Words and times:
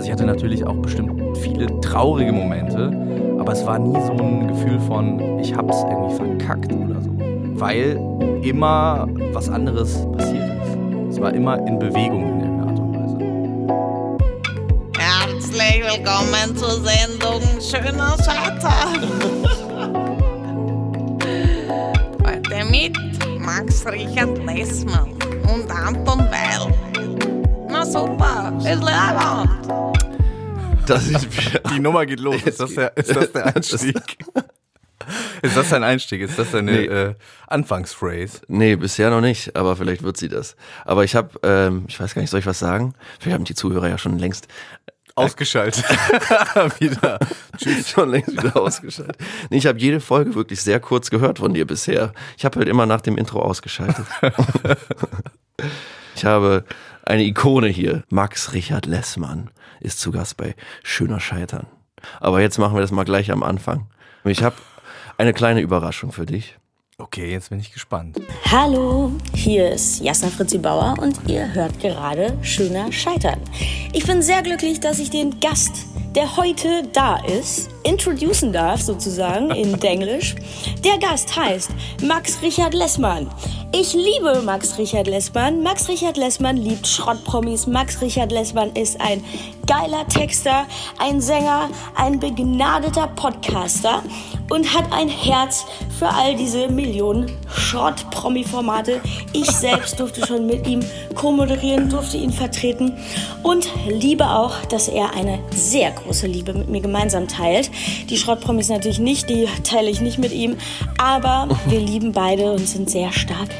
Also 0.00 0.08
ich 0.08 0.12
hatte 0.14 0.24
natürlich 0.24 0.66
auch 0.66 0.76
bestimmt 0.76 1.36
viele 1.36 1.66
traurige 1.82 2.32
Momente, 2.32 2.90
aber 3.38 3.52
es 3.52 3.66
war 3.66 3.78
nie 3.78 4.00
so 4.06 4.12
ein 4.12 4.48
Gefühl 4.48 4.80
von, 4.80 5.38
ich 5.38 5.54
hab's 5.54 5.84
irgendwie 5.90 6.14
verkackt 6.14 6.72
oder 6.72 7.02
so. 7.02 7.10
Weil 7.60 8.00
immer 8.42 9.06
was 9.34 9.50
anderes 9.50 10.06
passiert 10.16 10.48
ist. 10.62 10.78
Es 11.10 11.20
war 11.20 11.34
immer 11.34 11.58
in 11.66 11.78
Bewegung 11.78 12.22
in 12.22 12.40
irgendeiner 12.40 12.70
Art 12.70 12.78
und 12.78 12.94
Weise. 12.96 13.18
Herzlich 14.96 15.82
willkommen 15.84 16.56
zur 16.56 16.80
Sendung 16.80 17.42
Schöner 17.60 18.16
Schatter. 18.24 18.72
Heute 22.26 22.64
mit 22.70 22.96
Max 23.38 23.84
Richard 23.84 24.42
Lessmann 24.46 25.10
und 25.54 25.70
Anton 25.70 26.20
Weil. 26.20 26.72
Na 27.68 27.84
super, 27.84 28.50
ist 28.60 28.82
Leibwand. 28.82 29.89
Das 30.86 31.06
ist, 31.06 31.28
Die 31.74 31.78
Nummer 31.80 32.06
geht 32.06 32.20
los. 32.20 32.42
Ist 32.42 32.60
das 32.60 32.74
der, 32.74 32.96
ist 32.96 33.14
das 33.14 33.32
der 33.32 33.46
Einstieg? 33.56 34.18
Ist 35.42 35.56
das 35.56 35.70
dein 35.70 35.82
Einstieg? 35.82 36.20
Ist 36.20 36.38
das 36.38 36.50
deine 36.50 36.72
Nee. 36.72 36.84
äh, 36.84 37.14
Anfangsphrase? 37.48 38.42
nee, 38.48 38.76
bisher 38.76 39.08
noch 39.08 39.22
nicht, 39.22 39.56
aber 39.56 39.74
vielleicht 39.74 40.02
wird 40.02 40.18
sie 40.18 40.28
das. 40.28 40.56
Aber 40.84 41.04
ich 41.04 41.16
habe, 41.16 41.30
ähm, 41.42 41.86
ich 41.88 41.98
weiß 41.98 42.14
gar 42.14 42.20
nicht, 42.20 42.30
soll 42.30 42.40
ich 42.40 42.46
was 42.46 42.58
sagen? 42.58 42.94
Vielleicht 43.18 43.34
haben 43.34 43.44
die 43.44 43.54
Zuhörer 43.54 43.88
ja 43.88 43.96
schon 43.98 44.18
längst, 44.18 44.46
Ausgeschaltet. 45.16 45.84
Wieder. 46.78 47.18
schon 47.86 48.10
längst 48.10 48.30
wieder 48.32 48.56
ausgeschaltet. 48.56 49.16
Nee, 49.48 49.56
ich 49.58 49.66
habe 49.66 49.78
jede 49.78 50.00
Folge 50.00 50.34
wirklich 50.34 50.60
sehr 50.60 50.80
kurz 50.80 51.10
gehört 51.10 51.38
von 51.38 51.54
dir 51.54 51.66
bisher. 51.66 52.12
Ich 52.36 52.44
habe 52.44 52.58
halt 52.58 52.68
immer 52.68 52.86
nach 52.86 53.00
dem 53.00 53.16
Intro 53.18 53.40
ausgeschaltet. 53.40 54.04
ich 56.14 56.24
habe 56.24 56.64
eine 57.10 57.24
Ikone 57.24 57.66
hier. 57.66 58.04
Max 58.08 58.52
Richard 58.52 58.86
Lessmann 58.86 59.50
ist 59.80 60.00
zu 60.00 60.12
Gast 60.12 60.36
bei 60.36 60.54
Schöner 60.84 61.18
Scheitern. 61.18 61.66
Aber 62.20 62.40
jetzt 62.40 62.58
machen 62.58 62.76
wir 62.76 62.80
das 62.80 62.92
mal 62.92 63.04
gleich 63.04 63.32
am 63.32 63.42
Anfang. 63.42 63.88
Ich 64.24 64.44
habe 64.44 64.54
eine 65.18 65.32
kleine 65.32 65.60
Überraschung 65.60 66.12
für 66.12 66.24
dich. 66.24 66.59
Okay, 67.00 67.32
jetzt 67.32 67.48
bin 67.48 67.58
ich 67.60 67.72
gespannt. 67.72 68.20
Hallo, 68.50 69.12
hier 69.34 69.70
ist 69.70 70.02
Jasna 70.02 70.28
Fritzi 70.28 70.58
Bauer 70.58 70.96
und 71.00 71.16
ihr 71.26 71.52
hört 71.54 71.80
gerade 71.80 72.36
Schöner 72.42 72.92
Scheitern. 72.92 73.40
Ich 73.94 74.04
bin 74.04 74.20
sehr 74.20 74.42
glücklich, 74.42 74.80
dass 74.80 74.98
ich 74.98 75.08
den 75.08 75.40
Gast, 75.40 75.86
der 76.14 76.36
heute 76.36 76.82
da 76.92 77.16
ist, 77.24 77.70
introducen 77.84 78.52
darf, 78.52 78.82
sozusagen 78.82 79.50
in 79.50 79.72
Denglisch. 79.80 80.34
Der 80.84 80.98
Gast 80.98 81.34
heißt 81.34 81.70
Max 82.02 82.42
Richard 82.42 82.74
Lessmann. 82.74 83.30
Ich 83.72 83.94
liebe 83.94 84.42
Max 84.42 84.76
Richard 84.76 85.06
Lessmann. 85.06 85.62
Max 85.62 85.88
Richard 85.88 86.18
Lessmann 86.18 86.58
liebt 86.58 86.86
Schrottpromis. 86.86 87.66
Max 87.66 88.02
Richard 88.02 88.30
Lessmann 88.30 88.72
ist 88.74 89.00
ein 89.00 89.24
geiler 89.70 90.04
Texter, 90.08 90.66
ein 90.98 91.20
Sänger, 91.20 91.70
ein 91.94 92.18
begnadeter 92.18 93.06
Podcaster 93.06 94.02
und 94.50 94.74
hat 94.74 94.92
ein 94.92 95.08
Herz 95.08 95.64
für 95.96 96.08
all 96.08 96.34
diese 96.34 96.66
Millionen 96.66 97.30
Schrott-Promi-Formate. 97.46 99.00
Ich 99.32 99.48
selbst 99.48 100.00
durfte 100.00 100.26
schon 100.26 100.46
mit 100.46 100.66
ihm 100.66 100.80
co-moderieren, 101.14 101.88
durfte 101.88 102.16
ihn 102.16 102.32
vertreten 102.32 102.98
und 103.44 103.68
liebe 103.86 104.28
auch, 104.28 104.56
dass 104.64 104.88
er 104.88 105.14
eine 105.14 105.38
sehr 105.52 105.92
große 105.92 106.26
Liebe 106.26 106.52
mit 106.52 106.68
mir 106.68 106.80
gemeinsam 106.80 107.28
teilt. 107.28 107.70
Die 108.08 108.16
Schrottpromis 108.16 108.70
natürlich 108.70 108.98
nicht, 108.98 109.30
die 109.30 109.46
teile 109.62 109.88
ich 109.88 110.00
nicht 110.00 110.18
mit 110.18 110.32
ihm, 110.32 110.56
aber 110.98 111.48
wir 111.66 111.78
lieben 111.78 112.10
beide 112.10 112.50
und 112.50 112.66
sind 112.66 112.90
sehr 112.90 113.12
stark 113.12 113.50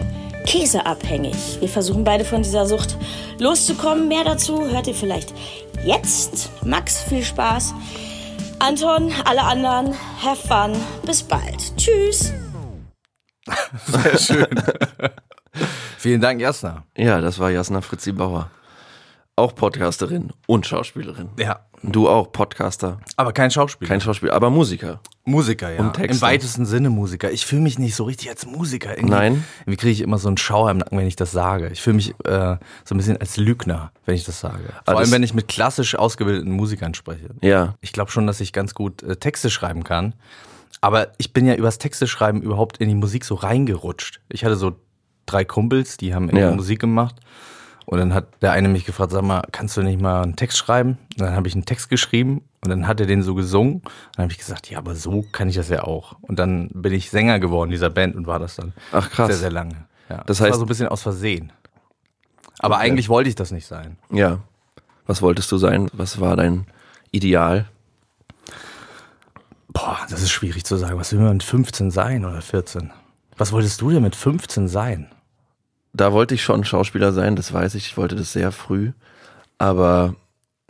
käseabhängig. 0.46 1.60
Wir 1.60 1.68
versuchen 1.68 2.04
beide 2.04 2.24
von 2.24 2.42
dieser 2.42 2.66
Sucht 2.66 2.96
loszukommen. 3.38 4.08
Mehr 4.08 4.24
dazu 4.24 4.68
hört 4.68 4.86
ihr 4.86 4.94
vielleicht 4.94 5.32
jetzt. 5.84 6.50
Max, 6.64 7.02
viel 7.02 7.22
Spaß. 7.24 7.74
Anton, 8.58 9.12
alle 9.24 9.42
anderen, 9.42 9.94
have 10.22 10.46
fun. 10.46 10.76
Bis 11.04 11.22
bald. 11.22 11.76
Tschüss. 11.76 12.32
Sehr 13.86 14.18
schön. 14.18 14.46
Vielen 15.98 16.20
Dank, 16.20 16.40
Jasna. 16.40 16.84
Ja, 16.96 17.20
das 17.20 17.38
war 17.38 17.50
Jasna 17.50 17.80
Fritzi 17.80 18.12
Bauer. 18.12 18.50
Auch 19.36 19.54
Podcasterin 19.54 20.32
und 20.46 20.66
Schauspielerin. 20.66 21.30
Ja. 21.38 21.60
Du 21.82 22.10
auch 22.10 22.30
Podcaster, 22.30 22.98
Aber 23.16 23.32
kein 23.32 23.50
Schauspieler. 23.50 23.88
kein 23.88 24.02
Schauspieler, 24.02 24.34
aber 24.34 24.50
Musiker. 24.50 25.00
Musiker, 25.24 25.70
ja. 25.72 25.80
Und 25.80 25.92
Texter. 25.94 26.14
Im 26.14 26.32
weitesten 26.32 26.66
Sinne 26.66 26.88
Musiker. 26.90 27.30
Ich 27.30 27.44
fühle 27.46 27.60
mich 27.62 27.78
nicht 27.78 27.94
so 27.94 28.04
richtig 28.04 28.30
als 28.30 28.46
Musiker. 28.46 28.90
Irgendwie, 28.96 29.10
Nein? 29.14 29.44
Irgendwie 29.60 29.76
kriege 29.76 29.92
ich 29.92 30.00
immer 30.00 30.18
so 30.18 30.28
einen 30.28 30.38
Schauer 30.38 30.70
im 30.70 30.78
Nacken, 30.78 30.96
wenn 30.98 31.06
ich 31.06 31.16
das 31.16 31.30
sage. 31.30 31.68
Ich 31.68 31.82
fühle 31.82 31.96
mich 31.96 32.10
äh, 32.24 32.56
so 32.84 32.94
ein 32.94 32.96
bisschen 32.96 33.18
als 33.18 33.36
Lügner, 33.36 33.92
wenn 34.06 34.14
ich 34.14 34.24
das 34.24 34.40
sage. 34.40 34.64
Vor 34.84 34.94
Ah, 34.94 34.98
allem, 34.98 35.10
wenn 35.10 35.22
ich 35.22 35.34
mit 35.34 35.46
klassisch 35.48 35.94
ausgebildeten 35.94 36.50
Musikern 36.52 36.94
spreche. 36.94 37.30
Ja. 37.42 37.74
Ich 37.80 37.92
glaube 37.92 38.10
schon, 38.10 38.26
dass 38.26 38.40
ich 38.40 38.52
ganz 38.52 38.74
gut 38.74 39.02
äh, 39.02 39.16
Texte 39.16 39.50
schreiben 39.50 39.84
kann. 39.84 40.14
Aber 40.80 41.08
ich 41.18 41.32
bin 41.34 41.44
ja 41.46 41.54
übers 41.54 41.76
Texte 41.78 42.06
schreiben 42.06 42.40
überhaupt 42.40 42.78
in 42.78 42.88
die 42.88 42.94
Musik 42.94 43.24
so 43.26 43.34
reingerutscht. 43.34 44.20
Ich 44.30 44.44
hatte 44.46 44.56
so 44.56 44.76
drei 45.26 45.44
Kumpels, 45.44 45.98
die 45.98 46.14
haben 46.14 46.24
irgendwie 46.30 46.44
Ja. 46.44 46.50
Musik 46.52 46.80
gemacht. 46.80 47.16
Und 47.90 47.98
dann 47.98 48.14
hat 48.14 48.40
der 48.40 48.52
eine 48.52 48.68
mich 48.68 48.84
gefragt, 48.84 49.10
sag 49.10 49.22
mal, 49.22 49.42
kannst 49.50 49.76
du 49.76 49.82
nicht 49.82 50.00
mal 50.00 50.22
einen 50.22 50.36
Text 50.36 50.58
schreiben? 50.58 50.96
Und 51.18 51.22
dann 51.22 51.34
habe 51.34 51.48
ich 51.48 51.54
einen 51.54 51.64
Text 51.64 51.88
geschrieben 51.88 52.42
und 52.62 52.70
dann 52.70 52.86
hat 52.86 53.00
er 53.00 53.06
den 53.06 53.24
so 53.24 53.34
gesungen. 53.34 53.82
Dann 54.14 54.22
habe 54.24 54.32
ich 54.32 54.38
gesagt, 54.38 54.70
ja, 54.70 54.78
aber 54.78 54.94
so 54.94 55.22
kann 55.32 55.48
ich 55.48 55.56
das 55.56 55.70
ja 55.70 55.82
auch. 55.82 56.16
Und 56.22 56.38
dann 56.38 56.68
bin 56.72 56.92
ich 56.92 57.10
Sänger 57.10 57.40
geworden 57.40 57.70
dieser 57.72 57.90
Band 57.90 58.14
und 58.14 58.28
war 58.28 58.38
das 58.38 58.54
dann 58.54 58.74
Ach, 58.92 59.10
krass. 59.10 59.26
sehr, 59.26 59.36
sehr 59.38 59.50
lange. 59.50 59.74
Ja, 60.08 60.22
Das 60.26 60.38
war 60.40 60.46
heißt- 60.48 60.54
so 60.54 60.60
ein 60.62 60.68
bisschen 60.68 60.86
aus 60.86 61.02
Versehen. 61.02 61.52
Aber 62.60 62.76
Okay. 62.76 62.84
eigentlich 62.84 63.08
wollte 63.08 63.28
ich 63.28 63.34
das 63.34 63.50
nicht 63.50 63.66
sein. 63.66 63.96
Ja. 64.12 64.38
Was 65.06 65.20
wolltest 65.20 65.50
du 65.50 65.58
sein? 65.58 65.88
Was 65.92 66.20
war 66.20 66.36
dein 66.36 66.66
Ideal? 67.10 67.66
Boah, 69.72 69.98
das 70.08 70.22
ist 70.22 70.30
schwierig 70.30 70.64
zu 70.64 70.76
sagen. 70.76 70.96
Was 70.96 71.12
will 71.12 71.18
man 71.18 71.32
mit 71.32 71.42
15 71.42 71.90
sein 71.90 72.24
oder 72.24 72.40
14? 72.40 72.92
Was 73.36 73.50
wolltest 73.50 73.80
du 73.80 73.90
denn 73.90 74.02
mit 74.04 74.14
15 74.14 74.68
sein? 74.68 75.08
Da 75.92 76.12
wollte 76.12 76.34
ich 76.34 76.42
schon 76.42 76.64
Schauspieler 76.64 77.12
sein, 77.12 77.36
das 77.36 77.52
weiß 77.52 77.74
ich. 77.74 77.86
Ich 77.86 77.96
wollte 77.96 78.14
das 78.16 78.32
sehr 78.32 78.52
früh. 78.52 78.92
Aber 79.58 80.14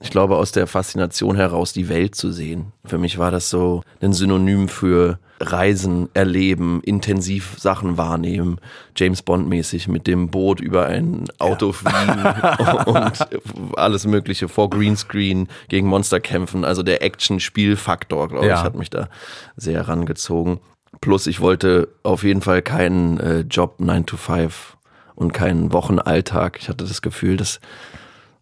ich 0.00 0.10
glaube, 0.10 0.36
aus 0.36 0.50
der 0.52 0.66
Faszination 0.66 1.36
heraus, 1.36 1.72
die 1.72 1.88
Welt 1.88 2.14
zu 2.14 2.30
sehen. 2.32 2.72
Für 2.86 2.96
mich 2.98 3.18
war 3.18 3.30
das 3.30 3.50
so 3.50 3.82
ein 4.00 4.12
Synonym 4.14 4.68
für 4.68 5.18
Reisen, 5.42 6.08
Erleben, 6.14 6.82
intensiv 6.82 7.54
Sachen 7.58 7.96
wahrnehmen. 7.98 8.58
James 8.96 9.22
Bond-mäßig 9.22 9.88
mit 9.88 10.06
dem 10.06 10.30
Boot 10.30 10.60
über 10.60 10.86
ein 10.86 11.24
Auto 11.38 11.72
fliegen 11.72 12.24
und 12.86 13.28
alles 13.76 14.06
Mögliche 14.06 14.48
vor 14.48 14.68
Greenscreen 14.70 15.48
gegen 15.68 15.86
Monster 15.86 16.20
kämpfen. 16.20 16.64
Also 16.64 16.82
der 16.82 17.02
Action-Spielfaktor, 17.02 18.28
glaube 18.28 18.46
Ja. 18.46 18.56
ich, 18.56 18.62
hat 18.62 18.74
mich 18.74 18.90
da 18.90 19.08
sehr 19.56 19.78
herangezogen. 19.80 20.60
Plus 21.00 21.26
ich 21.26 21.40
wollte 21.40 21.88
auf 22.02 22.22
jeden 22.24 22.42
Fall 22.42 22.60
keinen 22.62 23.18
äh, 23.20 23.40
Job 23.40 23.76
9 23.80 24.06
to 24.06 24.16
5 24.16 24.76
und 25.20 25.32
keinen 25.32 25.72
Wochenalltag. 25.72 26.58
Ich 26.60 26.68
hatte 26.68 26.84
das 26.84 27.02
Gefühl, 27.02 27.36
das, 27.36 27.60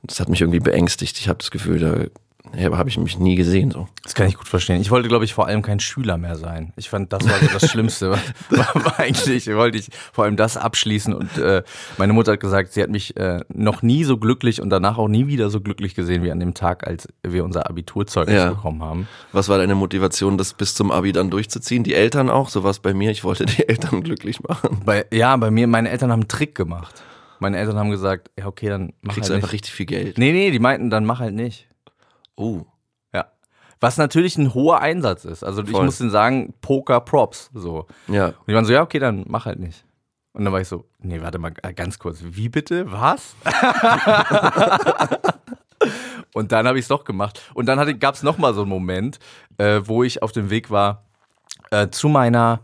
das 0.05 0.21
hat 0.21 0.29
mich 0.29 0.41
irgendwie 0.41 0.61
beängstigt. 0.61 1.19
Ich 1.19 1.29
habe 1.29 1.39
das 1.39 1.51
Gefühl, 1.51 1.81
da 1.81 2.05
habe 2.55 2.89
ich 2.89 2.97
mich 2.99 3.19
nie 3.19 3.35
gesehen. 3.35 3.71
So. 3.71 3.89
Das 4.03 4.15
kann 4.15 4.27
ich 4.27 4.37
gut 4.37 4.49
verstehen. 4.49 4.81
Ich 4.81 4.91
wollte, 4.91 5.09
glaube 5.09 5.25
ich, 5.25 5.35
vor 5.35 5.47
allem 5.47 5.61
kein 5.61 5.81
Schüler 5.81 6.17
mehr 6.17 6.37
sein. 6.37 6.73
Ich 6.77 6.89
fand, 6.89 7.13
das 7.13 7.29
war 7.29 7.39
so 7.39 7.47
das 7.53 7.71
Schlimmste. 7.71 8.11
war, 8.51 8.75
war 8.75 8.99
eigentlich 9.01 9.47
wollte 9.55 9.79
ich 9.79 9.89
vor 10.13 10.25
allem 10.25 10.37
das 10.37 10.57
abschließen. 10.57 11.13
Und 11.13 11.37
äh, 11.37 11.63
meine 11.99 12.13
Mutter 12.13 12.33
hat 12.33 12.41
gesagt, 12.41 12.73
sie 12.73 12.83
hat 12.83 12.91
mich 12.91 13.17
äh, 13.17 13.41
noch 13.53 13.83
nie 13.83 14.05
so 14.05 14.17
glücklich 14.17 14.63
und 14.63 14.71
danach 14.71 14.99
auch 14.99 15.09
nie 15.09 15.27
wieder 15.27 15.51
so 15.51 15.61
glücklich 15.61 15.95
gesehen 15.95 16.23
wie 16.23 16.31
an 16.31 16.41
dem 16.41 16.55
Tag, 16.55 16.87
als 16.87 17.07
wir 17.23 17.45
unser 17.45 17.69
Abiturzeugnis 17.69 18.37
Ja. 18.37 18.51
bekommen 18.51 18.83
haben. 18.83 19.09
Was 19.33 19.49
war 19.49 19.59
deine 19.59 19.75
Motivation, 19.75 20.39
das 20.39 20.55
bis 20.55 20.75
zum 20.75 20.91
Abi 20.91 21.13
dann 21.13 21.31
durchzuziehen? 21.31 21.85
Die 21.85 21.95
Eltern 21.95 22.31
auch? 22.31 22.49
So 22.49 22.63
war 22.65 22.71
es 22.71 22.79
bei 22.79 22.95
mir. 22.95 23.11
Ich 23.11 23.25
wollte 23.25 23.45
die 23.47 23.69
Eltern 23.69 24.03
glücklich 24.03 24.43
machen. 24.43 24.81
Bei, 24.85 25.05
ja, 25.13 25.37
bei 25.37 25.51
mir, 25.51 25.67
meine 25.67 25.91
Eltern 25.91 26.11
haben 26.11 26.21
einen 26.21 26.29
Trick 26.29 26.55
gemacht. 26.55 27.03
Meine 27.41 27.57
Eltern 27.59 27.77
haben 27.79 27.91
gesagt, 27.91 28.31
ja, 28.37 28.47
okay, 28.47 28.69
dann 28.69 28.93
mach 29.03 29.15
Kriegst 29.15 29.29
halt 29.31 29.37
einfach 29.37 29.49
nicht. 29.49 29.53
richtig 29.55 29.75
viel 29.75 29.87
Geld. 29.87 30.19
Nee, 30.19 30.33
nee, 30.33 30.51
die 30.51 30.59
meinten, 30.59 30.91
dann 30.91 31.05
mach 31.05 31.21
halt 31.21 31.35
nicht. 31.35 31.68
Oh. 32.39 32.65
Ja. 33.13 33.27
Was 33.81 33.97
natürlich 33.97 34.39
ein 34.39 34.55
hoher 34.55 34.81
Einsatz 34.81 35.25
ist. 35.25 35.43
Also 35.43 35.63
ich 35.63 35.71
Voll. 35.71 35.85
muss 35.85 35.99
denen 35.99 36.11
sagen, 36.11 36.55
Poker 36.61 37.01
Props. 37.01 37.51
So. 37.53 37.87
Ja. 38.07 38.29
Und 38.29 38.49
die 38.49 38.55
waren 38.55 38.65
so, 38.65 38.73
ja, 38.73 38.83
okay, 38.83 39.01
dann 39.01 39.25
mach 39.27 39.47
halt 39.47 39.59
nicht. 39.59 39.85
Und 40.33 40.45
dann 40.45 40.53
war 40.53 40.61
ich 40.61 40.69
so, 40.69 40.85
nee, 41.01 41.21
warte 41.21 41.39
mal, 41.39 41.53
äh, 41.63 41.75
ganz 41.75 41.99
kurz, 41.99 42.21
wie 42.23 42.49
bitte? 42.49 42.91
Was? 42.93 43.35
und 46.33 46.53
dann 46.53 46.69
habe 46.69 46.79
ich 46.79 46.85
es 46.85 46.89
doch 46.89 47.05
gemacht. 47.05 47.43
Und 47.55 47.67
dann 47.67 47.99
gab 47.99 48.15
es 48.15 48.23
nochmal 48.23 48.55
so 48.55 48.61
einen 48.61 48.71
Moment, 48.71 49.19
äh, 49.57 49.81
wo 49.85 50.05
ich 50.05 50.23
auf 50.23 50.31
dem 50.31 50.51
Weg 50.51 50.71
war 50.71 51.05
äh, 51.71 51.89
zu 51.89 52.09
meiner 52.09 52.61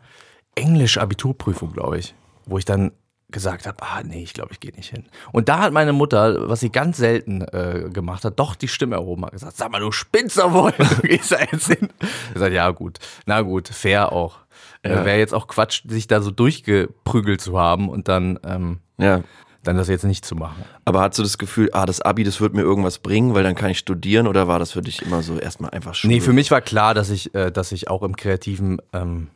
Englisch-Abiturprüfung, 0.54 1.72
glaube 1.72 1.98
ich. 1.98 2.14
Wo 2.46 2.58
ich 2.58 2.64
dann 2.64 2.92
gesagt 3.34 3.66
habe, 3.66 3.76
ah 3.82 4.02
nee, 4.02 4.22
ich 4.22 4.32
glaube, 4.32 4.52
ich 4.52 4.60
gehe 4.60 4.72
nicht 4.72 4.88
hin. 4.88 5.04
Und 5.32 5.50
da 5.50 5.58
hat 5.58 5.74
meine 5.74 5.92
Mutter, 5.92 6.48
was 6.48 6.60
sie 6.60 6.70
ganz 6.70 6.96
selten 6.96 7.42
äh, 7.42 7.90
gemacht 7.92 8.24
hat, 8.24 8.38
doch 8.38 8.54
die 8.54 8.68
Stimme 8.68 8.96
erhoben, 8.96 9.26
hat 9.26 9.32
gesagt, 9.32 9.56
sag 9.58 9.70
mal, 9.70 9.80
du 9.80 9.92
spinnst 9.92 10.38
doch 10.38 10.52
wohl, 10.54 10.72
du 10.78 11.02
gehst 11.02 11.32
da 11.32 11.38
jetzt 11.40 11.66
hin. 11.66 11.90
Ich 12.28 12.32
gesagt, 12.34 12.54
ja 12.54 12.70
gut, 12.70 12.98
na 13.26 13.42
gut, 13.42 13.68
fair 13.68 14.12
auch. 14.12 14.38
Äh, 14.82 14.94
Ja. 14.94 15.04
Wäre 15.04 15.18
jetzt 15.18 15.34
auch 15.34 15.46
Quatsch, 15.48 15.82
sich 15.86 16.06
da 16.06 16.22
so 16.22 16.30
durchgeprügelt 16.30 17.40
zu 17.42 17.58
haben 17.58 17.88
und 17.90 18.08
dann 18.08 18.38
ähm, 18.44 18.78
Ja. 18.98 19.20
dann 19.62 19.76
das 19.76 19.88
jetzt 19.88 20.04
nicht 20.04 20.24
zu 20.24 20.34
machen. 20.36 20.64
Aber 20.84 21.00
hast 21.00 21.18
du 21.18 21.22
das 21.22 21.38
Gefühl, 21.38 21.70
ah, 21.72 21.86
das 21.86 22.00
Abi, 22.00 22.22
das 22.24 22.40
wird 22.40 22.54
mir 22.54 22.62
irgendwas 22.62 22.98
bringen, 22.98 23.34
weil 23.34 23.42
dann 23.42 23.54
kann 23.54 23.70
ich 23.70 23.78
studieren 23.78 24.26
oder 24.26 24.46
war 24.48 24.58
das 24.58 24.72
für 24.72 24.82
dich 24.82 25.02
immer 25.02 25.22
so 25.22 25.38
erstmal 25.38 25.70
einfach 25.70 25.94
Schule? 25.94 26.12
Nee, 26.14 26.20
für 26.20 26.32
mich 26.32 26.50
war 26.50 26.60
klar, 26.60 26.94
dass 26.94 27.10
ich, 27.10 27.34
äh, 27.34 27.50
dass 27.50 27.72
ich 27.72 27.88
auch 27.88 28.02
im 28.02 28.14
Kreativen 28.16 28.80
ähm, 28.92 29.28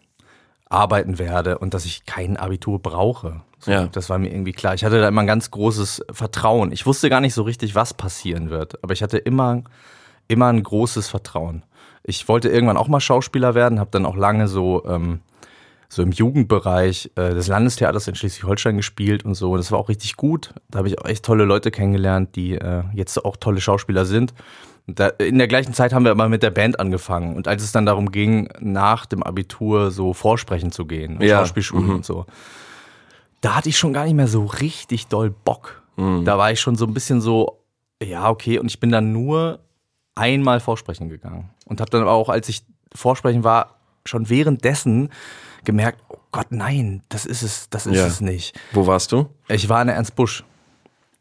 arbeiten 0.68 1.18
werde 1.18 1.58
und 1.58 1.74
dass 1.74 1.84
ich 1.84 2.04
kein 2.04 2.36
Abitur 2.36 2.80
brauche. 2.80 3.42
So, 3.58 3.70
Ja. 3.70 3.86
Das 3.86 4.10
war 4.10 4.18
mir 4.18 4.30
irgendwie 4.30 4.52
klar. 4.52 4.74
Ich 4.74 4.84
hatte 4.84 5.00
da 5.00 5.08
immer 5.08 5.22
ein 5.22 5.26
ganz 5.26 5.50
großes 5.50 6.04
Vertrauen. 6.10 6.72
Ich 6.72 6.86
wusste 6.86 7.10
gar 7.10 7.20
nicht 7.20 7.34
so 7.34 7.42
richtig, 7.42 7.74
was 7.74 7.94
passieren 7.94 8.50
wird, 8.50 8.82
aber 8.82 8.92
ich 8.92 9.02
hatte 9.02 9.18
immer, 9.18 9.62
immer 10.28 10.46
ein 10.48 10.62
großes 10.62 11.08
Vertrauen. 11.08 11.64
Ich 12.04 12.28
wollte 12.28 12.48
irgendwann 12.48 12.76
auch 12.76 12.88
mal 12.88 13.00
Schauspieler 13.00 13.54
werden, 13.54 13.80
habe 13.80 13.90
dann 13.90 14.06
auch 14.06 14.16
lange 14.16 14.48
so, 14.48 14.84
ähm, 14.86 15.20
so 15.88 16.02
im 16.02 16.12
Jugendbereich 16.12 17.10
äh, 17.16 17.34
des 17.34 17.48
Landestheaters 17.48 18.08
in 18.08 18.14
Schleswig-Holstein 18.14 18.76
gespielt 18.76 19.24
und 19.24 19.34
so. 19.34 19.56
Das 19.56 19.72
war 19.72 19.78
auch 19.78 19.88
richtig 19.88 20.16
gut. 20.16 20.54
Da 20.70 20.78
habe 20.78 20.88
ich 20.88 20.98
auch 20.98 21.06
echt 21.06 21.24
tolle 21.24 21.44
Leute 21.44 21.70
kennengelernt, 21.70 22.36
die 22.36 22.54
äh, 22.54 22.84
jetzt 22.92 23.24
auch 23.24 23.36
tolle 23.36 23.60
Schauspieler 23.60 24.04
sind. 24.04 24.34
Da, 24.90 25.08
in 25.08 25.36
der 25.36 25.48
gleichen 25.48 25.74
Zeit 25.74 25.92
haben 25.92 26.04
wir 26.04 26.10
aber 26.12 26.30
mit 26.30 26.42
der 26.42 26.50
Band 26.50 26.80
angefangen. 26.80 27.36
Und 27.36 27.46
als 27.46 27.62
es 27.62 27.72
dann 27.72 27.84
darum 27.84 28.10
ging, 28.10 28.48
nach 28.58 29.04
dem 29.04 29.22
Abitur 29.22 29.90
so 29.90 30.14
vorsprechen 30.14 30.72
zu 30.72 30.86
gehen, 30.86 31.20
Ja, 31.20 31.40
Schauspielschulen 31.40 31.86
mhm. 31.88 31.94
und 31.96 32.04
so, 32.06 32.24
da 33.42 33.54
hatte 33.56 33.68
ich 33.68 33.76
schon 33.78 33.92
gar 33.92 34.04
nicht 34.04 34.14
mehr 34.14 34.28
so 34.28 34.46
richtig 34.46 35.06
doll 35.08 35.28
Bock. 35.30 35.82
Mhm. 35.96 36.24
Da 36.24 36.38
war 36.38 36.50
ich 36.50 36.60
schon 36.60 36.74
so 36.76 36.86
ein 36.86 36.94
bisschen 36.94 37.20
so, 37.20 37.60
ja, 38.02 38.30
okay. 38.30 38.58
Und 38.58 38.66
ich 38.66 38.80
bin 38.80 38.90
dann 38.90 39.12
nur 39.12 39.58
einmal 40.14 40.58
vorsprechen 40.60 41.10
gegangen. 41.10 41.50
Und 41.66 41.80
habe 41.82 41.90
dann 41.90 42.00
aber 42.02 42.12
auch, 42.12 42.30
als 42.30 42.48
ich 42.48 42.62
vorsprechen 42.94 43.44
war, 43.44 43.74
schon 44.06 44.30
währenddessen 44.30 45.10
gemerkt, 45.64 46.02
oh 46.08 46.16
Gott, 46.32 46.46
nein, 46.50 47.02
das 47.10 47.26
ist 47.26 47.42
es, 47.42 47.68
das 47.68 47.86
ist 47.86 47.96
Ja. 47.96 48.06
es 48.06 48.22
nicht. 48.22 48.58
Wo 48.72 48.86
warst 48.86 49.12
du? 49.12 49.28
Ich 49.48 49.68
war 49.68 49.82
in 49.82 49.88
der 49.88 49.96
Ernst 49.96 50.16
Busch. 50.16 50.44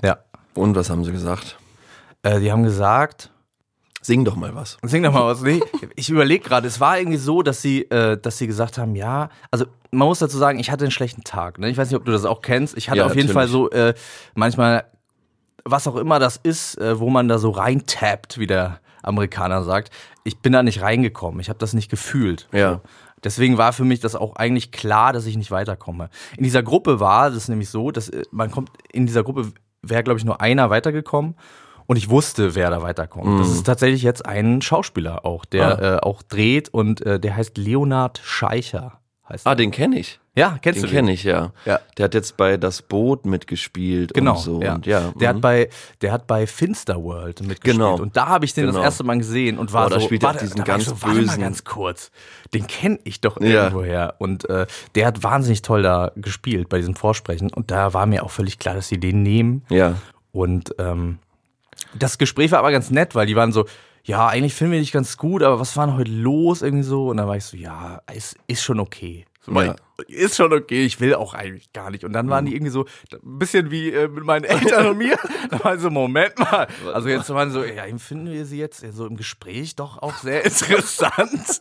Ja. 0.02 0.20
Und 0.54 0.75
was 0.75 0.90
haben 0.90 1.04
sie 1.04 1.12
gesagt? 1.12 1.58
Äh, 2.24 2.40
die 2.40 2.50
haben 2.52 2.63
gesagt, 2.63 3.30
Sing 4.07 4.24
doch 4.24 4.38
mal 4.38 4.56
was. 4.56 4.77
Sing 4.83 5.04
doch 5.04 5.12
mal 5.12 5.25
was. 5.25 5.42
Nee, 5.42 5.59
ich 5.98 6.09
überlege 6.09 6.42
gerade, 6.48 6.65
es 6.65 6.80
war 6.80 6.98
irgendwie 6.98 7.18
so, 7.18 7.42
dass 7.42 7.62
sie, 7.62 7.81
äh, 7.92 8.18
dass 8.18 8.38
sie 8.38 8.48
gesagt 8.48 8.77
haben, 8.77 8.95
ja, 8.95 9.27
also 9.51 9.65
man 9.92 10.07
muss 10.07 10.19
dazu 10.19 10.38
sagen, 10.38 10.59
ich 10.59 10.71
hatte 10.71 10.86
einen 10.86 10.92
schlechten 10.92 11.25
Tag. 11.25 11.59
Ne? 11.59 11.69
Ich 11.69 11.75
weiß 11.75 11.89
nicht, 11.89 11.98
ob 12.00 12.06
du 12.06 12.13
das 12.13 12.24
auch 12.24 12.42
kennst. 12.42 12.77
Ich 12.77 12.89
hatte 12.89 13.00
Ja, 13.00 13.06
auf 13.06 13.15
jeden 13.15 13.27
natürlich. 13.27 13.33
Fall 13.33 13.48
so 13.50 13.69
äh, 13.69 13.94
manchmal, 14.33 14.86
was 15.65 15.89
auch 15.89 15.98
immer 15.98 16.19
das 16.19 16.38
ist, 16.38 16.77
äh, 16.77 17.01
wo 17.01 17.09
man 17.09 17.27
da 17.27 17.38
so 17.38 17.50
reintappt, 17.50 18.38
wie 18.38 18.48
der 18.48 18.80
Amerikaner 19.04 19.63
sagt. 19.63 19.92
Ich 20.24 20.39
bin 20.39 20.53
da 20.53 20.63
nicht 20.63 20.81
reingekommen. 20.81 21.42
Ich 21.42 21.50
habe 21.50 21.60
das 21.60 21.74
nicht 21.74 21.92
gefühlt. 21.92 22.48
Ja. 22.53 22.75
So. 22.75 22.81
Deswegen 23.25 23.57
war 23.57 23.74
für 23.74 23.83
mich 23.83 24.00
das 24.00 24.15
auch 24.15 24.38
eigentlich 24.38 24.71
klar, 24.71 25.12
dass 25.12 25.25
ich 25.25 25.36
nicht 25.36 25.51
weiterkomme. 25.51 26.10
In 26.38 26.45
dieser 26.45 26.63
Gruppe 26.63 27.01
war 27.01 27.30
das 27.30 27.50
nämlich 27.50 27.68
so, 27.69 27.92
dass 27.92 28.07
äh, 28.07 28.24
man 28.31 28.51
kommt, 28.51 28.69
in 28.89 29.06
dieser 29.06 29.25
Gruppe 29.25 29.51
wäre, 29.81 30.03
glaube 30.03 30.18
ich, 30.18 30.24
nur 30.24 30.39
einer 30.39 30.69
weitergekommen. 30.69 31.36
Und 31.88 31.95
ich 31.98 32.10
wusste, 32.10 32.54
wer 32.54 32.69
da 32.69 32.81
weiterkommt. 32.81 33.39
Das 33.39 33.50
ist 33.50 33.63
tatsächlich 33.66 34.04
jetzt 34.04 34.25
ein 34.25 34.62
Schauspieler 34.62 35.25
auch, 35.25 35.45
der 35.45 35.81
äh, 35.81 36.06
auch 36.06 36.22
dreht 36.22 36.69
und 36.69 37.01
äh, 37.06 37.19
der 37.19 37.36
heißt 37.38 37.57
Leonard 37.57 38.19
Scheicher. 38.24 39.00
Heißt 39.30 39.45
Ah, 39.48 39.51
er. 39.51 39.56
den 39.56 39.72
kenne 39.72 40.00
ich. 40.00 40.19
ja, 40.36 40.57
kennst 40.62 40.81
Den 40.81 40.88
du 40.89 40.94
kenne 40.95 41.12
ich, 41.12 41.24
ja. 41.24 41.51
Ja. 41.66 41.80
Der 41.98 42.06
hat 42.06 42.13
jetzt 42.13 42.38
bei 42.38 42.56
Das 42.57 42.81
Boot 42.81 43.25
mitgespielt 43.25 44.13
Genau, 44.13 44.36
und 44.36 44.39
so. 44.39 44.62
ja. 44.62 44.75
Und 44.75 44.86
ja 44.86 45.12
der, 45.19 45.31
mhm. 45.34 45.36
hat 45.38 45.42
bei, 45.42 45.69
der 46.01 46.12
hat 46.13 46.28
bei 46.28 46.45
Finsterworld 46.48 47.42
mitgespielt. 47.42 47.75
Genau. 47.78 47.95
Und 47.98 48.16
da 48.16 48.28
habe 48.28 48.45
ich 48.45 48.54
den 48.54 48.66
Genau. 48.68 48.78
das 48.78 48.84
erste 48.86 49.04
Mal 49.04 49.18
gesehen 49.18 49.57
und 49.57 49.74
war 49.74 49.86
Boah, 49.88 49.95
da 49.95 50.00
so, 50.00 50.06
spielt 50.06 50.24
warte, 50.24 50.39
diesen 50.45 50.57
da 50.57 50.63
ganz 50.63 50.86
so, 50.86 50.92
warte 51.01 51.07
mal 51.07 51.22
bösen- 51.24 51.42
ganz 51.42 51.63
kurz. 51.66 52.12
Den 52.54 52.68
kenne 52.68 53.00
ich 53.04 53.19
doch 53.22 53.39
Ja. 53.42 53.48
irgendwoher. 53.66 54.16
Und 54.19 54.50
äh, 54.50 54.66
der 54.95 55.07
hat 55.07 55.24
wahnsinnig 55.24 55.62
toll 55.62 55.81
da 55.84 56.12
gespielt 56.16 56.69
bei 56.69 56.78
diesem 56.78 56.95
Vorsprechen. 56.95 57.51
Und 57.54 57.72
da 57.72 57.94
war 57.94 58.06
mir 58.06 58.24
auch 58.24 58.31
völlig 58.31 58.60
klar, 58.60 58.75
dass 58.75 58.88
sie 58.89 59.00
den 59.00 59.24
nehmen. 59.24 59.63
ja. 59.69 59.95
Und 60.34 60.75
ähm, 60.78 61.19
das 61.98 62.18
Gespräch 62.18 62.52
war 62.52 62.60
aber 62.60 62.72
ganz 62.72 62.92
nett, 62.92 63.16
weil 63.16 63.26
die 63.26 63.36
waren 63.36 63.52
so, 63.52 63.66
ja, 64.04 64.28
eigentlich 64.28 64.56
finden 64.56 64.74
wir 64.74 64.80
dich 64.80 64.92
ganz 64.92 65.18
gut, 65.18 65.44
aber 65.44 65.60
was 65.60 65.76
war 65.76 65.86
denn 65.88 65.98
heute 65.98 66.12
los 66.12 66.62
irgendwie 66.62 66.84
so? 66.84 67.10
Und 67.10 67.18
dann 67.18 67.28
war 67.28 67.36
ich 67.36 67.44
so, 67.44 67.58
ja, 67.58 68.02
es 68.08 68.36
ist 68.48 68.64
schon 68.64 68.80
okay. 68.80 69.26
So, 69.42 69.62
Ja. 69.62 69.76
Ist 70.08 70.36
schon 70.36 70.54
okay, 70.54 70.86
ich 70.86 71.00
will 71.00 71.16
auch 71.16 71.34
eigentlich 71.34 71.74
gar 71.74 71.90
nicht. 71.90 72.04
Und 72.04 72.14
dann 72.14 72.30
waren 72.30 72.46
die 72.46 72.54
irgendwie 72.54 72.72
so, 72.72 72.86
ein 73.12 73.40
bisschen 73.40 73.72
wie 73.72 73.90
äh, 73.92 74.08
mit 74.08 74.24
meinen 74.24 74.44
Eltern 74.44 74.88
und 74.88 74.98
mir. 74.98 75.18
Da 75.50 75.64
war 75.64 75.76
ich 75.76 75.82
so, 75.82 75.90
Moment 75.90 76.38
mal. 76.38 76.68
Also 76.94 77.08
jetzt 77.08 77.30
waren 77.30 77.52
so, 77.52 77.64
ja, 77.64 77.84
finden 77.98 78.32
wir 78.32 78.46
sie 78.46 78.60
jetzt 78.60 78.86
so 78.94 79.08
im 79.08 79.16
Gespräch 79.16 79.76
doch 79.76 79.98
auch 80.02 80.16
sehr 80.18 80.44
interessant. 80.46 81.60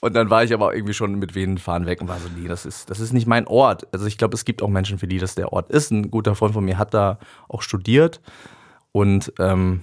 Und 0.00 0.14
dann 0.14 0.30
war 0.30 0.44
ich 0.44 0.54
aber 0.54 0.74
irgendwie 0.74 0.94
schon 0.94 1.16
mit 1.16 1.34
wehenden 1.34 1.58
Fahnen 1.58 1.86
weg 1.86 2.00
und 2.00 2.08
war 2.08 2.20
so, 2.20 2.28
nee, 2.36 2.48
das 2.48 2.64
ist, 2.64 2.88
das 2.90 3.00
ist 3.00 3.12
nicht 3.12 3.26
mein 3.26 3.46
Ort. 3.46 3.86
Also 3.92 4.06
ich 4.06 4.18
glaube, 4.18 4.34
es 4.34 4.44
gibt 4.44 4.62
auch 4.62 4.68
Menschen, 4.68 4.98
für 4.98 5.08
die 5.08 5.18
das 5.18 5.34
der 5.34 5.52
Ort 5.52 5.70
ist. 5.70 5.90
Ein 5.90 6.10
guter 6.10 6.34
Freund 6.36 6.54
von 6.54 6.64
mir 6.64 6.78
hat 6.78 6.94
da 6.94 7.18
auch 7.48 7.62
studiert. 7.62 8.20
Und 8.96 9.30
ähm, 9.38 9.82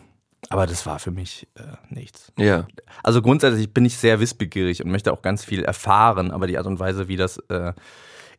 aber 0.50 0.66
das 0.66 0.88
war 0.88 0.98
für 0.98 1.12
mich 1.12 1.48
äh, 1.54 1.62
nichts. 1.94 2.34
Ja. 2.36 2.66
Also 3.04 3.22
grundsätzlich 3.22 3.72
bin 3.72 3.86
ich 3.86 3.96
sehr 3.96 4.20
wissbegierig 4.20 4.84
und 4.84 4.90
möchte 4.90 5.14
auch 5.14 5.22
ganz 5.22 5.46
viel 5.46 5.64
erfahren, 5.64 6.32
aber 6.32 6.48
die 6.48 6.58
Art 6.58 6.66
und 6.66 6.80
Weise, 6.80 7.08
wie 7.08 7.16
das 7.16 7.38
äh, 7.50 7.74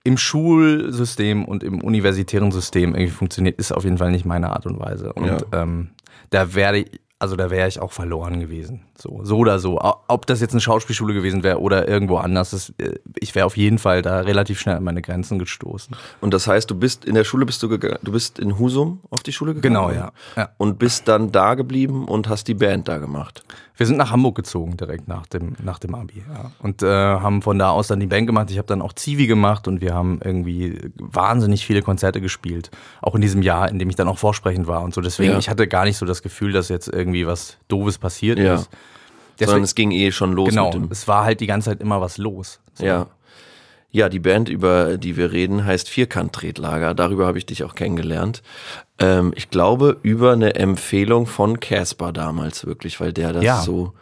im 0.03 0.19
Schulsystem 0.19 1.45
und 1.45 1.63
im 1.63 1.81
universitären 1.81 2.51
System 2.51 2.97
irgendwie 2.97 3.13
funktioniert, 3.13 3.57
ist 3.61 3.71
auf 3.71 3.85
jeden 3.85 3.99
Fall 3.99 4.11
nicht 4.11 4.25
meine 4.25 4.51
Art 4.51 4.67
und 4.67 4.81
Weise. 4.81 5.13
Und 5.13 5.27
Ja. 5.27 5.39
ähm, 5.53 5.91
da 6.31 6.55
werde 6.55 6.79
ich, 6.79 7.01
also 7.25 7.37
da 7.37 7.49
wäre 7.49 7.67
ich 7.67 7.81
auch 7.81 7.91
verloren 7.91 8.39
gewesen. 8.39 8.83
So, 8.99 9.21
so 9.25 9.39
oder 9.39 9.59
so. 9.59 9.81
Ob 10.09 10.27
das 10.27 10.43
jetzt 10.43 10.53
eine 10.53 10.61
Schauspielschule 10.61 11.15
gewesen 11.15 11.43
wäre 11.43 11.59
oder 11.59 11.89
irgendwo 11.89 12.19
anders, 12.19 12.51
das, 12.51 12.75
äh, 12.77 12.99
ich 13.19 13.35
wäre 13.35 13.47
auf 13.47 13.57
jeden 13.57 13.79
Fall 13.79 14.03
da 14.03 14.21
relativ 14.21 14.61
schnell 14.61 14.77
an 14.77 14.85
meine 14.85 15.01
Grenzen 15.01 15.39
gestoßen. 15.39 15.97
Und 16.21 16.35
das 16.35 16.47
heißt, 16.47 16.71
du 16.71 16.75
bist 16.75 17.07
in 17.07 17.15
der 17.15 17.25
Schule 17.25 17.47
bist 17.47 17.63
du 17.63 17.71
gegangen, 17.71 17.97
du 18.03 18.13
bist 18.13 18.39
in 18.39 18.59
Husum 18.59 19.01
auf 19.09 19.23
die 19.23 19.33
Schule 19.33 19.55
gegangen? 19.55 19.75
Genau, 19.75 19.91
ja. 19.91 20.13
ja. 20.37 20.51
Und 20.59 20.79
bist 20.79 21.09
dann 21.09 21.33
da 21.33 21.55
geblieben 21.55 22.07
und 22.07 22.29
hast 22.29 22.47
die 22.47 22.55
Band 22.55 22.89
da 22.89 22.99
gemacht. 22.99 23.43
Wir 23.77 23.87
sind 23.87 23.97
nach 23.97 24.13
Hamburg 24.13 24.37
gezogen 24.37 24.77
direkt 24.77 25.09
nach 25.09 25.27
dem, 25.27 25.55
nach 25.63 25.81
dem 25.81 25.95
Abi. 25.97 26.23
Ja. 26.33 26.53
Und 26.61 26.83
äh, 26.83 26.87
haben 26.87 27.43
von 27.43 27.59
da 27.59 27.71
aus 27.71 27.89
dann 27.89 27.99
die 27.99 28.07
Band 28.07 28.27
gemacht. 28.29 28.51
Ich 28.53 28.59
habe 28.59 28.69
dann 28.69 28.81
auch 28.81 28.93
Zivi 28.93 29.27
gemacht 29.27 29.67
und 29.67 29.81
wir 29.81 29.95
haben 29.95 30.21
irgendwie 30.23 30.79
wahnsinnig 30.99 31.67
viele 31.67 31.83
Konzerte 31.83 32.21
gespielt. 32.21 32.71
Auch 33.03 33.17
in 33.17 33.21
diesem 33.21 33.43
Jahr, 33.43 33.69
in 33.69 33.81
dem 33.81 33.91
ich 33.91 33.97
dann 33.97 34.07
auch 34.07 34.19
vorsprechend 34.19 34.69
war 34.69 34.83
und 34.83 34.95
so. 34.95 35.01
Deswegen, 35.01 35.33
Ja. 35.33 35.39
ich 35.39 35.49
hatte 35.49 35.67
gar 35.67 35.85
nicht 35.85 35.97
so 35.97 36.07
das 36.07 36.23
Gefühl, 36.23 36.53
dass 36.53 36.69
jetzt 36.69 36.87
irgendwie 36.89 37.27
was 37.27 37.57
Doofes 37.69 37.99
passiert 37.99 38.39
Ja. 38.39 38.55
ist. 38.55 38.65
Sondern 38.65 38.77
Deswegen, 39.41 39.65
es 39.65 39.75
ging 39.75 39.91
eh 39.91 40.13
schon 40.13 40.33
los 40.35 40.51
genau, 40.51 40.73
es 40.91 41.09
war 41.09 41.25
halt 41.25 41.41
die 41.41 41.47
ganze 41.49 41.71
Zeit 41.71 41.81
immer 41.81 42.01
was 42.01 42.19
los. 42.19 42.61
So. 42.75 42.85
Ja. 42.87 43.07
Ja, 43.95 44.09
die 44.09 44.19
Band, 44.19 44.49
über 44.49 44.99
die 44.99 45.17
wir 45.17 45.31
reden, 45.31 45.65
heißt 45.65 45.89
Vierkant-Tretlager. 45.89 46.95
Darüber 46.95 47.27
habe 47.29 47.39
ich 47.39 47.47
dich 47.47 47.63
auch 47.63 47.77
kennengelernt. 47.77 48.43
Ähm, 48.99 49.33
ich 49.37 49.51
glaube, 49.51 49.99
über 50.03 50.33
eine 50.33 50.57
Empfehlung 50.57 51.27
von 51.27 51.61
Casper 51.61 52.13
damals 52.13 52.67
wirklich, 52.67 52.99
weil 53.01 53.13
der 53.13 53.33
das 53.33 53.45
Ja. 53.45 53.61
so 53.61 53.93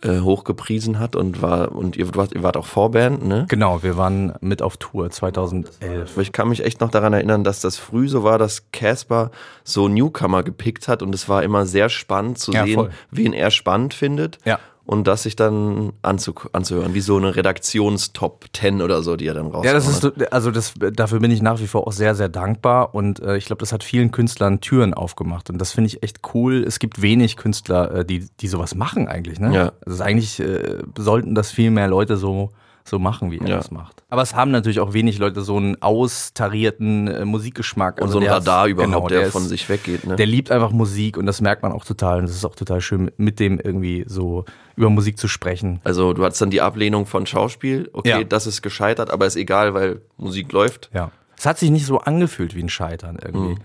äh, 0.00 0.20
hochgepriesen 0.20 1.00
hat 1.00 1.16
und 1.16 1.42
war, 1.42 1.72
und 1.72 1.96
ihr 1.96 2.14
wart, 2.14 2.32
ihr 2.32 2.42
wart 2.42 2.56
auch 2.56 2.64
Vorband, 2.64 3.26
ne? 3.26 3.44
Genau, 3.50 3.82
wir 3.82 3.98
waren 3.98 4.32
mit 4.40 4.62
auf 4.62 4.76
Tour 4.78 5.10
2011. 5.10 6.12
Aber 6.12 6.22
Ich 6.22 6.32
kann 6.32 6.48
mich 6.48 6.64
echt 6.64 6.80
noch 6.80 6.90
daran 6.90 7.12
erinnern, 7.12 7.44
dass 7.44 7.60
das 7.60 7.76
früh 7.76 8.08
so 8.08 8.22
war, 8.22 8.38
dass 8.38 8.70
Casper 8.72 9.32
so 9.64 9.88
Newcomer 9.88 10.44
gepickt 10.44 10.88
hat 10.88 11.02
und 11.02 11.14
es 11.14 11.28
war 11.28 11.42
immer 11.42 11.66
sehr 11.66 11.88
spannend 11.90 12.38
zu 12.38 12.52
Ja, 12.52 12.64
sehen, 12.64 12.74
voll. 12.76 12.90
wen 13.10 13.32
er 13.34 13.50
spannend 13.50 13.92
findet. 13.92 14.38
Ja. 14.46 14.58
Und 14.90 15.06
das 15.06 15.24
sich 15.24 15.36
dann 15.36 15.92
anzu 16.00 16.32
anzuhören, 16.54 16.94
wie 16.94 17.02
so 17.02 17.18
eine 17.18 17.36
Redaktionstop 17.36 18.46
10 18.54 18.80
oder 18.80 19.02
so, 19.02 19.16
die 19.16 19.26
er 19.26 19.34
dann 19.34 19.48
raushaut. 19.48 19.64
Ja, 19.66 19.72
das 19.74 19.86
ist 19.86 20.00
so- 20.00 20.12
also 20.30 20.50
das 20.50 20.72
dafür 20.94 21.20
bin 21.20 21.30
ich 21.30 21.42
nach 21.42 21.60
wie 21.60 21.66
vor 21.66 21.86
auch 21.86 21.92
sehr 21.92 22.14
sehr 22.14 22.30
dankbar 22.30 22.94
und 22.94 23.20
äh, 23.20 23.36
ich 23.36 23.44
glaube, 23.44 23.60
das 23.60 23.72
hat 23.72 23.84
vielen 23.84 24.10
Künstlern 24.12 24.60
Türen 24.60 24.94
aufgemacht 24.94 25.50
und 25.50 25.58
das 25.58 25.72
finde 25.72 25.88
ich 25.88 26.02
echt 26.02 26.20
cool. 26.34 26.64
Es 26.66 26.78
gibt 26.78 27.02
wenig 27.02 27.36
Künstler, 27.36 27.96
äh, 27.96 28.04
die 28.06 28.26
die 28.40 28.48
sowas 28.48 28.74
machen 28.74 29.08
eigentlich, 29.08 29.38
ne? 29.38 29.54
Ja. 29.54 29.72
Also 29.84 30.02
eigentlich 30.02 30.40
äh, 30.40 30.78
sollten 30.96 31.34
das 31.34 31.50
viel 31.50 31.70
mehr 31.70 31.88
Leute 31.88 32.16
so 32.16 32.50
so 32.88 32.98
machen, 32.98 33.30
wie 33.30 33.38
er 33.38 33.48
Ja. 33.48 33.56
das 33.56 33.70
macht. 33.70 34.02
Aber 34.08 34.22
es 34.22 34.34
haben 34.34 34.50
natürlich 34.50 34.80
auch 34.80 34.92
wenig 34.92 35.18
Leute 35.18 35.40
so 35.42 35.56
einen 35.56 35.80
austarierten 35.82 37.08
äh, 37.08 37.24
Musikgeschmack. 37.24 37.96
Und 37.98 38.02
Also 38.04 38.12
so 38.14 38.18
ein 38.18 38.24
der 38.24 38.32
Radar 38.34 38.66
ist- 38.66 38.72
überhaupt, 38.72 38.92
genau, 38.92 39.08
der, 39.08 39.22
ist- 39.22 39.32
von 39.32 39.42
sich 39.44 39.68
weggeht. 39.68 40.06
Ne? 40.06 40.16
Der 40.16 40.26
liebt 40.26 40.50
einfach 40.50 40.70
Musik 40.70 41.16
und 41.16 41.26
das 41.26 41.40
merkt 41.40 41.62
man 41.62 41.72
auch 41.72 41.84
total. 41.84 42.18
Und 42.20 42.28
das 42.28 42.36
ist 42.36 42.44
auch 42.44 42.54
total 42.54 42.80
schön, 42.80 43.04
mit- 43.06 43.18
mit 43.18 43.40
dem 43.40 43.58
irgendwie 43.60 44.04
so 44.06 44.44
über 44.76 44.90
Musik 44.90 45.18
zu 45.18 45.28
sprechen. 45.28 45.80
also 45.84 46.12
du 46.12 46.24
hattest 46.24 46.40
dann 46.40 46.50
die 46.50 46.60
Ablehnung 46.60 47.06
von 47.06 47.26
Schauspiel. 47.26 47.90
Okay, 47.92 48.08
Ja. 48.10 48.24
das 48.24 48.46
ist 48.46 48.62
gescheitert, 48.62 49.10
aber 49.10 49.26
ist 49.26 49.36
egal, 49.36 49.74
weil 49.74 50.00
Musik 50.16 50.52
läuft. 50.52 50.90
Ja. 50.94 51.10
Es 51.36 51.46
hat 51.46 51.58
sich 51.58 51.70
nicht 51.70 51.86
so 51.86 51.98
angefühlt 51.98 52.54
wie 52.56 52.62
ein 52.62 52.68
Scheitern 52.68 53.18
irgendwie. 53.24 53.54
Mhm. 53.54 53.58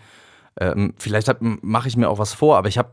Ähm, 0.60 0.94
vielleicht 0.98 1.32
mache 1.42 1.88
ich 1.88 1.98
mir 1.98 2.10
auch 2.10 2.20
was 2.20 2.34
vor, 2.34 2.58
aber 2.58 2.68
ich 2.68 2.78
habe, 2.78 2.92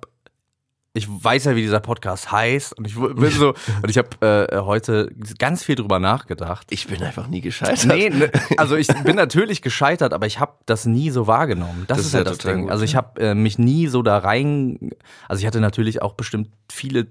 ich 0.93 1.09
weiß 1.09 1.45
ja, 1.45 1.55
wie 1.55 1.63
dieser 1.63 1.79
Podcast 1.81 2.33
heißt 2.33 2.77
und 2.77 2.87
ich 2.87 2.97
bin 2.97 3.31
so 3.31 3.51
und 3.83 3.89
ich 3.89 3.97
habe 3.97 4.49
äh, 4.51 4.59
heute 4.59 5.13
ganz 5.39 5.63
viel 5.63 5.77
drüber 5.77 6.01
nachgedacht. 6.01 6.67
Ich 6.71 6.89
bin 6.89 7.03
einfach 7.03 7.29
nie 7.29 7.41
gescheitert. 7.41 7.85
Nee, 7.87 8.11
ne, 8.11 8.31
also 8.57 8.75
ich 8.77 8.89
bin 9.05 9.15
natürlich 9.15 9.63
gescheitert, 9.63 10.13
aber 10.13 10.27
ich 10.27 10.41
habe 10.41 10.55
das 10.67 10.87
nie 10.87 11.11
so 11.11 11.29
wahrgenommen. 11.29 11.85
Das, 11.87 11.99
Das 11.99 12.07
ist 12.07 12.13
ja 12.13 12.21
ja 12.21 12.25
das 12.25 12.39
Ding. 12.39 12.63
gut, 12.63 12.71
also 12.71 12.85
ich 12.85 12.97
habe 12.97 13.21
äh, 13.21 13.35
mich 13.35 13.59
nie 13.59 13.87
so 13.87 14.03
da 14.03 14.19
rein. 14.19 14.91
Also 15.29 15.41
ich 15.41 15.47
hatte 15.47 15.61
natürlich 15.61 16.03
auch 16.03 16.15
bestimmt 16.15 16.51
viele 16.71 17.07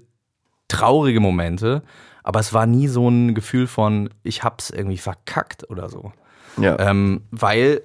traurige 0.68 1.20
Momente, 1.20 1.82
aber 2.22 2.40
es 2.40 2.52
war 2.52 2.66
nie 2.66 2.86
so 2.86 3.08
ein 3.08 3.34
Gefühl 3.34 3.66
von, 3.66 4.10
ich 4.22 4.44
hab's 4.44 4.68
irgendwie 4.68 4.98
verkackt 4.98 5.68
oder 5.70 5.88
so. 5.88 6.12
Ja. 6.58 6.78
Ähm, 6.78 7.22
weil 7.30 7.82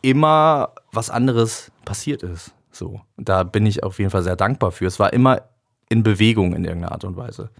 immer 0.00 0.74
was 0.92 1.10
anderes 1.10 1.72
passiert 1.84 2.22
ist. 2.22 2.54
So. 2.78 3.00
Da 3.16 3.42
bin 3.42 3.66
ich 3.66 3.82
auf 3.82 3.98
jeden 3.98 4.10
Fall 4.10 4.22
sehr 4.22 4.36
dankbar 4.36 4.70
für. 4.70 4.86
Es 4.86 5.00
war 5.00 5.12
immer 5.12 5.42
in 5.88 6.02
Bewegung 6.02 6.54
in 6.54 6.64
irgendeiner 6.64 6.92
Art 6.92 7.04
und 7.04 7.16
Weise. 7.16 7.50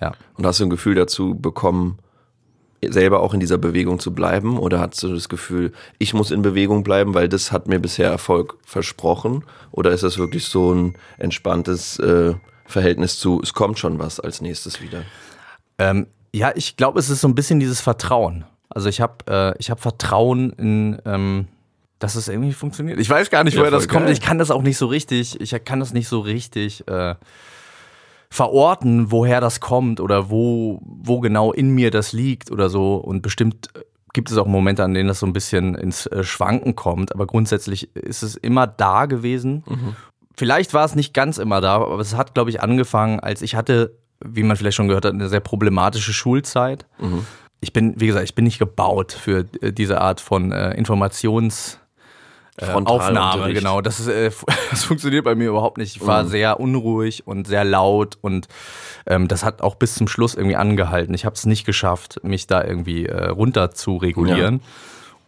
Ja. 0.00 0.12
Und 0.34 0.46
hast 0.46 0.60
du 0.60 0.64
ein 0.64 0.70
Gefühl 0.70 0.94
dazu 0.94 1.34
bekommen, 1.34 1.98
selber 2.86 3.20
auch 3.20 3.34
in 3.34 3.40
dieser 3.40 3.58
Bewegung 3.58 3.98
zu 3.98 4.14
bleiben? 4.14 4.58
Oder 4.58 4.80
hast 4.80 5.02
du 5.02 5.12
das 5.12 5.28
Gefühl, 5.28 5.72
ich 5.98 6.14
muss 6.14 6.30
in 6.30 6.42
Bewegung 6.42 6.84
bleiben, 6.84 7.14
weil 7.14 7.28
das 7.28 7.50
hat 7.50 7.66
mir 7.66 7.80
bisher 7.80 8.08
Erfolg 8.08 8.56
versprochen? 8.64 9.44
Oder 9.72 9.90
ist 9.90 10.04
das 10.04 10.18
wirklich 10.18 10.44
so 10.44 10.72
ein 10.72 10.94
entspanntes 11.18 11.98
äh, 11.98 12.34
Verhältnis 12.66 13.18
zu, 13.18 13.40
es 13.42 13.52
kommt 13.52 13.78
schon 13.78 13.98
was 13.98 14.20
als 14.20 14.40
nächstes 14.40 14.80
wieder? 14.80 15.02
Ähm, 15.78 16.06
ja, 16.32 16.52
ich 16.54 16.76
glaube, 16.76 17.00
es 17.00 17.10
ist 17.10 17.20
so 17.20 17.28
ein 17.28 17.34
bisschen 17.34 17.58
dieses 17.58 17.80
Vertrauen. 17.80 18.44
Also 18.68 18.88
ich 18.88 19.00
habe 19.00 19.14
äh, 19.28 19.58
ich 19.58 19.70
hab 19.70 19.80
Vertrauen 19.80 20.52
in, 20.52 20.98
ähm, 21.04 21.48
dass 21.98 22.14
es 22.14 22.28
irgendwie 22.28 22.52
funktioniert. 22.52 22.98
Ich 23.00 23.08
weiß 23.08 23.30
gar 23.30 23.42
nicht, 23.44 23.54
Ja, 23.54 23.60
woher 23.60 23.70
das 23.70 23.84
voll 23.84 23.92
kommt. 23.94 24.04
geil. 24.06 24.12
Ich 24.12 24.20
kann 24.20 24.38
das 24.38 24.50
auch 24.50 24.62
nicht 24.62 24.76
so 24.76 24.86
richtig, 24.86 25.40
ich 25.40 25.64
kann 25.64 25.80
das 25.80 25.92
nicht 25.94 26.08
so 26.08 26.20
richtig 26.20 26.86
äh, 26.88 27.14
verorten, 28.30 29.10
woher 29.10 29.40
das 29.40 29.60
kommt 29.60 30.00
oder 30.00 30.30
wo, 30.30 30.80
wo 30.84 31.20
genau 31.20 31.52
in 31.52 31.70
mir 31.70 31.90
das 31.90 32.12
liegt 32.12 32.50
oder 32.50 32.68
so. 32.68 32.96
Und 32.96 33.22
bestimmt 33.22 33.68
äh, 33.74 33.80
gibt 34.12 34.30
es 34.30 34.36
auch 34.36 34.46
Momente, 34.46 34.82
an 34.84 34.94
denen 34.94 35.08
das 35.08 35.20
so 35.20 35.26
ein 35.26 35.32
bisschen 35.32 35.74
ins 35.74 36.06
äh, 36.06 36.24
Schwanken 36.24 36.74
kommt. 36.76 37.14
Aber 37.14 37.26
grundsätzlich 37.26 37.94
ist 37.96 38.22
es 38.22 38.34
immer 38.36 38.66
da 38.66 39.06
gewesen. 39.06 39.64
Vielleicht 40.36 40.74
war 40.74 40.84
es 40.84 40.94
nicht 40.94 41.14
ganz 41.14 41.38
immer 41.38 41.60
da, 41.60 41.76
aber 41.76 41.98
es 41.98 42.14
hat, 42.14 42.34
glaube 42.34 42.50
ich, 42.50 42.60
angefangen, 42.60 43.20
als 43.20 43.40
ich 43.40 43.54
hatte, 43.54 43.96
wie 44.22 44.42
man 44.42 44.56
vielleicht 44.56 44.76
schon 44.76 44.88
gehört 44.88 45.04
hat, 45.06 45.14
eine 45.14 45.28
sehr 45.30 45.40
problematische 45.40 46.12
Schulzeit. 46.12 46.84
Ich 47.60 47.72
bin, 47.72 47.98
wie 47.98 48.06
gesagt, 48.06 48.24
ich 48.24 48.34
bin 48.34 48.44
nicht 48.44 48.58
gebaut 48.58 49.12
für 49.12 49.46
äh, 49.62 49.72
diese 49.72 50.00
Art 50.00 50.20
von 50.20 50.52
äh, 50.52 50.78
Informations- 50.78 51.78
äh. 52.58 52.72
Aufnahme, 52.72 53.52
genau. 53.52 53.80
Das, 53.80 54.00
ist, 54.00 54.08
äh, 54.08 54.30
das 54.70 54.84
funktioniert 54.84 55.24
bei 55.24 55.34
mir 55.34 55.48
überhaupt 55.48 55.78
nicht. 55.78 55.96
Ich 55.96 56.06
war 56.06 56.24
sehr 56.26 56.60
unruhig 56.60 57.26
und 57.26 57.46
sehr 57.46 57.64
laut 57.64 58.18
und 58.20 58.48
ähm, 59.06 59.28
das 59.28 59.44
hat 59.44 59.62
auch 59.62 59.74
bis 59.74 59.94
zum 59.94 60.08
Schluss 60.08 60.34
irgendwie 60.34 60.56
angehalten. 60.56 61.14
Ich 61.14 61.24
habe 61.24 61.34
es 61.34 61.46
nicht 61.46 61.64
geschafft, 61.64 62.20
mich 62.22 62.46
da 62.46 62.64
irgendwie 62.64 63.06
äh, 63.06 63.28
runter 63.28 63.72
zu 63.72 63.96
regulieren. 63.96 64.60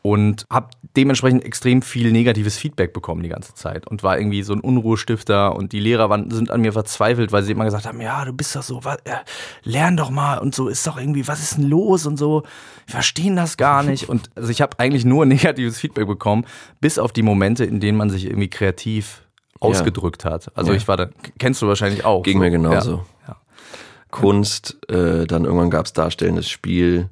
Und 0.00 0.46
habe 0.48 0.68
dementsprechend 0.96 1.44
extrem 1.44 1.82
viel 1.82 2.12
negatives 2.12 2.56
Feedback 2.56 2.92
bekommen 2.92 3.22
die 3.22 3.28
ganze 3.28 3.54
Zeit 3.54 3.86
und 3.86 4.02
war 4.02 4.16
irgendwie 4.18 4.42
so 4.42 4.52
ein 4.52 4.60
Unruhestifter 4.60 5.54
und 5.56 5.72
die 5.72 5.80
Lehrer 5.80 6.08
waren, 6.08 6.30
sind 6.30 6.50
an 6.50 6.60
mir 6.60 6.72
verzweifelt, 6.72 7.32
weil 7.32 7.42
sie 7.42 7.52
immer 7.52 7.64
gesagt 7.64 7.84
haben, 7.84 8.00
ja, 8.00 8.24
du 8.24 8.32
bist 8.32 8.54
doch 8.54 8.62
so, 8.62 8.84
was, 8.84 8.98
äh, 9.04 9.16
lern 9.64 9.96
doch 9.96 10.10
mal 10.10 10.38
und 10.38 10.54
so 10.54 10.68
ist 10.68 10.86
doch 10.86 10.98
irgendwie, 10.98 11.26
was 11.26 11.40
ist 11.40 11.56
denn 11.58 11.64
los 11.64 12.06
und 12.06 12.16
so, 12.16 12.42
wir 12.86 12.92
verstehen 12.92 13.34
das 13.36 13.56
gar 13.56 13.82
nicht 13.82 14.08
und 14.08 14.30
also 14.36 14.48
ich 14.50 14.62
habe 14.62 14.78
eigentlich 14.78 15.04
nur 15.04 15.26
negatives 15.26 15.78
Feedback 15.78 16.06
bekommen, 16.06 16.46
bis 16.80 16.98
auf 16.98 17.12
die 17.12 17.22
Momente, 17.22 17.64
in 17.64 17.80
denen 17.80 17.98
man 17.98 18.08
sich 18.08 18.24
irgendwie 18.26 18.48
kreativ 18.48 19.22
ausgedrückt 19.60 20.24
hat. 20.24 20.56
Also 20.56 20.70
Ja. 20.70 20.76
ich 20.76 20.86
war 20.86 20.96
da, 20.96 21.08
kennst 21.38 21.60
du 21.60 21.66
wahrscheinlich 21.66 22.04
auch. 22.04 22.22
Ging 22.22 22.38
so. 22.38 22.44
mir 22.44 22.50
genauso. 22.50 23.04
Ja. 23.26 23.36
Kunst, 24.10 24.78
äh, 24.88 25.26
dann 25.26 25.44
irgendwann 25.44 25.70
gab 25.70 25.86
es 25.86 25.92
darstellendes 25.92 26.48
Spiel. 26.48 27.08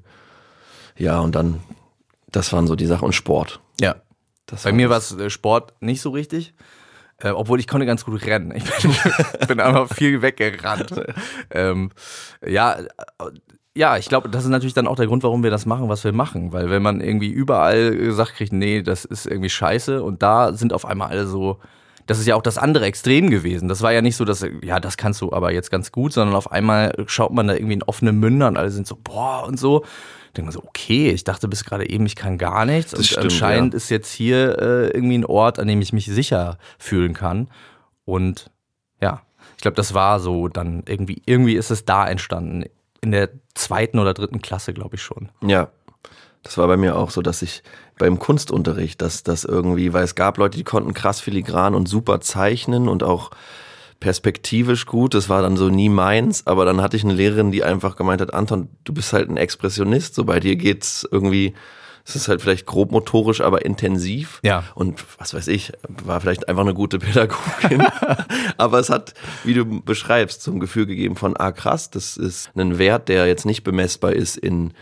Ja, 0.97 1.21
und 1.21 1.35
dann, 1.35 1.61
das 2.37 2.53
waren 2.53 2.67
so 2.67 2.77
die 2.77 2.87
Sachen. 2.87 3.07
Und 3.07 3.15
Sport. 3.15 3.61
Ja. 3.81 3.97
Das 4.47 4.63
Bei 4.63 4.73
mir 4.73 4.91
war 4.91 4.99
es 4.99 5.13
äh, 5.13 5.31
Sport 5.31 5.75
nicht 5.81 6.01
so 6.01 6.11
richtig. 6.11 6.55
Äh, 7.19 7.31
obwohl 7.31 7.59
ich 7.59 7.67
konnte 7.67 7.87
ganz 7.87 8.05
gut 8.05 8.25
rennen. 8.27 8.53
Ich 8.55 8.65
bin, 8.65 8.95
bin 9.49 9.61
einfach 9.61 9.93
viel 9.95 10.23
weggerannt. 10.23 10.95
ähm, 11.51 11.91
ja, 12.47 12.75
äh, 12.75 12.87
ja, 13.75 13.97
ich 13.97 14.09
glaube, 14.09 14.29
das 14.29 14.45
ist 14.45 14.51
natürlich 14.51 14.75
dann 14.75 14.87
auch 14.87 14.97
der 14.97 15.07
Grund, 15.07 15.23
warum 15.23 15.43
wir 15.43 15.51
das 15.51 15.67
machen, 15.67 15.89
was 15.89 16.05
wir 16.05 16.13
machen. 16.13 16.53
Weil 16.53 16.71
wenn 16.71 16.83
man 16.83 17.01
irgendwie 17.01 17.29
überall 17.29 17.97
gesagt 17.97 18.35
kriegt, 18.35 18.53
nee, 18.53 18.83
das 18.83 19.05
ist 19.05 19.27
irgendwie 19.27 19.51
scheiße 19.51 20.03
und 20.03 20.23
da 20.23 20.53
sind 20.53 20.73
auf 20.73 20.87
einmal 20.87 21.09
alle 21.09 21.27
so, 21.27 21.59
das 22.07 22.19
ist 22.19 22.27
ja 22.27 22.37
auch 22.37 22.43
das 22.43 22.57
andere 22.57 22.87
Extrem 22.87 23.31
gewesen. 23.31 23.69
Das 23.69 23.83
war 23.83 23.93
ja 23.93 24.01
nicht 24.01 24.17
so, 24.17 24.25
dass, 24.25 24.47
ja, 24.63 24.81
das 24.81 24.97
kannst 24.97 25.21
du 25.21 25.33
aber 25.33 25.53
jetzt 25.53 25.71
ganz 25.71 25.93
gut, 25.93 26.13
sondern 26.13 26.37
auf 26.37 26.53
einmal 26.53 26.95
schaut 27.07 27.33
man 27.33 27.49
da 27.49 27.55
irgendwie 27.55 27.75
in 27.75 27.83
offene 27.83 28.13
Münder 28.13 28.49
und 28.49 28.57
alle 28.57 28.71
sind 28.71 28.87
so, 28.87 28.97
boah, 29.03 29.45
und 29.47 29.59
so. 29.59 29.85
Denkt 30.37 30.47
man 30.47 30.53
so, 30.53 30.67
okay, 30.67 31.11
ich 31.11 31.25
dachte 31.25 31.49
bis 31.49 31.65
gerade 31.65 31.89
eben, 31.89 32.05
ich 32.07 32.17
kann 32.17 32.39
gar 32.39 32.65
nichts. 32.65 32.93
und 32.95 33.05
stimmt, 33.05 33.25
anscheinend 33.25 33.73
ja. 33.73 33.77
ist 33.79 33.89
jetzt 33.89 34.13
hier 34.13 34.59
äh, 34.59 34.87
irgendwie 34.89 35.19
ein 35.19 35.25
Ort, 35.25 35.59
an 35.59 35.67
dem 35.67 35.81
ich 35.81 35.93
mich 35.93 36.07
sicher 36.07 36.59
fühlen 36.79 37.15
kann. 37.15 37.49
Und 38.05 38.51
ja, 39.01 39.23
ich 39.57 39.63
glaube, 39.63 39.77
das 39.77 39.95
war 39.95 40.21
so 40.21 40.49
dann 40.49 40.83
irgendwie, 40.87 41.23
irgendwie 41.27 41.55
ist 41.55 41.71
es 41.71 41.85
da 41.85 42.07
entstanden. 42.07 42.65
In 43.01 43.13
der 43.13 43.31
zweiten 43.55 43.99
oder 43.99 44.15
dritten 44.15 44.43
Klasse, 44.43 44.75
glaube 44.75 44.97
ich 44.97 45.03
schon. 45.03 45.31
Ja, 45.43 45.71
das 46.43 46.59
war 46.59 46.67
bei 46.67 46.77
mir 46.77 46.97
auch 46.97 47.11
so, 47.11 47.23
dass 47.23 47.43
ich 47.43 47.63
beim 47.99 48.19
Kunstunterricht, 48.19 49.01
dass 49.03 49.23
das 49.23 49.45
irgendwie, 49.45 49.93
weil 49.93 50.05
es 50.05 50.15
gab 50.15 50.39
Leute, 50.39 50.57
die 50.57 50.65
konnten 50.65 50.95
krass 50.95 51.21
filigran 51.21 51.75
und 51.75 51.89
super 51.89 52.21
zeichnen 52.21 52.89
und 52.89 53.03
auch 53.03 53.31
perspektivisch 54.01 54.87
gut. 54.87 55.15
Das 55.15 55.29
war 55.29 55.43
dann 55.43 55.57
so 55.57 55.69
nie 55.69 55.89
meins, 55.89 56.47
aber 56.47 56.65
dann 56.65 56.81
hatte 56.81 56.97
ich 56.97 57.05
eine 57.05 57.15
Lehrerin, 57.15 57.53
die 57.53 57.65
einfach 57.65 57.97
gemeint 57.97 58.21
hat, 58.21 58.35
Anton, 58.35 58.69
du 58.85 58.93
bist 58.93 59.13
halt 59.13 59.29
ein 59.29 59.37
Expressionist, 59.37 60.15
so 60.15 60.25
bei 60.25 60.41
dir 60.41 60.57
geht's 60.57 61.07
irgendwie, 61.11 61.55
es 62.05 62.15
ist 62.15 62.29
halt 62.29 62.41
vielleicht 62.41 62.67
grob 62.67 62.93
motorisch, 62.93 63.41
aber 63.41 63.65
intensiv. 63.65 64.41
Ja. 64.45 64.65
Und 64.75 65.05
was 65.19 65.35
weiß 65.35 65.49
ich, 65.49 65.73
war 65.89 66.21
vielleicht 66.21 66.49
einfach 66.49 66.63
eine 66.63 66.75
gute 66.75 66.99
Pädagogin. 66.99 67.85
aber 68.59 68.79
es 68.79 68.91
hat, 68.91 69.15
wie 69.45 69.55
du 69.55 69.83
beschreibst, 69.83 70.47
ein 70.47 70.61
Gefühl 70.61 70.87
gegeben 70.87 71.17
von, 71.17 71.37
ah 71.37 71.53
krass, 71.53 71.91
das 71.91 72.17
ist 72.17 72.51
ein 72.57 72.79
Wert, 72.79 73.09
der 73.09 73.27
jetzt 73.27 73.47
nicht 73.47 73.65
bemessbar 73.65 74.13
ist 74.13 74.37
in 74.37 74.73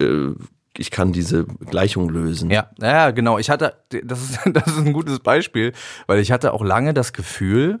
äh, 0.00 0.30
ich 0.78 0.90
kann 0.90 1.12
diese 1.12 1.44
Gleichung 1.44 2.08
lösen. 2.08 2.50
Ja, 2.50 2.70
ja, 2.80 3.10
genau. 3.10 3.38
Ich 3.38 3.50
hatte, 3.50 3.74
das 4.04 4.22
ist, 4.22 4.40
das 4.52 4.68
ist 4.68 4.78
ein 4.78 4.92
gutes 4.92 5.18
Beispiel, 5.20 5.72
weil 6.06 6.20
ich 6.20 6.32
hatte 6.32 6.52
auch 6.52 6.64
lange 6.64 6.94
das 6.94 7.12
Gefühl, 7.12 7.80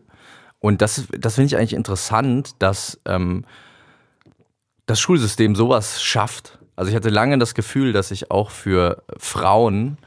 und 0.60 0.82
das, 0.82 1.04
das 1.16 1.36
finde 1.36 1.46
ich 1.46 1.56
eigentlich 1.56 1.74
interessant, 1.74 2.56
dass 2.58 3.00
ähm, 3.04 3.44
das 4.86 5.00
Schulsystem 5.00 5.54
sowas 5.54 6.02
schafft. 6.02 6.58
Also 6.74 6.90
ich 6.90 6.96
hatte 6.96 7.10
lange 7.10 7.38
das 7.38 7.54
Gefühl, 7.54 7.92
dass 7.92 8.10
ich 8.10 8.30
auch 8.30 8.50
für 8.50 9.02
Frauen 9.18 9.98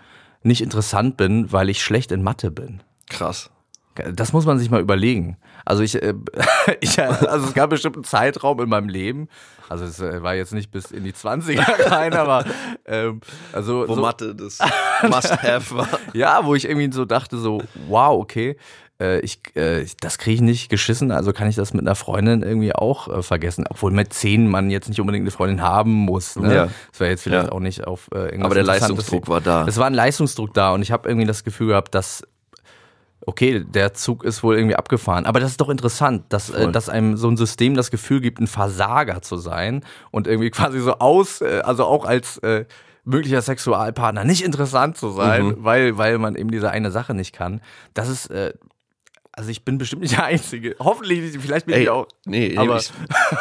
nicht 0.43 0.61
interessant 0.61 1.17
bin, 1.17 1.51
weil 1.51 1.69
ich 1.69 1.83
schlecht 1.83 2.11
in 2.11 2.23
Mathe 2.23 2.51
bin. 2.51 2.81
Krass. 3.09 3.49
Das 4.13 4.31
muss 4.31 4.45
man 4.45 4.57
sich 4.57 4.69
mal 4.69 4.79
überlegen. 4.79 5.37
Also 5.65 5.83
ich, 5.83 6.01
äh, 6.01 6.13
ich 6.79 6.99
also 6.99 7.47
es 7.47 7.53
gab 7.53 7.69
bestimmt 7.69 7.97
einen 7.97 8.05
Zeitraum 8.05 8.59
in 8.61 8.69
meinem 8.69 8.89
Leben, 8.89 9.27
also 9.69 9.85
es 9.85 9.99
äh, 9.99 10.23
war 10.23 10.33
jetzt 10.33 10.53
nicht 10.53 10.71
bis 10.71 10.91
in 10.91 11.03
die 11.03 11.13
20er 11.13 11.91
rein, 11.91 12.13
aber 12.13 12.45
ähm, 12.85 13.21
also 13.53 13.87
Wo 13.87 13.95
so, 13.95 14.01
Mathe 14.01 14.35
das 14.35 14.59
Must-Have 15.03 15.75
war. 15.75 15.87
ja, 16.13 16.45
wo 16.45 16.55
ich 16.55 16.67
irgendwie 16.67 16.91
so 16.91 17.05
dachte, 17.05 17.37
so, 17.37 17.61
wow, 17.87 18.19
okay, 18.19 18.57
äh, 19.01 19.19
ich, 19.21 19.39
äh, 19.55 19.85
das 19.99 20.17
kriege 20.17 20.35
ich 20.35 20.41
nicht 20.41 20.69
geschissen, 20.69 21.11
also 21.11 21.33
kann 21.33 21.49
ich 21.49 21.55
das 21.55 21.73
mit 21.73 21.81
einer 21.81 21.95
Freundin 21.95 22.43
irgendwie 22.43 22.73
auch 22.75 23.07
äh, 23.07 23.21
vergessen. 23.23 23.65
Obwohl 23.69 23.91
mit 23.91 24.13
zehn 24.13 24.47
man 24.47 24.69
jetzt 24.69 24.87
nicht 24.89 24.99
unbedingt 25.01 25.23
eine 25.23 25.31
Freundin 25.31 25.61
haben 25.61 25.91
muss. 25.91 26.35
Ne? 26.35 26.53
Ja. 26.55 26.69
Das 26.91 26.99
wäre 26.99 27.09
jetzt 27.09 27.23
vielleicht 27.23 27.47
Ja. 27.47 27.51
auch 27.51 27.59
nicht 27.59 27.85
auf 27.87 28.07
äh, 28.13 28.17
irgendwas 28.19 28.45
Aber 28.45 28.55
der 28.55 28.63
Leistungsdruck 28.63 29.27
war 29.27 29.41
da. 29.41 29.65
Es 29.67 29.77
war 29.77 29.87
ein 29.87 29.93
Leistungsdruck 29.93 30.53
da 30.53 30.71
und 30.73 30.81
ich 30.83 30.91
habe 30.91 31.09
irgendwie 31.09 31.27
das 31.27 31.43
Gefühl 31.43 31.67
gehabt, 31.69 31.95
dass 31.95 32.23
okay, 33.25 33.63
der 33.63 33.93
Zug 33.93 34.23
ist 34.23 34.41
wohl 34.43 34.55
irgendwie 34.57 34.75
abgefahren. 34.75 35.25
Aber 35.25 35.39
das 35.39 35.51
ist 35.51 35.61
doch 35.61 35.69
interessant, 35.69 36.23
dass, 36.29 36.49
äh, 36.49 36.71
dass 36.71 36.89
einem 36.89 37.17
so 37.17 37.27
ein 37.29 37.37
System 37.37 37.75
das 37.75 37.91
Gefühl 37.91 38.19
gibt, 38.21 38.39
ein 38.39 38.47
Versager 38.47 39.21
zu 39.21 39.37
sein 39.37 39.83
und 40.09 40.27
irgendwie 40.27 40.49
quasi 40.51 40.79
so 40.79 40.93
aus, 40.99 41.41
äh, 41.41 41.61
also 41.63 41.85
auch 41.85 42.05
als 42.05 42.37
äh, 42.39 42.65
möglicher 43.03 43.41
Sexualpartner 43.41 44.23
nicht 44.23 44.43
interessant 44.43 44.97
zu 44.97 45.09
sein, 45.11 45.45
Mhm. 45.47 45.55
weil, 45.59 45.97
weil 45.97 46.17
man 46.17 46.35
eben 46.35 46.51
diese 46.51 46.69
eine 46.71 46.91
Sache 46.91 47.13
nicht 47.13 47.33
kann. 47.33 47.61
Das 47.93 48.09
ist, 48.09 48.27
äh, 48.31 48.53
also 49.33 49.49
ich 49.49 49.63
bin 49.63 49.77
bestimmt 49.77 50.01
nicht 50.01 50.13
der 50.17 50.25
Einzige. 50.25 50.75
Hoffentlich 50.79 51.37
vielleicht 51.39 51.65
bin 51.65 51.75
Ey, 51.75 51.83
ich 51.83 51.89
auch. 51.89 52.07
nee, 52.25 52.57
aber- 52.57 52.77
ich, 52.77 52.91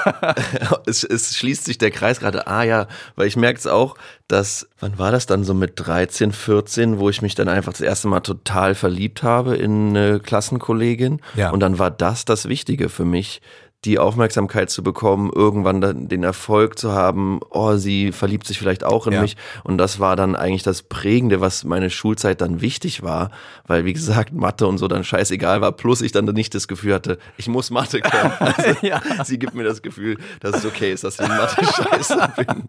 es, 0.86 1.04
es 1.04 1.36
schließt 1.36 1.64
sich 1.64 1.78
der 1.78 1.90
Kreis 1.90 2.20
gerade. 2.20 2.46
Ah 2.46 2.62
ja, 2.62 2.86
weil 3.16 3.26
ich 3.26 3.36
merke 3.36 3.58
es 3.58 3.66
auch, 3.66 3.96
dass, 4.28 4.68
wann 4.78 4.98
war 4.98 5.10
das 5.10 5.26
dann 5.26 5.42
so 5.42 5.52
mit 5.52 5.72
13, 5.76 6.32
14, 6.32 6.98
wo 7.00 7.10
ich 7.10 7.22
mich 7.22 7.34
dann 7.34 7.48
einfach 7.48 7.72
das 7.72 7.80
erste 7.80 8.06
Mal 8.08 8.20
total 8.20 8.74
verliebt 8.76 9.22
habe 9.24 9.56
in 9.56 9.88
eine 9.96 10.20
Klassenkollegin. 10.20 11.20
Ja. 11.34 11.50
Und 11.50 11.60
dann 11.60 11.78
war 11.78 11.90
das 11.90 12.24
das 12.24 12.48
Wichtige 12.48 12.88
für 12.88 13.04
mich, 13.04 13.40
die 13.86 13.98
Aufmerksamkeit 13.98 14.68
zu 14.68 14.82
bekommen, 14.82 15.30
irgendwann 15.34 15.80
dann 15.80 16.08
den 16.08 16.22
Erfolg 16.22 16.78
zu 16.78 16.92
haben, 16.92 17.40
oh, 17.48 17.76
sie 17.76 18.12
verliebt 18.12 18.46
sich 18.46 18.58
vielleicht 18.58 18.84
auch 18.84 19.06
in 19.06 19.14
Ja. 19.14 19.22
mich. 19.22 19.36
Und 19.64 19.78
das 19.78 19.98
war 19.98 20.16
dann 20.16 20.36
eigentlich 20.36 20.62
das 20.62 20.82
Prägende, 20.82 21.40
was 21.40 21.64
meine 21.64 21.88
Schulzeit 21.88 22.42
dann 22.42 22.60
wichtig 22.60 23.02
war, 23.02 23.30
weil 23.66 23.86
wie 23.86 23.94
gesagt, 23.94 24.34
Mathe 24.34 24.66
und 24.66 24.76
so 24.76 24.86
dann 24.86 25.02
scheißegal 25.02 25.62
war, 25.62 25.72
plus 25.72 26.02
ich 26.02 26.12
dann 26.12 26.26
nicht 26.26 26.54
das 26.54 26.68
Gefühl 26.68 26.92
hatte, 26.92 27.18
ich 27.38 27.48
muss 27.48 27.70
Mathe 27.70 28.00
können. 28.00 28.32
Also, 28.40 28.74
Ja. 28.82 29.00
Sie 29.24 29.38
gibt 29.38 29.54
mir 29.54 29.64
das 29.64 29.80
Gefühl, 29.80 30.18
dass 30.40 30.56
es 30.56 30.66
okay 30.66 30.92
ist, 30.92 31.04
dass 31.04 31.18
ich 31.18 31.26
in 31.26 31.36
Mathe 31.36 31.64
scheiße 31.64 32.32
bin. 32.36 32.68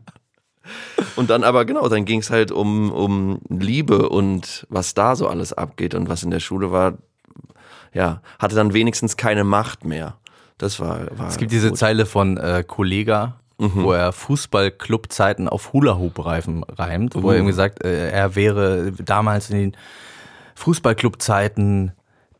Und 1.17 1.29
dann 1.29 1.43
aber 1.43 1.65
genau, 1.65 1.89
dann 1.89 2.05
ging 2.05 2.19
es 2.19 2.29
halt 2.29 2.51
um, 2.51 2.91
um 2.91 3.41
Liebe 3.49 4.07
und 4.09 4.65
was 4.69 4.93
da 4.93 5.15
so 5.15 5.27
alles 5.27 5.51
abgeht 5.51 5.93
und 5.95 6.07
was 6.07 6.23
in 6.23 6.31
der 6.31 6.39
Schule 6.39 6.71
war, 6.71 6.93
ja, 7.93 8.21
hatte 8.39 8.55
dann 8.55 8.73
wenigstens 8.73 9.17
keine 9.17 9.43
Macht 9.43 9.83
mehr. 9.83 10.17
Das 10.61 10.79
war, 10.79 10.99
war 11.17 11.27
Es 11.27 11.37
gibt 11.37 11.51
diese 11.51 11.69
gut. 11.69 11.77
Zeile 11.77 12.05
von 12.05 12.37
äh, 12.37 12.63
Kollega. 12.65 13.35
wo 13.57 13.93
er 13.93 14.11
Fußballclub-Zeiten 14.11 15.47
auf 15.47 15.71
Hula-Hoop-Reifen 15.71 16.63
reimt, 16.63 17.13
wo 17.13 17.29
er 17.29 17.35
irgendwie 17.35 17.53
sagt, 17.53 17.83
äh, 17.83 18.09
er 18.09 18.35
wäre 18.35 18.91
damals 18.91 19.51
in 19.51 19.57
den 19.57 19.77
Fußballclub-Zeiten, 20.55 21.91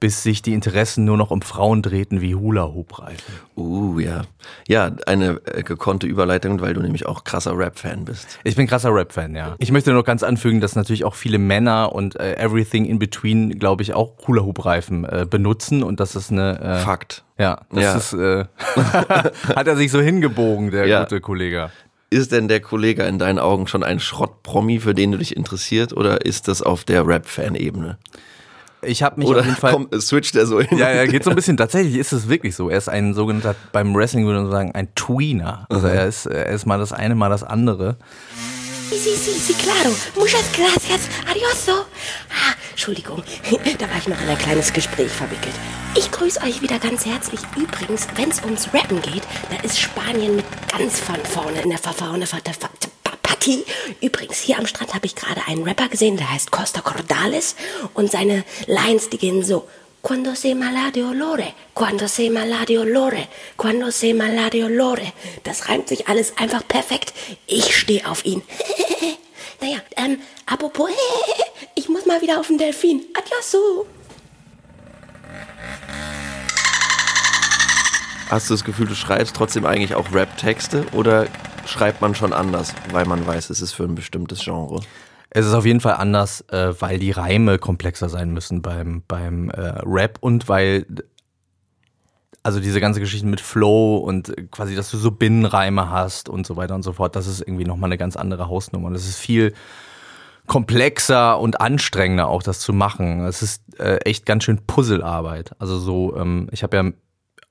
bis 0.02 0.24
sich 0.24 0.42
die 0.42 0.54
Interessen 0.54 1.06
nur 1.06 1.16
noch 1.16 1.30
um 1.32 1.42
Frauen 1.44 1.82
drehten 1.84 2.20
wie 2.22 2.34
Hula-Hoop-Reifen. 2.36 3.34
Uh, 3.56 4.00
ja. 4.00 4.24
Ja, 4.68 4.92
eine 5.06 5.40
äh, 5.46 5.62
gekonnte 5.62 6.08
Überleitung, 6.08 6.60
weil 6.60 6.74
du 6.74 6.82
nämlich 6.82 7.06
auch 7.06 7.24
krasser 7.24 7.56
Rap-Fan 7.58 8.04
bist. 8.04 8.40
Ich 8.44 8.56
bin 8.56 8.66
krasser 8.68 8.94
Rap-Fan, 8.94 9.36
ja. 9.36 9.56
Ich 9.60 9.72
möchte 9.72 9.94
nur 9.94 10.04
ganz 10.04 10.24
anfügen, 10.24 10.60
dass 10.60 10.76
natürlich 10.76 11.06
auch 11.06 11.14
viele 11.14 11.38
Männer 11.38 11.94
und 11.94 12.20
äh, 12.20 12.34
Everything 12.36 12.86
in 12.86 12.98
Between, 12.98 13.60
glaube 13.60 13.84
ich, 13.84 13.94
auch 13.94 14.14
Hula-Hoop-Reifen 14.28 15.06
äh, 15.06 15.26
benutzen 15.30 15.84
und 15.84 16.00
das 16.00 16.16
ist 16.16 16.32
eine... 16.32 16.60
Äh, 16.60 16.80
Fakt. 16.80 17.24
Ja, 17.38 17.62
das 17.72 17.84
Ja. 17.84 17.96
ist... 17.96 18.14
Äh, 18.14 18.46
hat 19.56 19.68
er 19.68 19.78
sich 19.78 19.92
so 19.92 20.02
hingebogen, 20.02 20.72
der 20.72 20.88
Ja. 20.88 21.04
gute 21.04 21.22
Kollege. 21.22 21.70
Ist 22.10 22.32
denn 22.32 22.48
der 22.48 22.60
Kollege 22.60 23.04
in 23.04 23.20
deinen 23.20 23.40
Augen 23.40 23.68
schon 23.68 23.84
ein 23.84 24.00
Schrott-Promi, 24.00 24.80
für 24.80 24.96
den 24.96 25.12
du 25.14 25.20
dich 25.20 25.38
interessierst, 25.38 25.94
oder 25.96 26.26
ist 26.26 26.48
das 26.48 26.62
auf 26.64 26.84
der 26.84 27.06
Rap-Fan-Ebene? 27.08 27.98
Ich 28.84 29.04
habe 29.04 29.20
mich 29.20 29.28
Oder 29.28 29.42
auf 29.42 29.46
jeden 29.46 29.58
Fall... 29.58 29.74
komm, 29.74 29.90
switcht 30.00 30.36
er 30.36 30.46
so 30.48 30.60
hin? 30.60 30.78
Ja, 30.78 30.92
ja, 30.92 31.06
geht 31.06 31.24
so 31.24 31.30
ein 31.30 31.36
bisschen. 31.36 31.58
Tatsächlich 31.58 31.96
ist 31.96 32.12
es 32.12 32.28
wirklich 32.30 32.56
so. 32.56 32.70
Er 32.70 32.78
ist 32.78 32.90
ein 32.90 33.14
sogenannter, 33.14 33.56
beim 33.72 33.94
Wrestling 33.96 34.26
würde 34.26 34.42
man 34.42 34.52
sagen, 34.52 34.72
ein 34.74 34.94
Tweener. 34.96 35.66
Also 35.70 35.88
er 35.88 36.08
ist, 36.08 36.26
er 36.26 36.48
ist 36.48 36.66
mal 36.66 36.80
das 36.80 36.92
eine, 36.92 37.16
mal 37.16 37.30
das 37.30 37.44
andere. 37.44 37.98
Sí, 38.90 38.98
sí, 38.98 39.16
sí, 39.16 39.40
sí, 39.40 39.54
claro. 39.54 39.96
Muchas 40.18 40.52
gracias. 40.52 41.08
Adioso. 41.30 41.86
Ah, 42.30 42.56
Entschuldigung, 42.72 43.24
da 43.80 43.90
war 43.90 43.98
ich 43.98 44.08
noch 44.08 44.22
in 44.22 44.28
ein 44.28 44.38
kleines 44.38 44.74
Gespräch 44.74 45.12
verwickelt. 45.12 45.54
Ich 45.96 46.12
grüße 46.12 46.42
euch 46.42 46.62
wieder 46.62 46.80
ganz 46.80 47.06
herzlich. 47.06 47.40
Übrigens, 47.56 48.08
wenn 48.16 48.30
es 48.30 48.44
ums 48.44 48.74
Rappen 48.74 49.02
geht, 49.02 49.24
da 49.50 49.64
ist 49.64 49.80
Spanien 49.80 50.36
mit 50.36 50.46
ganz 50.78 51.00
von 51.00 51.18
vorne 51.24 51.62
in 51.62 51.70
der 51.70 51.80
verfahrene 51.80 52.26
Partie. 53.32 53.64
Übrigens, 54.02 54.40
hier 54.40 54.60
am 54.60 54.68
Strand 54.68 54.94
habe 54.94 55.06
ich 55.06 55.16
gerade 55.16 55.42
einen 55.48 55.64
Rapper 55.64 55.88
gesehen, 55.88 56.18
der 56.18 56.30
heißt 56.34 56.52
Costa 56.52 56.82
Cordales. 56.82 57.56
Und 57.94 58.12
seine 58.12 58.44
Lines, 58.68 59.10
die 59.10 59.18
gehen 59.18 59.42
so. 59.42 59.70
Cuando 60.02 60.36
se 60.36 60.54
mala 60.54 60.92
de 60.92 61.04
olore, 61.04 61.54
cuando 61.74 62.10
se 62.10 62.30
mala 62.30 62.66
de 62.66 62.80
olore, 62.80 63.30
cuando 63.56 63.90
se 63.90 64.14
mala 64.14 64.50
de 64.50 64.66
olore. 64.66 65.14
Das 65.44 65.70
reimt 65.70 65.88
sich 65.88 66.10
alles 66.10 66.38
einfach 66.38 66.68
perfekt. 66.68 67.14
Ich 67.48 67.78
stehe 67.78 68.06
auf 68.06 68.26
ihn. 68.26 68.42
naja, 69.62 69.78
ähm, 69.96 70.20
apropos, 70.46 70.90
ich 71.76 71.88
muss 71.88 72.06
mal 72.06 72.22
wieder 72.22 72.38
auf 72.38 72.48
den 72.48 72.58
Delfin. 72.58 73.06
Adioso. 73.18 73.86
Hast 78.30 78.50
du 78.50 78.56
das 78.56 78.66
Gefühl, 78.66 78.88
du 78.88 78.96
schreibst 78.96 79.36
trotzdem 79.38 79.66
eigentlich 79.66 79.96
auch 79.96 80.14
Rap-Texte 80.14 80.86
oder 80.92 81.28
schreibt 81.66 82.02
man 82.02 82.16
schon 82.16 82.34
anders, 82.34 82.74
weil 82.92 83.06
man 83.06 83.26
weiß, 83.26 83.50
es 83.50 83.62
ist 83.62 83.74
für 83.74 83.84
ein 83.84 83.96
bestimmtes 83.96 84.44
Genre? 84.44 84.82
Es 85.30 85.46
ist 85.46 85.54
auf 85.54 85.66
jeden 85.66 85.80
Fall 85.80 85.94
anders, 85.94 86.42
äh, 86.50 86.74
weil 86.80 87.00
die 87.00 87.12
Reime 87.12 87.58
komplexer 87.58 88.10
sein 88.10 88.32
müssen 88.32 88.62
beim, 88.62 89.04
beim 89.08 89.50
äh, 89.50 89.74
Rap 89.86 90.18
und 90.20 90.50
weil 90.50 90.86
also 92.44 92.60
diese 92.60 92.82
ganze 92.82 93.00
Geschichte 93.00 93.28
mit 93.28 93.40
Flow 93.40 93.98
und 93.98 94.34
quasi, 94.52 94.76
dass 94.76 94.90
du 94.90 94.98
so 94.98 95.12
Binnenreime 95.12 95.90
hast 95.90 96.28
und 96.28 96.48
so 96.48 96.58
weiter 96.58 96.76
und 96.76 96.84
so 96.84 96.94
fort, 96.94 97.16
das 97.16 97.28
ist 97.28 97.42
irgendwie 97.42 97.66
nochmal 97.66 97.90
eine 97.90 97.98
ganz 97.98 98.16
andere 98.16 98.48
Hausnummer. 98.48 98.88
Und 98.88 98.96
es 98.96 99.08
ist 99.08 99.20
viel 99.20 99.54
komplexer 100.48 101.40
und 101.40 101.62
anstrengender 101.62 102.28
auch, 102.28 102.42
das 102.42 102.60
zu 102.60 102.74
machen. 102.74 103.26
Es 103.26 103.44
ist 103.44 103.62
äh, 103.80 103.98
echt 103.98 104.26
ganz 104.26 104.44
schön 104.44 104.66
Puzzlearbeit. 104.66 105.52
Also 105.60 105.78
so, 105.78 106.18
ähm, 106.18 106.48
ich 106.52 106.64
habe 106.64 106.78
ja 106.78 106.92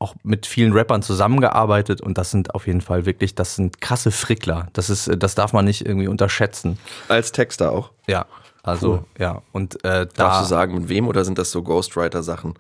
auch 0.01 0.15
mit 0.23 0.47
vielen 0.47 0.73
Rappern 0.73 1.03
zusammengearbeitet 1.03 2.01
und 2.01 2.19
das 2.19 2.31
sind 2.31 2.55
auf 2.55 2.67
jeden 2.67 2.81
Fall 2.81 3.07
wirklich, 3.07 3.35
das 3.35 3.55
sind 3.55 3.81
krasse 3.81 4.11
Frickler. 4.11 4.69
Das 4.73 4.91
ist, 4.91 5.07
äh, 5.09 5.17
das 5.17 5.35
darf 5.35 5.53
man 5.53 5.65
nicht 5.65 5.87
irgendwie 5.87 6.09
unterschätzen. 6.09 6.79
Als 7.09 7.33
Texter 7.33 7.71
auch. 7.71 7.91
Ja, 8.09 8.25
also 8.63 8.93
Cool. 8.93 9.05
ja 9.19 9.43
und 9.53 9.77
äh, 9.85 10.07
da. 10.07 10.07
Darfst 10.07 10.43
du 10.43 10.47
sagen, 10.47 10.75
mit 10.75 10.89
wem 10.89 11.07
oder 11.07 11.25
sind 11.25 11.39
das 11.39 11.51
so 11.51 11.63
Ghostwriter-Sachen? 11.63 12.55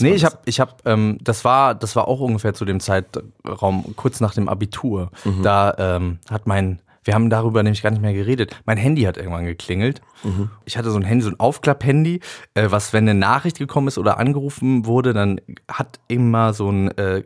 Nee, 0.00 0.12
ich 0.12 0.24
habe, 0.24 0.38
ich 0.44 0.60
habe, 0.60 0.72
ähm, 0.84 1.18
das 1.22 1.44
war, 1.44 1.74
das 1.74 1.96
war 1.96 2.08
auch 2.08 2.20
ungefähr 2.20 2.52
zu 2.52 2.64
dem 2.64 2.80
Zeitraum 2.80 3.94
kurz 3.96 4.20
nach 4.20 4.34
dem 4.34 4.48
Abitur. 4.48 5.10
Mhm. 5.24 5.42
Da 5.42 5.74
ähm, 5.78 6.18
hat 6.30 6.46
mein, 6.46 6.80
wir 7.04 7.14
haben 7.14 7.30
darüber 7.30 7.62
nämlich 7.62 7.82
gar 7.82 7.90
nicht 7.90 8.02
mehr 8.02 8.12
geredet. 8.14 8.56
Mein 8.66 8.76
Handy 8.78 9.02
hat 9.02 9.16
irgendwann 9.16 9.44
geklingelt. 9.46 10.00
Mhm. 10.24 10.50
Ich 10.64 10.76
hatte 10.76 10.90
so 10.90 10.96
ein 10.98 11.04
Handy, 11.04 11.22
so 11.24 11.30
ein 11.30 11.40
Aufklapp-Handy, 11.40 12.20
äh, 12.54 12.66
was, 12.70 12.92
wenn 12.92 13.08
eine 13.08 13.18
Nachricht 13.18 13.58
gekommen 13.58 13.88
ist 13.88 13.98
oder 13.98 14.18
angerufen 14.18 14.86
wurde, 14.86 15.12
dann 15.12 15.40
hat 15.70 16.00
immer 16.08 16.52
so 16.52 16.70
ein 16.70 16.96
äh, 16.98 17.22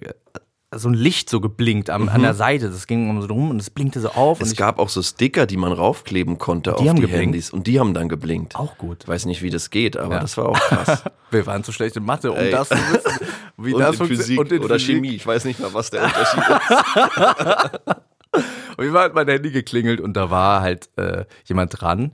so 0.75 0.89
ein 0.89 0.95
Licht 0.95 1.29
so 1.29 1.43
geblinkt 1.43 1.91
am, 1.91 2.09
an 2.09 2.23
der 2.23 2.33
Seite. 2.33 2.71
Das 2.71 2.87
ging 2.87 3.11
immer 3.11 3.21
so 3.21 3.29
rum 3.29 3.51
und 3.51 3.61
es 3.61 3.69
blinkte 3.69 4.01
so 4.01 4.09
auf. 4.13 4.39
Mhm. 4.41 4.47
Es 4.47 4.57
gab 4.57 4.79
auch 4.79 4.89
so 4.89 5.03
Sticker, 5.03 5.45
die 5.45 5.59
man 5.59 5.71
raufkleben 5.71 6.39
konnte 6.39 6.75
auf 6.77 6.81
haben 6.89 6.97
die 6.97 7.03
geblinkt? 7.03 7.27
Handys 7.27 7.51
und 7.51 7.67
die 7.67 7.79
haben 7.79 7.93
dann 7.93 8.09
geblinkt. 8.09 8.57
Auch 8.57 8.79
gut. 8.79 9.01
Ich 9.03 9.09
weiß 9.09 9.27
nicht, 9.27 9.43
wie 9.43 9.51
das 9.51 9.69
geht, 9.69 9.99
aber 9.99 10.15
Ja. 10.15 10.21
das 10.21 10.35
war 10.39 10.49
auch 10.49 10.59
krass. 10.59 11.03
wir 11.31 11.45
waren 11.47 11.63
zu 11.63 11.73
schlecht 11.73 11.97
in 11.97 12.05
Mathe, 12.05 12.33
um 12.33 12.39
Ey. 12.39 12.51
das 12.51 12.71
zu 12.71 12.75
wissen, 12.77 13.27
wie 13.59 13.75
und 13.75 13.81
das 13.81 14.01
in 14.01 14.07
Physik 14.07 14.39
und 14.41 14.51
in 14.51 14.63
oder 14.65 14.77
Physik. 14.77 14.95
Chemie. 14.97 15.11
Ich 15.15 15.27
weiß 15.27 15.45
nicht 15.45 15.61
mal, 15.61 15.75
was 15.75 15.91
der 15.91 16.05
Unterschied 16.05 16.43
ist. 17.87 17.97
Und 18.77 18.91
mir 18.91 18.99
hat 18.99 19.15
mein 19.15 19.29
Handy 19.29 19.51
geklingelt 19.51 20.01
und 20.01 20.15
da 20.15 20.31
war 20.31 20.63
halt 20.63 20.89
äh, 20.97 21.27
jemand 21.45 21.79
dran 21.79 22.13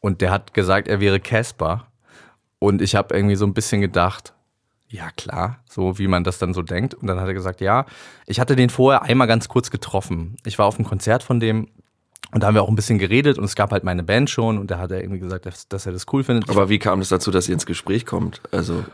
und 0.00 0.20
der 0.20 0.32
hat 0.32 0.54
gesagt, 0.54 0.88
er 0.88 1.00
wäre 1.00 1.20
Casper. 1.20 1.86
Und 2.58 2.82
ich 2.82 2.96
habe 2.96 3.14
irgendwie 3.14 3.36
so 3.36 3.46
ein 3.46 3.54
bisschen 3.54 3.80
gedacht, 3.80 4.34
ja 4.88 5.10
klar, 5.16 5.60
so 5.68 5.98
wie 5.98 6.08
man 6.08 6.24
das 6.24 6.38
dann 6.38 6.52
so 6.52 6.62
denkt. 6.62 6.94
Und 6.94 7.06
dann 7.06 7.20
hat 7.20 7.28
er 7.28 7.34
gesagt, 7.34 7.60
ja, 7.60 7.86
ich 8.26 8.40
hatte 8.40 8.56
den 8.56 8.70
vorher 8.70 9.02
einmal 9.02 9.28
ganz 9.28 9.48
kurz 9.48 9.70
getroffen. 9.70 10.36
Ich 10.44 10.58
war 10.58 10.66
auf 10.66 10.78
einem 10.78 10.86
Konzert 10.86 11.22
von 11.22 11.38
dem 11.38 11.68
und 12.32 12.42
da 12.42 12.46
haben 12.46 12.54
wir 12.54 12.62
auch 12.62 12.68
ein 12.68 12.76
bisschen 12.76 12.98
geredet 12.98 13.38
und 13.38 13.44
es 13.44 13.56
gab 13.56 13.72
halt 13.72 13.82
meine 13.82 14.02
Band 14.02 14.30
schon 14.30 14.58
und 14.58 14.70
da 14.70 14.78
hat 14.78 14.90
er 14.90 15.00
irgendwie 15.00 15.20
gesagt, 15.20 15.46
dass, 15.46 15.68
dass 15.68 15.86
er 15.86 15.92
das 15.92 16.06
cool 16.12 16.22
findet. 16.22 16.48
Aber 16.48 16.68
wie 16.68 16.78
kam 16.78 17.00
es 17.00 17.08
dazu, 17.08 17.30
dass 17.30 17.48
ihr 17.48 17.54
ins 17.54 17.66
Gespräch 17.66 18.06
kommt? 18.06 18.40
Also, 18.52 18.84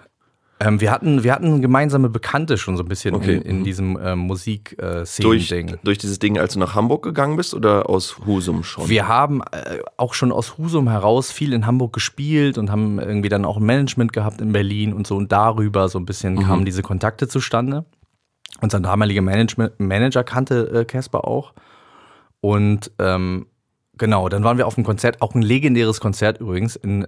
ähm, 0.59 0.81
wir 0.81 0.91
hatten, 0.91 1.23
wir 1.23 1.33
hatten 1.33 1.61
gemeinsame 1.61 2.09
Bekannte 2.09 2.57
schon 2.57 2.77
so 2.77 2.83
ein 2.83 2.89
bisschen 2.89 3.15
Okay. 3.15 3.37
in, 3.37 3.43
in 3.43 3.59
Mhm. 3.59 3.65
diesem 3.65 3.91
ähm, 4.03 4.27
durch, 4.27 4.29
Musik-Szenen-Ding. 4.29 5.79
durch 5.85 5.99
dieses 5.99 6.19
Ding, 6.19 6.39
als 6.39 6.55
du 6.55 6.59
nach 6.59 6.75
Hamburg 6.75 7.03
gegangen 7.03 7.37
bist 7.37 7.53
oder 7.55 7.89
aus 7.91 8.19
Husum 8.27 8.63
schon? 8.65 8.89
Wir 8.89 9.07
haben 9.09 9.43
äh, 9.53 9.79
auch 9.97 10.15
schon 10.15 10.33
aus 10.33 10.57
Husum 10.59 10.89
heraus 10.89 11.31
viel 11.31 11.53
in 11.53 11.67
Hamburg 11.67 11.93
gespielt 11.93 12.57
und 12.59 12.71
haben 12.71 12.99
irgendwie 12.99 13.29
dann 13.29 13.45
auch 13.45 13.59
ein 13.59 13.65
Management 13.65 14.13
gehabt 14.13 14.41
in 14.41 14.53
Berlin 14.53 14.93
und 14.95 15.07
so 15.07 15.17
und 15.17 15.31
darüber 15.33 15.89
so 15.89 15.99
ein 15.99 16.07
bisschen 16.07 16.43
kamen 16.43 16.65
diese 16.65 16.83
Kontakte 16.83 17.29
zustande. 17.29 17.85
Unser 18.63 18.81
damaliger 18.81 19.21
Management 19.23 19.79
Manager 19.79 20.25
kannte 20.25 20.71
äh, 20.81 20.85
Casper 20.87 21.27
auch. 21.29 21.53
Und 22.41 22.91
ähm, 22.99 23.47
genau, 23.99 24.29
dann 24.31 24.45
waren 24.45 24.57
wir 24.57 24.67
auf 24.67 24.79
einem 24.79 24.85
Konzert, 24.87 25.21
auch 25.21 25.35
ein 25.35 25.43
legendäres 25.43 26.01
Konzert 26.01 26.41
übrigens 26.41 26.77
in 26.77 27.07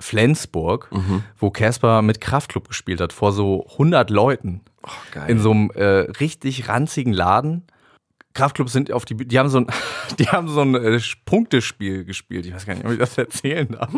Flensburg, 0.00 0.90
wo 1.38 1.50
Casper 1.50 2.02
mit 2.02 2.20
Kraftklub 2.20 2.68
gespielt 2.68 3.00
hat, 3.00 3.12
vor 3.12 3.32
so 3.32 3.66
100 3.72 4.10
Leuten 4.10 4.60
geil. 5.12 5.30
in 5.30 5.38
so 5.40 5.50
einem 5.50 5.70
äh, 5.74 5.84
richtig 6.20 6.68
ranzigen 6.68 7.12
Laden. 7.12 7.64
Kraftclubs 8.34 8.72
sind 8.72 8.92
auf 8.92 9.04
die, 9.04 9.14
Bühne- 9.14 9.26
die 9.28 9.38
haben 9.40 9.48
so 9.48 9.58
ein, 9.58 9.66
die 10.20 10.28
haben 10.28 10.46
so 10.46 10.60
ein 10.60 10.74
äh, 10.76 11.00
Punktespiel 11.24 12.04
gespielt. 12.04 12.46
Ich 12.46 12.54
weiß 12.54 12.66
gar 12.66 12.74
nicht, 12.74 12.84
ob 12.86 12.92
ich 12.92 12.98
das 12.98 13.18
erzählen 13.18 13.66
darf. 13.68 13.90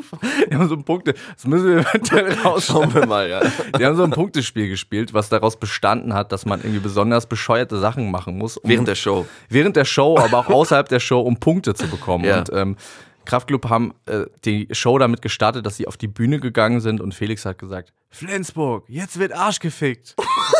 Die 0.50 0.54
haben 0.54 0.66
so 0.68 0.76
ein 0.76 0.84
Punkte, 0.84 1.14
das 1.34 1.46
müssen 1.46 1.66
wir 1.68 1.78
eventuell 1.80 2.32
Schauen 2.36 2.42
rausschauen. 2.52 2.94
wir 2.94 3.06
mal, 3.06 3.28
ja. 3.28 3.42
Die 3.78 3.84
haben 3.84 3.96
so 3.96 4.04
ein 4.04 4.10
Punktespiel 4.12 4.68
gespielt, 4.68 5.12
was 5.12 5.28
daraus 5.28 5.58
bestanden 5.58 6.14
hat, 6.14 6.32
dass 6.32 6.46
man 6.46 6.60
irgendwie 6.60 6.78
besonders 6.80 7.26
bescheuerte 7.26 7.78
Sachen 7.78 8.10
machen 8.10 8.38
muss. 8.38 8.56
Um, 8.56 8.70
Während 8.70 8.88
der 8.88 8.94
Show. 8.94 9.26
während 9.50 9.76
der 9.76 9.84
Show, 9.84 10.16
aber 10.18 10.38
auch 10.38 10.48
außerhalb 10.48 10.88
der 10.88 11.00
Show, 11.00 11.20
um 11.20 11.36
Punkte 11.38 11.74
zu 11.74 11.86
bekommen. 11.88 12.24
Ja. 12.24 12.38
Und 12.38 12.50
ähm, 12.54 12.76
Kraftklub 13.24 13.68
haben 13.68 13.94
äh, 14.06 14.24
die 14.44 14.68
Show 14.72 14.98
damit 14.98 15.22
gestartet, 15.22 15.66
dass 15.66 15.76
sie 15.76 15.87
auf 15.87 15.96
die 15.96 16.09
Bühne 16.09 16.40
gegangen 16.40 16.80
sind 16.80 17.00
und 17.00 17.14
Felix 17.14 17.44
hat 17.44 17.59
gesagt, 17.59 17.92
Flensburg, 18.11 18.85
jetzt 18.88 19.18
wird 19.18 19.33
Arsch 19.33 19.61
gefickt. 19.61 20.16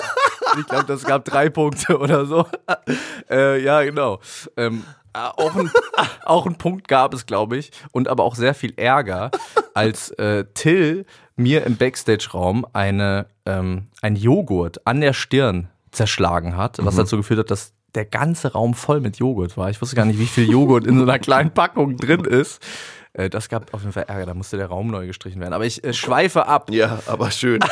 ich 0.59 0.67
glaube, 0.67 0.85
das 0.85 1.05
gab 1.05 1.25
drei 1.25 1.49
Punkte 1.49 1.99
oder 1.99 2.27
so. 2.27 2.47
äh, 3.31 3.63
ja, 3.63 3.83
genau. 3.83 4.21
Ähm, 4.57 4.85
äh, 5.13 5.19
auch, 5.19 5.57
ein, 5.57 5.71
auch 6.25 6.47
ein 6.47 6.57
Punkt 6.57 6.89
gab 6.89 7.15
es, 7.15 7.27
glaube 7.27 7.57
ich, 7.57 7.71
und 7.93 8.09
aber 8.09 8.25
auch 8.25 8.35
sehr 8.35 8.55
viel 8.55 8.73
Ärger, 8.77 9.31
als 9.75 10.11
äh, 10.13 10.45
Till 10.55 11.07
mir 11.37 11.65
im 11.65 11.77
Backstage-Raum 11.77 12.67
eine, 12.73 13.27
ähm, 13.47 13.89
ein 14.03 14.17
Joghurt 14.17 14.87
an 14.87 15.01
der 15.01 15.13
Stirn 15.13 15.69
zerschlagen 15.91 16.57
hat, 16.57 16.79
was 16.85 16.95
dazu 16.95 17.17
geführt 17.17 17.41
hat, 17.41 17.51
dass 17.51 17.73
der 17.95 18.05
ganze 18.05 18.53
Raum 18.53 18.75
voll 18.75 19.01
mit 19.01 19.19
Joghurt 19.19 19.57
war. 19.57 19.71
Ich 19.71 19.81
wusste 19.81 19.97
gar 19.97 20.05
nicht, 20.05 20.19
wie 20.19 20.27
viel 20.27 20.49
Joghurt 20.51 20.87
in 20.87 20.97
so 20.97 21.03
einer 21.05 21.19
kleinen 21.19 21.51
Packung 21.51 21.97
drin 21.97 22.25
ist. 22.25 22.63
Äh, 23.13 23.29
das 23.31 23.49
gab 23.49 23.73
auf 23.75 23.81
jeden 23.81 23.93
Fall 23.93 24.05
Ärger, 24.07 24.27
da 24.27 24.35
musste 24.35 24.57
der 24.57 24.67
Raum 24.67 24.89
neu 24.89 25.07
gestrichen 25.07 25.41
werden. 25.41 25.53
Aber 25.53 25.67
ich 25.67 25.83
äh, 25.83 25.93
schweife 25.93 26.47
ab. 26.47 26.71
Ja, 26.71 27.01
aber 27.07 27.31
schön. 27.31 27.61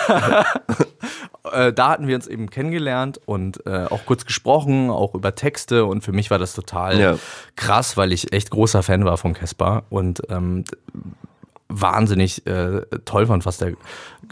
Äh, 1.50 1.72
da 1.72 1.88
hatten 1.88 2.06
wir 2.08 2.14
uns 2.14 2.26
eben 2.26 2.50
kennengelernt 2.50 3.20
und 3.24 3.64
äh, 3.64 3.86
auch 3.88 4.04
kurz 4.04 4.26
gesprochen, 4.26 4.90
auch 4.90 5.14
über 5.14 5.34
Texte. 5.34 5.86
Und 5.86 6.02
für 6.04 6.12
mich 6.12 6.30
war 6.30 6.38
das 6.38 6.52
total 6.52 7.00
Ja. 7.00 7.18
krass, 7.56 7.96
weil 7.96 8.12
ich 8.12 8.34
echt 8.34 8.50
großer 8.50 8.82
Fan 8.82 9.06
war 9.06 9.16
von 9.16 9.32
Caspar. 9.32 9.84
Und 9.88 10.20
ähm, 10.28 10.64
wahnsinnig 11.68 12.46
äh, 12.46 12.80
toll 13.04 13.26
fand, 13.26 13.44
was 13.44 13.58
der 13.58 13.74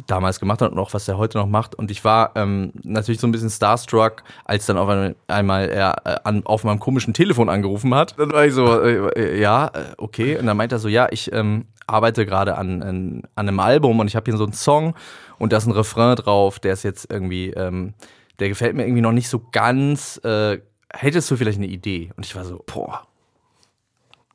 damals 0.06 0.40
gemacht 0.40 0.62
hat 0.62 0.72
und 0.72 0.78
auch 0.78 0.94
was 0.94 1.06
er 1.06 1.18
heute 1.18 1.38
noch 1.38 1.46
macht. 1.46 1.74
Und 1.74 1.90
ich 1.90 2.04
war 2.04 2.32
ähm, 2.34 2.72
natürlich 2.82 3.20
so 3.20 3.26
ein 3.26 3.32
bisschen 3.32 3.50
starstruck, 3.50 4.22
als 4.44 4.66
dann 4.66 4.78
auf 4.78 4.88
ein, 4.88 5.14
einmal 5.28 5.68
er 5.68 5.96
äh, 6.04 6.16
an, 6.24 6.46
auf 6.46 6.64
meinem 6.64 6.80
komischen 6.80 7.12
Telefon 7.12 7.48
angerufen 7.48 7.94
hat. 7.94 8.18
Dann 8.18 8.32
war 8.32 8.46
ich 8.46 8.54
so, 8.54 8.80
äh, 8.80 9.08
äh, 9.18 9.40
ja, 9.40 9.66
äh, 9.66 9.94
okay. 9.98 10.38
Und 10.38 10.46
dann 10.46 10.56
meinte 10.56 10.76
er 10.76 10.78
so, 10.78 10.88
ja, 10.88 11.08
ich 11.10 11.30
ähm, 11.32 11.66
arbeite 11.86 12.24
gerade 12.24 12.56
an, 12.56 12.82
an, 12.82 13.22
an 13.34 13.48
einem 13.48 13.60
Album 13.60 14.00
und 14.00 14.06
ich 14.06 14.16
habe 14.16 14.30
hier 14.30 14.38
so 14.38 14.44
einen 14.44 14.54
Song 14.54 14.94
und 15.38 15.52
da 15.52 15.58
ist 15.58 15.66
ein 15.66 15.72
Refrain 15.72 16.16
drauf, 16.16 16.58
der 16.58 16.72
ist 16.72 16.82
jetzt 16.84 17.10
irgendwie, 17.10 17.50
ähm, 17.50 17.92
der 18.38 18.48
gefällt 18.48 18.74
mir 18.74 18.84
irgendwie 18.84 19.02
noch 19.02 19.12
nicht 19.12 19.28
so 19.28 19.42
ganz. 19.52 20.18
Äh, 20.24 20.60
hättest 20.92 21.30
du 21.30 21.36
vielleicht 21.36 21.58
eine 21.58 21.66
Idee? 21.66 22.12
Und 22.16 22.24
ich 22.24 22.34
war 22.34 22.44
so, 22.44 22.62
boah. 22.66 23.06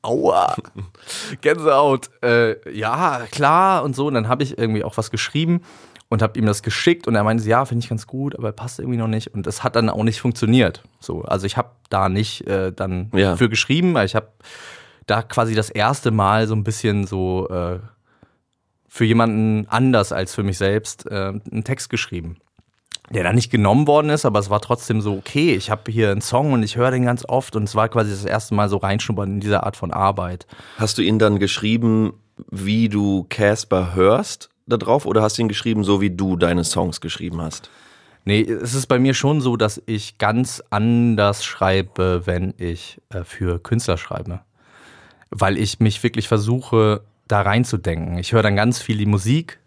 Aua, 0.01 0.55
Gänsehaut. 1.41 2.09
Äh, 2.23 2.55
ja, 2.77 3.21
klar 3.31 3.83
und 3.83 3.95
so. 3.95 4.07
Und 4.07 4.15
dann 4.15 4.27
habe 4.27 4.43
ich 4.43 4.57
irgendwie 4.57 4.83
auch 4.83 4.97
was 4.97 5.11
geschrieben 5.11 5.61
und 6.09 6.21
habe 6.21 6.37
ihm 6.39 6.45
das 6.45 6.63
geschickt 6.63 7.07
und 7.07 7.15
er 7.15 7.23
meinte, 7.23 7.47
ja, 7.47 7.63
finde 7.65 7.83
ich 7.83 7.89
ganz 7.89 8.07
gut, 8.07 8.35
aber 8.37 8.51
passt 8.51 8.79
irgendwie 8.79 8.97
noch 8.97 9.07
nicht. 9.07 9.33
Und 9.33 9.47
das 9.47 9.63
hat 9.63 9.75
dann 9.75 9.89
auch 9.89 10.03
nicht 10.03 10.19
funktioniert. 10.19 10.83
So, 10.99 11.21
also 11.23 11.45
ich 11.45 11.55
habe 11.57 11.69
da 11.89 12.09
nicht 12.09 12.47
äh, 12.47 12.71
dann 12.73 13.09
Ja. 13.13 13.35
für 13.37 13.47
geschrieben, 13.49 13.93
weil 13.93 14.05
ich 14.05 14.15
habe 14.15 14.27
da 15.07 15.21
quasi 15.21 15.55
das 15.55 15.69
erste 15.69 16.11
Mal 16.11 16.47
so 16.47 16.55
ein 16.55 16.63
bisschen 16.63 17.07
so 17.07 17.47
äh, 17.49 17.79
für 18.87 19.05
jemanden 19.05 19.67
anders 19.69 20.11
als 20.11 20.35
für 20.35 20.43
mich 20.43 20.57
selbst 20.57 21.05
äh, 21.09 21.15
einen 21.51 21.63
Text 21.63 21.89
geschrieben. 21.89 22.37
Der 23.13 23.23
dann 23.23 23.35
nicht 23.35 23.51
genommen 23.51 23.87
worden 23.87 24.09
ist, 24.09 24.25
aber 24.25 24.39
es 24.39 24.49
war 24.49 24.61
trotzdem 24.61 25.01
so, 25.01 25.13
okay, 25.13 25.53
ich 25.53 25.69
habe 25.69 25.91
hier 25.91 26.11
einen 26.11 26.21
Song 26.21 26.53
und 26.53 26.63
ich 26.63 26.77
höre 26.77 26.91
den 26.91 27.05
ganz 27.05 27.25
oft 27.27 27.55
und 27.55 27.63
es 27.63 27.75
war 27.75 27.89
quasi 27.89 28.11
das 28.11 28.23
erste 28.25 28.55
Mal 28.55 28.69
so 28.69 28.77
reinschnuppern 28.77 29.33
in 29.33 29.39
diese 29.41 29.63
Art 29.63 29.75
von 29.75 29.91
Arbeit. 29.91 30.47
Hast 30.77 30.97
du 30.97 31.01
ihn 31.01 31.19
dann 31.19 31.37
geschrieben, 31.37 32.13
wie 32.49 32.89
du 32.89 33.25
Casper 33.29 33.93
hörst 33.93 34.49
da 34.65 34.77
drauf 34.77 35.05
oder 35.05 35.21
hast 35.21 35.37
du 35.37 35.41
ihn 35.41 35.49
geschrieben, 35.49 35.83
so 35.83 35.99
wie 35.99 36.09
du 36.09 36.37
deine 36.37 36.63
Songs 36.63 37.01
geschrieben 37.01 37.41
hast? 37.41 37.69
Nee, 38.23 38.41
es 38.41 38.75
ist 38.75 38.85
bei 38.85 38.99
mir 38.99 39.13
schon 39.13 39.41
so, 39.41 39.57
dass 39.57 39.81
ich 39.87 40.17
ganz 40.17 40.63
anders 40.69 41.43
schreibe, 41.43 42.21
wenn 42.25 42.53
ich 42.57 43.01
äh, 43.09 43.23
für 43.23 43.59
Künstler 43.59 43.97
schreibe. 43.97 44.41
Weil 45.31 45.57
ich 45.57 45.79
mich 45.79 46.03
wirklich 46.03 46.27
versuche, 46.27 47.01
da 47.27 47.41
reinzudenken. 47.41 48.17
Ich 48.17 48.33
höre 48.33 48.43
dann 48.43 48.55
ganz 48.55 48.79
viel 48.79 48.97
die 48.97 49.05
Musik 49.05 49.59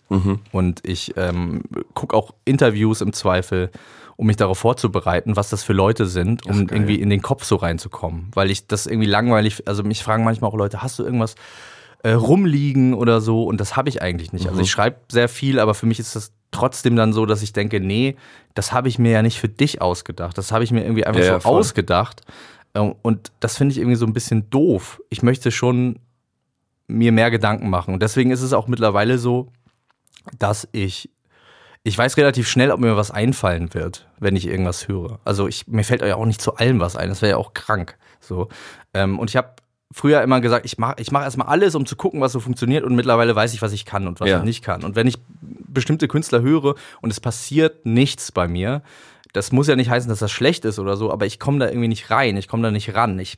und 0.53 0.81
ich 0.87 1.15
ähm, 1.17 1.63
gucke 1.95 2.17
auch 2.17 2.33
Interviews 2.45 3.01
im 3.01 3.13
Zweifel, 3.13 3.71
um 4.17 4.27
mich 4.27 4.37
darauf 4.37 4.59
vorzubereiten, 4.59 5.37
was 5.37 5.51
das 5.51 5.65
für 5.65 5.73
Leute 5.73 6.07
sind, 6.07 6.47
um 6.47 6.61
irgendwie 6.69 6.97
in 6.97 7.11
den 7.11 7.21
Kopf 7.23 7.45
so 7.45 7.57
reinzukommen. 7.57 8.29
Weil 8.35 8.51
ich 8.51 8.67
das 8.67 8.87
irgendwie 8.87 9.09
langweilig, 9.09 9.67
also 9.67 9.83
mich 9.83 10.03
fragen 10.05 10.25
manchmal 10.25 10.51
auch 10.51 10.57
Leute, 10.57 10.83
hast 10.83 10.99
du 10.99 11.05
irgendwas 11.05 11.35
äh, 12.05 12.11
rumliegen 12.13 12.95
oder 12.95 13.21
so? 13.21 13.45
Und 13.45 13.61
das 13.61 13.77
habe 13.77 13.89
ich 13.89 14.03
eigentlich 14.03 14.33
nicht. 14.33 14.47
Also 14.49 14.61
ich 14.61 14.71
schreibe 14.71 14.99
sehr 15.09 15.29
viel, 15.29 15.59
aber 15.59 15.75
für 15.75 15.87
mich 15.87 15.99
ist 15.99 16.15
das 16.15 16.33
trotzdem 16.53 16.95
dann 16.95 17.13
so, 17.13 17.27
dass 17.27 17.43
ich 17.43 17.53
denke, 17.53 17.81
nee, 17.81 18.15
das 18.55 18.73
habe 18.73 18.89
ich 18.89 19.01
mir 19.01 19.11
ja 19.11 19.23
nicht 19.23 19.41
für 19.41 19.49
dich 19.49 19.81
ausgedacht. 19.83 20.39
Das 20.39 20.53
habe 20.53 20.63
ich 20.63 20.71
mir 20.71 20.83
irgendwie 20.85 21.05
einfach 21.05 21.21
Ja, 21.21 21.27
ja, 21.27 21.35
so 21.41 21.49
voll. 21.49 21.59
ausgedacht. 21.59 22.21
Ähm, 22.75 22.95
Und 23.03 23.33
das 23.41 23.57
finde 23.57 23.73
ich 23.73 23.79
irgendwie 23.79 23.97
so 23.97 24.07
ein 24.07 24.13
bisschen 24.13 24.49
doof. 24.51 25.01
Ich 25.11 25.23
möchte 25.25 25.51
schon 25.51 25.99
mir 26.87 27.11
mehr 27.11 27.31
Gedanken 27.33 27.71
machen. 27.71 27.95
Und 27.95 28.03
deswegen 28.03 28.31
ist 28.31 28.43
es 28.43 28.53
auch 28.53 28.69
mittlerweile 28.69 29.19
so, 29.19 29.49
dass 30.39 30.69
ich 30.73 31.11
ich 31.87 31.99
weiß 31.99 32.17
relativ 32.17 32.49
schnell, 32.49 32.71
ob 32.71 32.81
mir 32.81 32.97
was 32.97 33.11
einfallen 33.11 33.75
wird, 33.75 34.09
wenn 34.19 34.37
ich 34.37 34.47
irgendwas 34.47 34.89
höre. 34.89 35.19
Also 35.27 35.47
ich, 35.47 35.67
mir 35.69 35.85
fällt 35.85 36.01
ja 36.01 36.17
auch 36.17 36.25
nicht 36.25 36.41
zu 36.41 36.57
allem 36.57 36.81
was 36.81 36.97
ein. 36.97 37.11
Das 37.11 37.21
wäre 37.21 37.33
ja 37.33 37.37
auch 37.37 37.53
krank. 37.53 37.99
So. 38.21 38.49
Ähm, 38.95 39.19
und 39.19 39.29
ich 39.29 39.37
habe 39.37 39.51
früher 39.93 40.23
immer 40.23 40.41
gesagt, 40.41 40.65
ich 40.65 40.79
mache 40.79 40.95
ich 40.99 41.13
mach 41.13 41.23
erstmal 41.25 41.49
alles, 41.49 41.75
um 41.75 41.85
zu 41.85 41.95
gucken, 41.95 42.23
was 42.23 42.33
so 42.33 42.41
funktioniert. 42.41 42.85
Und 42.85 42.95
mittlerweile 42.95 43.37
weiß 43.37 43.53
ich, 43.53 43.61
was 43.61 43.73
ich 43.73 43.85
kann 43.85 44.07
und 44.09 44.19
was 44.19 44.31
Ja. 44.31 44.39
ich 44.39 44.45
nicht 44.45 44.65
kann. 44.65 44.83
Und 44.83 44.97
wenn 44.97 45.07
ich 45.07 45.19
bestimmte 45.43 46.09
Künstler 46.09 46.41
höre 46.41 46.75
und 47.03 47.11
es 47.11 47.21
passiert 47.21 47.85
nichts 47.85 48.33
bei 48.33 48.49
mir, 48.49 48.81
das 49.35 49.53
muss 49.53 49.67
ja 49.69 49.77
nicht 49.77 49.91
heißen, 49.91 50.09
dass 50.09 50.21
das 50.21 50.33
schlecht 50.33 50.65
ist 50.65 50.79
oder 50.79 50.97
so, 50.97 51.13
aber 51.13 51.27
ich 51.27 51.39
komme 51.39 51.59
da 51.59 51.69
irgendwie 51.69 51.89
nicht 51.89 52.11
rein, 52.11 52.39
ich 52.39 52.49
komme 52.49 52.63
da 52.63 52.71
nicht 52.71 52.95
ran. 52.95 53.19
Ich 53.19 53.37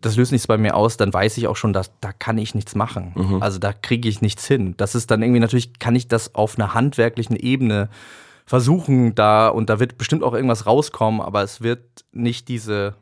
das 0.00 0.16
löst 0.16 0.30
nichts 0.32 0.46
bei 0.46 0.58
mir 0.58 0.74
aus, 0.76 0.96
dann 0.96 1.12
weiß 1.12 1.36
ich 1.38 1.48
auch 1.48 1.56
schon, 1.56 1.72
dass 1.72 1.90
da 2.00 2.12
kann 2.12 2.36
ich 2.38 2.54
nichts 2.54 2.74
machen. 2.74 3.38
Also 3.40 3.58
da 3.58 3.72
kriege 3.72 4.08
ich 4.08 4.20
nichts 4.20 4.46
hin. 4.46 4.74
Das 4.76 4.94
ist 4.94 5.10
dann 5.10 5.22
irgendwie 5.22 5.40
natürlich, 5.40 5.78
kann 5.78 5.94
ich 5.96 6.06
das 6.08 6.34
auf 6.34 6.58
einer 6.58 6.74
handwerklichen 6.74 7.34
Ebene 7.36 7.88
versuchen 8.44 9.14
da 9.14 9.48
und 9.48 9.70
da 9.70 9.80
wird 9.80 9.98
bestimmt 9.98 10.22
auch 10.22 10.34
irgendwas 10.34 10.66
rauskommen, 10.66 11.20
aber 11.20 11.42
es 11.42 11.62
wird 11.62 11.82
nicht 12.12 12.46
diese 12.48 12.94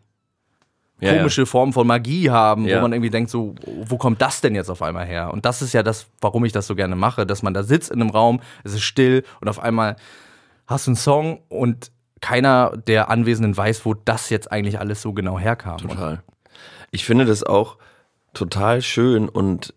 Ja, 1.00 1.12
komische 1.16 1.44
Form 1.44 1.72
von 1.72 1.86
Magie 1.86 2.30
haben, 2.30 2.64
Ja. 2.66 2.78
wo 2.78 2.82
man 2.82 2.92
irgendwie 2.92 3.10
denkt, 3.10 3.28
so, 3.28 3.54
wo 3.86 3.98
kommt 3.98 4.22
das 4.22 4.40
denn 4.40 4.54
jetzt 4.54 4.70
auf 4.70 4.80
einmal 4.80 5.04
her? 5.04 5.30
Und 5.32 5.44
das 5.44 5.60
ist 5.60 5.74
ja 5.74 5.82
das, 5.82 6.06
warum 6.20 6.44
ich 6.44 6.52
das 6.52 6.66
so 6.68 6.74
gerne 6.76 6.96
mache, 6.96 7.26
dass 7.26 7.42
man 7.42 7.52
da 7.52 7.62
sitzt 7.64 7.90
in 7.90 8.00
einem 8.00 8.10
Raum, 8.10 8.40
es 8.62 8.72
ist 8.72 8.82
still 8.84 9.24
und 9.40 9.48
auf 9.48 9.58
einmal 9.58 9.96
hast 10.66 10.86
du 10.86 10.92
einen 10.92 10.96
Song 10.96 11.40
und 11.48 11.90
keiner 12.22 12.72
der 12.86 13.10
Anwesenden 13.10 13.54
weiß, 13.54 13.84
wo 13.84 13.92
das 13.92 14.30
jetzt 14.30 14.50
eigentlich 14.50 14.78
alles 14.78 15.02
so 15.02 15.12
genau 15.12 15.38
herkam. 15.38 15.76
Total. 15.78 16.22
Ich 16.94 17.04
finde 17.04 17.24
das 17.24 17.42
auch 17.42 17.76
total 18.34 18.80
schön 18.80 19.28
und 19.28 19.74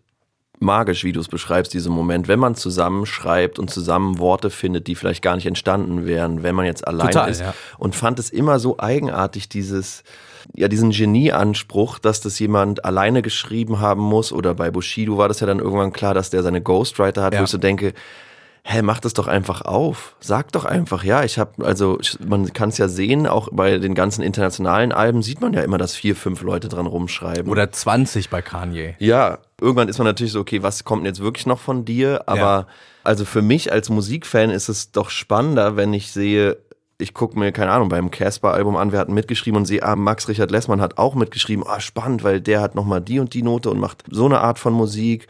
magisch, 0.60 1.02
wie 1.02 1.10
du 1.10 1.18
es 1.18 1.26
beschreibst, 1.26 1.74
diesen 1.74 1.92
Moment, 1.92 2.28
wenn 2.28 2.38
man 2.38 2.54
zusammen 2.54 3.06
schreibt 3.06 3.58
und 3.58 3.70
zusammen 3.70 4.18
Worte 4.18 4.50
findet, 4.50 4.86
die 4.86 4.94
vielleicht 4.94 5.20
gar 5.22 5.34
nicht 5.34 5.46
entstanden 5.46 6.06
wären, 6.06 6.44
wenn 6.44 6.54
man 6.54 6.64
jetzt 6.64 6.86
allein 6.86 7.08
Total, 7.08 7.28
ist. 7.30 7.40
ja. 7.40 7.54
Und 7.76 7.96
fand 7.96 8.20
es 8.20 8.30
immer 8.30 8.60
so 8.60 8.78
eigenartig, 8.78 9.48
dieses, 9.48 10.04
ja, 10.54 10.68
diesen 10.68 10.90
Genieanspruch, 10.90 11.98
dass 11.98 12.20
das 12.20 12.38
jemand 12.38 12.84
alleine 12.84 13.22
geschrieben 13.22 13.80
haben 13.80 14.02
muss. 14.02 14.32
Oder 14.32 14.54
bei 14.54 14.70
Bushido 14.70 15.18
war 15.18 15.26
das 15.26 15.40
ja 15.40 15.46
dann 15.48 15.58
irgendwann 15.58 15.92
klar, 15.92 16.14
dass 16.14 16.30
der 16.30 16.44
seine 16.44 16.60
Ghostwriter 16.60 17.22
hat, 17.24 17.34
Ja. 17.34 17.40
wo 17.40 17.44
ich 17.44 17.50
so 17.50 17.58
denke, 17.58 17.94
hä, 18.64 18.82
mach 18.82 19.00
das 19.00 19.14
doch 19.14 19.26
einfach 19.28 19.62
auf. 19.62 20.14
Sag 20.20 20.52
doch 20.52 20.64
einfach, 20.64 21.04
ja, 21.04 21.24
ich 21.24 21.38
habe, 21.38 21.64
also 21.64 21.98
ich- 22.00 22.18
man 22.20 22.52
kann 22.52 22.68
es 22.68 22.78
ja 22.78 22.88
sehen, 22.88 23.26
auch 23.26 23.48
bei 23.52 23.78
den 23.78 23.94
ganzen 23.94 24.22
internationalen 24.22 24.92
Alben 24.92 25.22
sieht 25.22 25.40
man 25.40 25.52
ja 25.54 25.62
immer, 25.62 25.78
dass 25.78 25.94
vier, 25.94 26.14
fünf 26.16 26.42
Leute 26.42 26.68
dran 26.68 26.86
rumschreiben. 26.86 27.50
Oder 27.50 27.70
20 27.72 28.30
bei 28.30 28.42
Kanye. 28.42 28.94
ja, 28.98 29.38
irgendwann 29.60 29.88
ist 29.88 29.98
man 29.98 30.06
natürlich 30.06 30.32
so, 30.32 30.40
okay, 30.40 30.62
was 30.62 30.84
kommt 30.84 31.00
denn 31.00 31.06
jetzt 31.12 31.20
wirklich 31.22 31.46
noch 31.46 31.58
von 31.60 31.84
dir? 31.84 32.22
Aber 32.26 32.38
Ja. 32.40 32.66
also 33.04 33.24
für 33.24 33.42
mich 33.42 33.72
als 33.72 33.88
Musikfan 33.90 34.50
ist 34.50 34.68
es 34.68 34.92
doch 34.92 35.10
spannender, 35.10 35.76
wenn 35.76 35.92
ich 35.94 36.12
sehe, 36.12 36.58
ich 37.00 37.14
gucke 37.14 37.38
mir, 37.38 37.52
keine 37.52 37.70
Ahnung, 37.70 37.88
beim 37.88 38.10
Casper-Album 38.10 38.74
an, 38.74 38.90
wer 38.90 38.98
hat 38.98 39.08
mitgeschrieben 39.08 39.58
und 39.58 39.66
sehe, 39.66 39.84
ah, 39.84 39.94
Max 39.94 40.26
Richard 40.26 40.50
Lessmann 40.50 40.80
hat 40.80 40.98
auch 40.98 41.14
mitgeschrieben. 41.14 41.64
Ah, 41.64 41.78
spannend, 41.78 42.24
weil 42.24 42.40
der 42.40 42.60
hat 42.60 42.74
nochmal 42.74 43.00
die 43.00 43.20
und 43.20 43.34
die 43.34 43.42
Note 43.42 43.70
und 43.70 43.78
macht 43.78 44.02
so 44.10 44.24
eine 44.24 44.40
Art 44.40 44.58
von 44.58 44.72
Musik. 44.72 45.28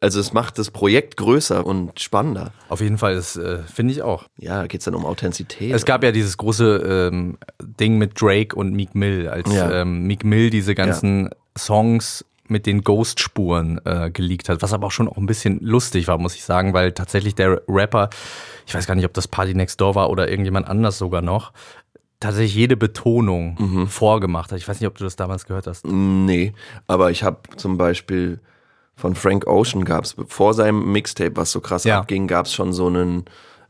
Also 0.00 0.20
es 0.20 0.32
macht 0.32 0.58
das 0.58 0.70
Projekt 0.70 1.16
größer 1.16 1.64
und 1.64 1.98
spannender. 2.00 2.52
Auf 2.68 2.80
jeden 2.80 2.98
Fall, 2.98 3.14
das 3.14 3.36
äh, 3.36 3.58
finde 3.62 3.92
ich 3.92 4.02
auch. 4.02 4.24
Ja, 4.38 4.60
da 4.62 4.66
geht 4.66 4.80
es 4.80 4.84
dann 4.84 4.94
um 4.94 5.04
Authentizität. 5.06 5.72
Es 5.72 5.84
gab 5.84 6.04
ja 6.04 6.12
dieses 6.12 6.36
große 6.36 7.08
ähm, 7.12 7.38
Ding 7.62 7.96
mit 7.98 8.20
Drake 8.20 8.54
und 8.54 8.72
Meek 8.74 8.94
Mill, 8.94 9.28
als 9.28 9.52
Ja. 9.52 9.70
ähm, 9.82 10.02
Meek 10.06 10.24
Mill 10.24 10.50
diese 10.50 10.74
ganzen 10.74 11.30
Songs 11.56 12.24
mit 12.48 12.66
den 12.66 12.82
Ghost-Spuren 12.82 13.80
äh, 13.84 14.10
geleakt 14.10 14.48
hat, 14.48 14.62
was 14.62 14.72
aber 14.72 14.86
auch 14.86 14.92
schon 14.92 15.08
auch 15.08 15.16
ein 15.16 15.26
bisschen 15.26 15.58
lustig 15.60 16.06
war, 16.06 16.16
muss 16.18 16.36
ich 16.36 16.44
sagen, 16.44 16.74
weil 16.74 16.92
tatsächlich 16.92 17.34
der 17.34 17.62
Rapper, 17.66 18.08
ich 18.66 18.74
weiß 18.74 18.86
gar 18.86 18.94
nicht, 18.94 19.04
ob 19.06 19.14
das 19.14 19.26
Party 19.26 19.54
Next 19.54 19.80
Door 19.80 19.94
war 19.96 20.10
oder 20.10 20.28
irgendjemand 20.28 20.68
anders 20.68 20.96
sogar 20.98 21.22
noch, 21.22 21.52
tatsächlich 22.20 22.54
jede 22.54 22.76
Betonung 22.76 23.56
Mhm. 23.58 23.86
vorgemacht 23.88 24.52
hat. 24.52 24.58
Ich 24.58 24.68
weiß 24.68 24.78
nicht, 24.80 24.86
ob 24.86 24.96
du 24.96 25.04
das 25.04 25.16
damals 25.16 25.46
gehört 25.46 25.66
hast. 25.66 25.86
Nee, 25.86 26.52
aber 26.86 27.10
ich 27.10 27.24
habe 27.24 27.38
zum 27.56 27.78
Beispiel 27.78 28.38
von 28.96 29.14
Frank 29.14 29.46
Ocean 29.46 29.84
gab 29.84 30.04
es, 30.04 30.16
vor 30.26 30.54
seinem 30.54 30.90
Mixtape, 30.92 31.36
was 31.36 31.52
so 31.52 31.60
krass 31.60 31.84
Ja. 31.84 31.98
abging, 32.00 32.26
gab 32.26 32.46
es 32.46 32.54
schon 32.54 32.72
so 32.72 32.86
einen 32.86 33.24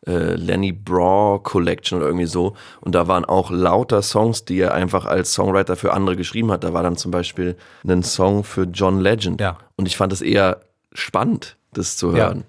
äh, 0.06 0.34
Lenny 0.36 0.70
Braw 0.72 1.40
Collection 1.42 1.98
oder 1.98 2.06
irgendwie 2.06 2.26
so. 2.26 2.54
Und 2.80 2.94
da 2.94 3.08
waren 3.08 3.24
auch 3.24 3.50
lauter 3.50 4.02
Songs, 4.02 4.44
die 4.44 4.58
er 4.60 4.72
einfach 4.72 5.04
als 5.04 5.32
Songwriter 5.34 5.74
für 5.74 5.92
andere 5.92 6.14
geschrieben 6.16 6.52
hat. 6.52 6.62
Da 6.62 6.72
war 6.72 6.84
dann 6.84 6.96
zum 6.96 7.10
Beispiel 7.10 7.56
ein 7.84 8.04
Song 8.04 8.44
für 8.44 8.64
John 8.64 9.00
Legend. 9.00 9.40
Ja. 9.40 9.58
Und 9.74 9.86
ich 9.86 9.96
fand 9.96 10.12
es 10.12 10.22
eher 10.22 10.60
spannend, 10.92 11.56
das 11.72 11.96
zu 11.96 12.12
Ja. 12.14 12.26
hören. 12.26 12.44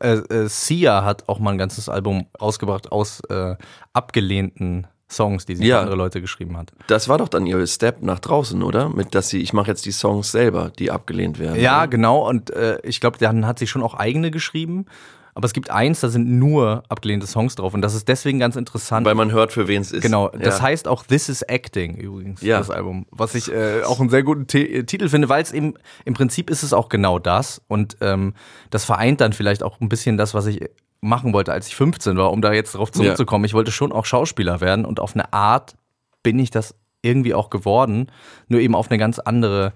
Äh, 0.00 0.12
äh, 0.14 0.48
Sia 0.48 1.04
hat 1.04 1.28
auch 1.28 1.38
mal 1.38 1.50
ein 1.50 1.58
ganzes 1.58 1.90
Album 1.90 2.26
rausgebracht 2.40 2.90
aus 2.92 3.20
äh, 3.28 3.56
abgelehnten 3.92 4.86
Songs, 5.12 5.44
die 5.46 5.56
sie 5.56 5.64
Ja. 5.66 5.76
für 5.76 5.80
andere 5.82 5.96
Leute 5.96 6.20
geschrieben 6.20 6.56
hat. 6.56 6.72
Das 6.88 7.08
war 7.08 7.18
doch 7.18 7.28
dann 7.28 7.46
ihr 7.46 7.64
Step 7.66 8.02
nach 8.02 8.18
draußen, 8.18 8.62
oder? 8.62 8.88
Mit 8.88 9.14
dass 9.14 9.28
sie, 9.28 9.40
ich 9.40 9.52
mache 9.52 9.68
jetzt 9.68 9.84
die 9.86 9.92
Songs 9.92 10.32
selber, 10.32 10.72
die 10.78 10.90
abgelehnt 10.90 11.38
werden. 11.38 11.60
Ja, 11.60 11.78
oder? 11.80 11.88
genau. 11.88 12.28
Und 12.28 12.50
äh, 12.50 12.78
ich 12.82 13.00
glaube, 13.00 13.18
dann 13.18 13.46
hat 13.46 13.58
sie 13.58 13.66
schon 13.66 13.82
auch 13.82 13.94
eigene 13.94 14.30
geschrieben. 14.30 14.86
Aber 15.34 15.46
es 15.46 15.54
gibt 15.54 15.70
eins, 15.70 16.00
da 16.00 16.10
sind 16.10 16.28
nur 16.38 16.82
abgelehnte 16.90 17.26
Songs 17.26 17.54
drauf. 17.54 17.72
Und 17.72 17.80
das 17.80 17.94
ist 17.94 18.06
deswegen 18.06 18.38
ganz 18.38 18.54
interessant. 18.54 19.06
Weil 19.06 19.14
man 19.14 19.32
hört, 19.32 19.50
für 19.50 19.66
wen 19.66 19.80
es 19.80 19.90
ist. 19.90 20.02
genau, 20.02 20.28
das 20.28 20.58
ja. 20.58 20.62
heißt 20.64 20.86
auch 20.86 21.04
This 21.04 21.30
is 21.30 21.40
Acting 21.40 21.96
übrigens, 21.96 22.42
Ja. 22.42 22.58
das 22.58 22.68
Album. 22.68 23.06
Was 23.10 23.34
ich 23.34 23.50
äh, 23.50 23.82
auch 23.82 23.98
einen 23.98 24.10
sehr 24.10 24.24
guten 24.24 24.46
T 24.46 24.62
äh, 24.62 24.84
Titel 24.84 25.08
finde, 25.08 25.30
weil 25.30 25.42
es 25.42 25.50
eben, 25.52 25.72
im 26.04 26.12
Prinzip 26.12 26.50
ist 26.50 26.62
es 26.62 26.74
auch 26.74 26.90
genau 26.90 27.18
das. 27.18 27.62
Und 27.66 27.96
ähm, 28.02 28.34
das 28.68 28.84
vereint 28.84 29.22
dann 29.22 29.32
vielleicht 29.32 29.62
auch 29.62 29.80
ein 29.80 29.88
bisschen 29.88 30.18
das, 30.18 30.34
was 30.34 30.44
ich 30.44 30.66
machen 31.02 31.32
wollte, 31.34 31.52
als 31.52 31.66
ich 31.68 31.76
15 31.76 32.16
war, 32.16 32.30
um 32.32 32.40
da 32.40 32.52
jetzt 32.52 32.74
drauf 32.74 32.90
zurückzukommen. 32.92 33.44
Ich 33.44 33.52
wollte 33.54 33.72
schon 33.72 33.92
auch 33.92 34.06
Schauspieler 34.06 34.60
werden 34.60 34.84
und 34.86 35.00
auf 35.00 35.14
eine 35.14 35.32
Art 35.32 35.74
bin 36.22 36.38
ich 36.38 36.50
das 36.50 36.74
irgendwie 37.02 37.34
auch 37.34 37.50
geworden. 37.50 38.10
Nur 38.48 38.60
eben 38.60 38.74
auf 38.74 38.88
eine 38.90 38.98
ganz 38.98 39.18
andere, 39.18 39.72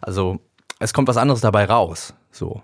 also 0.00 0.40
es 0.78 0.92
kommt 0.94 1.06
was 1.08 1.18
anderes 1.18 1.42
dabei 1.42 1.66
raus. 1.66 2.14
So. 2.32 2.62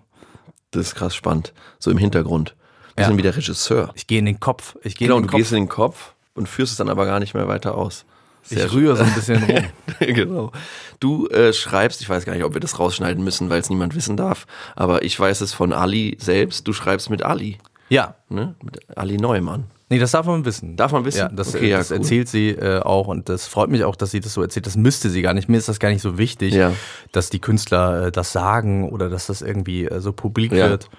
Das 0.70 0.86
ist 0.88 0.94
krass 0.94 1.14
spannend. 1.14 1.52
So 1.78 1.90
im 1.90 1.98
Hintergrund. 1.98 2.56
Bisschen 2.96 3.12
Ja. 3.12 3.18
wie 3.18 3.22
der 3.22 3.36
Regisseur. 3.36 3.90
Ich 3.94 4.06
gehe 4.06 4.18
in 4.18 4.24
den 4.24 4.40
Kopf. 4.40 4.76
Ich 4.82 4.96
gehe 4.96 5.06
Genau, 5.08 5.18
in 5.18 5.22
du 5.24 5.26
den 5.26 5.30
Kopf. 5.32 5.38
gehst 5.38 5.52
in 5.52 5.58
den 5.58 5.68
Kopf 5.68 6.14
und 6.34 6.48
führst 6.48 6.72
es 6.72 6.78
dann 6.78 6.88
aber 6.88 7.04
gar 7.04 7.20
nicht 7.20 7.34
mehr 7.34 7.46
weiter 7.48 7.74
aus. 7.76 8.06
ich 8.48 8.72
rühre 8.72 8.96
so 8.96 9.02
ein 9.04 9.12
bisschen 9.12 9.42
rum. 9.42 9.64
genau. 10.00 10.52
Du 11.00 11.26
äh, 11.28 11.52
schreibst, 11.52 12.00
ich 12.00 12.08
weiß 12.08 12.24
gar 12.24 12.32
nicht, 12.34 12.44
ob 12.44 12.54
wir 12.54 12.60
das 12.60 12.78
rausschneiden 12.78 13.22
müssen, 13.22 13.50
weil 13.50 13.60
es 13.60 13.68
niemand 13.68 13.94
wissen 13.94 14.16
darf, 14.16 14.46
aber 14.76 15.02
ich 15.02 15.18
weiß 15.20 15.42
es 15.42 15.52
von 15.52 15.72
Ali 15.74 16.16
selbst. 16.20 16.66
Du 16.66 16.72
schreibst 16.72 17.10
mit 17.10 17.22
Ali, 17.22 17.58
Ja. 17.88 18.14
ne? 18.28 18.54
Mit 18.62 18.78
Ali 18.96 19.16
Neumann. 19.18 19.64
Nee, 19.88 20.00
das 20.00 20.10
darf 20.10 20.26
man 20.26 20.44
wissen. 20.44 20.76
Darf 20.76 20.90
man 20.90 21.04
wissen? 21.04 21.18
Ja, 21.18 21.28
das, 21.28 21.54
Okay, 21.54 21.68
ja, 21.68 21.78
das 21.78 21.90
cool. 21.92 21.98
erzählt 21.98 22.28
sie 22.28 22.48
äh, 22.50 22.80
auch 22.80 23.06
und 23.06 23.28
das 23.28 23.46
freut 23.46 23.70
mich 23.70 23.84
auch, 23.84 23.94
dass 23.94 24.10
sie 24.10 24.18
das 24.20 24.32
so 24.34 24.42
erzählt. 24.42 24.66
Das 24.66 24.76
müsste 24.76 25.10
sie 25.10 25.22
gar 25.22 25.32
nicht. 25.32 25.48
Mir 25.48 25.58
ist 25.58 25.68
das 25.68 25.78
gar 25.78 25.90
nicht 25.90 26.02
so 26.02 26.18
wichtig, 26.18 26.54
Ja. 26.54 26.72
dass 27.12 27.30
die 27.30 27.38
Künstler 27.38 28.06
äh, 28.06 28.12
das 28.12 28.32
sagen 28.32 28.88
oder 28.90 29.08
dass 29.08 29.26
das 29.28 29.42
irgendwie 29.42 29.84
äh, 29.84 30.00
so 30.00 30.12
publik 30.12 30.50
Ja. 30.52 30.70
wird. 30.70 30.90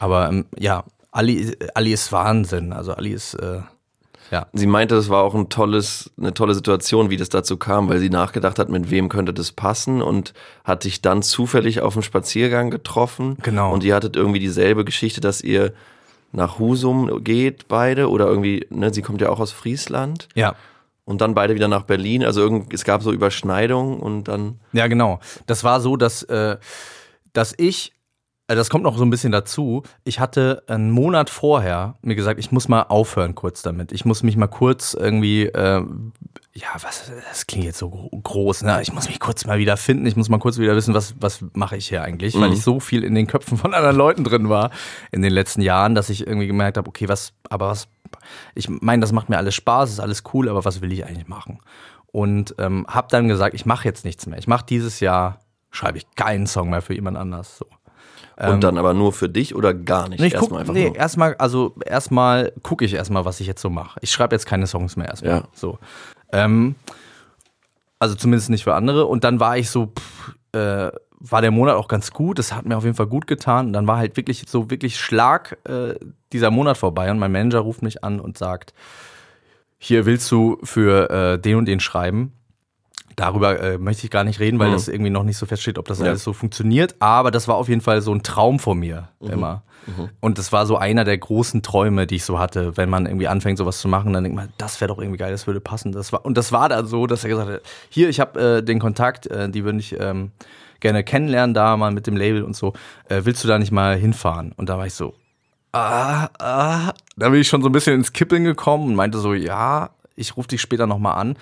Aber 0.00 0.28
ähm, 0.28 0.46
ja, 0.58 0.82
Ali, 1.12 1.56
Ali 1.74 1.92
ist 1.92 2.10
Wahnsinn. 2.10 2.72
Also 2.72 2.92
Ali 2.94 3.12
ist, 3.12 3.34
äh, 3.34 3.60
ja. 4.32 4.46
Sie 4.52 4.66
meinte, 4.66 4.96
das 4.96 5.08
war 5.10 5.22
auch 5.22 5.36
ein 5.36 5.48
tolles, 5.48 6.10
eine 6.18 6.34
tolle 6.34 6.54
Situation, 6.54 7.10
wie 7.10 7.16
das 7.16 7.28
dazu 7.28 7.56
kam, 7.56 7.88
weil 7.88 8.00
sie 8.00 8.10
nachgedacht 8.10 8.58
hat, 8.58 8.68
mit 8.68 8.90
wem 8.90 9.08
könnte 9.08 9.32
das 9.32 9.52
passen 9.52 10.02
und 10.02 10.34
hat 10.64 10.82
dich 10.82 11.00
dann 11.02 11.22
zufällig 11.22 11.82
auf 11.82 11.92
dem 11.92 12.02
Spaziergang 12.02 12.70
getroffen. 12.70 13.36
Genau. 13.42 13.72
Und 13.72 13.84
ihr 13.84 13.94
hattet 13.94 14.16
irgendwie 14.16 14.40
dieselbe 14.40 14.84
Geschichte, 14.84 15.20
dass 15.20 15.40
ihr 15.40 15.72
nach 16.34 16.58
Husum 16.58 17.22
geht, 17.24 17.68
beide, 17.68 18.10
oder 18.10 18.26
irgendwie, 18.26 18.66
ne, 18.70 18.92
sie 18.92 19.02
kommt 19.02 19.20
ja 19.20 19.30
auch 19.30 19.40
aus 19.40 19.52
Friesland 19.52 20.28
Ja. 20.34 20.54
und 21.04 21.20
dann 21.20 21.34
beide 21.34 21.54
wieder 21.54 21.68
nach 21.68 21.84
Berlin. 21.84 22.24
Also 22.24 22.40
irgend, 22.40 22.74
es 22.74 22.84
gab 22.84 23.02
so 23.02 23.12
Überschneidungen 23.12 24.00
und 24.00 24.24
dann. 24.24 24.58
Ja, 24.72 24.86
genau. 24.88 25.20
Das 25.46 25.64
war 25.64 25.80
so, 25.80 25.96
dass, 25.96 26.22
äh, 26.24 26.56
dass 27.32 27.54
ich, 27.56 27.92
das 28.46 28.68
kommt 28.68 28.84
noch 28.84 28.98
so 28.98 29.04
ein 29.04 29.10
bisschen 29.10 29.32
dazu, 29.32 29.82
ich 30.04 30.20
hatte 30.20 30.62
einen 30.66 30.90
Monat 30.90 31.30
vorher 31.30 31.96
mir 32.02 32.14
gesagt, 32.14 32.38
ich 32.38 32.52
muss 32.52 32.68
mal 32.68 32.82
aufhören 32.82 33.34
kurz 33.34 33.62
damit. 33.62 33.90
Ich 33.90 34.04
muss 34.04 34.22
mich 34.22 34.36
mal 34.36 34.48
kurz 34.48 34.92
irgendwie, 34.92 35.44
äh, 35.46 35.82
ja, 36.52 36.68
was, 36.82 37.10
das 37.28 37.46
klingt 37.46 37.64
jetzt 37.64 37.78
so 37.78 37.88
gro- 37.90 38.10
groß, 38.22 38.62
ne? 38.62 38.82
Ich 38.82 38.92
muss 38.92 39.08
mich 39.08 39.18
kurz 39.18 39.46
mal 39.46 39.58
wieder 39.58 39.76
finden, 39.78 40.06
ich 40.06 40.14
muss 40.14 40.28
mal 40.28 40.38
kurz 40.38 40.58
wieder 40.58 40.76
wissen, 40.76 40.92
was, 40.94 41.14
was 41.18 41.42
mache 41.54 41.76
ich 41.76 41.88
hier 41.88 42.02
eigentlich, 42.02 42.38
weil 42.38 42.52
ich 42.52 42.62
so 42.62 42.80
viel 42.80 43.02
in 43.02 43.14
den 43.14 43.26
Köpfen 43.26 43.56
von 43.56 43.72
anderen 43.72 43.96
Leuten 43.96 44.24
drin 44.24 44.48
war 44.50 44.70
in 45.10 45.22
den 45.22 45.32
letzten 45.32 45.62
Jahren, 45.62 45.94
dass 45.94 46.10
ich 46.10 46.26
irgendwie 46.26 46.46
gemerkt 46.46 46.76
habe, 46.76 46.86
okay, 46.88 47.08
was, 47.08 47.32
aber 47.48 47.68
was, 47.68 47.88
ich 48.54 48.68
meine, 48.68 49.00
das 49.00 49.12
macht 49.12 49.30
mir 49.30 49.38
alles 49.38 49.54
Spaß, 49.54 49.90
ist 49.90 50.00
alles 50.00 50.22
cool, 50.34 50.48
aber 50.50 50.64
was 50.66 50.82
will 50.82 50.92
ich 50.92 51.06
eigentlich 51.06 51.28
machen? 51.28 51.60
Und 52.12 52.54
ähm, 52.58 52.86
habe 52.88 53.08
dann 53.10 53.26
gesagt, 53.26 53.54
ich 53.54 53.64
mache 53.66 53.88
jetzt 53.88 54.04
nichts 54.04 54.26
mehr. 54.26 54.38
Ich 54.38 54.46
mache 54.46 54.64
dieses 54.66 55.00
Jahr, 55.00 55.40
schreibe 55.70 55.98
ich 55.98 56.06
keinen 56.14 56.46
Song 56.46 56.70
mehr 56.70 56.82
für 56.82 56.94
jemand 56.94 57.16
anders. 57.16 57.58
So. 57.58 57.66
Und 58.36 58.64
dann 58.64 58.78
aber 58.78 58.94
nur 58.94 59.12
für 59.12 59.28
dich 59.28 59.54
oder 59.54 59.74
gar 59.74 60.08
nicht? 60.08 60.20
Ähm, 60.20 60.24
Nee, 60.24 60.26
ich 60.28 60.34
guck, 60.34 60.42
Erstmal 60.42 60.60
einfach 60.60 60.74
nee, 60.74 60.86
nur. 60.88 60.96
erstmal, 60.96 61.34
also 61.36 61.74
erstmal 61.84 62.52
gucke 62.62 62.84
ich 62.84 62.94
erstmal, 62.94 63.24
was 63.24 63.40
ich 63.40 63.46
jetzt 63.46 63.62
so 63.62 63.70
mache. 63.70 63.98
Ich 64.02 64.10
schreibe 64.10 64.34
jetzt 64.34 64.46
keine 64.46 64.66
Songs 64.66 64.96
mehr 64.96 65.08
erstmal. 65.08 65.36
Ja. 65.36 65.44
So. 65.52 65.78
Ähm, 66.32 66.74
also 67.98 68.14
zumindest 68.14 68.50
nicht 68.50 68.64
für 68.64 68.74
andere. 68.74 69.06
Und 69.06 69.24
dann 69.24 69.40
war 69.40 69.56
ich 69.56 69.70
so, 69.70 69.92
pff, 69.96 70.34
äh, 70.52 70.90
war 71.26 71.40
der 71.40 71.50
Monat 71.50 71.76
auch 71.76 71.88
ganz 71.88 72.10
gut. 72.10 72.38
Das 72.38 72.54
hat 72.54 72.66
mir 72.66 72.76
auf 72.76 72.84
jeden 72.84 72.96
Fall 72.96 73.06
gut 73.06 73.26
getan. 73.26 73.68
Und 73.68 73.72
dann 73.72 73.86
war 73.86 73.96
halt 73.96 74.16
wirklich 74.16 74.44
so 74.46 74.70
wirklich 74.70 74.98
Schlag 74.98 75.56
äh, 75.64 75.94
dieser 76.32 76.50
Monat 76.50 76.76
vorbei. 76.76 77.10
Und 77.10 77.18
mein 77.18 77.32
Manager 77.32 77.60
ruft 77.60 77.82
mich 77.82 78.04
an 78.04 78.20
und 78.20 78.36
sagt, 78.36 78.74
hier 79.78 80.06
willst 80.06 80.30
du 80.30 80.58
für 80.64 81.10
äh, 81.10 81.38
den 81.38 81.56
und 81.56 81.66
den 81.66 81.80
schreiben. 81.80 82.32
Darüber 83.16 83.60
äh, 83.60 83.78
möchte 83.78 84.04
ich 84.04 84.10
gar 84.10 84.24
nicht 84.24 84.40
reden, 84.40 84.58
weil 84.58 84.70
das 84.72 84.88
irgendwie 84.88 85.10
noch 85.10 85.22
nicht 85.22 85.36
so 85.36 85.46
feststeht, 85.46 85.78
ob 85.78 85.86
das 85.86 86.00
Ja. 86.00 86.06
alles 86.06 86.24
so 86.24 86.32
funktioniert. 86.32 86.96
Aber 86.98 87.30
das 87.30 87.46
war 87.48 87.54
auf 87.56 87.68
jeden 87.68 87.80
Fall 87.80 88.00
so 88.02 88.12
ein 88.12 88.22
Traum 88.22 88.58
von 88.58 88.78
mir 88.78 89.08
immer. 89.20 89.62
Und 90.20 90.38
das 90.38 90.50
war 90.50 90.64
so 90.64 90.78
einer 90.78 91.04
der 91.04 91.18
großen 91.18 91.62
Träume, 91.62 92.06
die 92.06 92.16
ich 92.16 92.24
so 92.24 92.38
hatte, 92.38 92.76
wenn 92.78 92.88
man 92.88 93.04
irgendwie 93.04 93.28
anfängt, 93.28 93.58
sowas 93.58 93.78
zu 93.80 93.86
machen, 93.88 94.14
dann 94.14 94.24
denkt 94.24 94.34
man, 94.36 94.48
das 94.56 94.80
wäre 94.80 94.88
doch 94.88 94.98
irgendwie 94.98 95.18
geil, 95.18 95.30
das 95.30 95.46
würde 95.46 95.60
passen. 95.60 95.92
Das 95.92 96.10
war, 96.10 96.24
und 96.24 96.38
das 96.38 96.52
war 96.52 96.70
dann 96.70 96.86
so, 96.86 97.06
dass 97.06 97.22
er 97.22 97.28
gesagt 97.30 97.50
hat, 97.50 97.60
hier, 97.90 98.08
ich 98.08 98.18
habe 98.18 98.40
äh, 98.40 98.62
den 98.62 98.78
Kontakt, 98.80 99.26
äh, 99.26 99.48
die 99.50 99.62
würde 99.64 99.78
ich 99.78 99.94
ähm, 100.00 100.30
gerne 100.80 101.04
kennenlernen, 101.04 101.52
da 101.52 101.76
mal 101.76 101.90
mit 101.92 102.06
dem 102.06 102.16
Label 102.16 102.44
und 102.44 102.56
so. 102.56 102.72
Äh, 103.10 103.20
willst 103.24 103.44
du 103.44 103.48
da 103.48 103.58
nicht 103.58 103.72
mal 103.72 103.94
hinfahren? 103.96 104.52
Und 104.56 104.70
da 104.70 104.78
war 104.78 104.86
ich 104.86 104.94
so, 104.94 105.14
ah, 105.72 106.28
ah. 106.38 106.92
Da 107.16 107.28
bin 107.28 107.40
ich 107.40 107.48
schon 107.48 107.60
so 107.60 107.68
ein 107.68 107.72
bisschen 107.72 107.94
ins 107.94 108.12
Kippeln 108.14 108.44
gekommen 108.44 108.86
und 108.88 108.94
meinte 108.94 109.18
so, 109.18 109.34
ja, 109.34 109.90
ich 110.16 110.36
rufe 110.36 110.48
dich 110.48 110.60
später 110.62 110.86
nochmal 110.86 111.18
an. 111.18 111.36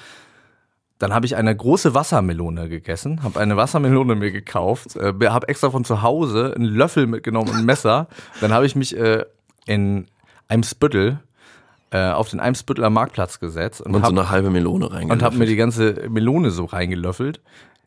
Dann 1.02 1.12
habe 1.12 1.26
ich 1.26 1.34
eine 1.34 1.56
große 1.56 1.94
Wassermelone 1.94 2.68
gegessen, 2.68 3.24
habe 3.24 3.40
eine 3.40 3.56
Wassermelone 3.56 4.14
mir 4.14 4.30
gekauft, 4.30 4.94
äh, 4.94 5.12
habe 5.30 5.48
extra 5.48 5.68
von 5.68 5.84
zu 5.84 6.00
Hause 6.02 6.52
einen 6.54 6.64
Löffel 6.64 7.08
mitgenommen 7.08 7.50
und 7.50 7.56
ein 7.56 7.64
Messer. 7.64 8.06
Dann 8.40 8.52
habe 8.52 8.66
ich 8.66 8.76
mich 8.76 8.96
äh, 8.96 9.24
in 9.66 10.06
Eimsbüttel 10.46 11.18
äh, 11.92 12.11
auf 12.11 12.31
den 12.31 12.40
Eimsbütteler 12.40 12.90
Marktplatz 12.90 13.38
gesetzt 13.38 13.81
und, 13.81 13.94
Und 13.94 14.02
hab, 14.02 14.11
so 14.11 14.16
eine 14.16 14.31
halbe 14.31 14.50
Melone 14.50 14.90
rein. 14.90 15.11
und 15.11 15.22
habe 15.22 15.37
mir 15.37 15.46
die 15.46 15.57
ganze 15.57 16.09
Melone 16.09 16.50
so 16.50 16.64
reingelöffelt. 16.64 17.40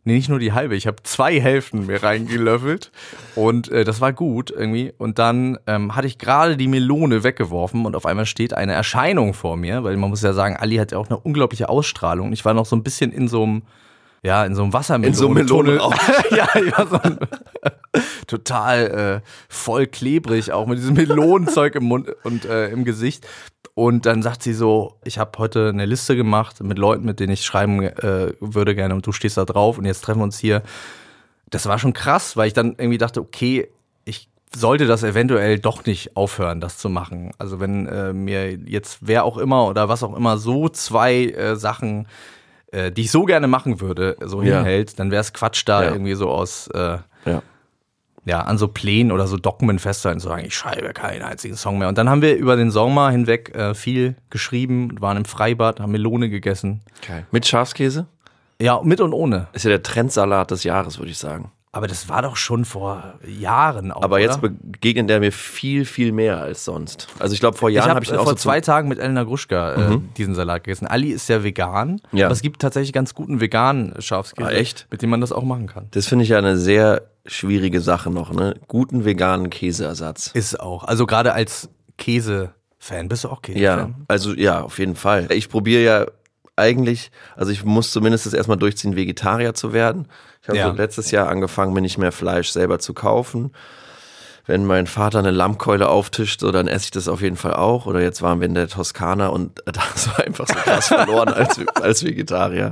Nee, 0.07 0.13
nicht 0.13 0.29
nur 0.29 0.37
die 0.37 0.53
halbe, 0.53 0.75
ich 0.75 0.85
habe 0.85 0.97
zwei 1.01 1.41
Hälften 1.41 1.87
mir 1.87 2.03
reingelöffelt 2.03 2.91
und 3.33 3.71
äh, 3.71 3.83
das 3.83 4.01
war 4.01 4.13
gut 4.13 4.51
irgendwie. 4.51 4.93
Und 4.99 5.17
dann 5.17 5.57
ähm, 5.65 5.95
hatte 5.95 6.05
ich 6.05 6.19
gerade 6.19 6.57
die 6.57 6.67
Melone 6.67 7.23
weggeworfen 7.23 7.87
und 7.87 7.95
auf 7.95 8.05
einmal 8.05 8.27
steht 8.27 8.53
eine 8.53 8.73
Erscheinung 8.73 9.33
vor 9.33 9.57
mir, 9.57 9.83
weil 9.83 9.97
man 9.97 10.11
muss 10.11 10.21
ja 10.21 10.33
sagen, 10.33 10.55
Ali 10.57 10.75
hat 10.75 10.91
ja 10.91 10.99
auch 10.99 11.09
eine 11.09 11.17
unglaubliche 11.17 11.69
Ausstrahlung. 11.69 12.33
Ich 12.33 12.45
war 12.45 12.53
noch 12.53 12.67
so 12.67 12.75
ein 12.75 12.83
bisschen 12.83 13.11
in 13.11 13.27
so 13.27 13.41
einem, 13.41 13.63
ja, 14.25 14.43
in 14.43 14.55
so 14.55 14.63
einem 14.63 14.73
Wassermelone. 14.73 15.07
In 15.07 15.13
so 15.13 15.25
einem 15.27 15.35
Melonenrausch. 15.35 15.95
ja, 16.31 16.47
ich 16.55 16.75
war 16.75 16.87
so 16.87 16.99
ein, 16.99 17.19
total 18.27 19.21
äh, 19.23 19.29
voll 19.49 19.85
klebrig, 19.85 20.51
auch 20.51 20.65
mit 20.65 20.79
diesem 20.79 20.95
Melonenzeug 20.95 21.75
im 21.75 21.83
Mund 21.83 22.09
und 22.23 22.43
äh, 22.45 22.69
im 22.69 22.85
Gesicht. 22.85 23.27
Und 23.75 24.07
dann 24.07 24.23
sagt 24.23 24.41
sie 24.41 24.53
so, 24.53 24.95
ich 25.03 25.19
habe 25.19 25.37
heute 25.37 25.69
eine 25.69 25.85
Liste 25.85 26.15
gemacht 26.15 26.63
mit 26.63 26.79
Leuten, 26.79 27.05
mit 27.05 27.19
denen 27.19 27.33
ich 27.33 27.45
schreiben 27.45 27.83
äh, 27.83 28.33
würde 28.39 28.73
gerne 28.73 28.95
und 28.95 29.05
du 29.05 29.11
stehst 29.11 29.37
da 29.37 29.45
drauf 29.45 29.77
und 29.77 29.85
jetzt 29.85 30.01
treffen 30.01 30.21
wir 30.21 30.23
uns 30.23 30.39
hier. 30.39 30.63
Das 31.51 31.67
war 31.67 31.77
schon 31.77 31.93
krass, 31.93 32.35
weil 32.35 32.47
ich 32.47 32.53
dann 32.53 32.75
irgendwie 32.79 32.97
dachte, 32.97 33.21
okay, 33.21 33.69
ich 34.05 34.27
sollte 34.55 34.87
das 34.87 35.03
eventuell 35.03 35.59
doch 35.59 35.85
nicht 35.85 36.17
aufhören, 36.17 36.61
das 36.61 36.79
zu 36.79 36.89
machen. 36.89 37.31
Also 37.37 37.59
wenn 37.59 37.85
äh, 37.85 38.11
mir 38.11 38.53
jetzt 38.53 38.99
wer 39.01 39.23
auch 39.23 39.37
immer 39.37 39.67
oder 39.67 39.87
was 39.87 40.01
auch 40.01 40.15
immer 40.15 40.39
so 40.39 40.67
zwei 40.67 41.25
äh, 41.25 41.55
Sachen, 41.55 42.07
äh, 42.75 42.91
die 42.91 43.01
ich 43.03 43.11
so 43.11 43.23
gerne 43.25 43.47
machen 43.47 43.79
würde, 43.81 44.17
so 44.23 44.41
Ja. 44.41 44.57
hinhält, 44.57 44.99
dann 44.99 45.09
wäre 45.11 45.21
es 45.21 45.33
Quatsch 45.33 45.63
da 45.65 45.83
Ja. 45.83 45.91
irgendwie 45.91 46.13
so 46.15 46.29
aus 46.29 46.67
äh, 46.73 46.97
Ja. 47.25 47.41
ja, 48.25 48.41
an 48.41 48.57
so 48.57 48.67
Plänen 48.67 49.11
oder 49.11 49.27
so 49.27 49.37
Dogmen 49.37 49.79
festhalten, 49.79 50.19
zu 50.19 50.27
sagen, 50.27 50.43
ich 50.45 50.55
schreibe 50.55 50.93
keinen 50.93 51.21
einzigen 51.23 51.55
Song 51.55 51.77
mehr. 51.77 51.87
Und 51.87 51.97
dann 51.97 52.09
haben 52.09 52.21
wir 52.21 52.35
über 52.35 52.55
den 52.55 52.71
Sommer 52.71 53.09
hinweg 53.11 53.55
äh, 53.55 53.73
viel 53.73 54.15
geschrieben, 54.29 54.99
waren 54.99 55.17
im 55.17 55.25
Freibad, 55.25 55.79
haben 55.79 55.91
Melone 55.91 56.29
gegessen. 56.29 56.81
Mit 57.31 57.47
Schafskäse? 57.47 58.07
Ja, 58.61 58.79
mit 58.83 59.01
und 59.01 59.13
ohne. 59.13 59.47
Ist 59.53 59.63
ja 59.65 59.69
der 59.69 59.83
Trendsalat 59.83 60.49
des 60.51 60.63
Jahres, 60.63 60.97
würde 60.97 61.11
ich 61.11 61.17
sagen. 61.17 61.51
Aber 61.75 61.87
das 61.87 62.07
war 62.07 62.21
doch 62.21 62.37
schon 62.37 62.63
vor 62.63 63.15
Jahren 63.27 63.91
auch. 63.91 64.01
Aber 64.01 64.19
jetzt 64.21 64.37
oder? 64.41 64.53
begegnet 64.61 65.09
er 65.11 65.19
mir 65.19 65.33
viel, 65.33 65.83
viel 65.83 66.13
mehr 66.13 66.39
als 66.41 66.63
sonst. 66.63 67.09
Also 67.19 67.33
ich 67.33 67.41
glaube, 67.41 67.57
vor 67.57 67.69
Jahren 67.69 67.89
habe 67.89 67.95
habe 67.95 68.05
ich 68.05 68.11
ihn 68.11 68.15
äh, 68.15 68.19
auch 68.19 68.23
vor 68.23 68.31
so 68.33 68.37
zwei 68.37 68.61
Tagen 68.61 68.87
mit 68.87 68.97
Elena 68.97 69.23
Gruschka 69.23 69.73
äh, 69.95 69.99
diesen 70.17 70.35
Salat 70.35 70.63
gegessen. 70.63 70.87
Ali 70.87 71.09
ist 71.11 71.27
ja 71.27 71.43
vegan, 71.43 71.99
Ja. 72.13 72.27
aber 72.27 72.33
es 72.33 72.41
gibt 72.41 72.61
tatsächlich 72.61 72.93
ganz 72.93 73.13
guten 73.13 73.41
veganen 73.41 73.93
Schafskäse, 74.01 74.47
Ah, 74.47 74.51
echt? 74.53 74.87
mit 74.89 75.01
dem 75.01 75.09
man 75.09 75.19
das 75.19 75.33
auch 75.33 75.43
machen 75.43 75.67
kann. 75.67 75.87
Das 75.91 76.07
finde 76.07 76.23
ich 76.23 76.29
ja 76.29 76.37
eine 76.37 76.57
sehr 76.57 77.01
schwierige 77.25 77.81
Sache 77.81 78.09
noch, 78.09 78.31
ne? 78.31 78.55
Guten 78.69 79.03
veganen 79.03 79.49
Käseersatz. 79.49 80.27
Ist 80.27 80.57
auch. 80.59 80.85
Also 80.85 81.05
gerade 81.05 81.33
als 81.33 81.67
Käse-Fan. 81.97 83.09
Bist 83.09 83.23
du 83.25 83.29
auch 83.29 83.41
Käse-Fan? 83.41 83.61
Ja, 83.89 83.89
also 84.07 84.33
ja, 84.33 84.61
auf 84.61 84.79
jeden 84.79 84.95
Fall. 84.95 85.27
Ich 85.31 85.49
probiere 85.49 85.83
ja 85.83 86.05
eigentlich, 86.55 87.11
also 87.35 87.51
ich 87.51 87.63
muss 87.63 87.91
zumindest 87.91 88.33
erstmal 88.33 88.57
durchziehen, 88.57 88.95
Vegetarier 88.95 89.53
zu 89.53 89.73
werden. 89.73 90.07
Ich 90.41 90.47
habe 90.47 90.57
Ja. 90.57 90.69
so 90.69 90.75
letztes 90.75 91.11
Jahr 91.11 91.27
angefangen, 91.27 91.73
mir 91.73 91.81
nicht 91.81 91.97
mehr 91.97 92.11
Fleisch 92.11 92.49
selber 92.49 92.79
zu 92.79 92.93
kaufen. 92.93 93.51
Wenn 94.47 94.63
mein 94.65 94.85
Vater 94.85 95.19
eine 95.19 95.31
Lammkeule 95.31 95.89
auftischt, 95.89 96.41
so, 96.41 96.51
dann 96.51 96.67
esse 96.67 96.85
ich 96.85 96.91
das 96.91 97.07
auf 97.07 97.21
jeden 97.21 97.35
Fall 97.35 97.55
auch. 97.55 97.87
Oder 97.87 98.01
jetzt 98.01 98.21
waren 98.21 98.39
wir 98.41 98.47
in 98.47 98.53
der 98.53 98.67
Toskana 98.67 99.27
und 99.27 99.59
da 99.65 99.71
du 99.71 100.23
einfach 100.23 100.47
so 100.47 100.53
krass 100.53 100.87
verloren 100.89 101.29
als, 101.29 101.59
als 101.81 102.03
Vegetarier. 102.03 102.71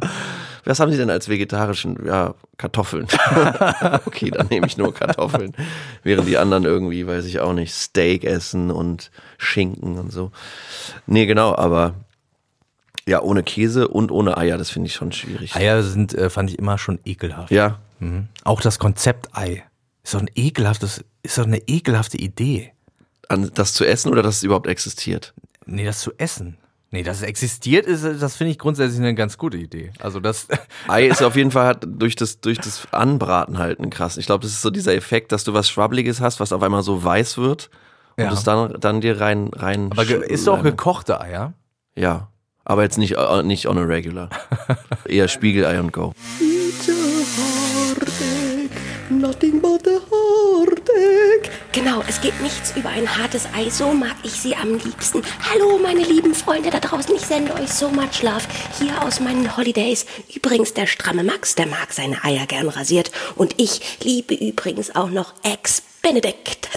Was 0.66 0.80
haben 0.80 0.92
Sie 0.92 0.98
denn 0.98 1.10
als 1.10 1.28
vegetarischen? 1.28 2.06
Ja, 2.06 2.36
Kartoffeln. 2.58 3.08
okay, 4.06 4.30
dann 4.32 4.48
nehme 4.48 4.68
ich 4.68 4.78
nur 4.78 4.94
Kartoffeln. 4.94 5.54
Während 6.04 6.28
die 6.28 6.38
anderen 6.38 6.64
irgendwie, 6.64 7.06
weiß 7.06 7.26
ich 7.26 7.42
auch 7.42 7.52
nicht, 7.54 7.74
Steak 7.74 8.24
essen 8.24 8.72
und 8.72 9.12
Schinken 9.38 9.98
und 9.98 10.12
so. 10.14 10.32
Nee, 11.06 11.26
genau, 11.26 11.54
aber 11.56 11.96
ja, 13.08 13.22
ohne 13.22 13.44
Käse 13.44 13.88
und 13.88 14.12
ohne 14.12 14.38
Eier, 14.38 14.58
das 14.58 14.70
finde 14.70 14.88
ich 14.88 14.94
schon 14.96 15.12
schwierig. 15.12 15.56
Eier 15.56 15.82
sind, 15.84 16.14
äh, 16.14 16.30
fand 16.30 16.50
ich 16.50 16.60
immer 16.60 16.78
schon 16.78 17.00
ekelhaft. 17.06 17.52
Ja, 17.52 17.80
Mhm. 18.00 18.28
Auch 18.44 18.60
das 18.60 18.80
Konzept 18.80 19.30
Ei. 19.38 19.64
Ist 20.04 20.14
doch 20.14 20.20
ein 20.20 20.30
ekelhaftes, 20.36 21.06
ist 21.22 21.38
doch 21.38 21.46
eine 21.46 21.60
ekelhafte 21.68 22.18
Idee. 22.18 22.74
an 23.30 23.50
das 23.54 23.74
zu 23.74 23.86
essen 23.86 24.12
oder 24.12 24.22
dass 24.22 24.38
es 24.38 24.44
überhaupt 24.44 24.68
existiert. 24.68 25.34
Nee, 25.66 25.86
das 25.86 26.02
zu 26.02 26.12
essen. 26.18 26.58
Nee, 26.92 27.02
dass 27.04 27.18
es 27.18 27.24
existiert, 27.24 27.86
ist, 27.88 28.04
das 28.22 28.36
finde 28.36 28.52
ich 28.52 28.60
grundsätzlich 28.60 29.00
eine 29.00 29.16
ganz 29.16 29.38
gute 29.38 29.58
Idee. 29.58 29.92
Also 30.00 30.20
das, 30.20 30.48
Ei 30.90 31.08
ist 31.08 31.24
auf 31.24 31.36
jeden 31.38 31.50
Fall 31.52 31.66
hat 31.66 31.86
durch 31.88 32.16
das, 32.18 32.42
durch 32.42 32.58
das 32.60 32.86
Anbraten 32.92 33.58
halt 33.58 33.80
ein 33.80 33.90
krass. 33.90 34.18
Ich 34.18 34.26
glaube, 34.26 34.42
das 34.44 34.52
ist 34.52 34.62
so 34.62 34.70
dieser 34.70 34.94
Effekt, 34.94 35.32
dass 35.32 35.46
du 35.46 35.54
was 35.54 35.70
Schwabbeliges 35.70 36.20
hast, 36.20 36.40
was 36.42 36.52
auf 36.52 36.62
einmal 36.62 36.84
so 36.84 37.04
weiß 37.04 37.38
wird 37.38 37.70
und 38.18 38.26
Ja. 38.26 38.34
es 38.34 38.44
dann, 38.44 38.76
dann 38.80 39.00
dir 39.02 39.20
rein, 39.22 39.50
rein. 39.54 39.90
aber 39.92 40.04
ist 40.04 40.46
doch 40.46 40.62
gekochte 40.62 41.22
Eier. 41.22 41.54
Ja. 41.96 42.28
Aber 42.66 42.84
jetzt 42.84 42.98
nicht, 42.98 43.16
äh, 43.18 43.44
nicht 43.44 43.68
on 43.68 43.78
a 43.78 43.84
regular. 43.84 44.30
Eher 45.06 45.28
Spiegelei 45.28 45.80
und 45.80 45.92
Go. 45.92 46.14
Nothing 49.10 49.62
but 49.62 49.88
a 49.88 50.00
heartache. 50.10 51.52
Genau, 51.74 52.04
es 52.08 52.22
geht 52.22 52.40
nichts 52.42 52.74
über 52.76 52.90
ein 52.90 53.18
hartes 53.18 53.48
Ei. 53.54 53.70
So 53.70 53.92
mag 53.92 54.16
ich 54.24 54.32
sie 54.32 54.56
am 54.56 54.78
liebsten. 54.78 55.22
Hallo, 55.52 55.78
meine 55.78 56.04
lieben 56.04 56.34
Freunde 56.34 56.70
da 56.70 56.80
draußen. 56.80 57.16
Ich 57.16 57.26
sende 57.26 57.54
euch 57.56 57.70
so 57.70 57.90
much 57.90 58.22
love 58.22 58.44
hier 58.80 59.04
aus 59.04 59.20
meinen 59.20 59.58
Holidays. 59.58 60.06
Übrigens, 60.34 60.74
der 60.74 60.88
stramme 60.88 61.24
Max, 61.24 61.56
der 61.56 61.68
mag 61.68 61.92
seine 61.92 62.24
Eier 62.24 62.46
gern 62.46 62.70
rasiert. 62.70 63.12
Und 63.36 63.60
ich 63.60 64.00
liebe 64.04 64.36
übrigens 64.36 64.96
auch 64.96 65.10
noch 65.10 65.34
Ex-Benedict. 65.44 66.70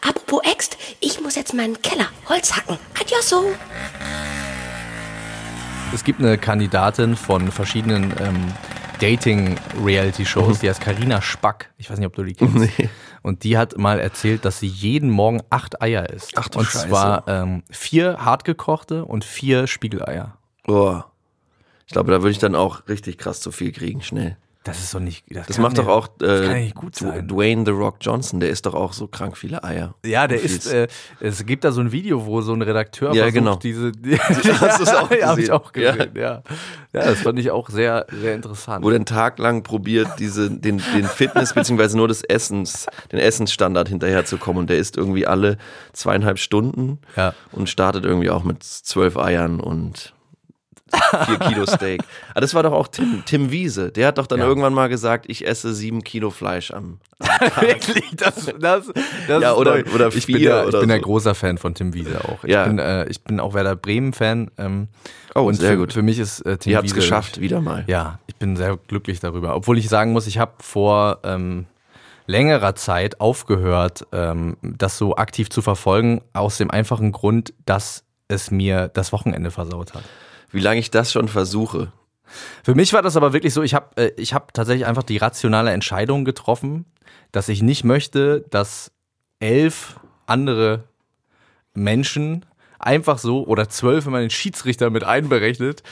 Apropos 0.00 0.40
Ex, 0.44 0.70
ich 1.00 1.20
muss 1.20 1.36
jetzt 1.36 1.54
meinen 1.54 1.80
Keller 1.82 2.08
Holz 2.28 2.56
hacken. 2.56 2.78
Adioso. 3.00 3.44
Es 5.94 6.04
gibt 6.04 6.20
eine 6.20 6.38
Kandidatin 6.38 7.16
von 7.16 7.50
verschiedenen 7.50 8.12
ähm, 8.20 8.52
Dating-Reality-Shows, 9.00 10.60
die 10.60 10.68
heißt 10.68 10.80
Karina 10.80 11.20
Spack. 11.22 11.72
Ich 11.76 11.90
weiß 11.90 11.98
nicht, 11.98 12.06
ob 12.06 12.14
du 12.14 12.24
die 12.24 12.34
kennst. 12.34 12.56
Nee. 12.56 12.88
Und 13.22 13.44
die 13.44 13.56
hat 13.56 13.76
mal 13.78 13.98
erzählt, 13.98 14.44
dass 14.44 14.60
sie 14.60 14.66
jeden 14.66 15.10
Morgen 15.10 15.40
acht 15.50 15.82
Eier 15.82 16.10
isst. 16.10 16.32
Ach 16.36 16.48
du 16.48 16.60
und 16.60 16.66
Scheiße. 16.66 16.88
zwar 16.88 17.26
ähm, 17.26 17.62
vier 17.70 18.24
hartgekochte 18.24 19.04
und 19.04 19.24
vier 19.24 19.66
Spiegeleier. 19.66 20.38
Boah. 20.64 21.10
Ich 21.86 21.92
glaube, 21.92 22.10
da 22.10 22.18
würde 22.18 22.30
ich 22.30 22.38
dann 22.38 22.54
auch 22.54 22.86
richtig 22.88 23.18
krass 23.18 23.40
zu 23.40 23.50
viel 23.50 23.72
kriegen, 23.72 24.02
schnell. 24.02 24.36
Das 24.64 24.80
ist 24.80 24.92
doch 24.92 25.00
nicht. 25.00 25.24
Das 25.30 25.46
kann 25.46 25.62
macht 25.62 25.78
ja- 25.78 25.84
doch 25.84 25.90
auch 25.90 26.08
das 26.18 27.00
ja 27.00 27.14
äh. 27.14 27.22
Dwayne 27.22 27.64
The 27.64 27.70
Rock 27.70 27.96
Johnson, 28.00 28.40
der 28.40 28.50
isst 28.50 28.66
doch 28.66 28.74
auch 28.74 28.92
so 28.92 29.06
krank 29.06 29.36
viele 29.36 29.62
Eier. 29.64 29.94
Ja, 30.04 30.26
der 30.26 30.38
Du 30.38 30.44
ist. 30.44 30.66
Äh, 30.66 30.88
es 31.20 31.46
gibt 31.46 31.64
da 31.64 31.72
so 31.72 31.80
ein 31.80 31.90
Video, 31.92 32.26
wo 32.26 32.40
so 32.42 32.52
ein 32.52 32.60
Redakteur 32.60 33.14
Ja, 33.14 33.22
versucht, 33.22 33.34
genau. 33.34 33.56
diese. 33.56 33.92
Hast 34.60 34.80
du's 34.80 34.88
auch 34.92 35.10
ja, 35.18 35.28
hab 35.28 35.38
ich 35.38 35.44
gesehen? 35.46 35.54
auch 35.54 35.72
gesehen. 35.72 36.10
Ja. 36.16 36.42
ja, 36.92 37.04
das 37.04 37.20
fand 37.20 37.38
ich 37.38 37.50
auch 37.50 37.70
sehr, 37.70 38.06
sehr 38.20 38.34
interessant. 38.34 38.84
Wo 38.84 38.90
einen 38.90 39.06
Tag 39.06 39.38
lang 39.38 39.62
probiert, 39.62 40.08
diese, 40.18 40.50
den, 40.50 40.82
den 40.94 41.04
Fitness 41.04 41.54
beziehungsweise 41.54 41.96
nur 41.96 42.08
des 42.08 42.22
Essens, 42.24 42.86
den 43.12 43.20
Essensstandard 43.20 43.88
hinterherzukommen. 43.88 44.60
Und 44.62 44.70
der 44.70 44.78
isst 44.78 44.96
irgendwie 44.96 45.26
alle 45.26 45.56
zweieinhalb 45.92 46.38
Stunden 46.38 46.98
Ja. 47.16 47.32
und 47.52 47.68
startet 47.70 48.04
irgendwie 48.04 48.30
auch 48.30 48.44
mit 48.44 48.64
zwölf 48.64 49.16
Eiern 49.16 49.60
und 49.60 50.14
vier 51.26 51.38
Kilo 51.38 51.66
Steak. 51.66 52.02
Aber 52.30 52.40
das 52.40 52.54
war 52.54 52.62
doch 52.62 52.72
auch 52.72 52.88
Tim, 52.88 53.22
Tim 53.26 53.50
Wiese. 53.50 53.90
Der 53.92 54.08
hat 54.08 54.18
doch 54.18 54.26
dann 54.26 54.40
Ja. 54.40 54.46
irgendwann 54.46 54.74
mal 54.74 54.88
gesagt, 54.88 55.26
ich 55.28 55.46
esse 55.46 55.74
sieben 55.74 56.02
Kilo 56.04 56.30
Fleisch 56.30 56.70
am. 56.70 56.98
Wirklich, 57.60 58.04
das, 58.16 58.46
das, 58.58 58.90
das 59.26 59.42
Ja, 59.42 59.54
oder- 59.54 59.82
oder 59.94 60.08
ich 60.14 60.26
bin, 60.26 60.38
ja, 60.40 60.64
ich 60.66 60.78
bin 60.78 60.90
so. 60.90 60.98
großer 61.00 61.34
Fan 61.34 61.58
von 61.58 61.74
Tim 61.74 61.94
Wiese 61.94 62.24
auch. 62.24 62.44
Ich, 62.44 62.50
Ja. 62.50 62.64
bin, 62.64 62.78
äh, 62.78 63.06
ich 63.08 63.22
bin 63.22 63.40
auch 63.40 63.54
Werder 63.54 63.76
Bremen-Fan. 63.76 64.50
Ähm, 64.58 64.88
Oh, 65.34 65.42
und 65.42 65.54
sehr 65.54 65.72
für, 65.72 65.76
gut. 65.78 65.92
Für 65.92 66.02
mich 66.02 66.18
ist 66.18 66.40
äh, 66.46 66.56
Tim 66.56 66.72
Ihr 66.72 66.78
habt 66.78 66.88
es 66.88 66.94
geschafft, 66.94 67.40
wieder 67.40 67.60
mal. 67.60 67.84
Ja, 67.86 68.18
ich 68.26 68.34
bin 68.36 68.56
sehr 68.56 68.76
glücklich 68.88 69.20
darüber. 69.20 69.54
Obwohl 69.54 69.78
ich 69.78 69.88
sagen 69.88 70.12
muss, 70.12 70.26
ich 70.26 70.38
habe 70.38 70.52
vor 70.60 71.18
ähm, 71.22 71.66
längerer 72.26 72.74
Zeit 72.74 73.20
aufgehört, 73.20 74.06
ähm, 74.12 74.56
das 74.62 74.98
so 74.98 75.16
aktiv 75.16 75.48
zu 75.50 75.62
verfolgen, 75.62 76.22
aus 76.32 76.58
dem 76.58 76.70
einfachen 76.70 77.12
Grund, 77.12 77.52
dass 77.66 78.04
es 78.28 78.50
mir 78.50 78.88
das 78.88 79.12
Wochenende 79.12 79.50
versaut 79.50 79.94
hat. 79.94 80.02
Wie 80.50 80.60
lange 80.60 80.80
ich 80.80 80.90
das 80.90 81.12
schon 81.12 81.28
versuche. 81.28 81.92
Für 82.62 82.74
mich 82.74 82.92
war 82.92 83.02
das 83.02 83.16
aber 83.16 83.32
wirklich 83.32 83.54
so, 83.54 83.62
ich 83.62 83.74
habe 83.74 83.96
äh, 83.96 84.24
hab 84.24 84.52
tatsächlich 84.52 84.86
einfach 84.86 85.02
die 85.02 85.16
rationale 85.16 85.70
Entscheidung 85.72 86.24
getroffen, 86.24 86.84
dass 87.32 87.48
ich 87.48 87.62
nicht 87.62 87.84
möchte, 87.84 88.44
dass 88.50 88.92
elf 89.40 89.98
andere 90.26 90.84
Menschen 91.74 92.44
einfach 92.78 93.18
so, 93.18 93.44
oder 93.46 93.68
zwölf, 93.68 94.06
wenn 94.06 94.12
man 94.12 94.20
den 94.22 94.30
Schiedsrichter 94.30 94.90
mit 94.90 95.04
einberechnet, 95.04 95.82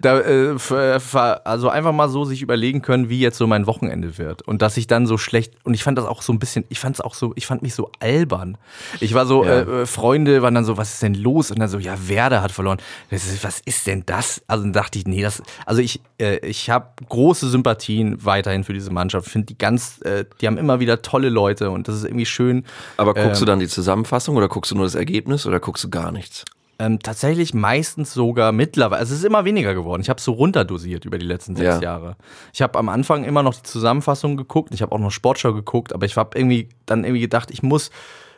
da, 0.00 0.20
äh, 0.20 0.58
ver- 0.58 1.42
also 1.44 1.68
einfach 1.68 1.92
mal 1.92 2.08
so 2.08 2.24
sich 2.24 2.42
überlegen 2.42 2.82
können, 2.82 3.08
wie 3.08 3.20
jetzt 3.20 3.38
so 3.38 3.46
mein 3.46 3.66
Wochenende 3.66 4.18
wird. 4.18 4.42
Und 4.42 4.60
dass 4.62 4.76
ich 4.76 4.86
dann 4.86 5.06
so 5.06 5.16
schlecht, 5.18 5.54
und 5.64 5.74
ich 5.74 5.82
fand 5.82 5.96
das 5.98 6.04
auch 6.04 6.22
so 6.22 6.32
ein 6.32 6.38
bisschen, 6.38 6.64
ich 6.68 6.78
fand 6.78 6.96
es 6.96 7.00
auch 7.00 7.14
so, 7.14 7.32
ich 7.36 7.46
fand 7.46 7.62
mich 7.62 7.74
so 7.74 7.90
albern. 8.00 8.58
Ich 9.00 9.14
war 9.14 9.26
so, 9.26 9.44
Ja. 9.44 9.60
äh, 9.60 9.82
äh, 9.82 9.86
Freunde 9.86 10.42
waren 10.42 10.54
dann 10.54 10.64
so, 10.64 10.76
was 10.76 10.94
ist 10.94 11.02
denn 11.02 11.14
los? 11.14 11.50
Und 11.50 11.58
dann 11.60 11.68
so, 11.68 11.78
ja, 11.78 11.94
Werder 12.08 12.42
hat 12.42 12.52
verloren. 12.52 12.78
Ist, 13.10 13.42
was 13.44 13.60
ist 13.64 13.86
denn 13.86 14.02
das? 14.06 14.42
Also 14.46 14.64
dann 14.64 14.72
dachte 14.72 14.98
ich, 14.98 15.06
nee, 15.06 15.22
das, 15.22 15.42
also 15.66 15.80
ich, 15.80 16.00
äh, 16.20 16.36
ich 16.46 16.68
habe 16.70 16.88
große 17.08 17.48
Sympathien 17.48 18.24
weiterhin 18.24 18.64
für 18.64 18.72
diese 18.74 18.90
Mannschaft. 18.90 19.28
Finde 19.28 19.46
die 19.46 19.58
ganz, 19.58 20.00
äh, 20.02 20.24
die 20.40 20.46
haben 20.46 20.58
immer 20.58 20.80
wieder 20.80 21.00
tolle 21.02 21.28
Leute 21.30 21.70
und 21.70 21.88
das 21.88 21.96
ist 21.96 22.04
irgendwie 22.04 22.26
schön. 22.26 22.64
Aber 22.96 23.14
guckst 23.14 23.40
du 23.40 23.44
Ähm, 23.44 23.46
dann 23.46 23.58
die 23.60 23.68
Zusammenfassung 23.68 24.36
oder 24.36 24.48
guckst 24.48 24.70
du 24.70 24.74
nur 24.74 24.84
das 24.84 24.94
Ergebnis 24.94 25.46
oder 25.46 25.60
guckst 25.60 25.84
du 25.84 25.90
gar 25.90 26.12
nichts? 26.12 26.33
Ähm, 26.78 26.98
tatsächlich 26.98 27.54
meistens 27.54 28.12
sogar 28.14 28.50
mittlerweile. 28.52 28.98
Also 29.00 29.12
es 29.14 29.20
ist 29.20 29.24
immer 29.24 29.44
weniger 29.44 29.74
geworden. 29.74 30.02
Ich 30.02 30.08
habe 30.10 30.20
so 30.20 30.32
runterdosiert 30.32 31.04
über 31.04 31.18
die 31.18 31.26
letzten 31.26 31.54
sechs 31.54 31.76
Ja. 31.76 31.80
Jahre. 31.80 32.16
Ich 32.52 32.62
habe 32.62 32.78
am 32.78 32.88
Anfang 32.88 33.24
immer 33.24 33.42
noch 33.42 33.54
die 33.54 33.62
Zusammenfassung 33.62 34.36
geguckt. 34.36 34.74
Ich 34.74 34.82
habe 34.82 34.92
auch 34.92 34.98
noch 34.98 35.10
Sportschau 35.12 35.52
geguckt, 35.52 35.92
aber 35.92 36.04
ich 36.06 36.16
habe 36.16 36.36
irgendwie 36.36 36.68
dann 36.86 37.04
irgendwie 37.04 37.20
gedacht, 37.20 37.50
ich 37.50 37.62
muss 37.62 37.90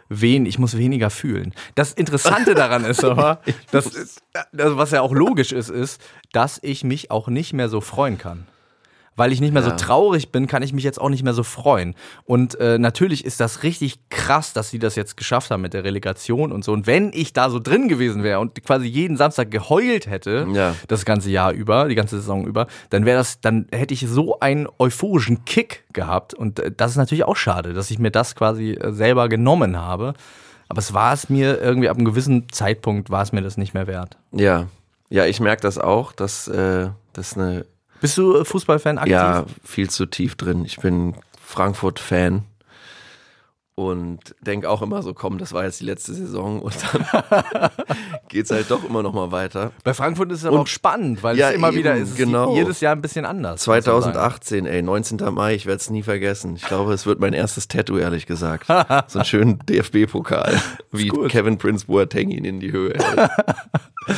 wen, 0.09 0.47
ich 0.47 0.59
muss 0.59 0.77
weniger 0.77 1.11
fühlen. 1.11 1.53
Das 1.75 1.93
Interessante 1.93 2.55
daran 2.55 2.85
ist 2.85 3.03
aber, 3.05 3.41
das 3.73 3.87
ist, 3.87 4.23
also 4.57 4.77
was 4.77 4.91
ja 4.93 5.03
auch 5.03 5.13
logisch 5.13 5.53
ist, 5.53 5.69
ist, 5.71 6.01
dass 6.33 6.59
ich 6.63 6.85
mich 6.85 7.11
auch 7.11 7.29
nicht 7.29 7.53
mehr 7.53 7.69
so 7.69 7.81
freuen 7.81 8.19
kann. 8.19 8.47
Weil 9.17 9.33
ich 9.33 9.41
nicht 9.41 9.53
mehr 9.55 9.63
so 9.63 9.71
Ja. 9.71 9.77
traurig 9.77 10.31
bin, 10.31 10.47
kann 10.47 10.63
ich 10.63 10.73
mich 10.75 10.85
jetzt 10.85 11.01
auch 11.01 11.09
nicht 11.09 11.23
mehr 11.23 11.33
so 11.33 11.43
freuen. 11.43 11.95
Und 12.25 12.61
äh, 12.61 12.79
natürlich 12.79 13.25
ist 13.25 13.41
das 13.41 13.63
richtig 13.63 13.99
krass, 14.11 14.53
dass 14.53 14.71
sie 14.71 14.79
das 14.79 14.95
jetzt 14.95 15.17
geschafft 15.17 15.51
haben 15.51 15.63
mit 15.63 15.73
der 15.73 15.85
Relegation 15.85 16.53
und 16.53 16.65
so. 16.65 16.73
Und 16.73 16.87
wenn 16.87 17.11
ich 17.15 17.33
da 17.33 17.49
so 17.49 17.59
drin 17.59 17.89
gewesen 17.89 18.23
wäre 18.23 18.41
und 18.41 18.63
quasi 18.65 18.87
jeden 18.87 19.17
Samstag 19.17 19.51
geheult 19.51 20.07
hätte, 20.07 20.47
Ja. 20.53 20.75
das 20.89 21.05
ganze 21.07 21.31
Jahr 21.31 21.53
über, 21.53 21.89
die 21.89 21.95
ganze 21.95 22.17
Saison 22.17 22.47
über, 22.47 22.67
dann 22.91 23.05
wäre 23.07 23.19
das, 23.19 23.41
dann 23.41 23.67
hätte 23.73 23.95
ich 23.95 24.07
so 24.09 24.39
einen 24.41 24.69
euphorischen 24.79 25.45
Kick 25.47 25.85
gehabt. 25.93 26.35
Und 26.35 26.59
äh, 26.61 26.71
das 26.77 26.91
ist 26.91 26.97
natürlich 26.99 27.25
auch 27.25 27.37
schade, 27.37 27.73
dass 27.73 27.91
ich 27.91 27.99
mir 27.99 28.11
das 28.11 28.35
quasi 28.35 28.73
äh, 28.73 28.93
selber 28.93 29.29
genommen 29.29 29.79
habe. 29.79 30.13
Aber 30.69 30.81
es 30.81 30.93
war 30.93 31.13
es 31.15 31.31
mir 31.31 31.61
irgendwie 31.61 31.89
ab 31.89 31.97
einem 31.97 32.05
gewissen 32.05 32.49
Zeitpunkt 32.51 33.09
war 33.09 33.23
es 33.23 33.33
mir 33.33 33.41
das 33.41 33.57
nicht 33.57 33.73
mehr 33.73 33.87
wert. 33.87 34.17
Ja. 34.33 34.67
Ja, 35.09 35.25
ich 35.25 35.39
merke 35.41 35.63
das 35.63 35.79
auch, 35.79 36.13
dass 36.13 36.49
äh, 36.49 36.89
das 37.13 37.37
eine 37.39 37.65
Bist 38.01 38.17
du 38.19 38.37
äh, 38.39 38.45
Fußballfan 38.45 38.99
aktiv? 38.99 39.13
Ja, 39.13 39.45
viel 39.65 39.91
zu 39.91 40.07
tief 40.07 40.35
drin. 40.37 40.65
Ich 40.65 40.77
bin 40.79 41.15
Frankfurt-Fan 41.41 42.45
und 43.79 44.35
denke 44.41 44.71
auch 44.71 44.81
immer 44.81 45.03
so, 45.03 45.13
komm, 45.13 45.37
das 45.37 45.53
war 45.53 45.65
jetzt 45.65 45.81
die 45.81 45.85
letzte 45.85 46.15
Saison 46.15 46.63
und 46.63 46.75
dann 46.93 47.71
geht's 48.31 48.51
halt 48.51 48.71
doch 48.71 48.83
immer 48.85 49.03
noch 49.03 49.13
mal 49.13 49.33
weiter. 49.33 49.71
Bei 49.85 49.93
Frankfurt 49.93 50.33
ist 50.33 50.39
es 50.41 50.45
aber 50.47 50.57
Und- 50.57 50.63
auch 50.63 50.67
spannend, 50.67 51.23
weil 51.23 51.37
Ja, 51.37 51.51
es 51.51 51.57
immer 51.57 51.69
eben, 51.69 51.77
wieder 51.79 51.95
ist, 51.95 52.13
es 52.13 52.17
genau. 52.17 52.55
jedes 52.55 52.81
Jahr 52.81 52.93
ein 52.97 53.03
bisschen 53.03 53.27
anders. 53.27 53.61
muss 53.61 53.67
man 53.67 53.83
sagen. 53.83 54.03
2018, 54.15 54.65
ey, 54.67 54.81
19. 54.83 55.19
Mai, 55.35 55.55
ich 55.55 55.67
werde 55.67 55.77
es 55.81 55.91
nie 55.91 56.03
vergessen. 56.03 56.57
Ich 56.57 56.63
glaube, 56.63 56.95
es 56.95 57.05
wird 57.05 57.21
mein 57.21 57.35
erstes 57.35 57.69
Tattoo, 57.69 57.99
ehrlich 57.99 58.25
gesagt. 58.27 58.67
So 59.09 59.19
einen 59.19 59.27
schönen 59.27 59.59
DFB-Pokal, 59.67 60.59
wie. 60.91 61.09
Kevin 61.29 61.59
Prince 61.59 61.85
Boateng 61.87 62.31
ihn 62.31 62.45
in 62.47 62.61
die 62.61 62.73
Höhe 62.73 62.95
hält. 62.95 63.31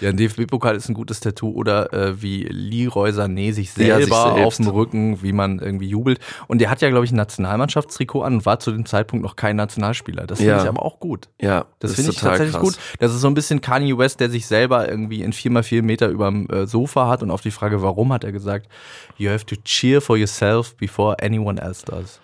Ja, 0.00 0.10
ein 0.10 0.16
DFB-Pokal 0.16 0.76
ist 0.76 0.88
ein 0.88 0.94
gutes 0.94 1.20
Tattoo 1.20 1.50
oder 1.50 1.92
äh, 1.92 2.22
wie 2.22 2.44
Leroy 2.44 3.10
Sané 3.10 3.52
sich 3.52 3.68
Ja, 3.76 3.96
sich 3.96 4.06
selber 4.06 4.32
selbst. 4.34 4.46
auf 4.46 4.56
dem 4.56 4.68
Rücken, 4.68 5.22
wie 5.22 5.32
man 5.32 5.58
irgendwie 5.58 5.88
jubelt. 5.88 6.20
Und 6.46 6.60
der 6.60 6.70
hat 6.70 6.80
ja, 6.82 6.88
glaube 6.90 7.04
ich, 7.04 7.12
ein 7.12 7.16
Nationalmannschaftstrikot 7.16 8.22
an 8.22 8.34
und 8.34 8.46
war 8.46 8.60
zu 8.60 8.70
dem 8.70 8.86
Zeitpunkt 8.86 9.24
noch 9.24 9.36
kein 9.36 9.56
Nationalspieler. 9.56 10.26
Das 10.26 10.38
finde 10.38 10.52
Ja. 10.52 10.62
ich 10.62 10.68
aber 10.68 10.84
auch 10.84 11.00
gut. 11.00 11.28
Ja, 11.40 11.66
Das, 11.80 11.94
finde 11.94 12.12
ich 12.12 12.18
tatsächlich 12.18 12.52
krass. 12.54 12.62
gut. 12.62 12.78
Das 13.00 13.12
ist 13.14 13.20
so 13.20 13.26
ein 13.28 13.34
bisschen 13.34 13.60
Kanye 13.60 13.96
West, 13.98 14.20
der 14.20 14.30
sich 14.30 14.46
selber 14.46 14.88
irgendwie 14.88 15.22
in 15.22 15.32
4x4 15.32 15.82
Meter 15.82 16.08
überm 16.08 16.46
äh, 16.48 16.66
Sofa 16.66 17.08
hat 17.08 17.22
und 17.22 17.30
auf 17.30 17.40
die 17.40 17.50
Frage, 17.50 17.82
warum, 17.82 18.12
hat 18.12 18.24
er 18.24 18.32
gesagt, 18.32 18.68
you 19.16 19.30
have 19.30 19.46
to 19.46 19.56
cheer 19.64 20.00
for 20.00 20.16
yourself 20.16 20.76
before 20.76 21.16
anyone 21.22 21.60
else 21.60 21.84
does. 21.84 22.20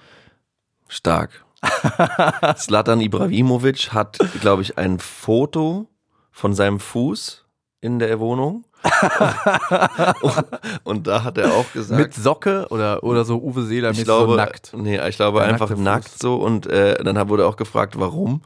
Stark. 0.88 1.44
Zlatan 2.56 3.00
Ibrahimovic 3.00 3.92
hat, 3.92 4.18
glaube 4.40 4.62
ich, 4.62 4.76
ein 4.78 4.98
Foto 4.98 5.88
von 6.30 6.52
seinem 6.54 6.78
Fuß 6.80 7.43
in 7.84 7.98
der 7.98 8.18
Wohnung. 8.18 8.64
und, 10.22 10.44
und 10.84 11.06
da 11.06 11.22
hat 11.22 11.36
er 11.36 11.52
auch 11.52 11.70
gesagt, 11.74 12.00
Mit 12.00 12.14
Socke 12.14 12.66
oder, 12.70 13.04
oder 13.04 13.26
so 13.26 13.36
Uwe 13.36 13.62
Seeler 13.64 13.90
ich 13.90 13.98
mit 13.98 14.06
glaube, 14.06 14.32
so 14.32 14.36
nackt. 14.36 14.72
Nee, 14.74 15.06
ich 15.06 15.16
glaube 15.16 15.40
Der 15.40 15.48
einfach 15.48 15.68
nackt 15.76 16.08
Fuß. 16.08 16.18
so 16.18 16.36
und 16.36 16.66
äh, 16.66 17.02
dann 17.04 17.28
wurde 17.28 17.46
auch 17.46 17.56
gefragt, 17.56 17.98
warum. 17.98 18.40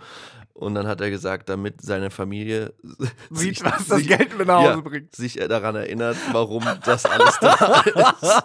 Und 0.54 0.74
dann 0.74 0.88
hat 0.88 1.00
er 1.00 1.10
gesagt, 1.10 1.48
damit 1.48 1.80
seine 1.82 2.10
Familie 2.10 2.72
Sieht, 3.30 3.64
was 3.64 3.86
das 3.86 4.02
Geld 4.02 4.36
mit 4.36 4.48
nach 4.48 4.58
Hause 4.58 4.68
ja, 4.70 4.80
bringt. 4.80 5.14
sich 5.14 5.34
daran 5.34 5.76
erinnert, 5.76 6.16
warum 6.32 6.64
das 6.84 7.06
alles 7.06 7.38
da 7.40 7.82
ist. 8.20 8.42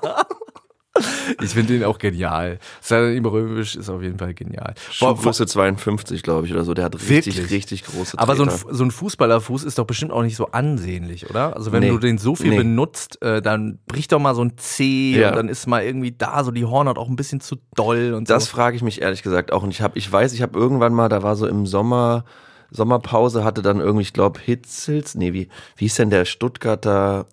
Ich 1.41 1.49
finde 1.51 1.73
den 1.73 1.83
auch 1.85 1.97
genial. 1.97 2.59
Sein 2.79 3.15
Ibrahimovic 3.15 3.75
ist 3.75 3.89
auf 3.89 4.03
jeden 4.03 4.19
Fall 4.19 4.35
genial. 4.35 4.75
Schuhgröße 4.91 5.47
52, 5.47 6.21
glaube 6.21 6.45
ich, 6.45 6.53
oder 6.53 6.63
so. 6.63 6.75
Der 6.75 6.85
hat 6.85 6.93
richtig, 6.95 7.37
Wirklich? 7.37 7.51
richtig 7.51 7.83
große 7.85 8.19
Aber 8.19 8.35
so 8.35 8.43
ein, 8.43 8.49
Treter. 8.49 8.75
so 8.75 8.83
ein 8.83 8.91
Fußballerfuß 8.91 9.63
ist 9.63 9.79
doch 9.79 9.85
bestimmt 9.85 10.11
auch 10.11 10.21
nicht 10.21 10.35
so 10.35 10.47
ansehnlich, 10.51 11.27
oder? 11.31 11.55
Also 11.55 11.71
wenn 11.71 11.79
Nee. 11.81 11.89
du 11.89 11.97
den 11.97 12.19
so 12.19 12.35
viel 12.35 12.51
Nee. 12.51 12.57
benutzt, 12.57 13.19
äh, 13.23 13.41
dann 13.41 13.79
bricht 13.87 14.11
doch 14.11 14.19
mal 14.19 14.35
so 14.35 14.43
ein 14.43 14.53
Zeh 14.57 15.19
Ja. 15.19 15.29
und 15.29 15.35
dann 15.37 15.49
ist 15.49 15.65
mal 15.65 15.83
irgendwie 15.83 16.11
da 16.11 16.43
so 16.43 16.51
die 16.51 16.65
Hornhaut 16.65 16.99
auch 16.99 17.09
ein 17.09 17.15
bisschen 17.15 17.39
zu 17.39 17.55
doll 17.75 18.13
und 18.13 18.29
Das 18.29 18.45
so. 18.45 18.51
frage 18.51 18.75
ich 18.75 18.83
mich 18.83 19.01
ehrlich 19.01 19.23
gesagt 19.23 19.51
auch. 19.51 19.63
Und 19.63 19.71
ich 19.71 19.81
habe, 19.81 19.97
ich 19.97 20.11
weiß, 20.11 20.31
ich 20.33 20.43
habe 20.43 20.59
irgendwann 20.59 20.93
mal, 20.93 21.09
da 21.09 21.23
war 21.23 21.35
so 21.35 21.47
im 21.47 21.65
Sommer, 21.65 22.23
Sommerpause, 22.69 23.43
hatte 23.43 23.63
dann 23.63 23.79
irgendwie, 23.79 24.03
ich 24.03 24.13
glaube, 24.13 24.39
Hitzels, 24.39 25.15
nee, 25.15 25.33
wie, 25.33 25.47
wie 25.77 25.85
hieß 25.85 25.95
denn 25.95 26.11
der 26.11 26.25
Stuttgarter 26.25 27.25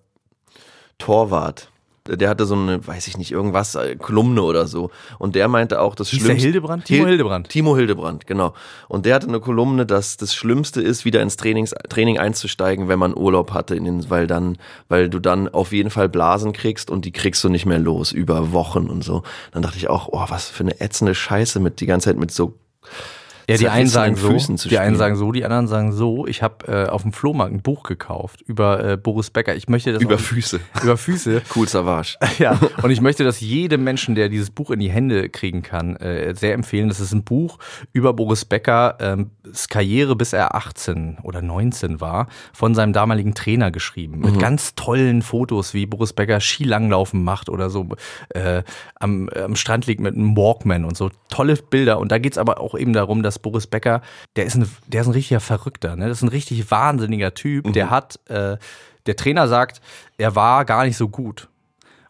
Torwart? 0.97 1.70
Der 2.07 2.29
hatte 2.29 2.45
so 2.45 2.55
eine, 2.55 2.85
weiß 2.85 3.07
ich 3.07 3.17
nicht, 3.17 3.31
irgendwas, 3.31 3.75
äh, 3.75 3.95
Kolumne 3.95 4.41
oder 4.41 4.65
so. 4.65 4.89
Und 5.19 5.35
der 5.35 5.47
meinte 5.47 5.79
auch, 5.79 5.93
das 5.93 6.09
Hieß 6.09 6.19
der 6.19 6.25
Schlimmste. 6.25 6.43
Hildebrand? 6.45 6.85
Timo 6.85 6.99
Hil- 7.03 7.09
Hildebrand. 7.09 7.49
Timo 7.49 7.75
Hildebrand, 7.77 8.25
genau. 8.25 8.53
Und 8.87 9.05
der 9.05 9.13
hatte 9.15 9.27
eine 9.27 9.39
Kolumne, 9.39 9.85
dass 9.85 10.17
das 10.17 10.33
Schlimmste 10.33 10.81
ist, 10.81 11.05
wieder 11.05 11.21
ins 11.21 11.37
Trainings, 11.37 11.75
Training 11.89 12.17
einzusteigen, 12.17 12.87
wenn 12.87 12.97
man 12.97 13.15
Urlaub 13.15 13.51
hatte, 13.51 13.75
in 13.75 13.85
den, 13.85 14.09
weil 14.09 14.25
dann, 14.25 14.57
weil 14.89 15.09
du 15.09 15.19
dann 15.19 15.47
auf 15.47 15.71
jeden 15.73 15.91
Fall 15.91 16.09
Blasen 16.09 16.53
kriegst 16.53 16.89
und 16.89 17.05
die 17.05 17.11
kriegst 17.11 17.43
du 17.43 17.49
nicht 17.49 17.67
mehr 17.67 17.79
los 17.79 18.11
über 18.11 18.51
Wochen 18.51 18.87
und 18.89 19.03
so. 19.03 19.21
Dann 19.51 19.61
dachte 19.61 19.77
ich 19.77 19.87
auch, 19.89 20.09
oh, 20.11 20.25
was 20.29 20.47
für 20.49 20.63
eine 20.63 20.81
ätzende 20.81 21.13
Scheiße 21.13 21.59
mit 21.59 21.81
die 21.81 21.85
ganze 21.85 22.05
Zeit 22.09 22.17
mit 22.17 22.31
so 22.31 22.55
Ja, 23.51 23.57
die 23.57 23.69
einen 23.69 23.87
sagen 23.87 24.15
so, 24.15 24.29
Füßen 24.29 24.57
zu 24.57 24.69
die 24.69 24.77
einen 24.77 24.89
spielen. 24.95 24.97
sagen 24.97 25.15
so, 25.15 25.31
die 25.31 25.43
anderen 25.45 25.67
sagen 25.67 25.91
so. 25.91 26.25
Ich 26.27 26.41
habe 26.41 26.67
äh, 26.67 26.89
auf 26.89 27.03
dem 27.03 27.13
Flohmarkt 27.13 27.53
ein 27.53 27.61
Buch 27.61 27.83
gekauft 27.83 28.41
über 28.41 28.83
äh, 28.83 28.97
Boris 28.97 29.29
Becker. 29.29 29.55
Ich 29.55 29.67
möchte 29.69 29.93
das 29.93 30.01
über 30.01 30.17
Füße. 30.17 30.59
über 30.83 30.97
Füße. 30.97 31.41
Cool 31.55 31.67
Savage. 31.67 32.17
Ja, 32.39 32.59
und 32.81 32.91
ich 32.91 33.01
möchte 33.01 33.23
das 33.23 33.39
jedem 33.41 33.83
Menschen, 33.83 34.15
der 34.15 34.29
dieses 34.29 34.49
Buch 34.49 34.71
in 34.71 34.79
die 34.79 34.89
Hände 34.89 35.29
kriegen 35.29 35.61
kann, 35.61 35.95
äh, 35.97 36.33
sehr 36.33 36.53
empfehlen. 36.53 36.87
Das 36.87 36.99
ist 36.99 37.11
ein 37.13 37.23
Buch 37.23 37.59
über 37.93 38.13
Boris 38.13 38.45
Becker, 38.45 38.97
ähm, 38.99 39.31
Karriere 39.69 40.15
bis 40.15 40.33
er 40.33 40.55
18 40.55 41.17
oder 41.23 41.41
19 41.41 42.01
war, 42.01 42.27
von 42.53 42.75
seinem 42.75 42.93
damaligen 42.93 43.33
Trainer 43.33 43.71
geschrieben. 43.71 44.19
Mit 44.19 44.39
ganz 44.39 44.75
tollen 44.75 45.21
Fotos, 45.21 45.73
wie 45.73 45.85
Boris 45.85 46.13
Becker 46.13 46.39
Skilanglaufen 46.39 47.23
macht 47.23 47.49
oder 47.49 47.69
so 47.69 47.87
äh, 48.29 48.63
am, 48.99 49.29
am 49.29 49.55
Strand 49.55 49.87
liegt 49.87 50.01
mit 50.01 50.15
einem 50.15 50.35
Walkman 50.35 50.85
und 50.85 50.97
so. 50.97 51.11
Tolle 51.29 51.55
Bilder. 51.55 51.99
Und 51.99 52.11
da 52.11 52.17
geht's 52.17 52.37
aber 52.37 52.59
auch 52.59 52.75
eben 52.75 52.93
darum, 52.93 53.23
dass 53.23 53.39
Boris 53.39 53.67
Becker, 53.67 54.01
der 54.35 54.45
ist 54.45 54.55
ein, 54.55 54.69
der 54.87 55.01
ist 55.01 55.07
ein 55.07 55.13
richtiger 55.13 55.39
Verrückter, 55.39 55.95
ne? 55.95 56.07
Das 56.07 56.17
ist 56.19 56.23
ein 56.23 56.29
richtig 56.29 56.71
wahnsinniger 56.71 57.33
Typ. 57.33 57.71
Der 57.73 57.89
hat, 57.89 58.19
äh, 58.29 58.57
der 59.05 59.15
Trainer 59.15 59.47
sagt, 59.47 59.81
er 60.17 60.35
war 60.35 60.65
gar 60.65 60.85
nicht 60.85 60.97
so 60.97 61.09
gut. 61.09 61.49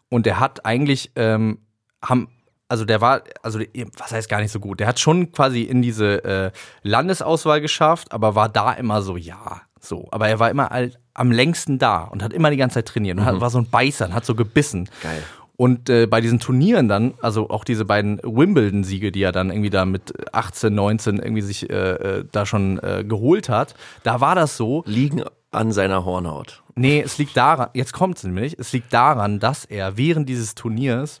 Und 0.08 0.26
der 0.26 0.40
hat 0.40 0.66
eigentlich, 0.66 1.10
ähm, 1.16 1.58
haben, 2.04 2.28
also 2.72 2.86
der 2.86 3.02
war, 3.02 3.20
also 3.42 3.60
was 3.98 4.12
heißt 4.12 4.30
gar 4.30 4.40
nicht 4.40 4.50
so 4.50 4.58
gut? 4.58 4.80
Der 4.80 4.86
hat 4.86 4.98
schon 4.98 5.30
quasi 5.30 5.60
in 5.60 5.82
diese 5.82 6.24
äh, 6.24 6.50
Landesauswahl 6.82 7.60
geschafft, 7.60 8.12
aber 8.12 8.34
war 8.34 8.48
da 8.48 8.72
immer 8.72 9.02
so, 9.02 9.18
ja, 9.18 9.60
so. 9.78 10.08
Aber 10.10 10.26
er 10.28 10.38
war 10.38 10.48
immer 10.48 10.72
all, 10.72 10.92
am 11.12 11.30
längsten 11.30 11.78
da 11.78 12.04
und 12.04 12.22
hat 12.22 12.32
immer 12.32 12.48
die 12.48 12.56
ganze 12.56 12.76
Zeit 12.76 12.88
trainiert 12.88 13.18
und 13.18 13.26
hat, 13.26 13.38
war 13.42 13.50
so 13.50 13.58
ein 13.58 13.68
Beißer 13.68 14.06
und 14.06 14.14
hat 14.14 14.24
so 14.24 14.34
gebissen. 14.34 14.88
Geil. 15.02 15.22
Und 15.54 15.90
äh, 15.90 16.06
bei 16.06 16.22
diesen 16.22 16.40
Turnieren 16.40 16.88
dann, 16.88 17.12
also 17.20 17.50
auch 17.50 17.64
diese 17.64 17.84
beiden 17.84 18.18
Wimbledon-Siege, 18.22 19.12
die 19.12 19.22
er 19.22 19.32
dann 19.32 19.50
irgendwie 19.50 19.68
da 19.68 19.84
mit 19.84 20.14
18, 20.34 20.74
19 20.74 21.18
irgendwie 21.18 21.42
sich 21.42 21.68
äh, 21.68 21.74
äh, 21.74 22.24
da 22.32 22.46
schon 22.46 22.78
äh, 22.78 23.04
geholt 23.06 23.50
hat, 23.50 23.74
da 24.02 24.22
war 24.22 24.34
das 24.34 24.56
so, 24.56 24.82
Liegen 24.86 25.24
an 25.50 25.72
seiner 25.72 26.06
Hornhaut. 26.06 26.62
Nee, 26.74 27.02
es 27.02 27.18
liegt 27.18 27.36
daran, 27.36 27.68
jetzt 27.74 27.92
kommt 27.92 28.16
es 28.16 28.24
nämlich, 28.24 28.58
es 28.58 28.72
liegt 28.72 28.94
daran, 28.94 29.40
dass 29.40 29.66
er 29.66 29.98
während 29.98 30.26
dieses 30.30 30.54
Turniers 30.54 31.20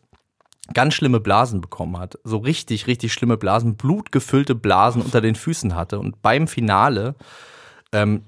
ganz 0.72 0.94
schlimme 0.94 1.20
Blasen 1.20 1.60
bekommen 1.60 1.98
hat. 1.98 2.18
So 2.24 2.38
richtig, 2.38 2.86
richtig 2.86 3.12
schlimme 3.12 3.36
Blasen, 3.36 3.76
blutgefüllte 3.76 4.54
Blasen 4.54 5.02
unter 5.02 5.20
den 5.20 5.34
Füßen 5.34 5.74
hatte 5.74 5.98
und 5.98 6.22
beim 6.22 6.48
Finale 6.48 7.14
ähm, 7.92 8.22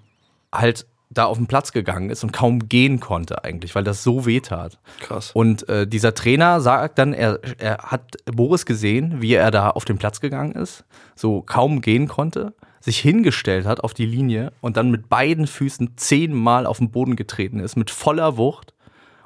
halt 0.53 0.87
da 1.11 1.25
auf 1.25 1.39
den 1.39 1.47
Platz 1.47 1.73
gegangen 1.73 2.11
ist 2.11 2.25
und 2.25 2.33
kaum 2.33 2.69
gehen 2.69 3.01
konnte 3.01 3.45
eigentlich, 3.45 3.75
weil 3.75 3.85
das 3.85 4.03
so 4.03 4.27
weh 4.27 4.41
tat. 4.41 4.79
Krass. 5.01 5.31
Und 5.33 5.69
äh, 5.69 5.87
dieser 5.87 6.15
Trainer 6.15 6.61
sagt 6.61 6.99
dann, 6.99 7.13
er, 7.13 7.39
er 7.59 7.79
hat 7.79 8.17
Boris 8.27 8.67
gesehen, 8.67 9.23
wie 9.23 9.35
er 9.35 9.51
da 9.51 9.71
auf 9.71 9.85
den 9.85 9.99
Platz 9.99 10.21
gegangen 10.21 10.53
ist, 10.53 10.85
so 11.15 11.43
kaum 11.43 11.81
gehen 11.81 12.09
konnte, 12.09 12.55
sich 12.81 12.99
hingestellt 12.99 13.65
hat 13.65 13.81
auf 13.81 13.95
die 13.95 14.07
Linie 14.07 14.53
und 14.61 14.77
dann 14.77 14.91
mit 14.91 15.09
beiden 15.09 15.47
Füßen 15.47 15.97
zehnmal 15.97 16.67
auf 16.67 16.79
den 16.79 16.91
Boden 16.91 17.17
getreten 17.17 17.61
ist, 17.61 17.77
mit 17.77 17.91
voller 17.91 18.37
Wucht. 18.37 18.75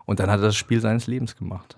Und 0.05 0.21
dann 0.21 0.31
hat 0.31 0.41
er 0.41 0.47
das 0.47 0.57
Spiel 0.57 0.81
seines 0.81 1.07
Lebens 1.07 1.37
gemacht. 1.37 1.77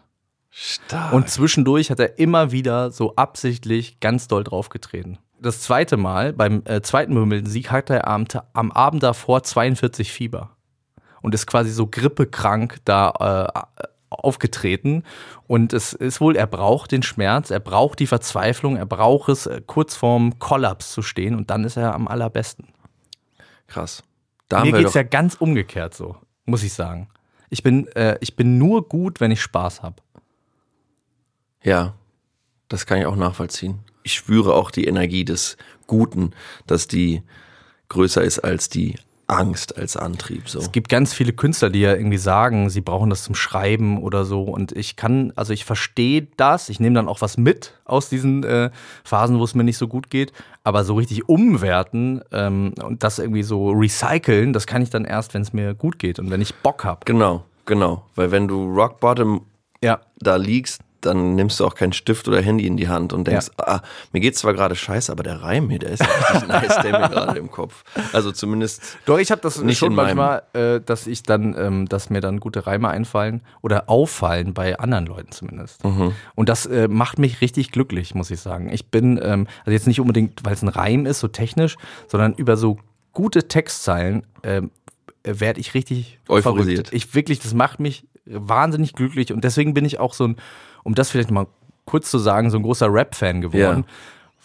Stark. 0.50 1.12
Und 1.12 1.28
zwischendurch 1.28 1.90
hat 1.90 2.00
er 2.00 2.18
immer 2.18 2.50
wieder 2.52 2.90
so 2.90 3.14
absichtlich 3.16 4.00
ganz 4.00 4.28
doll 4.28 4.44
draufgetreten. 4.44 5.18
Das 5.40 5.60
zweite 5.60 5.96
Mal, 5.96 6.32
beim 6.32 6.62
äh, 6.66 6.82
zweiten 6.82 7.14
Wimbledon-Sieg, 7.14 7.70
hatte 7.70 7.94
er 7.94 8.08
am, 8.08 8.26
am 8.52 8.72
Abend 8.72 9.02
davor 9.02 9.42
42 9.42 10.12
Fieber. 10.12 10.50
Und 11.22 11.34
ist 11.34 11.46
quasi 11.46 11.70
so 11.70 11.86
grippekrank 11.86 12.78
da 12.84 13.52
äh, 13.54 13.84
aufgetreten. 14.10 15.04
Und 15.46 15.72
es 15.72 15.92
ist 15.92 16.20
wohl, 16.20 16.36
er 16.36 16.46
braucht 16.46 16.92
den 16.92 17.02
Schmerz, 17.02 17.50
er 17.50 17.60
braucht 17.60 18.00
die 18.00 18.06
Verzweiflung, 18.06 18.76
er 18.76 18.86
braucht 18.86 19.28
es, 19.28 19.46
äh, 19.46 19.62
kurz 19.66 19.96
vorm 19.96 20.38
Kollaps 20.38 20.92
zu 20.92 21.02
stehen. 21.02 21.34
Und 21.36 21.50
dann 21.50 21.64
ist 21.64 21.76
er 21.76 21.94
am 21.94 22.08
allerbesten. 22.08 22.68
Krass. 23.66 24.02
Da 24.48 24.64
Mir 24.64 24.72
geht's 24.72 24.92
doch, 24.92 24.96
ja 24.96 25.04
ganz 25.04 25.36
umgekehrt 25.36 25.94
so, 25.94 26.16
muss 26.44 26.64
ich 26.64 26.72
sagen. 26.72 27.08
Ich 27.50 27.62
bin, 27.62 27.86
äh, 27.88 28.18
ich 28.20 28.36
bin 28.36 28.58
nur 28.58 28.88
gut, 28.88 29.20
wenn 29.20 29.30
ich 29.30 29.40
Spaß 29.40 29.82
habe. 29.82 29.96
Ja, 31.62 31.94
das 32.68 32.86
kann 32.86 32.98
ich 32.98 33.06
auch 33.06 33.16
nachvollziehen. 33.16 33.80
Ich 34.02 34.14
spüre 34.14 34.54
auch 34.54 34.70
die 34.70 34.84
Energie 34.86 35.24
des 35.24 35.56
Guten, 35.86 36.32
dass 36.66 36.86
die 36.86 37.22
größer 37.88 38.22
ist 38.22 38.38
als 38.38 38.68
die 38.68 38.96
Angst 39.26 39.76
als 39.78 39.96
Antrieb. 39.96 40.48
So. 40.48 40.58
Es 40.58 40.72
gibt 40.72 40.88
ganz 40.88 41.12
viele 41.14 41.32
Künstler, 41.32 41.70
die 41.70 41.80
ja 41.80 41.94
irgendwie 41.94 42.16
sagen, 42.18 42.68
sie 42.68 42.80
brauchen 42.80 43.10
das 43.10 43.22
zum 43.22 43.36
Schreiben 43.36 44.02
oder 44.02 44.24
so. 44.24 44.42
Und 44.42 44.72
ich 44.72 44.96
kann, 44.96 45.32
also 45.36 45.52
ich 45.52 45.64
verstehe 45.64 46.26
das. 46.36 46.68
Ich 46.68 46.80
nehme 46.80 46.96
dann 46.96 47.08
auch 47.08 47.20
was 47.20 47.36
mit 47.36 47.74
aus 47.84 48.08
diesen 48.08 48.42
äh, 48.42 48.70
Phasen, 49.04 49.38
wo 49.38 49.44
es 49.44 49.54
mir 49.54 49.62
nicht 49.62 49.78
so 49.78 49.86
gut 49.86 50.10
geht. 50.10 50.32
Aber 50.64 50.82
so 50.84 50.94
richtig 50.94 51.28
umwerten 51.28 52.22
ähm, 52.32 52.74
und 52.82 53.04
das 53.04 53.20
irgendwie 53.20 53.44
so 53.44 53.70
recyceln, 53.70 54.52
das 54.52 54.66
kann 54.66 54.82
ich 54.82 54.90
dann 54.90 55.04
erst, 55.04 55.32
wenn 55.34 55.42
es 55.42 55.52
mir 55.52 55.74
gut 55.74 56.00
geht 56.00 56.18
und 56.18 56.30
wenn 56.30 56.40
ich 56.40 56.54
Bock 56.56 56.84
habe. 56.84 57.00
Genau, 57.04 57.44
genau. 57.66 58.04
Weil 58.16 58.32
wenn 58.32 58.48
du 58.48 58.64
Rock 58.74 58.98
Bottom 58.98 59.46
Ja. 59.82 60.00
da 60.18 60.36
liegst, 60.36 60.80
dann 61.00 61.34
nimmst 61.34 61.60
du 61.60 61.66
auch 61.66 61.74
keinen 61.74 61.92
Stift 61.92 62.28
oder 62.28 62.40
Handy 62.40 62.66
in 62.66 62.76
die 62.76 62.88
Hand 62.88 63.12
und 63.12 63.26
denkst, 63.26 63.48
Ja. 63.58 63.66
ah, 63.66 63.82
mir 64.12 64.20
geht's 64.20 64.40
zwar 64.40 64.52
gerade 64.54 64.74
scheiße, 64.76 65.10
aber 65.10 65.22
der 65.22 65.42
Reim 65.42 65.68
hier, 65.70 65.78
der 65.78 65.90
ist 65.90 66.02
richtig 66.02 66.48
nice, 66.48 66.78
der 66.82 66.98
mir 67.00 67.08
gerade 67.08 67.38
im 67.38 67.50
Kopf. 67.50 67.84
Also 68.12 68.32
zumindest 68.32 68.82
Doch, 69.06 69.18
ich 69.18 69.30
habe 69.30 69.40
das 69.40 69.60
Nicht 69.62 69.78
schon 69.78 69.94
manchmal, 69.94 70.42
äh, 70.52 70.80
dass 70.80 71.06
ich 71.06 71.22
dann, 71.22 71.54
ähm, 71.58 71.88
dass 71.88 72.10
mir 72.10 72.20
dann 72.20 72.40
gute 72.40 72.66
Reime 72.66 72.88
einfallen 72.88 73.42
oder 73.62 73.88
auffallen 73.88 74.54
bei 74.54 74.78
anderen 74.78 75.06
Leuten 75.06 75.32
zumindest. 75.32 75.84
Mhm. 75.84 76.14
Und 76.34 76.48
das 76.48 76.66
äh, 76.66 76.88
macht 76.88 77.18
mich 77.18 77.40
richtig 77.40 77.70
glücklich, 77.72 78.14
muss 78.14 78.30
ich 78.30 78.40
sagen. 78.40 78.70
Ich 78.72 78.90
bin, 78.90 79.18
ähm, 79.22 79.46
also 79.60 79.72
jetzt 79.72 79.86
nicht 79.86 80.00
unbedingt, 80.00 80.40
weil 80.44 80.54
es 80.54 80.62
ein 80.62 80.68
Reim 80.68 81.06
ist, 81.06 81.20
so 81.20 81.28
technisch, 81.28 81.76
sondern 82.08 82.34
über 82.34 82.56
so 82.56 82.78
gute 83.12 83.48
Textzeilen 83.48 84.24
ähm, 84.42 84.70
werde 85.24 85.60
ich 85.60 85.74
richtig 85.74 86.18
Euphorisiert. 86.28 86.88
verrückt. 86.88 86.94
Ich 86.94 87.14
wirklich, 87.14 87.40
das 87.40 87.52
macht 87.54 87.80
mich 87.80 88.06
wahnsinnig 88.26 88.92
glücklich 88.94 89.32
und 89.32 89.42
deswegen 89.44 89.74
bin 89.74 89.84
ich 89.84 89.98
auch 89.98 90.14
so 90.14 90.24
ein, 90.24 90.36
um 90.84 90.94
das 90.94 91.10
vielleicht 91.10 91.30
mal 91.30 91.46
kurz 91.84 92.10
zu 92.10 92.18
sagen, 92.18 92.50
so 92.50 92.56
ein 92.58 92.62
großer 92.62 92.92
Rap-Fan 92.92 93.40
geworden, 93.40 93.84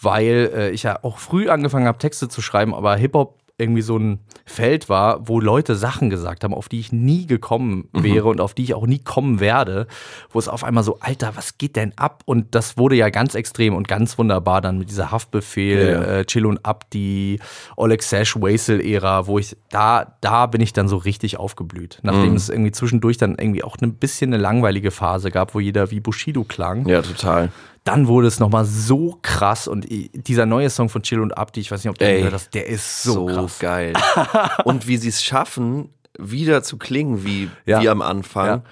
weil 0.00 0.50
äh, 0.54 0.70
ich 0.70 0.82
ja 0.82 0.98
auch 1.02 1.18
früh 1.18 1.48
angefangen 1.48 1.86
habe, 1.86 1.98
Texte 1.98 2.28
zu 2.28 2.42
schreiben, 2.42 2.74
aber 2.74 2.96
Hip-Hop 2.96 3.38
irgendwie 3.58 3.82
so 3.82 3.98
ein 3.98 4.18
Feld 4.44 4.88
war, 4.90 5.26
wo 5.28 5.40
Leute 5.40 5.76
Sachen 5.76 6.10
gesagt 6.10 6.44
haben, 6.44 6.52
auf 6.52 6.68
die 6.68 6.78
ich 6.78 6.92
nie 6.92 7.26
gekommen 7.26 7.88
Mhm. 7.92 8.02
wäre 8.02 8.28
und 8.28 8.40
auf 8.40 8.52
die 8.54 8.62
ich 8.64 8.74
auch 8.74 8.86
nie 8.86 8.98
kommen 8.98 9.40
werde, 9.40 9.86
wo 10.30 10.38
es 10.38 10.46
auf 10.48 10.62
einmal 10.62 10.84
so, 10.84 10.98
Alter, 11.00 11.32
was 11.36 11.56
geht 11.56 11.74
denn 11.76 11.92
ab? 11.96 12.22
Und 12.26 12.54
das 12.54 12.76
wurde 12.76 12.96
ja 12.96 13.08
ganz 13.08 13.34
extrem 13.34 13.74
und 13.74 13.88
ganz 13.88 14.18
wunderbar 14.18 14.60
dann 14.60 14.76
mit 14.78 14.90
dieser 14.90 15.10
Haftbefehl, 15.10 15.88
Ja, 15.90 16.02
ja. 16.02 16.02
Äh, 16.18 16.24
Chill 16.26 16.44
und 16.44 16.64
Abdi, 16.66 17.40
Oleg 17.76 18.02
Sash, 18.02 18.36
Waisel-Ära, 18.38 19.26
wo 19.26 19.38
ich, 19.38 19.56
da, 19.70 20.16
da 20.20 20.46
bin 20.46 20.60
ich 20.60 20.72
dann 20.74 20.88
so 20.88 20.98
richtig 20.98 21.38
aufgeblüht. 21.38 21.98
Nachdem 22.02 22.30
Mhm. 22.30 22.36
es 22.36 22.48
irgendwie 22.50 22.72
zwischendurch 22.72 23.16
dann 23.16 23.36
irgendwie 23.38 23.64
auch 23.64 23.76
ein 23.80 23.94
bisschen 23.94 24.34
eine 24.34 24.42
langweilige 24.42 24.90
Phase 24.90 25.30
gab, 25.30 25.54
wo 25.54 25.60
jeder 25.60 25.90
wie 25.90 26.00
Bushido 26.00 26.44
klang 26.44 26.86
Ja, 26.86 27.00
total. 27.00 27.50
Dann 27.86 28.06
wurde 28.08 28.26
es 28.28 28.40
nochmal 28.40 28.64
so 28.64 29.18
krass 29.22 29.68
und 29.68 29.90
i- 29.90 30.10
dieser 30.12 30.44
neue 30.46 30.68
Song 30.70 30.88
von 30.88 31.02
Chill 31.02 31.20
und 31.20 31.36
Abdi, 31.38 31.60
ich 31.60 31.70
weiß 31.70 31.82
nicht, 31.84 31.90
ob 31.90 31.98
du 31.98 32.04
Ey, 32.04 32.18
gehört 32.18 32.34
hast, 32.34 32.52
der 32.54 32.66
ist 32.66 33.02
so, 33.02 33.12
So, 33.12 33.26
krass. 33.26 33.58
geil. 33.58 33.92
Und 34.64 34.86
wie 34.88 34.96
sie 34.96 35.08
es 35.08 35.22
schaffen, 35.22 35.90
wieder 36.18 36.62
zu 36.62 36.76
klingen 36.78 37.24
wie, 37.24 37.50
Ja. 37.64 37.80
wie 37.80 37.88
am 37.88 38.02
Anfang. 38.02 38.46
Ja. 38.46 38.62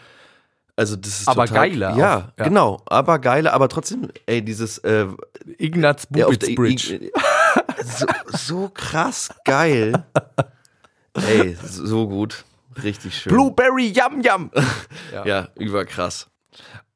Also 0.77 0.97
das 0.97 1.21
ist 1.21 1.29
Aber 1.29 1.47
total, 1.47 1.71
geiler 1.71 1.97
Ja, 1.97 2.17
auch, 2.17 2.39
ja. 2.39 2.45
genau. 2.45 2.83
Aber 2.87 3.19
geiler, 3.21 3.53
aber 3.53 3.69
trotzdem, 3.69 4.09
ey, 4.27 4.43
dieses 4.43 4.79
äh, 4.79 5.07
Ignaz 5.59 6.09
ja, 6.15 6.25
auf 6.27 6.33
Bubitz 6.33 6.47
der- 6.49 6.55
Bridge. 6.57 7.11
so, 7.85 8.07
so 8.33 8.71
krass 8.75 9.31
geil. 9.45 10.05
Ey, 11.15 11.57
so 11.63 12.09
gut. 12.09 12.45
Richtig 12.83 13.17
schön. 13.17 13.33
Blueberry 13.33 13.93
Yum 13.93 14.21
Yum. 14.23 14.51
Ja, 15.25 15.49
überkrass. 15.55 16.27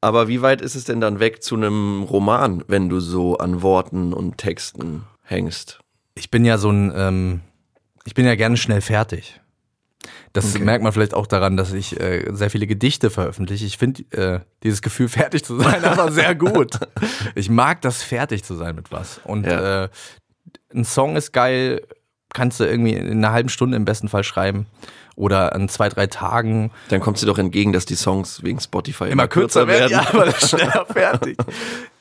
Aber 0.01 0.27
wie 0.27 0.41
weit 0.41 0.61
ist 0.61 0.75
es 0.75 0.85
denn 0.85 1.01
dann 1.01 1.19
weg 1.19 1.43
zu 1.43 1.55
einem 1.55 2.03
Roman, 2.03 2.63
wenn 2.67 2.87
du 2.89 2.99
so 2.99 3.37
an 3.37 3.61
Worten 3.61 4.13
und 4.13 4.37
Texten 4.37 5.03
hängst? 5.23 5.79
Ich 6.15 6.31
bin 6.31 6.45
ja 6.45 6.57
so 6.57 6.69
ein, 6.71 6.91
ähm, 6.95 7.41
ich 8.05 8.13
bin 8.13 8.25
ja 8.25 8.35
gerne 8.35 8.57
schnell 8.57 8.81
fertig. 8.81 9.39
Das 10.31 10.55
Okay. 10.55 10.63
merkt 10.63 10.83
man 10.83 10.93
vielleicht 10.93 11.13
auch 11.13 11.27
daran, 11.27 11.57
dass 11.57 11.73
ich 11.73 11.99
äh, 11.99 12.25
sehr 12.31 12.49
viele 12.49 12.67
Gedichte 12.67 13.09
veröffentliche. 13.09 13.65
Ich 13.65 13.77
finde 13.77 14.03
äh, 14.15 14.39
dieses 14.63 14.81
Gefühl, 14.81 15.09
fertig 15.09 15.43
zu 15.43 15.59
sein, 15.59 15.83
aber 15.83 16.11
sehr 16.11 16.35
gut. 16.35 16.79
Ich 17.35 17.49
mag 17.49 17.81
das, 17.81 18.01
fertig 18.03 18.43
zu 18.43 18.55
sein 18.55 18.75
mit 18.75 18.91
was. 18.91 19.19
Und 19.25 19.45
Ja. 19.45 19.83
äh, 19.85 19.89
ein 20.73 20.85
Song 20.85 21.15
ist 21.17 21.33
geil, 21.33 21.81
kannst 22.33 22.59
du 22.59 22.63
irgendwie 22.63 22.93
in 22.93 23.07
einer 23.11 23.31
halben 23.33 23.49
Stunde 23.49 23.75
im 23.75 23.85
besten 23.85 24.07
Fall 24.07 24.23
schreiben. 24.23 24.67
Oder 25.19 25.53
an 25.53 25.67
zwei, 25.67 25.89
drei 25.89 26.07
Tagen. 26.07 26.71
Dann 26.87 27.01
kommt 27.01 27.17
sie 27.17 27.25
doch 27.25 27.37
entgegen, 27.37 27.73
dass 27.73 27.85
die 27.85 27.95
Songs 27.95 28.41
wegen 28.41 28.61
Spotify 28.61 29.03
immer, 29.03 29.11
immer 29.11 29.27
kürzer 29.27 29.67
werden, 29.67 29.91
ja, 29.91 30.13
werden. 30.13 30.21
aber 30.21 30.31
schneller 30.31 30.85
fertig. 30.85 31.37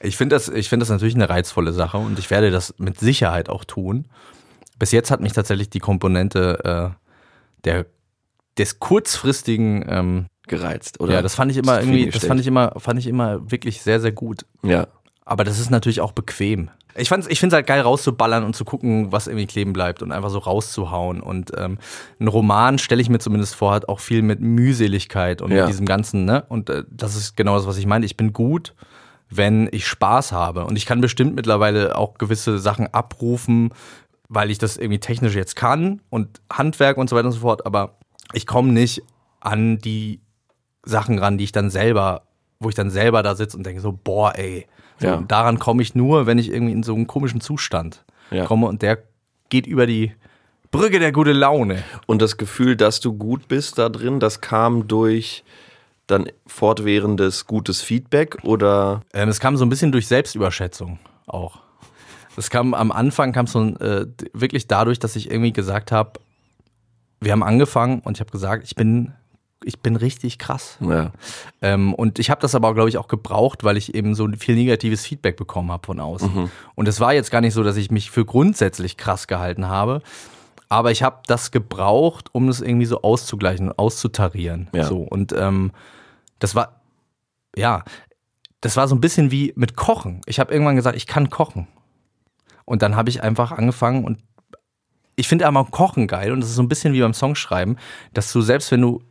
Ich 0.00 0.16
finde 0.16 0.36
das, 0.36 0.48
ich 0.48 0.68
finde 0.68 0.84
das 0.84 0.90
natürlich 0.90 1.16
eine 1.16 1.28
reizvolle 1.28 1.72
Sache 1.72 1.96
und 1.96 2.20
ich 2.20 2.30
werde 2.30 2.52
das 2.52 2.72
mit 2.78 3.00
Sicherheit 3.00 3.48
auch 3.48 3.64
tun. 3.64 4.06
Bis 4.78 4.92
jetzt 4.92 5.10
hat 5.10 5.20
mich 5.20 5.32
tatsächlich 5.32 5.70
die 5.70 5.80
Komponente 5.80 6.94
äh, 6.94 7.64
der 7.64 7.86
des 8.56 8.78
kurzfristigen, 8.78 9.84
ähm, 9.88 10.26
Gereizt, 10.46 11.00
oder? 11.00 11.14
ja, 11.14 11.22
das 11.22 11.34
fand 11.34 11.50
ich 11.50 11.58
immer 11.58 11.80
irgendwie, 11.80 12.08
das 12.10 12.24
fand 12.24 12.40
ich 12.40 12.46
immer, 12.46 12.72
fand 12.78 12.98
ich 13.00 13.08
immer 13.08 13.50
wirklich 13.50 13.82
sehr, 13.82 14.00
sehr 14.00 14.12
gut. 14.12 14.46
Ja. 14.62 14.86
Aber 15.28 15.44
das 15.44 15.58
ist 15.58 15.70
natürlich 15.70 16.00
auch 16.00 16.12
bequem. 16.12 16.70
Ich, 16.96 17.08
fand's- 17.10 17.28
ich 17.28 17.38
finde 17.38 17.54
es 17.54 17.56
halt 17.58 17.66
geil, 17.66 17.82
rauszuballern 17.82 18.44
und 18.44 18.56
zu 18.56 18.64
gucken, 18.64 19.12
was 19.12 19.26
irgendwie 19.26 19.46
kleben 19.46 19.72
bleibt 19.74 20.02
und 20.02 20.10
einfach 20.10 20.30
so 20.30 20.38
rauszuhauen. 20.38 21.20
Und 21.20 21.52
ähm, 21.56 21.78
ein 22.18 22.28
Roman, 22.28 22.78
stelle 22.78 23.02
ich 23.02 23.10
mir 23.10 23.18
zumindest 23.18 23.54
vor, 23.54 23.72
hat 23.72 23.88
auch 23.88 24.00
viel 24.00 24.22
mit 24.22 24.40
Mühseligkeit 24.40 25.42
und 25.42 25.52
Ja. 25.52 25.66
diesem 25.66 25.84
Ganzen, 25.86 26.24
ne? 26.24 26.44
Und 26.48 26.70
äh, 26.70 26.84
das 26.90 27.14
ist 27.14 27.36
genau 27.36 27.56
das, 27.56 27.66
was 27.66 27.76
ich 27.76 27.84
meine. 27.86 28.06
Ich 28.06 28.16
bin 28.16 28.32
gut, 28.32 28.74
wenn 29.28 29.68
ich 29.70 29.86
Spaß 29.86 30.32
habe. 30.32 30.64
Und 30.64 30.76
ich 30.76 30.86
kann 30.86 31.02
bestimmt 31.02 31.34
mittlerweile 31.36 31.96
auch 31.96 32.14
gewisse 32.14 32.58
Sachen 32.58 32.86
abrufen, 32.94 33.74
weil 34.30 34.50
ich 34.50 34.56
das 34.58 34.78
irgendwie 34.78 34.98
technisch 34.98 35.34
jetzt 35.34 35.56
kann 35.56 36.00
und 36.08 36.40
Handwerk 36.50 36.96
und 36.96 37.10
so 37.10 37.16
weiter 37.16 37.26
und 37.26 37.32
so 37.32 37.40
fort. 37.40 37.66
Aber 37.66 37.98
ich 38.32 38.46
komme 38.46 38.72
nicht 38.72 39.02
an 39.40 39.78
die 39.78 40.20
Sachen 40.84 41.18
ran, 41.18 41.36
die 41.38 41.44
ich 41.44 41.52
dann 41.52 41.68
selber, 41.70 42.22
wo 42.60 42.70
ich 42.70 42.74
dann 42.74 42.90
selber 42.90 43.22
da 43.22 43.34
sitze 43.36 43.56
und 43.58 43.64
denke 43.66 43.82
so, 43.82 43.92
boah, 43.92 44.32
ey. 44.36 44.66
So, 44.98 45.06
Ja. 45.06 45.24
daran 45.26 45.58
komme 45.58 45.82
ich 45.82 45.94
nur, 45.94 46.26
wenn 46.26 46.38
ich 46.38 46.50
irgendwie 46.52 46.72
in 46.72 46.82
so 46.82 46.94
einen 46.94 47.06
komischen 47.06 47.40
Zustand 47.40 48.04
Ja. 48.30 48.46
komme 48.46 48.66
und 48.66 48.82
der 48.82 48.98
geht 49.48 49.66
über 49.66 49.86
die 49.86 50.12
Brücke 50.70 50.98
der 50.98 51.12
gute 51.12 51.32
Laune. 51.32 51.82
Und 52.06 52.20
das 52.20 52.36
Gefühl, 52.36 52.76
dass 52.76 53.00
du 53.00 53.14
gut 53.14 53.48
bist 53.48 53.78
da 53.78 53.88
drin, 53.88 54.20
das 54.20 54.40
kam 54.40 54.86
durch 54.88 55.44
dann 56.06 56.28
fortwährendes 56.46 57.46
gutes 57.46 57.80
Feedback 57.82 58.38
oder 58.42 59.02
Ähm, 59.14 59.28
es 59.28 59.40
kam 59.40 59.56
so 59.56 59.64
ein 59.64 59.68
bisschen 59.68 59.92
durch 59.92 60.06
Selbstüberschätzung 60.06 60.98
auch. 61.26 61.58
Es 62.36 62.50
kam 62.50 62.72
am 62.74 62.92
Anfang 62.92 63.32
kam 63.32 63.46
so 63.46 63.60
äh, 63.76 64.06
wirklich 64.32 64.66
dadurch, 64.68 64.98
dass 64.98 65.16
ich 65.16 65.30
irgendwie 65.30 65.52
gesagt 65.52 65.90
habe, 65.92 66.12
wir 67.20 67.32
haben 67.32 67.42
angefangen 67.42 68.00
und 68.00 68.16
ich 68.16 68.20
habe 68.20 68.30
gesagt, 68.30 68.64
ich 68.64 68.74
bin 68.76 69.12
ich 69.64 69.80
bin 69.80 69.96
richtig 69.96 70.38
krass. 70.38 70.78
ja, 70.80 71.12
Ähm, 71.62 71.94
und 71.94 72.18
ich 72.18 72.30
habe 72.30 72.40
das 72.40 72.54
aber, 72.54 72.74
glaube 72.74 72.88
ich, 72.88 72.98
auch 72.98 73.08
gebraucht, 73.08 73.64
weil 73.64 73.76
ich 73.76 73.94
eben 73.94 74.14
so 74.14 74.28
viel 74.38 74.54
negatives 74.54 75.04
Feedback 75.04 75.36
bekommen 75.36 75.72
habe 75.72 75.84
von 75.86 76.00
außen. 76.00 76.50
Und 76.74 76.88
es 76.88 77.00
war 77.00 77.12
jetzt 77.12 77.30
gar 77.30 77.40
nicht 77.40 77.54
so, 77.54 77.62
dass 77.62 77.76
ich 77.76 77.90
mich 77.90 78.10
für 78.10 78.24
grundsätzlich 78.24 78.96
krass 78.96 79.26
gehalten 79.26 79.66
habe. 79.68 80.02
Aber 80.68 80.90
ich 80.90 81.02
habe 81.02 81.22
das 81.26 81.50
gebraucht, 81.50 82.28
um 82.32 82.46
das 82.46 82.60
irgendwie 82.60 82.86
so 82.86 83.02
auszugleichen 83.02 83.68
und 83.68 83.78
auszutarieren. 83.78 84.68
Ja. 84.72 84.84
So. 84.84 84.98
Und 84.98 85.32
ähm, 85.32 85.72
das 86.38 86.54
war, 86.54 86.82
ja, 87.56 87.84
das 88.60 88.76
war 88.76 88.86
so 88.88 88.94
ein 88.94 89.00
bisschen 89.00 89.30
wie 89.30 89.52
mit 89.56 89.76
Kochen. 89.76 90.20
Ich 90.26 90.38
habe 90.40 90.52
irgendwann 90.52 90.76
gesagt, 90.76 90.96
ich 90.96 91.06
kann 91.06 91.30
kochen. 91.30 91.68
Und 92.64 92.82
dann 92.82 92.96
habe 92.96 93.08
ich 93.08 93.22
einfach 93.22 93.52
angefangen 93.52 94.04
und 94.04 94.18
ich 95.16 95.26
finde 95.26 95.46
aber 95.46 95.64
Kochen 95.64 96.06
geil 96.06 96.30
und 96.32 96.40
das 96.40 96.50
ist 96.50 96.56
so 96.56 96.62
ein 96.62 96.68
bisschen 96.68 96.92
wie 96.92 97.00
beim 97.00 97.14
Songschreiben, 97.14 97.76
dass 98.12 98.32
du 98.32 98.40
selbst 98.40 98.70
wenn 98.70 98.82
du 98.82 99.02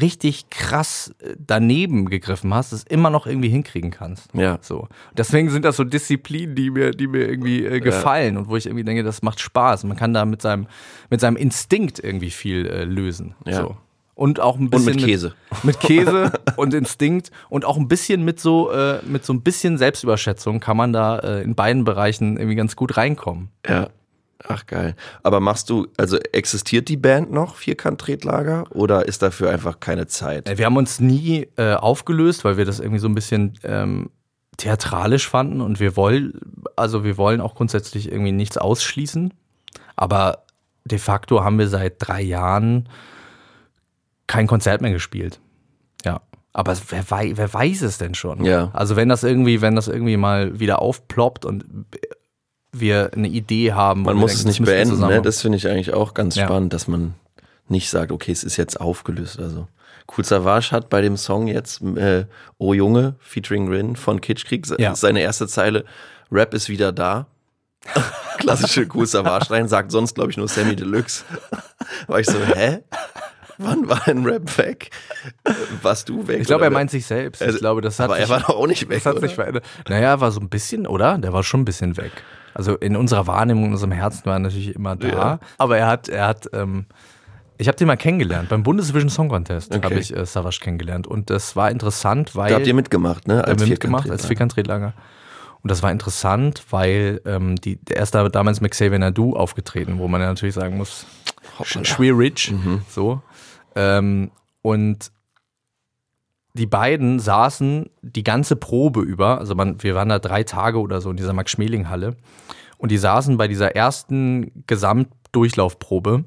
richtig 0.00 0.50
krass 0.50 1.14
äh, 1.18 1.34
daneben 1.38 2.08
gegriffen 2.08 2.54
hast, 2.54 2.72
es 2.72 2.84
immer 2.84 3.10
noch 3.10 3.26
irgendwie 3.26 3.48
hinkriegen 3.48 3.90
kannst. 3.90 4.28
Ja. 4.34 4.58
So. 4.60 4.88
Deswegen 5.16 5.50
sind 5.50 5.64
das 5.64 5.76
so 5.76 5.84
Disziplinen, 5.84 6.54
die 6.54 6.70
mir, 6.70 6.92
die 6.92 7.06
mir 7.06 7.28
irgendwie 7.28 7.64
äh, 7.64 7.80
gefallen 7.80 8.36
und 8.36 8.48
wo 8.48 8.56
ich 8.56 8.66
irgendwie 8.66 8.84
denke, 8.84 9.02
das 9.02 9.22
macht 9.22 9.40
Spaß. 9.40 9.84
Man 9.84 9.96
kann 9.96 10.14
da 10.14 10.24
mit 10.24 10.42
seinem, 10.42 10.66
mit 11.10 11.20
seinem 11.20 11.36
Instinkt 11.36 11.98
irgendwie 11.98 12.30
viel 12.30 12.66
äh, 12.66 12.84
lösen. 12.84 13.34
Ja. 13.44 13.62
So. 13.62 13.76
Und 14.14 14.40
auch 14.40 14.58
ein 14.58 14.70
bisschen 14.70 14.96
mit 14.96 15.04
Käse. 15.04 15.34
Mit, 15.50 15.64
mit 15.64 15.80
Käse 15.80 16.32
und 16.56 16.72
Instinkt 16.72 17.30
und 17.50 17.66
auch 17.66 17.76
ein 17.76 17.86
bisschen 17.86 18.24
mit 18.24 18.40
so, 18.40 18.70
äh, 18.70 19.00
mit 19.04 19.26
so 19.26 19.34
ein 19.34 19.42
bisschen 19.42 19.76
Selbstüberschätzung 19.76 20.60
kann 20.60 20.76
man 20.76 20.92
da 20.94 21.18
äh, 21.18 21.42
in 21.42 21.54
beiden 21.54 21.84
Bereichen 21.84 22.38
irgendwie 22.38 22.56
ganz 22.56 22.76
gut 22.76 22.96
reinkommen. 22.96 23.50
ja. 23.68 23.88
Ach 24.44 24.66
geil. 24.66 24.94
Aber 25.22 25.40
machst 25.40 25.70
du, 25.70 25.88
also 25.96 26.18
existiert 26.18 26.88
die 26.88 26.96
Band 26.96 27.32
noch, 27.32 27.56
Vierkant-Tretlager, 27.56 28.64
oder 28.70 29.06
ist 29.06 29.22
dafür 29.22 29.50
einfach 29.50 29.80
keine 29.80 30.06
Zeit? 30.06 30.48
Äh, 30.48 30.58
Wir 30.58 30.66
haben 30.66 30.76
uns 30.76 31.00
nie 31.00 31.48
äh, 31.56 31.74
aufgelöst, 31.74 32.44
weil 32.44 32.56
wir 32.56 32.64
das 32.64 32.80
irgendwie 32.80 32.98
so 32.98 33.08
ein 33.08 33.14
bisschen 33.14 33.58
ähm, 33.64 34.10
theatralisch 34.56 35.28
fanden 35.28 35.60
und 35.60 35.80
wir 35.80 35.96
wollen, 35.96 36.40
also 36.76 37.04
wir 37.04 37.16
wollen 37.16 37.40
auch 37.40 37.54
grundsätzlich 37.54 38.10
irgendwie 38.10 38.32
nichts 38.32 38.58
ausschließen. 38.58 39.32
Aber 39.96 40.44
de 40.84 40.98
facto 40.98 41.42
haben 41.42 41.58
wir 41.58 41.68
seit 41.68 41.94
drei 41.98 42.22
Jahren 42.22 42.88
kein 44.26 44.46
Konzert 44.46 44.82
mehr 44.82 44.92
gespielt. 44.92 45.40
Ja. 46.04 46.20
Aber 46.52 46.74
wer, 46.88 47.10
wei 47.10 47.32
wer 47.36 47.52
weiß 47.52 47.82
es 47.82 47.98
denn 47.98 48.14
schon? 48.14 48.44
Ja. 48.44 48.70
Also 48.72 48.96
wenn 48.96 49.08
das 49.10 49.22
irgendwie, 49.24 49.60
wenn 49.60 49.76
das 49.76 49.88
irgendwie 49.88 50.16
mal 50.16 50.58
wieder 50.58 50.80
aufploppt 50.80 51.44
und 51.44 51.64
wir 52.80 53.10
eine 53.14 53.28
Idee 53.28 53.72
haben. 53.72 54.02
Man 54.02 54.16
muss 54.16 54.32
denken, 54.32 54.50
es 54.50 54.58
nicht 54.60 54.66
beenden, 54.66 55.00
ne? 55.00 55.22
Das 55.22 55.42
finde 55.42 55.58
ich 55.58 55.68
eigentlich 55.68 55.92
auch 55.94 56.14
ganz 56.14 56.34
Ja. 56.36 56.44
spannend, 56.46 56.72
dass 56.72 56.88
man 56.88 57.14
nicht 57.68 57.90
sagt, 57.90 58.12
okay, 58.12 58.32
es 58.32 58.44
ist 58.44 58.56
jetzt 58.56 58.80
aufgelöst. 58.80 59.38
Also 59.40 59.68
Cool 60.16 60.24
Savage 60.24 60.70
hat 60.70 60.88
bei 60.88 61.00
dem 61.00 61.16
Song 61.16 61.48
jetzt 61.48 61.82
äh, 61.82 62.26
Oh 62.58 62.72
Junge 62.74 63.16
featuring 63.18 63.68
Rin 63.68 63.96
von 63.96 64.20
Kitschkrieg 64.20 64.66
Ja. 64.78 64.94
seine 64.94 65.20
erste 65.20 65.48
Zeile 65.48 65.84
Rap 66.30 66.54
ist 66.54 66.68
wieder 66.68 66.92
da. 66.92 67.26
Klassische 68.38 68.86
Cool 68.94 69.06
Savage 69.06 69.50
rein, 69.50 69.68
sagt 69.68 69.90
sonst 69.92 70.14
glaube 70.14 70.30
ich 70.30 70.36
nur 70.36 70.48
Sammy 70.48 70.76
Deluxe. 70.76 71.24
War 72.06 72.20
ich 72.20 72.26
so, 72.26 72.38
hä? 72.38 72.80
Wann 73.58 73.88
war 73.88 74.00
denn 74.06 74.24
Rap 74.26 74.58
weg? 74.58 74.90
Warst 75.82 76.08
du 76.08 76.26
weg? 76.28 76.40
Ich 76.40 76.46
glaube, 76.46 76.64
er 76.64 76.70
meint 76.70 76.90
sich 76.90 77.06
selbst. 77.06 77.42
Also, 77.42 77.54
Ich 77.54 77.60
glaube, 77.60 77.80
das 77.80 77.98
hat 77.98 78.06
aber 78.06 78.18
er 78.18 78.26
sich, 78.26 78.30
war 78.30 78.40
doch 78.40 78.50
auch 78.50 78.66
nicht 78.66 78.88
weg, 78.88 78.98
das 79.02 79.06
hat 79.06 79.16
oder? 79.16 79.28
sich. 79.28 79.36
Naja, 79.88 80.08
er 80.10 80.20
war 80.20 80.30
so 80.30 80.40
ein 80.40 80.48
bisschen, 80.48 80.86
oder? 80.86 81.18
Der 81.18 81.32
war 81.32 81.42
schon 81.42 81.60
ein 81.62 81.64
bisschen 81.64 81.96
weg. 81.96 82.12
Also 82.54 82.74
in 82.76 82.96
unserer 82.96 83.26
Wahrnehmung, 83.26 83.66
in 83.66 83.72
unserem 83.72 83.92
Herzen 83.92 84.24
war 84.24 84.34
er 84.34 84.38
natürlich 84.38 84.74
immer 84.74 84.96
da. 84.96 85.08
Ja. 85.08 85.38
Aber 85.58 85.76
er 85.78 85.86
hat, 85.86 86.08
er 86.08 86.26
hat, 86.26 86.48
ähm, 86.52 86.86
ich 87.58 87.68
habe 87.68 87.76
den 87.76 87.86
mal 87.86 87.96
kennengelernt. 87.96 88.48
Beim 88.48 88.62
Bundesvision 88.62 89.10
Song 89.10 89.28
Contest 89.28 89.74
Okay. 89.74 89.82
habe 89.84 89.94
ich 89.96 90.14
äh, 90.16 90.24
Savage 90.26 90.60
kennengelernt. 90.62 91.06
Und 91.06 91.30
das 91.30 91.56
war 91.56 91.70
interessant, 91.70 92.34
weil. 92.34 92.50
Da 92.50 92.56
habt 92.56 92.66
ihr 92.66 92.74
mitgemacht, 92.74 93.26
ne? 93.28 93.42
haben 93.46 93.60
wir 93.60 93.66
mitgemacht 93.66 94.10
als 94.10 94.26
Vierkant-Tretlager. 94.26 94.94
Und 95.62 95.70
das 95.70 95.82
war 95.82 95.90
interessant, 95.90 96.62
weil 96.70 97.20
ähm, 97.26 97.56
die, 97.56 97.76
der 97.76 98.02
ist 98.02 98.14
da 98.14 98.28
damals 98.28 98.60
mit 98.60 98.70
Xavier 98.70 98.98
Nadu 99.00 99.34
aufgetreten, 99.34 99.98
wo 99.98 100.06
man 100.06 100.20
ja 100.20 100.28
natürlich 100.28 100.54
sagen 100.54 100.76
muss. 100.76 101.06
Schwer 101.64 102.16
Rich, 102.16 102.52
so. 102.88 103.20
Ähm, 103.76 104.32
und 104.62 105.12
die 106.54 106.66
beiden 106.66 107.20
saßen 107.20 107.90
die 108.02 108.24
ganze 108.24 108.56
Probe 108.56 109.00
über, 109.02 109.38
also 109.38 109.54
man, 109.54 109.82
wir 109.82 109.94
waren 109.94 110.08
da 110.08 110.18
drei 110.18 110.42
Tage 110.42 110.80
oder 110.80 111.00
so 111.00 111.10
in 111.10 111.16
dieser 111.16 111.34
Max-Schmeling-Halle 111.34 112.16
und 112.78 112.90
die 112.90 112.98
saßen 112.98 113.36
bei 113.36 113.46
dieser 113.46 113.76
ersten 113.76 114.64
Gesamtdurchlaufprobe, 114.66 116.24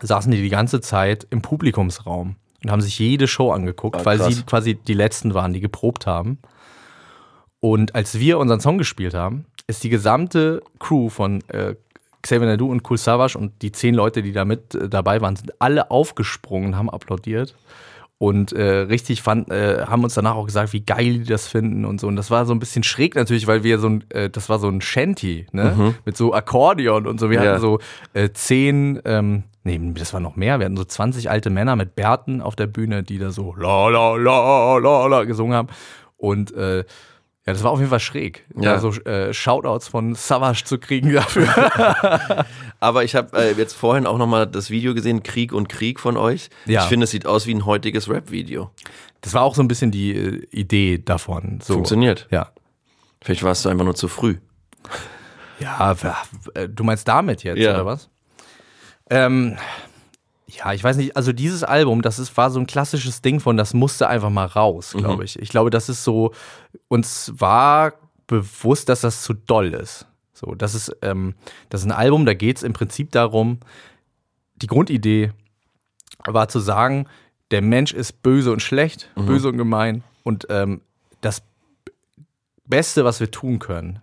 saßen 0.00 0.30
die 0.30 0.42
die 0.42 0.50
ganze 0.50 0.80
Zeit 0.80 1.26
im 1.30 1.40
Publikumsraum 1.40 2.36
und 2.62 2.70
haben 2.70 2.82
sich 2.82 2.98
jede 2.98 3.26
Show 3.26 3.50
angeguckt, 3.50 3.96
Ah, 3.96 4.04
weil 4.04 4.20
sie 4.20 4.42
quasi 4.42 4.74
die 4.74 4.94
letzten 4.94 5.34
waren, 5.34 5.52
die 5.52 5.60
geprobt 5.60 6.06
haben. 6.06 6.38
Und 7.60 7.94
als 7.94 8.18
wir 8.18 8.38
unseren 8.38 8.60
Song 8.60 8.76
gespielt 8.76 9.14
haben, 9.14 9.46
ist 9.66 9.82
die 9.82 9.88
gesamte 9.88 10.62
Crew 10.78 11.08
von 11.08 11.40
äh, 11.48 11.74
Xavier 12.26 12.46
Nadu 12.48 12.70
und 12.70 12.82
Cool 12.88 12.98
Savage 12.98 13.38
und 13.38 13.62
die 13.62 13.72
zehn 13.72 13.94
Leute, 13.94 14.22
die 14.22 14.32
da 14.32 14.44
mit 14.44 14.74
äh, 14.74 14.88
dabei 14.88 15.20
waren, 15.20 15.36
sind 15.36 15.52
alle 15.60 15.90
aufgesprungen, 15.90 16.76
haben 16.76 16.90
applaudiert 16.90 17.54
und 18.18 18.52
äh, 18.52 18.62
richtig 18.62 19.20
fand, 19.22 19.50
äh, 19.50 19.84
haben 19.86 20.02
uns 20.02 20.14
danach 20.14 20.36
auch 20.36 20.46
gesagt, 20.46 20.72
wie 20.72 20.80
geil 20.80 21.18
die 21.18 21.24
das 21.24 21.46
finden 21.48 21.84
und 21.84 22.00
so. 22.00 22.06
Und 22.06 22.16
das 22.16 22.30
war 22.30 22.46
so 22.46 22.54
ein 22.54 22.58
bisschen 22.58 22.82
schräg 22.82 23.14
natürlich, 23.14 23.46
weil 23.46 23.62
wir 23.62 23.78
so 23.78 23.88
ein, 23.90 24.04
äh, 24.10 24.30
das 24.30 24.48
war 24.48 24.58
so 24.58 24.68
ein 24.68 24.80
Shanty, 24.80 25.46
ne? 25.52 25.94
Mit 26.06 26.16
so 26.16 26.32
Akkordeon 26.32 27.06
und 27.06 27.20
so. 27.20 27.28
Wir 27.30 27.42
Ja. 27.42 27.50
hatten 27.52 27.60
so 27.60 27.78
äh, 28.14 28.30
zehn, 28.32 29.00
ähm, 29.04 29.42
nee, 29.64 29.78
das 29.94 30.14
war 30.14 30.20
noch 30.20 30.34
mehr. 30.34 30.58
Wir 30.58 30.64
hatten 30.64 30.78
so 30.78 30.84
20 30.84 31.28
alte 31.28 31.50
Männer 31.50 31.76
mit 31.76 31.94
Bärten 31.94 32.40
auf 32.40 32.56
der 32.56 32.66
Bühne, 32.68 33.02
die 33.02 33.18
da 33.18 33.30
so 33.32 33.54
la 33.54 33.88
la 33.90 34.16
la 34.16 34.78
la 34.78 35.06
la 35.08 35.24
gesungen 35.24 35.54
haben. 35.54 35.68
Und 36.16 36.54
äh, 36.54 36.84
Ja, 37.46 37.52
das 37.52 37.62
war 37.62 37.70
auf 37.70 37.78
jeden 37.78 37.90
Fall 37.90 38.00
schräg. 38.00 38.44
Ja. 38.60 38.78
So 38.80 38.90
äh, 39.02 39.32
Shoutouts 39.32 39.86
von 39.86 40.16
Savage 40.16 40.64
zu 40.64 40.78
kriegen 40.78 41.12
dafür. 41.12 41.46
Aber 42.80 43.04
ich 43.04 43.14
habe 43.14 43.36
äh, 43.38 43.52
jetzt 43.52 43.74
vorhin 43.74 44.04
auch 44.06 44.18
nochmal 44.18 44.46
das 44.48 44.68
Video 44.68 44.94
gesehen, 44.94 45.22
Krieg 45.22 45.52
und 45.52 45.68
Krieg 45.68 46.00
von 46.00 46.16
euch. 46.16 46.50
Ja. 46.64 46.82
Ich 46.82 46.88
finde, 46.88 47.04
es 47.04 47.12
sieht 47.12 47.24
aus 47.24 47.46
wie 47.46 47.54
ein 47.54 47.64
heutiges 47.64 48.08
Rap-Video. 48.10 48.70
Das 49.20 49.32
war 49.32 49.42
auch 49.42 49.54
so 49.54 49.62
ein 49.62 49.68
bisschen 49.68 49.92
die 49.92 50.12
äh, 50.12 50.46
Idee 50.50 50.98
davon. 50.98 51.60
So. 51.62 51.74
Funktioniert. 51.74 52.26
Ja. 52.30 52.50
Vielleicht 53.22 53.44
warst 53.44 53.64
du 53.64 53.68
einfach 53.68 53.84
nur 53.84 53.94
zu 53.94 54.08
früh. 54.08 54.36
Ja, 55.60 55.92
äh, 56.54 56.68
du 56.68 56.84
meinst 56.84 57.06
damit 57.08 57.44
jetzt, 57.44 57.58
Ja. 57.58 57.74
oder 57.74 57.86
was? 57.86 58.10
Ähm, 59.08 59.56
ja, 60.48 60.72
ich 60.72 60.82
weiß 60.82 60.96
nicht, 60.96 61.16
also 61.16 61.32
dieses 61.32 61.64
Album, 61.64 62.02
das 62.02 62.18
ist, 62.18 62.36
war 62.36 62.50
so 62.50 62.60
ein 62.60 62.66
klassisches 62.66 63.20
Ding 63.20 63.40
von, 63.40 63.56
das 63.56 63.74
musste 63.74 64.08
einfach 64.08 64.30
mal 64.30 64.46
raus, 64.46 64.94
glaube 64.96 65.24
ich. 65.24 65.38
Ich 65.40 65.48
glaube, 65.48 65.70
das 65.70 65.88
ist 65.88 66.04
so, 66.04 66.32
uns 66.88 67.32
war 67.36 67.94
bewusst, 68.28 68.88
dass 68.88 69.00
das 69.00 69.22
zu 69.22 69.34
doll 69.34 69.74
ist. 69.74 70.06
So, 70.32 70.54
das 70.54 70.74
ist, 70.74 70.96
ähm, 71.02 71.34
das 71.68 71.80
ist 71.80 71.86
ein 71.86 71.92
Album, 71.92 72.26
da 72.26 72.34
geht 72.34 72.58
es 72.58 72.62
im 72.62 72.74
Prinzip 72.74 73.10
darum, 73.10 73.58
die 74.56 74.66
Grundidee 74.68 75.32
war 76.24 76.48
zu 76.48 76.60
sagen, 76.60 77.06
der 77.50 77.62
Mensch 77.62 77.92
ist 77.92 78.22
böse 78.22 78.52
und 78.52 78.60
schlecht, 78.60 79.10
böse 79.14 79.48
und 79.48 79.56
gemein 79.56 80.02
und 80.24 80.46
ähm, 80.50 80.80
das 81.20 81.42
Beste, 82.64 83.04
was 83.04 83.20
wir 83.20 83.30
tun 83.30 83.58
können, 83.58 84.00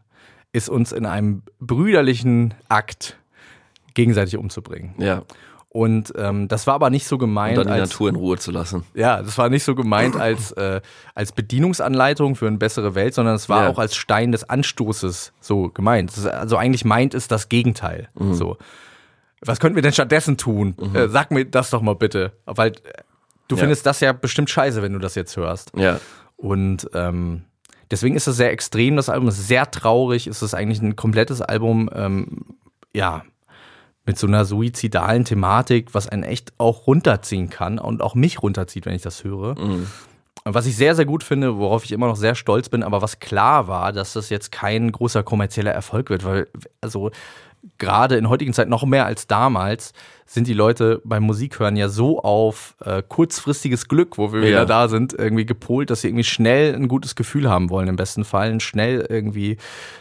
ist 0.54 0.70
uns 0.70 0.92
in 0.92 1.06
einem 1.06 1.44
brüderlichen 1.60 2.54
Akt 2.70 3.18
gegenseitig 3.94 4.38
umzubringen. 4.38 4.94
Ja. 4.98 5.24
Und 5.74 6.14
ähm, 6.18 6.48
das 6.48 6.68
war 6.68 6.76
aber 6.76 6.92
nicht 6.92 7.08
so 7.08 7.18
gemeint 7.18 7.58
dann 7.58 7.66
die 7.66 7.74
als 7.74 7.90
Natur 7.90 8.10
in 8.10 8.16
Ruhe 8.16 8.38
zu 8.38 8.52
lassen. 8.52 8.84
ja, 8.94 9.24
das 9.24 9.40
war 9.40 9.50
nicht 9.50 9.64
so 9.64 9.74
gemeint 9.74 10.16
als 10.16 10.52
äh, 10.52 10.82
als 11.16 11.32
Bedienungsanleitung 11.32 12.36
für 12.36 12.46
eine 12.46 12.58
bessere 12.58 12.94
Welt, 12.94 13.16
sondern 13.16 13.34
es 13.34 13.50
war 13.50 13.64
Ja. 13.64 13.70
auch 13.72 13.80
als 13.80 13.96
Stein 13.96 14.32
des 14.32 14.48
Anstoßes 14.48 15.34
so 15.40 15.70
gemeint. 15.70 16.12
Ist, 16.16 16.28
also 16.28 16.58
eigentlich 16.58 16.86
meint 16.86 17.16
es 17.16 17.28
das 17.28 17.50
Gegenteil. 17.50 18.10
Mhm. 18.14 18.36
So, 18.36 18.58
was 19.42 19.60
könnten 19.60 19.76
wir 19.76 19.82
denn 19.82 19.94
stattdessen 19.94 20.38
tun? 20.38 20.76
Äh, 20.94 21.08
sag 21.08 21.32
mir 21.32 21.44
das 21.44 21.72
doch 21.72 21.82
mal 21.82 21.96
bitte, 21.96 22.34
weil 22.46 22.74
äh, 22.74 23.02
du 23.48 23.56
Ja. 23.56 23.62
findest 23.62 23.88
das 23.88 24.00
ja 24.00 24.14
bestimmt 24.14 24.52
scheiße, 24.52 24.84
wenn 24.84 24.94
du 24.94 25.00
das 25.00 25.16
jetzt 25.16 25.36
hörst. 25.38 25.72
Ja. 25.76 26.00
Und 26.38 26.88
ähm, 26.94 27.46
deswegen 27.90 28.16
ist 28.16 28.28
es 28.28 28.38
sehr 28.38 28.52
extrem, 28.52 28.96
das 28.96 29.10
Album 29.10 29.30
ist 29.30 29.48
sehr 29.48 29.72
traurig, 29.72 30.28
es 30.28 30.44
ist 30.44 30.54
eigentlich 30.54 30.84
ein 30.84 30.96
komplettes 30.96 31.42
Album, 31.42 31.90
ähm, 31.96 32.46
ja, 32.94 33.24
mit 34.06 34.18
so 34.18 34.28
einer 34.28 34.46
suizidalen 34.46 35.24
Thematik, 35.26 35.94
was 35.94 36.10
einen 36.10 36.24
echt 36.24 36.54
auch 36.58 36.88
runterziehen 36.88 37.50
kann 37.50 37.80
und 37.80 38.02
auch 38.02 38.16
mich 38.16 38.42
runterzieht, 38.44 38.86
wenn 38.86 38.96
ich 38.96 39.02
das 39.02 39.24
höre. 39.24 39.58
Und 40.46 40.54
Was 40.54 40.66
ich 40.66 40.76
sehr, 40.76 40.94
sehr 40.94 41.06
gut 41.06 41.24
finde, 41.24 41.58
worauf 41.58 41.86
ich 41.86 41.94
immer 41.94 42.08
noch 42.08 42.18
sehr 42.18 42.36
stolz 42.36 42.68
bin, 42.68 42.84
aber 42.84 43.02
was 43.02 43.20
klar 43.20 43.70
war, 43.70 43.94
dass 43.94 44.14
das 44.14 44.30
jetzt 44.30 44.52
kein 44.52 44.92
großer 44.92 45.24
kommerzieller 45.24 45.72
Erfolg 45.72 46.10
wird, 46.10 46.26
weil, 46.26 46.48
also 46.82 47.12
gerade 47.78 48.16
in 48.18 48.28
heutigen 48.30 48.54
Zeit 48.54 48.68
noch 48.70 48.86
mehr 48.86 49.06
als 49.06 49.26
damals 49.28 49.94
sind 50.26 50.48
die 50.48 50.54
Leute 50.54 51.02
beim 51.06 51.24
Musikhören 51.24 51.76
ja 51.76 51.90
so 51.90 52.20
auf 52.22 52.76
äh, 52.84 53.02
kurzfristiges 53.08 53.88
Glück, 53.88 54.18
wo 54.18 54.34
wir 54.34 54.42
Ja. 54.42 54.48
wieder 54.48 54.66
da 54.66 54.88
sind, 54.88 55.14
irgendwie 55.14 55.46
gepolt, 55.46 55.90
dass 55.90 56.02
sie 56.02 56.08
irgendwie 56.08 56.24
schnell 56.24 56.74
ein 56.76 56.88
gutes 56.88 57.16
Gefühl 57.16 57.50
haben 57.50 57.70
wollen, 57.70 57.88
im 57.88 57.96
besten 57.96 58.26
Fall, 58.26 58.60
schnell 58.60 59.06
irgendwie 59.10 59.58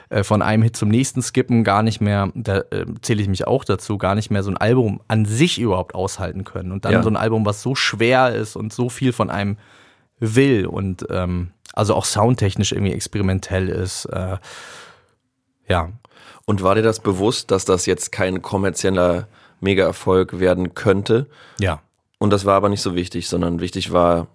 äh, 0.09 0.23
von 0.25 0.43
einem 0.43 0.63
Hit 0.63 0.77
zum 0.77 0.89
nächsten 0.89 1.23
skippen, 1.23 1.65
gar 1.65 1.83
nicht 1.83 2.01
mehr, 2.01 2.31
da 2.35 2.59
äh, 2.71 2.87
zähle 3.03 3.23
ich 3.23 3.29
mich 3.29 3.47
auch 3.47 3.65
dazu, 3.65 3.99
gar 3.99 4.15
nicht 4.15 4.31
mehr 4.31 4.43
so 4.43 4.51
ein 4.51 4.57
Album 4.57 5.01
an 5.09 5.25
sich 5.25 5.61
überhaupt 5.61 5.95
aushalten 5.95 6.45
können. 6.45 6.73
Und 6.73 6.85
dann 6.85 6.93
Ja. 6.93 7.03
so 7.03 7.11
ein 7.11 7.17
Album, 7.17 7.45
was 7.47 7.63
so 7.63 7.75
schwer 7.75 8.35
ist 8.35 8.57
und 8.57 8.73
so 8.73 8.89
viel 8.89 9.13
von 9.13 9.29
einem 9.31 9.57
will 10.19 10.67
und 10.67 11.07
ähm, 11.11 11.51
also 11.75 11.95
auch 11.95 12.05
soundtechnisch 12.05 12.73
irgendwie 12.73 12.93
experimentell 12.93 13.69
ist. 13.69 14.05
Äh, 14.07 14.39
ja, 15.69 15.91
Und 16.45 16.63
war 16.63 16.75
dir 16.75 16.83
das 16.83 17.01
bewusst, 17.01 17.51
dass 17.51 17.65
das 17.65 17.87
jetzt 17.87 18.11
kein 18.13 18.43
kommerzieller 18.43 19.29
Mega-Erfolg 19.61 20.41
werden 20.41 20.75
könnte? 20.75 21.29
ja. 21.59 21.81
Und 22.19 22.31
das 22.31 22.45
war 22.45 22.55
aber 22.55 22.69
nicht 22.69 22.83
so 22.83 22.95
wichtig, 22.95 23.27
sondern 23.29 23.59
wichtig 23.59 23.91
war 23.93 24.29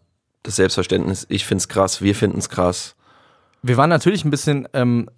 das 0.43 0.57
Selbstverständnis. 0.57 1.25
Ich 1.29 1.45
find's 1.45 1.69
krass, 1.69 2.01
wir 2.01 2.15
finden's 2.15 2.49
krass. 2.49 2.97
Wir 3.61 3.77
waren 3.77 3.89
natürlich 3.89 4.25
ein 4.25 4.29
bisschen, 4.29 4.67
ähm, 4.73 5.09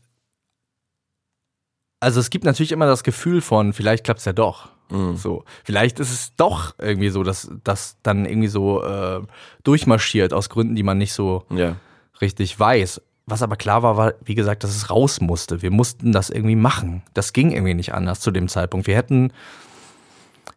also 1.99 2.19
es 2.19 2.29
gibt 2.29 2.45
natürlich 2.45 2.71
immer 2.71 2.85
das 2.85 3.03
Gefühl 3.03 3.41
von, 3.41 3.73
vielleicht 3.73 4.03
klappt's 4.03 4.25
ja 4.25 4.33
doch. 4.33 4.69
So, 5.15 5.43
vielleicht 5.63 5.99
ist 5.99 6.11
es 6.11 6.35
doch 6.35 6.73
irgendwie 6.79 7.09
so, 7.09 7.21
dass 7.21 7.51
das 7.63 7.97
dann 8.01 8.25
irgendwie 8.25 8.47
so 8.47 8.83
äh, 8.83 9.21
durchmarschiert 9.63 10.33
aus 10.33 10.49
Gründen, 10.49 10.75
die 10.75 10.81
man 10.83 10.97
nicht 10.97 11.13
so 11.13 11.45
Ja. 11.51 11.75
richtig 12.21 12.59
weiß. 12.59 12.99
Was 13.29 13.43
aber 13.43 13.55
klar 13.55 13.83
war, 13.83 13.97
war, 13.97 14.13
wie 14.23 14.35
gesagt, 14.35 14.63
dass 14.63 14.75
es 14.75 14.89
raus 14.89 15.21
musste. 15.21 15.61
Wir 15.61 15.71
mussten 15.71 16.11
das 16.11 16.29
irgendwie 16.29 16.55
machen. 16.55 17.03
Das 17.13 17.33
ging 17.33 17.51
irgendwie 17.51 17.73
nicht 17.73 17.93
anders 17.93 18.19
zu 18.19 18.31
dem 18.31 18.47
Zeitpunkt. 18.47 18.87
Wir 18.87 18.95
hätten 18.95 19.31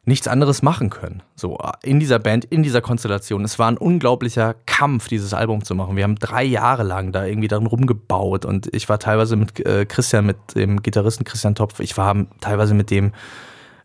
nichts 0.05 0.27
anderes 0.27 0.63
machen 0.63 0.91
können. 0.91 1.23
So, 1.37 1.59
in 1.83 2.01
dieser 2.01 2.19
Band, 2.19 2.45
in 2.47 2.63
dieser 2.63 2.81
Konstellation. 2.81 3.45
Es 3.45 3.59
war 3.59 3.69
ein 3.69 3.79
unglaublicher 3.79 4.55
Kampf, 4.67 5.09
dieses 5.09 5.33
Album 5.33 5.65
zu 5.65 5.75
machen. 5.75 5.97
Wir 5.97 6.05
haben 6.05 6.17
drei 6.17 6.43
Jahre 6.43 6.83
lang 6.83 7.13
da 7.13 7.25
irgendwie 7.25 7.49
dran 7.49 7.67
rumgebaut 7.67 8.45
und 8.45 8.75
ich 8.75 8.89
war 8.89 8.99
teilweise 8.99 9.37
mit 9.37 9.65
äh, 9.65 9.87
Christian, 9.87 10.27
mit 10.27 10.37
dem 10.55 10.83
Gitarristen 10.83 11.25
Christian 11.25 11.55
Topf, 11.55 11.79
ich 11.81 11.97
war 11.97 12.27
teilweise 12.41 12.75
mit 12.75 12.91
dem 12.91 13.13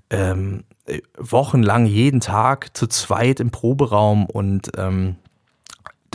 ähm, 0.10 0.64
wochenlang 1.18 1.86
jeden 1.86 2.22
Tag 2.22 2.76
zu 2.76 2.88
zweit 2.88 3.40
im 3.40 3.52
Proberaum 3.52 4.26
und 4.26 4.72
ähm, 4.78 5.18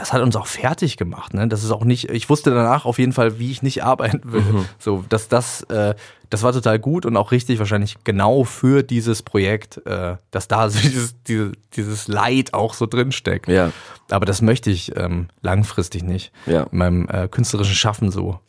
das 0.02 0.12
hat 0.12 0.20
uns 0.20 0.34
auch 0.34 0.48
fertig 0.48 0.96
gemacht. 0.96 1.32
Ne? 1.32 1.46
Das 1.46 1.62
ist 1.62 1.70
auch 1.70 1.84
nicht, 1.84 2.10
ich 2.10 2.28
wusste 2.28 2.50
danach 2.50 2.86
auf 2.86 2.98
jeden 2.98 3.12
Fall, 3.12 3.38
wie 3.38 3.52
ich 3.52 3.62
nicht 3.62 3.84
arbeiten 3.84 4.32
will. 4.32 4.42
So, 4.80 5.04
dass 5.08 5.28
das, 5.28 5.62
äh, 5.70 5.94
das 6.28 6.42
war 6.42 6.52
total 6.52 6.80
gut 6.80 7.06
und 7.06 7.16
auch 7.16 7.30
richtig 7.30 7.60
wahrscheinlich 7.60 8.02
genau 8.02 8.42
für 8.42 8.82
dieses 8.82 9.22
Projekt, 9.22 9.80
äh, 9.86 10.16
dass 10.32 10.48
da 10.48 10.68
so 10.70 10.80
dieses, 10.80 11.14
diese, 11.22 11.52
dieses 11.76 12.08
Leid 12.08 12.52
auch 12.52 12.74
so 12.74 12.86
drinsteckt. 12.86 13.46
Ja. 13.46 13.70
Aber 14.10 14.26
das 14.26 14.42
möchte 14.42 14.70
ich 14.70 14.96
ähm, 14.96 15.28
langfristig 15.40 16.02
nicht 16.02 16.32
Ja. 16.46 16.64
in 16.64 16.78
meinem 16.78 17.08
äh, 17.08 17.28
künstlerischen 17.28 17.76
Schaffen 17.76 18.10
so, 18.10 18.40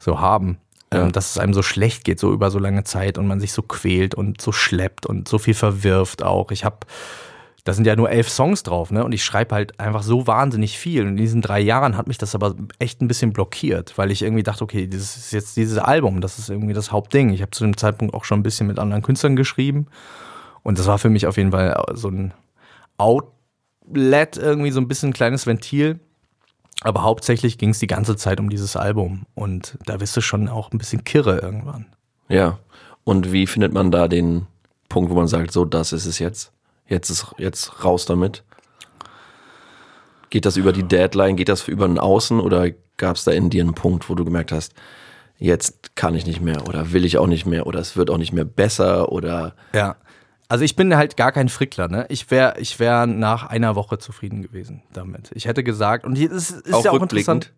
so 0.00 0.18
haben. 0.18 0.58
Ja. 0.92 1.04
Ähm, 1.04 1.12
dass 1.12 1.30
es 1.30 1.38
einem 1.38 1.54
so 1.54 1.62
schlecht 1.62 2.02
geht, 2.02 2.18
so 2.18 2.32
über 2.32 2.50
so 2.50 2.58
lange 2.58 2.82
Zeit 2.82 3.16
und 3.16 3.28
man 3.28 3.38
sich 3.38 3.52
so 3.52 3.62
quält 3.62 4.16
und 4.16 4.40
so 4.40 4.50
schleppt 4.50 5.06
und 5.06 5.28
so 5.28 5.38
viel 5.38 5.54
verwirft 5.54 6.24
auch. 6.24 6.50
Ich 6.50 6.64
habe, 6.64 6.78
da 7.66 7.72
sind 7.72 7.84
ja 7.84 7.96
nur 7.96 8.08
elf 8.08 8.28
Songs 8.28 8.62
drauf, 8.62 8.92
ne? 8.92 9.04
Und 9.04 9.10
ich 9.10 9.24
schreibe 9.24 9.52
halt 9.52 9.80
einfach 9.80 10.04
so 10.04 10.28
wahnsinnig 10.28 10.78
viel. 10.78 11.02
Und 11.02 11.08
in 11.08 11.16
diesen 11.16 11.42
drei 11.42 11.58
Jahren 11.58 11.96
hat 11.96 12.06
mich 12.06 12.16
das 12.16 12.36
aber 12.36 12.54
echt 12.78 13.02
ein 13.02 13.08
bisschen 13.08 13.32
blockiert, 13.32 13.98
weil 13.98 14.12
ich 14.12 14.22
irgendwie 14.22 14.44
dachte, 14.44 14.62
okay, 14.62 14.86
das 14.86 15.16
ist 15.16 15.32
jetzt 15.32 15.56
dieses 15.56 15.76
Album, 15.76 16.20
das 16.20 16.38
ist 16.38 16.48
irgendwie 16.48 16.74
das 16.74 16.92
Hauptding. 16.92 17.30
Ich 17.30 17.42
habe 17.42 17.50
zu 17.50 17.64
dem 17.64 17.76
Zeitpunkt 17.76 18.14
auch 18.14 18.24
schon 18.24 18.38
ein 18.38 18.44
bisschen 18.44 18.68
mit 18.68 18.78
anderen 18.78 19.02
Künstlern 19.02 19.34
geschrieben. 19.34 19.86
Und 20.62 20.78
das 20.78 20.86
war 20.86 20.98
für 20.98 21.08
mich 21.08 21.26
auf 21.26 21.38
jeden 21.38 21.50
Fall 21.50 21.76
so 21.94 22.08
ein 22.08 22.32
Outlet, 22.98 24.36
irgendwie 24.36 24.70
so 24.70 24.80
ein 24.80 24.86
bisschen 24.86 25.10
ein 25.10 25.14
kleines 25.14 25.48
Ventil. 25.48 25.98
Aber 26.82 27.02
hauptsächlich 27.02 27.58
ging 27.58 27.70
es 27.70 27.80
die 27.80 27.88
ganze 27.88 28.14
Zeit 28.14 28.38
um 28.38 28.48
dieses 28.48 28.76
Album. 28.76 29.26
Und 29.34 29.76
da 29.86 29.96
bist 29.96 30.16
du 30.16 30.20
schon 30.20 30.48
auch 30.48 30.70
ein 30.70 30.78
bisschen 30.78 31.02
kirre 31.02 31.40
irgendwann. 31.40 31.86
Ja. 32.28 32.60
Und 33.02 33.32
wie 33.32 33.48
findet 33.48 33.72
man 33.72 33.90
da 33.90 34.06
den 34.06 34.46
Punkt, 34.88 35.10
wo 35.10 35.16
man 35.16 35.26
sagt, 35.26 35.50
so, 35.50 35.64
das 35.64 35.92
ist 35.92 36.06
es 36.06 36.20
jetzt? 36.20 36.52
Jetzt 36.88 37.10
ist 37.10 37.34
jetzt 37.38 37.84
raus 37.84 38.06
damit? 38.06 38.42
Geht 40.30 40.44
das 40.44 40.56
über 40.56 40.72
die 40.72 40.82
Deadline? 40.82 41.36
Geht 41.36 41.48
das 41.48 41.66
über 41.68 41.84
ein 41.84 41.98
Außen? 41.98 42.40
Oder 42.40 42.70
gab 42.96 43.16
es 43.16 43.24
da 43.24 43.32
in 43.32 43.50
dir 43.50 43.62
einen 43.62 43.74
Punkt, 43.74 44.08
wo 44.08 44.14
du 44.14 44.24
gemerkt 44.24 44.52
hast, 44.52 44.74
jetzt 45.38 45.96
kann 45.96 46.14
ich 46.14 46.26
nicht 46.26 46.40
mehr 46.40 46.66
oder 46.66 46.92
will 46.92 47.04
ich 47.04 47.18
auch 47.18 47.26
nicht 47.26 47.46
mehr 47.46 47.66
oder 47.66 47.80
es 47.80 47.96
wird 47.96 48.10
auch 48.10 48.18
nicht 48.18 48.32
mehr 48.32 48.44
besser 48.44 49.12
oder 49.12 49.54
Ja. 49.74 49.96
Also 50.48 50.64
ich 50.64 50.76
bin 50.76 50.96
halt 50.96 51.16
gar 51.16 51.32
kein 51.32 51.48
Frickler, 51.48 51.88
ne? 51.88 52.06
Ich 52.08 52.30
wäre 52.30 52.60
ich 52.60 52.78
wär 52.78 53.06
nach 53.06 53.48
einer 53.48 53.74
Woche 53.74 53.98
zufrieden 53.98 54.42
gewesen 54.42 54.82
damit. 54.92 55.30
Ich 55.34 55.46
hätte 55.46 55.64
gesagt, 55.64 56.04
und 56.06 56.16
es 56.16 56.50
ist 56.50 56.72
Auch 56.72 56.84
ja 56.84 56.92
auch 56.92 57.02
interessant. 57.02 57.52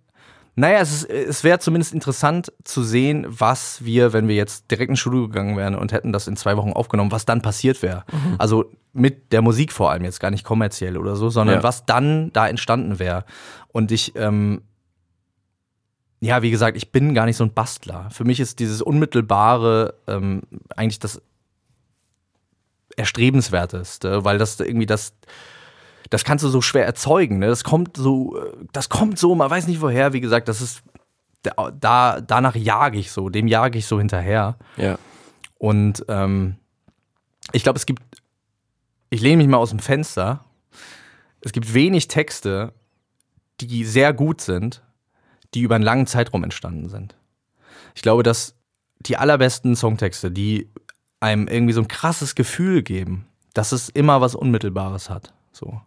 Naja, 0.58 0.80
es, 0.80 0.90
ist- 1.04 1.10
es 1.10 1.44
wäre 1.44 1.60
zumindest 1.60 1.94
interessant 1.94 2.52
zu 2.64 2.82
sehen, 2.82 3.24
was 3.28 3.84
wir, 3.84 4.12
wenn 4.12 4.26
wir 4.26 4.34
jetzt 4.34 4.70
direkt 4.70 4.90
ins 4.90 4.98
Studio 4.98 5.28
gegangen 5.28 5.56
wären 5.56 5.76
und 5.76 5.92
hätten 5.92 6.12
das 6.12 6.26
in 6.26 6.36
zwei 6.36 6.56
Wochen 6.56 6.72
aufgenommen, 6.72 7.12
was 7.12 7.24
dann 7.24 7.42
passiert 7.42 7.80
wäre. 7.80 8.04
Also 8.38 8.64
mit 8.92 9.32
der 9.32 9.40
Musik 9.40 9.72
vor 9.72 9.90
allem, 9.92 10.02
jetzt 10.02 10.18
gar 10.18 10.32
nicht 10.32 10.44
kommerziell 10.44 10.96
oder 10.96 11.14
so, 11.14 11.30
sondern 11.30 11.56
Ja. 11.58 11.62
was 11.62 11.86
dann 11.86 12.32
da 12.32 12.48
entstanden 12.48 12.98
wäre. 12.98 13.24
Und 13.68 13.92
ich, 13.92 14.16
ähm, 14.16 14.62
ja, 16.20 16.42
wie 16.42 16.50
gesagt, 16.50 16.76
ich 16.76 16.90
bin 16.90 17.14
gar 17.14 17.26
nicht 17.26 17.36
so 17.36 17.44
ein 17.44 17.54
Bastler. 17.54 18.08
Für 18.10 18.24
mich 18.24 18.40
ist 18.40 18.58
dieses 18.58 18.82
Unmittelbare 18.82 19.94
ähm, 20.08 20.42
eigentlich 20.74 20.98
das 20.98 21.22
erstrebenswerteste, 22.96 24.24
weil 24.24 24.38
das 24.38 24.58
irgendwie 24.58 24.86
das 24.86 25.12
das 26.10 26.24
kannst 26.24 26.44
du 26.44 26.48
so 26.48 26.60
schwer 26.60 26.86
erzeugen, 26.86 27.38
ne? 27.38 27.46
Das 27.46 27.64
kommt 27.64 27.96
so 27.96 28.40
das 28.72 28.88
kommt 28.88 29.18
so, 29.18 29.34
man 29.34 29.50
weiß 29.50 29.66
nicht 29.66 29.80
woher, 29.80 30.12
wie 30.12 30.20
gesagt, 30.20 30.48
das 30.48 30.60
ist 30.60 30.82
da 31.42 32.20
danach 32.20 32.56
jage 32.56 32.98
ich 32.98 33.10
so, 33.10 33.28
dem 33.28 33.46
jage 33.46 33.78
ich 33.78 33.86
so 33.86 33.98
hinterher 33.98 34.56
ja. 34.76 34.98
und 35.58 36.04
ähm, 36.08 36.56
ich 37.52 37.62
glaube, 37.62 37.78
es 37.78 37.86
gibt 37.86 38.02
ich 39.10 39.20
lehne 39.20 39.38
mich 39.38 39.48
mal 39.48 39.56
aus 39.58 39.70
dem 39.70 39.78
Fenster. 39.78 40.44
Es 41.40 41.52
gibt 41.52 41.72
wenig 41.72 42.08
Texte, 42.08 42.72
die 43.60 43.84
sehr 43.84 44.12
gut 44.12 44.40
sind, 44.40 44.82
die 45.54 45.60
über 45.62 45.76
einen 45.76 45.84
langen 45.84 46.06
Zeitraum 46.06 46.44
entstanden 46.44 46.88
sind. 46.88 47.16
Ich 47.94 48.02
glaube, 48.02 48.22
dass 48.22 48.54
die 49.00 49.16
allerbesten 49.16 49.76
Songtexte, 49.76 50.30
die 50.30 50.70
einem 51.20 51.48
irgendwie 51.48 51.72
so 51.72 51.80
ein 51.80 51.88
krasses 51.88 52.34
Gefühl 52.34 52.82
geben, 52.82 53.26
dass 53.54 53.72
es 53.72 53.88
immer 53.88 54.20
was 54.20 54.34
Unmittelbares 54.34 55.10
hat. 55.10 55.32
So. 55.52 55.80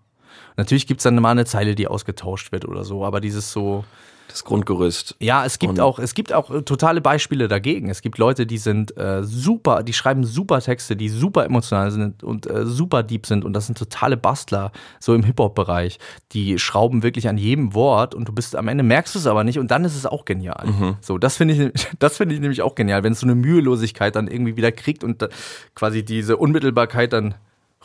Natürlich 0.58 0.88
gibt 0.88 1.00
es 1.00 1.04
dann 1.04 1.16
mal 1.16 1.32
eine 1.32 1.46
Zeile, 1.46 1.76
die 1.76 1.88
ausgetauscht 1.88 2.52
wird 2.52 2.66
oder 2.68 2.84
so, 2.84 3.06
aber 3.06 3.22
dieses 3.22 3.52
so, 3.52 3.84
Das 4.28 4.44
Grundgerüst. 4.46 5.16
ja, 5.20 5.44
es 5.46 5.60
gibt 5.60 5.72
Und- 5.74 5.80
auch, 5.82 6.00
es 6.00 6.14
gibt 6.14 6.32
auch 6.32 6.50
äh, 6.52 6.62
totale 6.62 7.02
Beispiele 7.02 7.48
dagegen. 7.50 7.90
Es 7.90 8.02
gibt 8.02 8.18
Leute, 8.18 8.46
die 8.46 8.58
sind 8.60 8.96
äh, 8.98 9.24
super, 9.24 9.84
die 9.84 9.92
schreiben 9.94 10.24
super 10.24 10.62
Texte, 10.62 10.96
die 10.96 11.10
super 11.10 11.44
emotional 11.46 11.92
sind 11.92 12.24
und 12.24 12.48
äh, 12.50 12.66
super 12.66 13.04
deep 13.04 13.26
sind 13.26 13.44
und 13.44 13.52
das 13.54 13.66
sind 13.66 13.78
totale 13.78 14.16
Bastler, 14.18 14.72
so 15.02 15.14
im 15.14 15.24
Hip-Hop-Bereich. 15.24 16.00
Die 16.32 16.60
schrauben 16.60 17.04
wirklich 17.04 17.28
an 17.28 17.38
jedem 17.38 17.74
Wort 17.74 18.16
und 18.16 18.28
du 18.28 18.32
bist 18.32 18.56
am 18.56 18.68
Ende 18.70 18.84
merkst 18.84 19.16
du 19.16 19.20
es 19.20 19.28
aber 19.28 19.44
nicht 19.44 19.60
und 19.60 19.70
dann 19.72 19.84
ist 19.84 19.96
es 19.98 20.06
auch 20.06 20.24
genial. 20.24 20.96
So, 21.02 21.18
das 21.18 21.36
finde 21.38 21.54
ich, 21.76 21.88
das 22.00 22.16
finde 22.18 22.36
ich 22.36 22.42
nämlich 22.42 22.62
auch 22.62 22.76
genial, 22.76 23.04
wenn 23.04 23.12
es 23.14 23.20
so 23.20 23.26
eine 23.26 23.36
Mühelosigkeit 23.36 24.16
dann 24.16 24.28
irgendwie 24.28 24.56
wieder 24.56 24.72
kriegt 24.72 25.04
und 25.04 25.28
quasi 25.76 26.04
diese 26.06 26.38
Unmittelbarkeit 26.38 27.12
dann 27.14 27.36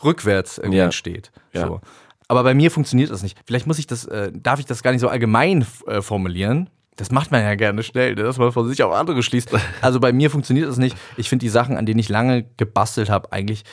rückwärts 0.03 0.57
irgendwie 0.59 0.77
Ja. 0.77 0.85
entsteht. 0.85 1.31
Ja. 1.53 1.67
So. 1.67 1.81
Aber 2.27 2.43
bei 2.43 2.53
mir 2.53 2.71
funktioniert 2.71 3.09
das 3.09 3.23
nicht. 3.23 3.37
Vielleicht 3.45 3.67
muss 3.67 3.79
ich 3.79 3.87
das, 3.87 4.05
äh, 4.05 4.31
darf 4.33 4.59
ich 4.59 4.65
das 4.65 4.83
gar 4.83 4.91
nicht 4.91 5.01
so 5.01 5.07
allgemein 5.07 5.65
äh, 5.85 6.01
formulieren. 6.01 6.69
Das 6.97 7.11
macht 7.11 7.31
man 7.31 7.41
ja 7.41 7.55
gerne 7.55 7.83
schnell, 7.83 8.15
ne, 8.15 8.23
dass 8.23 8.37
man 8.37 8.51
von 8.51 8.67
sich 8.67 8.81
auf 8.83 8.93
andere 8.93 9.23
schließt. 9.23 9.49
Also 9.81 9.99
bei 9.99 10.11
mir 10.11 10.29
funktioniert 10.29 10.67
das 10.67 10.77
nicht. 10.77 10.97
Ich 11.15 11.29
finde 11.29 11.43
die 11.43 11.49
Sachen, 11.49 11.77
an 11.77 11.85
denen 11.85 11.99
ich 11.99 12.09
lange 12.09 12.45
gebastelt 12.57 13.09
habe, 13.09 13.31
eigentlich 13.31 13.63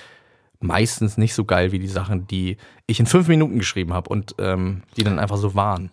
meistens 0.60 1.18
nicht 1.18 1.34
so 1.34 1.44
geil 1.44 1.72
wie 1.72 1.78
die 1.78 1.88
Sachen, 1.88 2.26
die 2.26 2.58
ich 2.86 3.00
in 3.00 3.06
fünf 3.06 3.28
Minuten 3.28 3.58
geschrieben 3.58 3.92
habe 3.92 4.08
und 4.10 4.34
ähm, 4.38 4.82
die 4.96 5.04
dann 5.04 5.18
einfach 5.18 5.36
so 5.36 5.54
waren. 5.54 5.90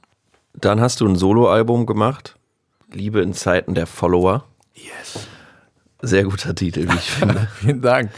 Dann 0.53 0.81
hast 0.81 1.01
du 1.01 1.07
ein 1.07 1.15
Soloalbum 1.15 1.85
gemacht. 1.85 2.35
Liebe 2.91 3.21
in 3.21 3.33
Zeiten 3.33 3.73
der 3.73 3.87
Follower. 3.87 4.43
Yes. 4.75 5.27
Sehr 6.01 6.23
guter 6.23 6.53
Titel, 6.53 6.89
wie 6.89 6.95
ich 6.95 7.11
finde. 7.11 7.47
Vielen 7.55 7.81
Dank. 7.81 8.11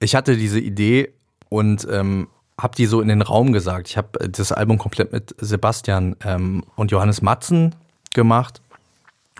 Ich 0.00 0.14
hatte 0.14 0.36
diese 0.36 0.60
Idee 0.60 1.12
und 1.48 1.86
ähm, 1.90 2.28
habe 2.62 2.76
die 2.76 2.86
so 2.86 3.00
in 3.00 3.08
den 3.08 3.22
Raum 3.22 3.52
gesagt. 3.52 3.88
Ich 3.88 3.96
habe 3.96 4.28
das 4.28 4.52
Album 4.52 4.78
komplett 4.78 5.12
mit 5.12 5.34
Sebastian 5.38 6.16
ähm, 6.24 6.64
und 6.76 6.90
Johannes 6.92 7.20
Matzen 7.20 7.74
gemacht. 8.14 8.62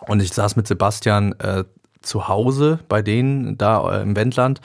Und 0.00 0.20
ich 0.20 0.32
saß 0.32 0.56
mit 0.56 0.66
Sebastian 0.66 1.32
äh, 1.38 1.64
zu 2.00 2.26
Hause 2.26 2.80
bei 2.88 3.00
denen 3.02 3.56
da 3.56 3.98
äh, 3.98 4.02
im 4.02 4.16
Wendland 4.16 4.60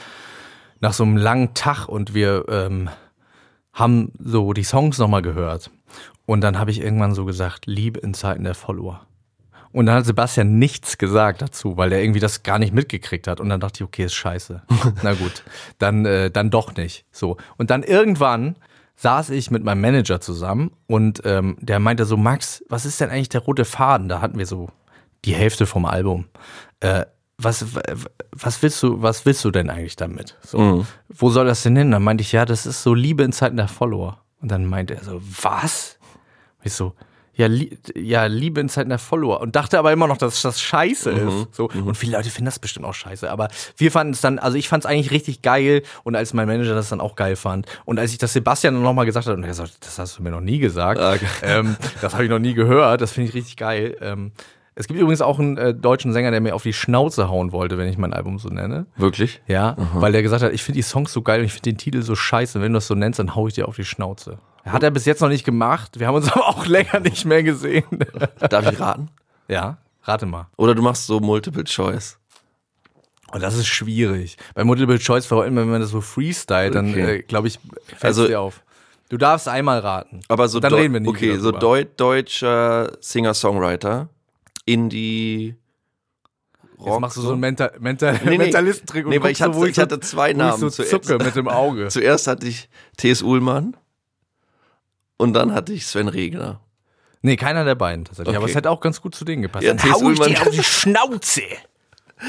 nach 0.80 0.94
so 0.94 1.04
einem 1.04 1.18
langen 1.18 1.54
Tag 1.54 1.88
und 1.88 2.14
wir 2.14 2.46
ähm, 2.50 2.90
haben 3.74 4.12
so 4.20 4.54
die 4.54 4.64
Songs 4.64 4.98
nochmal 4.98 5.22
gehört. 5.22 5.70
Und 6.26 6.42
dann 6.42 6.58
habe 6.60 6.72
ich 6.72 6.82
irgendwann 6.82 7.14
so 7.14 7.26
gesagt, 7.26 7.68
Liebe 7.68 8.00
in 8.00 8.14
Zeiten 8.14 8.44
der 8.44 8.56
Follower. 8.56 9.06
Und 9.72 9.86
dann 9.86 9.96
hat 9.96 10.06
Sebastian 10.06 10.60
nichts 10.60 10.98
gesagt 10.98 11.42
dazu, 11.42 11.78
weil 11.78 11.92
er 11.92 12.02
irgendwie 12.02 12.20
das 12.20 12.44
gar 12.44 12.60
nicht 12.60 12.74
mitgekriegt 12.74 13.28
hat. 13.28 13.40
Und 13.40 13.50
dann 13.50 13.60
dachte 13.60 13.78
ich, 13.78 13.84
okay, 13.84 14.06
ist 14.06 14.16
scheiße. 14.16 14.64
Na 15.04 15.14
gut, 15.14 15.44
dann, 15.80 16.06
äh, 16.06 16.32
dann 16.32 16.50
doch 16.50 16.76
nicht. 16.76 17.06
So. 17.12 17.38
Und 17.58 17.70
dann 17.70 17.84
irgendwann 17.84 18.56
saß 18.96 19.30
ich 19.30 19.52
mit 19.52 19.64
meinem 19.64 19.82
Manager 19.82 20.20
zusammen 20.20 20.72
und 20.88 21.22
ähm, 21.24 21.58
der 21.60 21.80
meinte 21.80 22.06
so, 22.06 22.18
Max, 22.18 22.64
was 22.68 22.86
ist 22.86 23.00
denn 23.00 23.12
eigentlich 23.12 23.30
der 23.30 23.42
rote 23.42 23.64
Faden? 23.64 24.10
Da 24.10 24.22
hatten 24.22 24.40
wir 24.40 24.48
so 24.48 24.70
die 25.26 25.36
Hälfte 25.36 25.66
vom 25.66 25.86
Album. 25.86 26.26
Äh, 26.80 27.06
was, 27.38 27.66
was 28.32 28.62
willst 28.64 28.82
du, 28.82 29.02
was 29.02 29.26
willst 29.26 29.46
du 29.46 29.52
denn 29.52 29.70
eigentlich 29.70 29.96
damit? 29.96 30.36
So, 30.42 30.58
Wo 31.08 31.30
soll 31.30 31.46
das 31.46 31.62
denn 31.62 31.76
hin? 31.76 31.92
Dann 31.92 32.02
meinte 32.02 32.24
ich, 32.24 32.32
ja, 32.32 32.46
das 32.46 32.66
ist 32.66 32.82
so 32.82 32.96
Liebe 32.96 33.24
in 33.24 33.32
Zeiten 33.32 33.58
der 33.58 33.68
Follower. 33.68 34.18
Und 34.42 34.50
dann 34.50 34.66
meinte 34.66 34.96
er 34.96 35.04
so, 35.04 35.22
was? 35.22 36.00
Ich 36.64 36.74
so, 36.74 36.94
ja, 37.38 37.48
li 37.48 37.78
ja, 37.96 38.26
Liebe 38.26 38.60
in 38.60 38.68
Zeiten 38.68 38.90
der 38.90 39.00
Follower. 39.00 39.40
Und 39.42 39.56
dachte 39.56 39.78
aber 39.78 39.92
immer 39.94 40.08
noch, 40.08 40.18
dass 40.18 40.42
das 40.42 40.60
scheiße 40.60 41.12
ist. 41.12 41.56
So. 41.56 41.70
Und 41.70 41.96
viele 41.96 42.18
Leute 42.18 42.30
finden 42.30 42.46
das 42.46 42.60
bestimmt 42.60 42.86
auch 42.86 42.96
scheiße. 42.96 43.30
Aber 43.30 43.48
wir 43.78 43.92
fanden 43.92 44.14
es 44.14 44.22
dann, 44.22 44.40
also 44.40 44.58
ich 44.58 44.68
fand 44.68 44.84
es 44.84 44.90
eigentlich 44.90 45.12
richtig 45.12 45.44
geil. 45.44 45.84
Und 46.04 46.16
als 46.16 46.34
mein 46.34 46.48
Manager 46.48 46.74
das 46.74 46.90
dann 46.90 47.00
auch 47.00 47.16
geil 47.16 47.36
fand. 47.36 47.68
Und 47.86 48.00
als 48.00 48.12
ich 48.12 48.18
das 48.18 48.34
Sebastian 48.34 48.74
dann 48.74 48.84
nochmal 48.84 49.06
gesagt 49.06 49.28
habe, 49.28 49.38
und 49.38 49.44
er 49.44 49.50
gesagt, 49.50 49.78
das 49.82 50.00
hast 50.00 50.18
du 50.18 50.24
mir 50.24 50.32
noch 50.32 50.42
nie 50.42 50.58
gesagt. 50.58 51.00
Ah, 51.00 51.18
geil. 51.18 51.30
ähm, 51.44 51.78
das 52.02 52.14
habe 52.14 52.24
ich 52.24 52.30
noch 52.30 52.40
nie 52.40 52.56
gehört. 52.56 53.02
Das 53.02 53.12
finde 53.12 53.30
ich 53.30 53.36
richtig 53.36 53.56
geil. 53.56 53.96
Ähm, 54.02 54.32
es 54.80 54.88
gibt 54.88 55.00
übrigens 55.00 55.22
auch 55.22 55.40
einen 55.40 55.58
äh, 55.58 55.74
deutschen 55.74 56.14
Sänger, 56.14 56.30
der 56.32 56.40
mir 56.40 56.54
auf 56.54 56.62
die 56.64 56.72
Schnauze 56.74 57.30
hauen 57.30 57.52
wollte, 57.52 57.78
wenn 57.80 57.88
ich 57.88 57.98
mein 57.98 58.14
Album 58.14 58.38
so 58.38 58.50
nenne. 58.50 58.86
Wirklich? 58.96 59.42
Ja, 59.48 59.76
weil 59.96 60.12
der 60.12 60.22
gesagt 60.22 60.44
hat, 60.44 60.54
ich 60.54 60.62
finde 60.64 60.78
die 60.78 60.84
Songs 60.84 61.12
so 61.12 61.22
geil 61.24 61.40
und 61.40 61.46
ich 61.48 61.54
finde 61.54 61.72
den 61.72 61.78
Titel 61.78 62.04
so 62.04 62.16
scheiße. 62.16 62.62
Wenn 62.62 62.74
du 62.74 62.78
das 62.78 62.88
so 62.88 62.94
nennst, 62.96 63.18
dann 63.20 63.34
hau 63.36 63.48
ich 63.48 63.56
dir 63.56 63.68
auf 63.68 63.76
die 63.76 63.86
Schnauze. 63.86 64.38
Hat 64.66 64.84
er 64.84 64.92
bis 64.92 65.06
jetzt 65.06 65.22
noch 65.22 65.30
nicht 65.30 65.46
gemacht. 65.46 66.00
Wir 66.00 66.08
haben 66.08 66.16
uns 66.16 66.32
aber 66.32 66.48
auch 66.48 66.66
länger 66.68 67.00
nicht 67.00 67.26
mehr 67.26 67.42
gesehen. 67.42 67.86
Darf 68.50 68.72
ich 68.72 68.80
raten? 68.80 69.10
ja, 69.48 69.78
rate 70.04 70.26
mal. 70.26 70.48
Oder 70.58 70.76
du 70.76 70.82
machst 70.84 71.08
so 71.08 71.20
Multiple 71.20 71.64
Choice. 71.64 72.20
Und 73.32 73.42
das 73.44 73.56
ist 73.58 73.68
schwierig. 73.68 74.38
Bei 74.54 74.64
Multiple 74.64 75.00
Choice, 75.00 75.26
vor 75.26 75.44
allem 75.44 75.56
wenn 75.56 75.70
man 75.70 75.82
das 75.82 75.90
so 75.90 76.02
freestyle, 76.02 76.72
dann 76.72 76.92
Okay. 76.92 77.16
äh, 77.18 77.22
glaube 77.24 77.48
ich, 77.48 77.60
fällt 77.88 78.04
Also- 78.04 78.28
dir 78.28 78.40
auf. 78.40 78.62
Du 79.10 79.18
darfst 79.18 79.48
einmal 79.48 79.80
raten. 79.80 80.20
Aber 80.28 80.50
so 80.50 80.60
dann 80.60 80.74
reden 80.74 80.94
wir 80.94 81.00
nie 81.00 81.08
Okay, 81.08 81.38
so 81.38 81.52
deu 81.54 81.86
deutscher 81.96 82.92
Singer-Songwriter. 83.00 84.10
Indie. 84.68 85.56
Jetzt 86.80 87.00
machst 87.00 87.18
du 87.18 87.22
so 87.22 87.32
einen 87.32 87.40
Mental, 87.40 87.72
Mental, 87.80 88.14
Nee, 88.24 88.30
nee. 88.32 88.38
Mentalistentrick 88.38 89.06
und 89.06 89.10
Nee, 89.10 89.22
weil 89.22 89.32
ich 89.32 89.42
hatte- 89.42 89.58
so, 89.58 89.66
ich 89.66 89.80
hatte 89.80 90.00
zwei 90.00 90.34
Namen 90.34 90.54
ich 90.54 90.60
so 90.60 90.70
zuerst. 90.70 90.92
zucke 90.92 91.24
mit 91.24 91.36
dem 91.36 91.48
Auge. 91.48 91.88
Zuerst 91.90 92.28
hatte 92.28 92.46
ich 92.48 92.70
T.S. 92.98 93.24
Ullmann 93.24 93.76
und 95.18 95.34
dann 95.34 95.54
hatte 95.54 95.74
ich 95.74 95.88
Sven 95.88 96.08
Regner. 96.08 96.60
Nee, 97.24 97.36
keiner 97.36 97.66
der 97.66 97.74
beiden 97.74 98.06
tatsächlich. 98.06 98.36
Aber 98.36 98.44
Okay. 98.44 98.52
es 98.52 98.56
hätte 98.56 98.70
auch 98.70 98.80
ganz 98.80 99.02
gut 99.02 99.16
zu 99.16 99.26
denen 99.26 99.42
gepasst. 99.42 99.64
Ja, 99.66 99.72
Dann 99.74 99.80
T.S. 99.80 99.94
hau 99.96 99.98
ich 100.12 100.20
Ullmann- 100.20 100.30
dir 100.30 100.42
auf 100.42 100.50
die 100.50 100.64
Schnauze. 100.64 101.42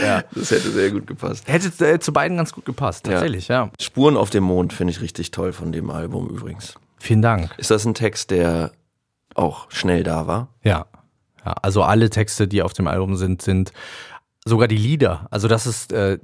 Ja. 0.03 0.23
Das 0.35 0.51
hätte 0.51 0.71
sehr 0.71 0.91
gut 0.91 1.07
gepasst. 1.07 1.49
Hätte 1.49 1.87
äh, 1.93 1.99
zu 1.99 2.13
beiden 2.13 2.37
ganz 2.37 2.53
gut 2.53 2.67
gepasst, 2.67 3.07
tatsächlich, 3.07 3.49
ja. 3.49 3.71
Spuren 3.81 4.19
auf 4.19 4.29
dem 4.29 4.45
Mond 4.45 4.75
finde 4.75 4.91
ich 4.91 5.01
richtig 5.01 5.31
toll 5.31 5.55
von 5.55 5.73
dem 5.73 5.89
Album 5.89 6.29
übrigens. 6.29 6.75
Vielen 6.99 7.23
Dank. 7.23 7.55
Ist 7.57 7.71
das 7.71 7.87
ein 7.87 7.95
Text, 7.95 8.31
der 8.31 8.73
auch 9.35 9.71
schnell 9.71 10.03
da 10.03 10.27
war? 10.27 10.49
Ja. 10.63 10.85
Ja. 11.49 11.55
Also 11.63 11.83
alle 11.83 12.11
Texte, 12.11 12.49
die 12.49 12.63
auf 12.63 12.73
dem 12.73 12.87
Album 12.87 13.17
sind, 13.17 13.43
sind 13.43 13.73
sogar 14.45 14.69
die 14.69 14.77
Lieder. 14.77 15.27
Also 15.31 15.49
das 15.49 15.67
ist, 15.67 15.93
äh, 15.93 16.19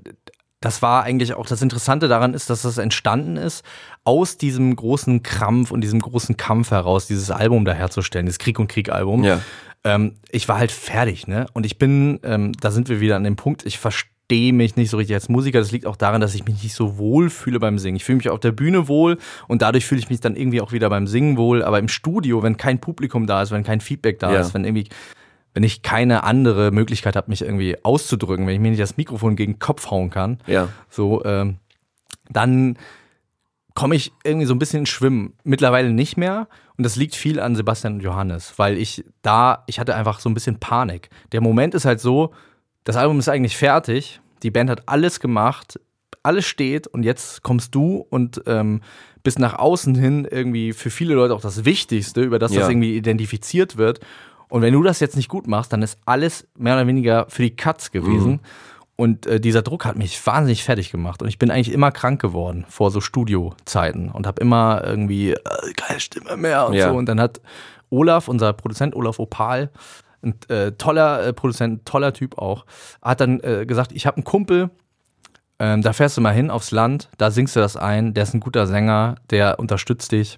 das 0.61 0.83
war 0.83 1.03
eigentlich 1.03 1.35
auch 1.35 1.47
das 1.47 1.63
Interessante 1.63 2.09
daran 2.09 2.35
ist, 2.35 2.49
dass 2.49 2.63
das 2.63 2.79
entstanden 2.79 3.37
ist 3.37 3.65
aus 4.05 4.39
diesem 4.39 4.75
großen 4.75 5.23
Krampf 5.23 5.71
und 5.71 5.83
diesem 5.83 6.01
großen 6.01 6.37
Kampf 6.37 6.71
heraus, 6.71 7.07
dieses 7.07 7.31
Album 7.31 7.65
da 7.65 7.73
herzustellen, 7.73 8.27
das 8.27 8.39
Krieg 8.39 8.59
und 8.59 8.69
Krieg 8.69 8.91
Album. 8.91 9.25
Ja. 9.25 9.41
Ähm, 9.85 10.17
ich 10.31 10.49
war 10.49 10.59
halt 10.59 10.73
fertig, 10.73 11.27
ne? 11.27 11.47
Und 11.53 11.67
ich 11.67 11.77
bin, 11.77 12.19
ähm, 12.23 12.53
da 12.61 12.71
sind 12.71 12.89
wir 12.89 13.01
wieder 13.01 13.17
an 13.17 13.25
dem 13.25 13.37
Punkt, 13.37 13.67
ich 13.67 13.79
verstehe 13.79 14.14
mich 14.31 14.77
nicht 14.77 14.91
so 14.91 14.97
richtig 14.97 15.15
als 15.15 15.29
Musiker. 15.29 15.59
Das 15.61 15.71
liegt 15.71 15.87
auch 15.87 15.97
daran, 15.97 16.21
dass 16.21 16.35
ich 16.35 16.45
mich 16.45 16.63
nicht 16.63 16.75
so 16.75 16.99
wohl 16.99 17.31
fühle 17.31 17.61
beim 17.61 17.79
Singen. 17.79 17.97
Ich 17.97 18.05
fühle 18.05 18.17
mich 18.17 18.29
auf 18.31 18.41
der 18.41 18.53
Bühne 18.53 18.89
wohl 18.89 19.19
und 19.49 19.63
dadurch 19.63 19.85
fühle 19.87 20.01
ich 20.01 20.11
mich 20.11 20.21
dann 20.21 20.35
irgendwie 20.35 20.61
auch 20.61 20.73
wieder 20.73 20.89
beim 20.91 21.07
Singen 21.07 21.37
wohl. 21.37 21.63
Aber 21.63 21.79
im 21.79 21.89
Studio, 21.89 22.43
wenn 22.43 22.57
kein 22.57 22.81
Publikum 22.81 23.27
da 23.27 23.43
ist, 23.43 23.51
wenn 23.51 23.63
kein 23.65 23.81
Feedback 23.81 24.19
da 24.19 24.33
Ja. 24.33 24.41
ist, 24.41 24.55
wenn 24.55 24.65
irgendwie, 24.65 24.89
wenn 25.53 25.63
ich 25.63 25.83
keine 25.83 26.25
andere 26.25 26.71
Möglichkeit 26.73 27.17
habe, 27.17 27.31
mich 27.31 27.43
irgendwie 27.43 27.77
auszudrücken, 27.85 28.47
wenn 28.47 28.55
ich 28.55 28.61
mir 28.61 28.71
nicht 28.71 28.83
das 28.83 28.97
Mikrofon 28.97 29.37
gegen 29.37 29.53
den 29.55 29.59
Kopf 29.59 29.91
hauen 29.91 30.11
kann, 30.11 30.39
Ja. 30.47 30.69
so, 30.89 31.25
ähm, 31.25 31.59
dann 32.31 32.77
komme 33.75 33.95
ich 33.97 34.13
irgendwie 34.25 34.47
so 34.47 34.55
ein 34.55 34.59
bisschen 34.59 34.81
ins 34.81 34.89
Schwimmen. 34.89 35.35
Mittlerweile 35.45 35.91
nicht 35.93 36.17
mehr. 36.17 36.49
Und 36.77 36.85
das 36.85 36.97
liegt 36.97 37.15
viel 37.15 37.39
an 37.41 37.55
Sebastian 37.57 37.95
und 37.95 38.01
Johannes, 38.03 38.55
weil 38.57 38.79
ich 38.79 39.05
da, 39.23 39.65
ich 39.67 39.79
hatte 39.79 39.95
einfach 39.95 40.19
so 40.21 40.29
ein 40.31 40.35
bisschen 40.35 40.59
Panik. 40.59 41.11
Der 41.33 41.41
Moment 41.41 41.75
ist 41.75 41.85
halt 41.85 42.01
so, 42.01 42.33
das 42.85 42.97
Album 42.97 43.19
ist 43.19 43.29
eigentlich 43.29 43.57
fertig, 43.57 44.21
die 44.43 44.51
Band 44.51 44.71
hat 44.71 44.83
alles 44.89 45.21
gemacht, 45.21 45.81
alles 46.23 46.47
steht 46.47 46.87
und 46.87 47.03
jetzt 47.03 47.43
kommst 47.43 47.75
du 47.75 48.07
und 48.11 48.43
ähm, 48.47 48.81
bist 49.23 49.39
nach 49.39 49.59
außen 49.59 49.95
hin 49.95 50.27
irgendwie 50.31 50.73
für 50.73 50.91
viele 50.91 51.15
Leute 51.15 51.35
auch 51.35 51.41
das 51.41 51.65
Wichtigste, 51.65 52.23
über 52.23 52.39
das 52.39 52.53
Ja. 52.53 52.61
das 52.61 52.71
irgendwie 52.71 52.97
identifiziert 52.97 53.77
wird. 53.77 54.01
Und 54.49 54.63
wenn 54.63 54.73
du 54.75 54.83
das 54.83 55.01
jetzt 55.01 55.17
nicht 55.17 55.29
gut 55.29 55.47
machst, 55.47 55.73
dann 55.73 55.83
ist 55.83 55.99
alles 56.05 56.47
mehr 56.57 56.75
oder 56.75 56.87
weniger 56.87 57.27
für 57.29 57.43
die 57.43 57.57
Katz 57.57 57.91
gewesen. 57.91 58.41
Und 58.97 59.27
äh, 59.27 59.41
dieser 59.41 59.63
Druck 59.63 59.85
hat 59.87 59.97
mich 59.97 60.25
wahnsinnig 60.25 60.63
fertig 60.63 60.93
gemacht. 60.93 61.21
Und 61.23 61.29
ich 61.29 61.39
bin 61.39 61.51
eigentlich 61.51 61.73
immer 61.75 61.91
krank 61.91 62.21
geworden 62.21 62.65
vor 62.69 62.91
so 62.91 63.01
Studiozeiten 63.01 64.11
und 64.11 64.27
habe 64.27 64.41
immer 64.41 64.83
irgendwie 64.85 65.33
äh, 65.33 65.39
keine 65.77 66.01
Stimme 66.01 66.37
mehr 66.37 66.67
und 66.69 66.75
Ja. 66.75 66.91
so. 66.91 66.97
Und 66.97 67.07
dann 67.07 67.21
hat 67.21 67.41
Olaf, 67.91 68.29
unser 68.29 68.53
Produzent 68.53 68.95
Olaf 68.95 69.19
Opal, 69.19 69.71
ein 70.25 70.35
äh, 70.49 70.73
toller 70.73 71.27
äh, 71.27 71.33
Produzent, 71.33 71.81
ein 71.81 71.85
toller 71.85 72.13
Typ 72.13 72.39
auch, 72.39 72.67
hat 73.03 73.21
dann 73.21 73.41
äh, 73.41 73.67
gesagt, 73.67 73.93
ich 73.93 74.07
habe 74.07 74.19
einen 74.19 74.25
Kumpel, 74.25 74.71
ähm, 75.59 75.83
da 75.83 75.93
fährst 75.93 76.17
du 76.17 76.21
mal 76.21 76.35
hin 76.35 76.51
aufs 76.51 76.71
Land, 76.71 77.11
da 77.19 77.31
singst 77.31 77.57
du 77.57 77.61
das 77.61 77.77
ein, 77.77 78.15
der 78.15 78.25
ist 78.25 78.35
ein 78.35 78.41
guter 78.41 78.67
Sänger, 78.67 79.17
der 79.31 79.59
unterstützt 79.59 80.13
dich, 80.13 80.37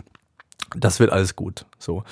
das 0.76 1.00
wird 1.00 1.10
alles 1.10 1.36
gut. 1.36 1.66
So. 1.78 2.04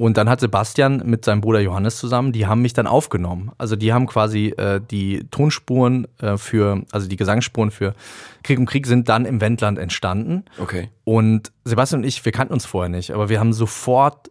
Und 0.00 0.16
dann 0.16 0.28
hat 0.28 0.38
Sebastian 0.38 1.02
mit 1.04 1.24
seinem 1.24 1.40
Bruder 1.40 1.58
Johannes 1.58 1.98
zusammen, 1.98 2.30
die 2.30 2.46
haben 2.46 2.62
mich 2.62 2.72
dann 2.72 2.86
aufgenommen. 2.86 3.50
Also 3.58 3.74
die 3.74 3.92
haben 3.92 4.06
quasi 4.06 4.54
äh, 4.56 4.80
die 4.80 5.26
Tonspuren 5.32 6.06
äh, 6.20 6.36
für, 6.36 6.84
also 6.92 7.08
die 7.08 7.16
Gesangsspuren 7.16 7.72
für 7.72 7.94
Krieg 8.44 8.60
um 8.60 8.66
Krieg 8.66 8.86
sind 8.86 9.08
dann 9.08 9.24
im 9.24 9.40
Wendland 9.40 9.76
entstanden. 9.76 10.44
Okay. 10.60 10.90
Und 11.02 11.50
Sebastian 11.64 12.02
und 12.02 12.06
ich, 12.06 12.24
wir 12.24 12.30
kannten 12.30 12.54
uns 12.54 12.64
vorher 12.64 12.88
nicht, 12.88 13.10
aber 13.10 13.28
wir 13.28 13.40
haben 13.40 13.52
sofort 13.52 14.30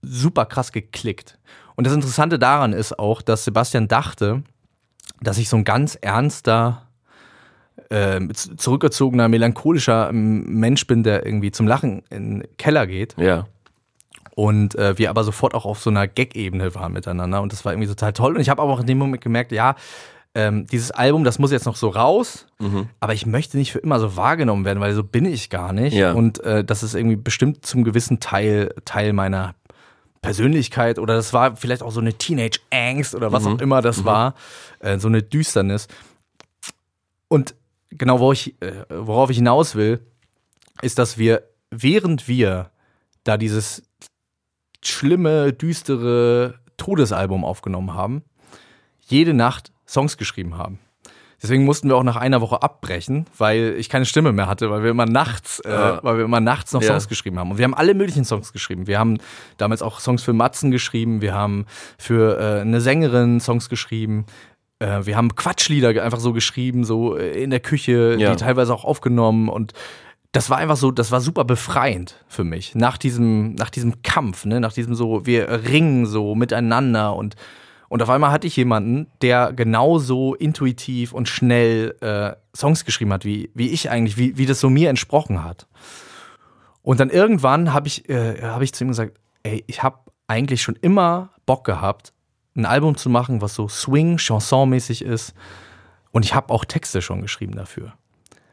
super 0.00 0.46
krass 0.46 0.70
geklickt. 0.70 1.38
Und 1.76 1.86
das 1.86 1.94
Interessante 1.94 2.38
daran 2.38 2.72
ist 2.72 2.98
auch, 2.98 3.22
dass 3.22 3.44
Sebastian 3.44 3.88
dachte, 3.88 4.42
dass 5.20 5.38
ich 5.38 5.48
so 5.48 5.56
ein 5.56 5.64
ganz 5.64 5.96
ernster, 6.00 6.82
äh, 7.88 8.20
zurückgezogener, 8.32 9.28
melancholischer 9.28 10.10
ähm, 10.10 10.44
Mensch 10.60 10.86
bin, 10.86 11.02
der 11.02 11.24
irgendwie 11.26 11.50
zum 11.50 11.66
Lachen 11.66 12.02
in 12.10 12.40
den 12.40 12.56
Keller 12.56 12.86
geht. 12.86 13.14
Ja. 13.18 13.46
Und 14.34 14.74
äh, 14.76 14.96
wir 14.96 15.10
aber 15.10 15.24
sofort 15.24 15.54
auch 15.54 15.66
auf 15.66 15.80
so 15.80 15.90
einer 15.90 16.08
Gag-Ebene 16.08 16.74
waren 16.74 16.92
miteinander. 16.92 17.42
Und 17.42 17.52
das 17.52 17.64
war 17.64 17.72
irgendwie 17.72 17.88
total 17.88 18.12
toll. 18.14 18.34
Und 18.34 18.40
ich 18.40 18.48
habe 18.48 18.62
aber 18.62 18.72
auch 18.72 18.80
in 18.80 18.86
dem 18.86 18.98
Moment 18.98 19.22
gemerkt, 19.22 19.52
ja, 19.52 19.74
ähm, 20.34 20.66
dieses 20.66 20.90
Album, 20.90 21.24
das 21.24 21.38
muss 21.38 21.52
jetzt 21.52 21.66
noch 21.66 21.76
so 21.76 21.88
raus, 21.88 22.46
Mhm. 22.58 22.88
aber 23.00 23.12
ich 23.12 23.26
möchte 23.26 23.58
nicht 23.58 23.72
für 23.72 23.80
immer 23.80 24.00
so 24.00 24.16
wahrgenommen 24.16 24.64
werden, 24.64 24.80
weil 24.80 24.94
so 24.94 25.04
bin 25.04 25.26
ich 25.26 25.50
gar 25.50 25.74
nicht. 25.74 25.92
Ja. 25.92 26.12
Und 26.12 26.42
äh, 26.44 26.64
das 26.64 26.82
ist 26.82 26.94
irgendwie 26.94 27.16
bestimmt 27.16 27.66
zum 27.66 27.84
gewissen 27.84 28.18
Teil 28.20 28.74
Teil 28.86 29.12
meiner 29.12 29.54
Persönlichkeit 30.22 30.98
oder 31.00 31.14
das 31.14 31.32
war 31.32 31.56
vielleicht 31.56 31.82
auch 31.82 31.90
so 31.90 32.00
eine 32.00 32.14
Teenage-Angst 32.14 33.14
oder 33.14 33.32
was 33.32 33.44
auch 33.44 33.60
immer 33.60 33.82
das 33.82 34.04
war, 34.04 34.34
äh, 34.78 34.98
so 34.98 35.08
eine 35.08 35.22
Düsternis. 35.22 35.88
Und 37.28 37.56
genau, 37.90 38.20
wo 38.20 38.32
ich, 38.32 38.60
äh, 38.62 38.84
worauf 38.88 39.30
ich 39.30 39.36
hinaus 39.36 39.74
will, 39.74 40.00
ist, 40.80 40.98
dass 40.98 41.18
wir, 41.18 41.42
während 41.70 42.28
wir 42.28 42.70
da 43.24 43.36
dieses 43.36 43.82
schlimme, 44.82 45.52
düstere 45.52 46.54
Todesalbum 46.76 47.44
aufgenommen 47.44 47.94
haben, 47.94 48.22
jede 49.00 49.34
Nacht 49.34 49.72
Songs 49.86 50.16
geschrieben 50.16 50.56
haben. 50.56 50.78
Deswegen 51.42 51.64
mussten 51.64 51.88
wir 51.88 51.96
auch 51.96 52.04
nach 52.04 52.16
einer 52.16 52.40
Woche 52.40 52.62
abbrechen, 52.62 53.26
weil 53.36 53.74
ich 53.76 53.88
keine 53.88 54.04
Stimme 54.06 54.32
mehr 54.32 54.46
hatte, 54.46 54.70
weil 54.70 54.82
wir 54.84 54.90
immer 54.90 55.06
nachts, 55.06 55.58
äh, 55.60 55.70
Ja. 55.70 55.98
weil 56.02 56.18
wir 56.18 56.24
immer 56.24 56.40
nachts 56.40 56.72
noch 56.72 56.82
Ja. 56.82 56.88
Songs 56.88 57.08
geschrieben 57.08 57.38
haben. 57.38 57.50
Und 57.50 57.58
wir 57.58 57.64
haben 57.64 57.74
alle 57.74 57.94
möglichen 57.94 58.24
Songs 58.24 58.52
geschrieben. 58.52 58.86
Wir 58.86 58.98
haben 58.98 59.18
damals 59.56 59.82
auch 59.82 59.98
Songs 60.00 60.22
für 60.22 60.32
Matzen 60.32 60.70
geschrieben, 60.70 61.20
wir 61.20 61.34
haben 61.34 61.66
für 61.98 62.38
äh, 62.38 62.60
eine 62.60 62.80
Sängerin 62.80 63.40
Songs 63.40 63.68
geschrieben. 63.68 64.24
Äh, 64.78 65.04
wir 65.04 65.16
haben 65.16 65.34
Quatschlieder 65.34 65.88
einfach 66.02 66.20
so 66.20 66.32
geschrieben, 66.32 66.84
so 66.84 67.16
äh, 67.16 67.42
in 67.42 67.50
der 67.50 67.60
Küche, 67.60 68.16
Ja. 68.18 68.30
die 68.30 68.36
teilweise 68.36 68.72
auch 68.72 68.84
aufgenommen 68.84 69.48
und 69.48 69.72
das 70.34 70.48
war 70.48 70.56
einfach 70.58 70.76
so, 70.76 70.90
das 70.90 71.10
war 71.12 71.20
super 71.20 71.44
befreiend 71.44 72.16
für 72.26 72.42
mich. 72.44 72.74
Nach 72.74 72.96
diesem, 72.96 73.54
nach 73.54 73.68
diesem 73.68 74.00
Kampf, 74.02 74.44
ne, 74.46 74.60
nach 74.60 74.72
diesem 74.72 74.94
so, 74.94 75.26
wir 75.26 75.48
ringen 75.68 76.06
so 76.06 76.34
miteinander 76.34 77.14
und, 77.16 77.34
und 77.92 78.02
auf 78.02 78.08
einmal 78.08 78.30
hatte 78.30 78.46
ich 78.46 78.56
jemanden, 78.56 79.06
der 79.20 79.52
genauso 79.52 80.34
intuitiv 80.34 81.12
und 81.12 81.28
schnell 81.28 81.94
äh, 82.00 82.34
Songs 82.56 82.86
geschrieben 82.86 83.12
hat, 83.12 83.26
wie, 83.26 83.50
wie 83.52 83.68
ich 83.68 83.90
eigentlich, 83.90 84.16
wie, 84.16 84.38
wie 84.38 84.46
das 84.46 84.60
so 84.60 84.70
mir 84.70 84.88
entsprochen 84.88 85.44
hat. 85.44 85.66
Und 86.80 87.00
dann 87.00 87.10
irgendwann 87.10 87.74
habe 87.74 87.88
ich, 87.88 88.08
äh, 88.08 88.40
hab 88.40 88.62
ich 88.62 88.72
zu 88.72 88.84
ihm 88.84 88.88
gesagt, 88.88 89.20
ey, 89.42 89.62
ich 89.66 89.82
habe 89.82 89.98
eigentlich 90.26 90.62
schon 90.62 90.76
immer 90.76 91.32
Bock 91.44 91.64
gehabt, 91.64 92.14
ein 92.56 92.64
Album 92.64 92.96
zu 92.96 93.10
machen, 93.10 93.42
was 93.42 93.54
so 93.54 93.68
Swing, 93.68 94.16
Chanson-mäßig 94.16 95.04
ist. 95.04 95.34
Und 96.12 96.24
ich 96.24 96.34
habe 96.34 96.50
auch 96.50 96.64
Texte 96.64 97.02
schon 97.02 97.20
geschrieben 97.20 97.56
dafür. 97.56 97.92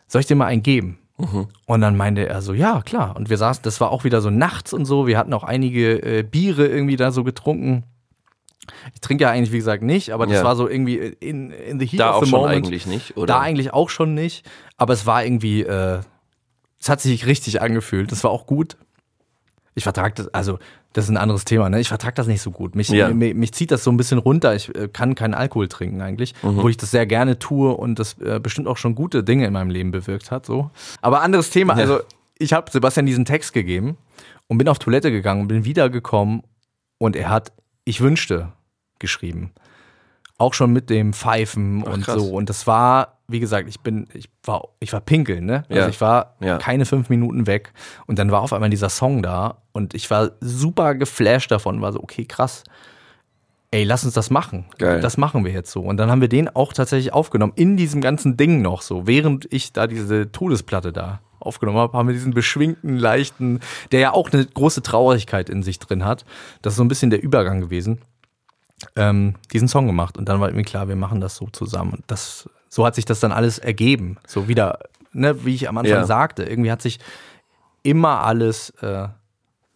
Soll 0.08 0.20
ich 0.20 0.28
dir 0.28 0.36
mal 0.36 0.48
einen 0.48 0.64
geben? 0.64 1.00
Und 1.66 1.80
dann 1.80 1.96
meinte 1.96 2.28
er 2.28 2.42
so, 2.42 2.54
ja, 2.54 2.82
klar. 2.82 3.16
Und 3.16 3.30
wir 3.30 3.38
saßen, 3.38 3.64
das 3.64 3.80
war 3.80 3.92
auch 3.92 4.04
wieder 4.04 4.20
so 4.20 4.32
nachts 4.32 4.74
und 4.74 4.84
so. 4.84 5.08
Wir 5.08 5.18
hatten 5.18 5.32
auch 5.32 5.46
einige 5.46 6.04
äh, 6.04 6.24
Biere 6.24 6.68
irgendwie 6.68 6.98
da 6.98 7.14
so 7.14 7.24
getrunken. 7.24 7.86
Ich 8.94 9.02
trinke 9.02 9.24
ja 9.24 9.32
eigentlich, 9.32 9.52
wie 9.52 9.58
gesagt, 9.58 9.84
nicht, 9.84 10.12
aber 10.12 10.26
das 10.26 10.36
Ja. 10.38 10.44
war 10.44 10.56
so 10.56 10.68
irgendwie 10.68 10.96
in, 10.98 11.52
in 11.52 11.80
the 11.80 11.86
heat 11.86 12.00
Da 12.00 12.12
of 12.12 12.16
auch 12.18 12.24
the 12.24 12.30
schon 12.30 12.42
moment. 12.42 12.58
eigentlich 12.66 12.86
nicht, 12.88 13.18
oder? 13.18 13.28
Da 13.28 13.40
eigentlich 13.40 13.74
auch 13.74 13.90
schon 13.90 14.14
nicht. 14.14 14.46
Aber 14.78 14.94
es 14.94 15.06
war 15.06 15.24
irgendwie, 15.24 15.62
äh, 15.64 16.00
es 16.80 16.90
hat 16.90 17.02
sich 17.02 17.26
richtig 17.26 17.62
angefühlt. 17.62 18.12
Das 18.12 18.24
war 18.24 18.32
auch 18.32 18.46
gut. 18.46 18.78
Ich 19.76 19.84
vertrag 19.84 20.16
das, 20.16 20.28
also 20.34 20.60
das 20.94 21.06
ist 21.06 21.10
ein 21.12 21.18
anderes 21.18 21.46
Thema, 21.46 21.70
ne? 21.70 21.80
Ich 21.80 21.88
vertrag 21.88 22.16
das 22.16 22.26
nicht 22.28 22.42
so 22.42 22.52
gut. 22.52 22.76
Mich, 22.76 22.90
Ja. 22.90 23.10
mich, 23.10 23.34
mich 23.36 23.54
zieht 23.54 23.72
das 23.72 23.84
so 23.84 23.92
ein 23.92 23.98
bisschen 23.98 24.18
runter. 24.18 24.56
Ich 24.56 24.74
äh, 24.76 24.88
kann 24.88 25.14
keinen 25.16 25.34
Alkohol 25.36 25.68
trinken 25.68 26.02
eigentlich, 26.02 26.34
Mhm. 26.42 26.58
obwohl 26.58 26.72
ich 26.72 26.78
das 26.78 26.92
sehr 26.92 27.06
gerne 27.06 27.38
tue 27.40 27.72
und 27.76 28.00
das 28.00 28.18
äh, 28.20 28.40
bestimmt 28.42 28.68
auch 28.68 28.78
schon 28.78 28.96
gute 28.96 29.24
Dinge 29.24 29.46
in 29.46 29.54
meinem 29.54 29.70
Leben 29.70 29.92
bewirkt 29.92 30.32
hat. 30.32 30.46
So. 30.46 30.72
Aber 31.02 31.22
anderes 31.22 31.50
Thema. 31.52 31.76
Ja. 31.76 31.82
Also 31.82 32.00
ich 32.40 32.52
habe 32.54 32.70
Sebastian 32.72 33.06
diesen 33.06 33.26
Text 33.26 33.54
gegeben 33.54 33.98
und 34.48 34.58
bin 34.58 34.68
auf 34.68 34.80
Toilette 34.80 35.12
gegangen 35.12 35.42
und 35.42 35.48
bin 35.48 35.64
wiedergekommen 35.66 36.42
und 36.98 37.16
er 37.16 37.30
hat 37.30 37.52
Ich 37.86 38.02
wünschte 38.02 38.52
geschrieben. 39.00 39.52
Auch 40.38 40.54
schon 40.54 40.72
mit 40.72 40.90
dem 40.90 41.12
Pfeifen 41.14 41.84
Ach, 41.86 41.94
und 41.94 42.04
krass. 42.06 42.16
so. 42.22 42.30
Und 42.34 42.50
das 42.50 42.66
war, 42.66 43.18
wie 43.28 43.40
gesagt, 43.42 43.68
ich 43.68 43.82
bin, 43.82 44.08
ich 44.14 44.30
war, 44.44 44.70
ich 44.80 44.94
war 44.94 45.02
pinkeln, 45.02 45.46
ne? 45.46 45.64
Also 45.68 45.82
Ja. 45.82 45.88
ich 45.90 46.00
war 46.00 46.36
Ja. 46.40 46.58
keine 46.58 46.86
fünf 46.86 47.10
Minuten 47.10 47.46
weg. 47.46 47.74
Und 48.08 48.20
dann 48.20 48.32
war 48.32 48.42
auf 48.42 48.54
einmal 48.54 48.70
dieser 48.70 48.90
Song 48.90 49.22
da 49.22 49.58
und 49.74 49.94
ich 49.94 50.10
war 50.10 50.32
super 50.40 50.96
geflasht 50.96 51.52
davon, 51.52 51.82
war 51.82 51.92
so, 51.92 52.02
okay, 52.02 52.24
krass. 52.26 52.64
Ey, 53.72 53.84
lass 53.84 54.04
uns 54.04 54.14
das 54.16 54.30
machen. 54.32 54.66
Geil. 54.80 55.00
Das 55.02 55.18
machen 55.18 55.46
wir 55.46 55.52
jetzt 55.52 55.72
so. 55.72 55.82
Und 55.82 55.98
dann 55.98 56.10
haben 56.10 56.22
wir 56.22 56.30
den 56.30 56.48
auch 56.56 56.74
tatsächlich 56.74 57.14
aufgenommen, 57.14 57.54
in 57.56 57.78
diesem 57.78 58.02
ganzen 58.02 58.36
Ding 58.36 58.62
noch 58.64 58.82
so, 58.82 59.06
während 59.06 59.46
ich 59.54 59.74
da 59.74 59.86
diese 59.88 60.32
Todesplatte 60.32 60.92
da 60.92 61.20
aufgenommen 61.40 61.78
habe, 61.78 61.98
haben 61.98 62.08
wir 62.08 62.14
diesen 62.14 62.34
beschwingten, 62.34 62.98
leichten, 62.98 63.60
der 63.92 64.00
ja 64.00 64.14
auch 64.14 64.32
eine 64.32 64.46
große 64.46 64.82
Traurigkeit 64.82 65.50
in 65.50 65.64
sich 65.64 65.78
drin 65.80 66.04
hat. 66.04 66.26
Das 66.62 66.74
ist 66.74 66.78
so 66.78 66.84
ein 66.84 66.88
bisschen 66.88 67.12
der 67.12 67.22
Übergang 67.22 67.62
gewesen. 67.62 68.00
Ähm, 68.96 69.36
diesen 69.52 69.68
Song 69.68 69.88
gemacht. 69.88 70.18
Und 70.18 70.30
dann 70.30 70.40
war 70.40 70.52
mir 70.52 70.64
klar, 70.64 70.88
wir 70.88 70.96
machen 70.96 71.22
das 71.22 71.36
so 71.36 71.48
zusammen. 71.52 71.94
Und 71.94 72.04
das, 72.08 72.50
so 72.70 72.86
hat 72.86 72.96
sich 72.96 73.06
das 73.06 73.20
dann 73.20 73.32
alles 73.32 73.60
ergeben. 73.60 74.18
So 74.26 74.48
wieder, 74.48 74.80
ne, 75.12 75.46
wie 75.46 75.56
ich 75.56 75.68
am 75.68 75.78
Anfang 75.78 76.00
Ja. 76.00 76.06
sagte, 76.06 76.44
irgendwie 76.44 76.72
hat 76.72 76.82
sich 76.82 77.00
immer 77.84 78.22
alles 78.24 78.70
äh, 78.82 79.08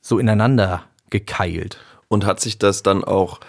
so 0.01 0.19
ineinander 0.19 0.83
gekeilt. 1.09 1.79
Und 2.07 2.25
hat 2.25 2.39
sich 2.39 2.59
das 2.59 2.83
dann 2.83 3.03
auch 3.03 3.39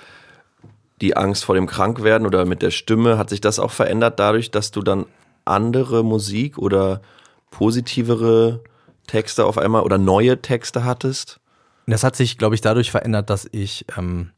die 1.01 1.17
Angst 1.17 1.45
vor 1.45 1.55
dem 1.55 1.67
Krankwerden 1.67 2.27
oder 2.27 2.45
mit 2.47 2.63
der 2.63 2.71
Stimme, 2.71 3.19
hat 3.19 3.29
sich 3.31 3.41
das 3.41 3.59
auch 3.59 3.71
verändert 3.71 4.19
dadurch, 4.19 4.51
dass 4.51 4.71
du 4.71 4.81
dann 4.81 5.07
andere 5.45 6.03
Musik 6.05 6.57
oder 6.59 7.03
positivere 7.51 8.61
Texte 9.07 9.45
auf 9.45 9.59
einmal 9.59 9.83
oder 9.83 9.99
neue 9.99 10.41
Texte 10.41 10.85
hattest? 10.85 11.41
Das 11.87 12.03
hat 12.05 12.17
sich, 12.17 12.39
glaube 12.39 12.55
ich, 12.55 12.61
dadurch 12.61 12.91
verändert, 12.91 13.29
dass 13.29 13.47
ich 13.53 13.85
ähm, 13.99 14.31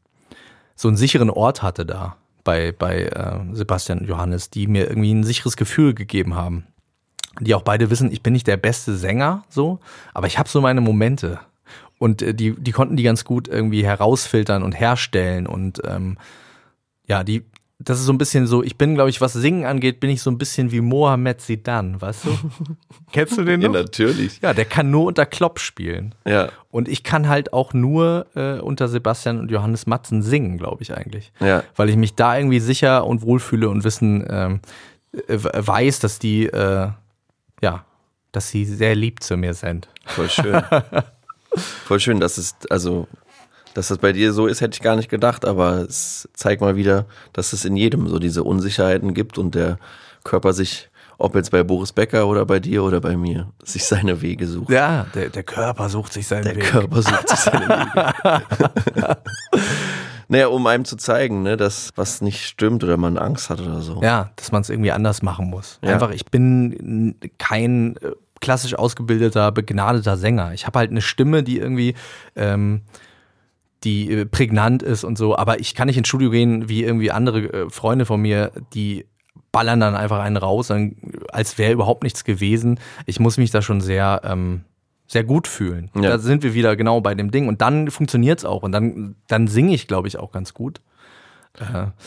so 0.77 0.87
einen 0.87 0.95
sicheren 0.95 1.29
Ort 1.29 1.63
hatte 1.63 1.85
da 1.85 2.15
bei, 2.45 2.71
bei 2.71 3.03
äh, 3.03 3.39
Sebastian 3.53 3.99
und 3.99 4.07
Johannes, 4.07 4.49
die 4.49 4.67
mir 4.67 4.87
irgendwie 4.87 5.13
ein 5.13 5.23
sicheres 5.25 5.57
Gefühl 5.57 5.93
gegeben 5.93 6.35
haben. 6.35 6.67
Die 7.41 7.53
auch 7.55 7.63
beide 7.63 7.89
wissen, 7.89 8.11
ich 8.11 8.23
bin 8.23 8.31
nicht 8.31 8.47
der 8.47 8.57
beste 8.57 8.95
Sänger, 8.95 9.43
so, 9.49 9.79
aber 10.13 10.27
ich 10.27 10.39
habe 10.39 10.47
so 10.47 10.61
meine 10.61 10.79
Momente. 10.79 11.39
Und 11.99 12.21
äh, 12.21 12.33
die, 12.33 12.55
die 12.55 12.71
konnten 12.71 12.95
die 12.95 13.03
ganz 13.03 13.25
gut 13.25 13.47
irgendwie 13.47 13.83
herausfiltern 13.83 14.63
und 14.63 14.79
herstellen. 14.79 15.47
Und 15.47 15.81
ähm, 15.83 16.17
ja, 17.07 17.23
die, 17.23 17.43
das 17.79 17.99
ist 17.99 18.05
so 18.05 18.11
ein 18.13 18.17
bisschen 18.17 18.47
so, 18.47 18.63
ich 18.63 18.75
bin, 18.77 18.95
glaube 18.95 19.09
ich, 19.11 19.21
was 19.21 19.33
Singen 19.33 19.65
angeht, 19.65 19.99
bin 19.99 20.09
ich 20.09 20.21
so 20.21 20.31
ein 20.31 20.39
bisschen 20.39 20.71
wie 20.71 20.81
Mohamed 20.81 21.41
Sidan, 21.41 22.01
weißt 22.01 22.25
du? 22.25 22.37
Kennst 23.11 23.37
du 23.37 23.43
den 23.43 23.59
noch? 23.59 23.71
natürlich. 23.71 24.39
Ja, 24.41 24.53
der 24.53 24.65
kann 24.65 24.89
nur 24.89 25.05
unter 25.05 25.27
Klopp 25.27 25.59
spielen. 25.59 26.15
Ja, 26.25 26.49
Und 26.71 26.87
ich 26.87 27.03
kann 27.03 27.27
halt 27.27 27.53
auch 27.53 27.73
nur 27.73 28.25
äh, 28.35 28.59
unter 28.59 28.87
Sebastian 28.87 29.39
und 29.39 29.51
Johannes 29.51 29.85
Matzen 29.85 30.23
singen, 30.23 30.57
glaube 30.57 30.81
ich 30.81 30.95
eigentlich. 30.97 31.31
Ja. 31.39 31.63
Weil 31.75 31.89
ich 31.89 31.97
mich 31.97 32.15
da 32.15 32.35
irgendwie 32.35 32.59
sicher 32.59 33.05
und 33.05 33.21
wohlfühle 33.21 33.69
und 33.69 33.83
wissen, 33.83 34.25
ähm, 34.27 34.59
äh, 35.27 35.37
weiß, 35.37 35.99
dass 35.99 36.17
die, 36.17 36.47
äh, 36.47 36.89
ja, 37.61 37.85
dass 38.31 38.49
sie 38.49 38.65
sehr 38.65 38.95
lieb 38.95 39.21
zu 39.21 39.37
mir 39.37 39.53
sind. 39.53 39.87
voll 40.05 40.29
schön. 40.29 40.61
voll 41.85 41.99
schön, 41.99 42.19
dass 42.19 42.39
es, 42.39 42.55
also, 42.71 43.07
dass 43.77 43.89
das 43.89 43.99
bei 43.99 44.11
dir 44.11 44.33
so 44.33 44.47
ist, 44.47 44.59
hätte 44.59 44.73
ich 44.73 44.81
gar 44.81 44.95
nicht 44.95 45.07
gedacht, 45.07 45.45
aber 45.45 45.81
es 45.81 46.27
zeigt 46.33 46.61
mal 46.61 46.75
wieder, 46.75 47.05
dass 47.31 47.53
es 47.53 47.63
in 47.63 47.77
jedem 47.77 48.07
so 48.07 48.17
diese 48.17 48.43
Unsicherheiten 48.43 49.13
gibt 49.13 49.37
und 49.37 49.53
der 49.53 49.77
Körper 50.23 50.51
sich, 50.53 50.89
ob 51.19 51.35
jetzt 51.35 51.51
bei 51.51 51.61
Boris 51.61 51.91
Becker 51.91 52.25
oder 52.25 52.43
bei 52.47 52.59
dir 52.59 52.83
oder 52.83 52.99
bei 53.01 53.15
mir, 53.15 53.51
sich 53.63 53.85
seine 53.85 54.23
Wege 54.23 54.47
sucht. 54.47 54.71
Ja, 54.71 55.05
der, 55.13 55.29
der 55.29 55.43
Körper 55.43 55.89
sucht 55.89 56.11
sich 56.11 56.25
seinen 56.25 56.45
Der 56.45 56.55
Weg. 56.55 56.63
Körper 56.63 57.03
sucht 57.03 57.29
sich 57.29 57.37
seine 57.37 57.69
Wege. 58.95 59.17
naja, 60.27 60.47
um 60.47 60.65
einem 60.65 60.83
zu 60.83 60.95
zeigen, 60.95 61.43
ne, 61.43 61.55
dass 61.55 61.91
was 61.95 62.21
nicht 62.21 62.47
stimmt 62.47 62.83
oder 62.83 62.97
man 62.97 63.19
Angst 63.19 63.51
hat 63.51 63.61
oder 63.61 63.81
so. 63.81 64.01
Ja, 64.01 64.31
dass 64.37 64.51
man 64.51 64.63
es 64.63 64.71
irgendwie 64.71 64.91
anders 64.91 65.21
machen 65.21 65.51
muss. 65.51 65.77
Ja. 65.83 65.93
Einfach, 65.93 66.09
ich 66.09 66.25
bin 66.25 67.13
kein 67.37 67.95
äh, 67.97 68.13
klassisch 68.39 68.73
ausgebildeter, 68.73 69.51
begnadeter 69.51 70.17
Sänger. 70.17 70.53
Ich 70.53 70.65
habe 70.65 70.79
halt 70.79 70.89
eine 70.89 71.01
Stimme, 71.01 71.43
die 71.43 71.59
irgendwie 71.59 71.93
ähm, 72.35 72.81
die 73.83 74.11
äh, 74.11 74.25
prägnant 74.25 74.83
ist 74.83 75.03
und 75.03 75.17
so, 75.17 75.37
aber 75.37 75.59
ich 75.59 75.75
kann 75.75 75.87
nicht 75.87 75.97
ins 75.97 76.07
Studio 76.07 76.29
gehen 76.29 76.67
wie 76.69 76.83
irgendwie 76.83 77.11
andere 77.11 77.39
äh, 77.53 77.69
Freunde 77.69 78.05
von 78.05 78.21
mir, 78.21 78.51
die 78.73 79.05
ballern 79.51 79.79
dann 79.79 79.95
einfach 79.95 80.19
einen 80.19 80.37
raus, 80.37 80.67
dann, 80.67 80.95
als 81.31 81.57
wäre 81.57 81.71
überhaupt 81.73 82.03
nichts 82.03 82.23
gewesen. 82.23 82.79
Ich 83.05 83.19
muss 83.19 83.37
mich 83.37 83.51
da 83.51 83.61
schon 83.61 83.81
sehr, 83.81 84.21
ähm, 84.23 84.61
sehr 85.07 85.23
gut 85.23 85.47
fühlen. 85.47 85.89
Ja. 85.95 86.01
Da 86.01 86.17
sind 86.19 86.43
wir 86.43 86.53
wieder 86.53 86.75
genau 86.75 87.01
bei 87.01 87.15
dem 87.15 87.31
Ding 87.31 87.47
und 87.47 87.61
dann 87.61 87.89
funktioniert 87.89 88.39
es 88.39 88.45
auch 88.45 88.63
und 88.63 88.71
dann, 88.71 89.15
dann 89.27 89.47
singe 89.47 89.73
ich, 89.73 89.87
glaube 89.87 90.07
ich, 90.07 90.17
auch 90.17 90.31
ganz 90.31 90.53
gut. 90.53 90.81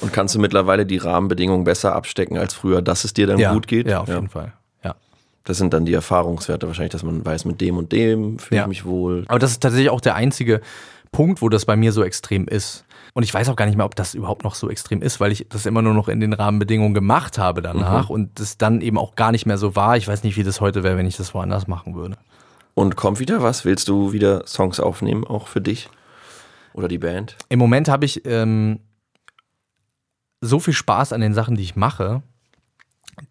Und 0.00 0.12
kannst 0.12 0.34
du 0.36 0.38
mittlerweile 0.38 0.86
die 0.86 0.98
Rahmenbedingungen 0.98 1.64
besser 1.64 1.96
abstecken 1.96 2.38
als 2.38 2.54
früher, 2.54 2.82
dass 2.82 3.02
es 3.04 3.14
dir 3.14 3.26
dann 3.26 3.38
ja, 3.38 3.52
gut 3.52 3.66
geht? 3.66 3.88
Ja, 3.88 4.00
auf 4.00 4.08
jeden 4.08 4.28
Fall. 4.28 4.52
Ja. 4.84 4.94
Das 5.42 5.58
sind 5.58 5.74
dann 5.74 5.84
die 5.86 5.94
Erfahrungswerte 5.94 6.68
wahrscheinlich, 6.68 6.92
dass 6.92 7.02
man 7.02 7.24
weiß, 7.24 7.46
mit 7.46 7.60
dem 7.60 7.76
und 7.76 7.90
dem 7.90 8.38
fühle 8.38 8.58
Ja. 8.58 8.62
ich 8.64 8.68
mich 8.68 8.84
wohl. 8.84 9.24
Aber 9.26 9.40
das 9.40 9.50
ist 9.50 9.60
tatsächlich 9.60 9.90
auch 9.90 10.00
der 10.00 10.14
einzige 10.14 10.60
Punkt, 11.12 11.42
wo 11.42 11.48
das 11.48 11.64
bei 11.66 11.76
mir 11.76 11.92
so 11.92 12.02
extrem 12.04 12.46
ist. 12.46 12.84
Und 13.14 13.24
ich 13.24 13.34
weiß 13.34 13.48
auch 13.48 13.56
gar 13.56 13.66
nicht 13.66 13.76
mehr, 13.76 13.84
ob 13.86 13.96
das 13.96 14.14
überhaupt 14.14 14.44
noch 14.44 14.54
so 14.54 14.70
extrem 14.70 15.02
ist, 15.02 15.18
weil 15.18 15.32
ich 15.32 15.46
das 15.48 15.66
immer 15.66 15.82
nur 15.82 15.94
noch 15.94 16.08
in 16.08 16.20
den 16.20 16.32
Rahmenbedingungen 16.32 16.94
gemacht 16.94 17.36
habe 17.38 17.62
danach 17.62 18.08
Mhm. 18.08 18.14
und 18.14 18.40
das 18.40 18.56
dann 18.58 18.80
eben 18.80 18.96
auch 18.98 19.16
gar 19.16 19.32
nicht 19.32 19.46
mehr 19.46 19.58
so 19.58 19.74
war. 19.74 19.96
Ich 19.96 20.06
weiß 20.06 20.22
nicht, 20.22 20.36
wie 20.36 20.44
das 20.44 20.60
heute 20.60 20.82
wäre, 20.84 20.96
wenn 20.96 21.06
ich 21.06 21.16
das 21.16 21.34
woanders 21.34 21.66
machen 21.66 21.94
würde. 21.96 22.16
Und 22.74 22.94
kommt 22.96 23.18
wieder 23.18 23.42
was? 23.42 23.64
Willst 23.64 23.88
du 23.88 24.12
wieder 24.12 24.46
Songs 24.46 24.78
aufnehmen, 24.78 25.26
auch 25.26 25.48
für 25.48 25.60
dich? 25.60 25.90
Oder 26.72 26.86
die 26.86 26.98
Band? 26.98 27.36
Im 27.48 27.58
Moment 27.58 27.88
habe 27.88 28.04
ich 28.04 28.24
ähm, 28.24 28.78
so 30.40 30.60
viel 30.60 30.72
Spaß 30.74 31.12
an 31.12 31.20
den 31.20 31.34
Sachen, 31.34 31.56
die 31.56 31.64
ich 31.64 31.74
mache, 31.76 32.22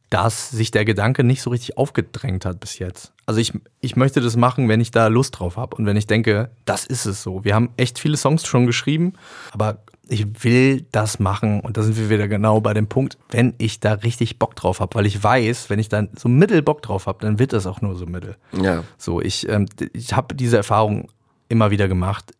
dass 0.09 0.49
sich 0.49 0.71
der 0.71 0.85
Gedanke 0.85 1.23
nicht 1.23 1.41
so 1.41 1.49
richtig 1.49 1.77
aufgedrängt 1.77 2.45
hat 2.45 2.59
bis 2.59 2.79
jetzt. 2.79 3.13
Also 3.25 3.39
ich, 3.39 3.53
ich 3.79 3.95
möchte 3.95 4.21
das 4.21 4.35
machen, 4.35 4.67
wenn 4.67 4.81
ich 4.81 4.91
da 4.91 5.07
Lust 5.07 5.39
drauf 5.39 5.57
habe 5.57 5.75
und 5.75 5.85
wenn 5.85 5.97
ich 5.97 6.07
denke, 6.07 6.49
das 6.65 6.85
ist 6.85 7.05
es 7.05 7.21
so. 7.21 7.43
Wir 7.43 7.53
haben 7.53 7.69
echt 7.77 7.99
viele 7.99 8.17
Songs 8.17 8.45
schon 8.45 8.65
geschrieben, 8.65 9.13
aber 9.51 9.79
ich 10.07 10.43
will 10.43 10.87
das 10.91 11.19
machen 11.19 11.59
und 11.59 11.77
da 11.77 11.83
sind 11.83 11.95
wir 11.97 12.09
wieder 12.09 12.27
genau 12.27 12.59
bei 12.59 12.73
dem 12.73 12.87
Punkt, 12.87 13.17
wenn 13.29 13.53
ich 13.59 13.79
da 13.79 13.93
richtig 13.93 14.39
Bock 14.39 14.55
drauf 14.55 14.79
habe, 14.79 14.95
weil 14.95 15.05
ich 15.05 15.23
weiß, 15.23 15.69
wenn 15.69 15.77
ich 15.77 15.89
dann 15.89 16.09
so 16.17 16.27
mittel 16.27 16.63
Bock 16.63 16.81
drauf 16.81 17.05
habe, 17.05 17.19
dann 17.21 17.37
wird 17.37 17.53
das 17.53 17.67
auch 17.67 17.81
nur 17.81 17.95
so 17.95 18.07
mittel. 18.07 18.35
Ja. 18.59 18.83
So, 18.97 19.21
ich, 19.21 19.47
ähm, 19.47 19.67
ich 19.93 20.13
habe 20.13 20.33
diese 20.33 20.57
Erfahrung 20.57 21.09
immer 21.47 21.69
wieder 21.69 21.87
gemacht. 21.87 22.33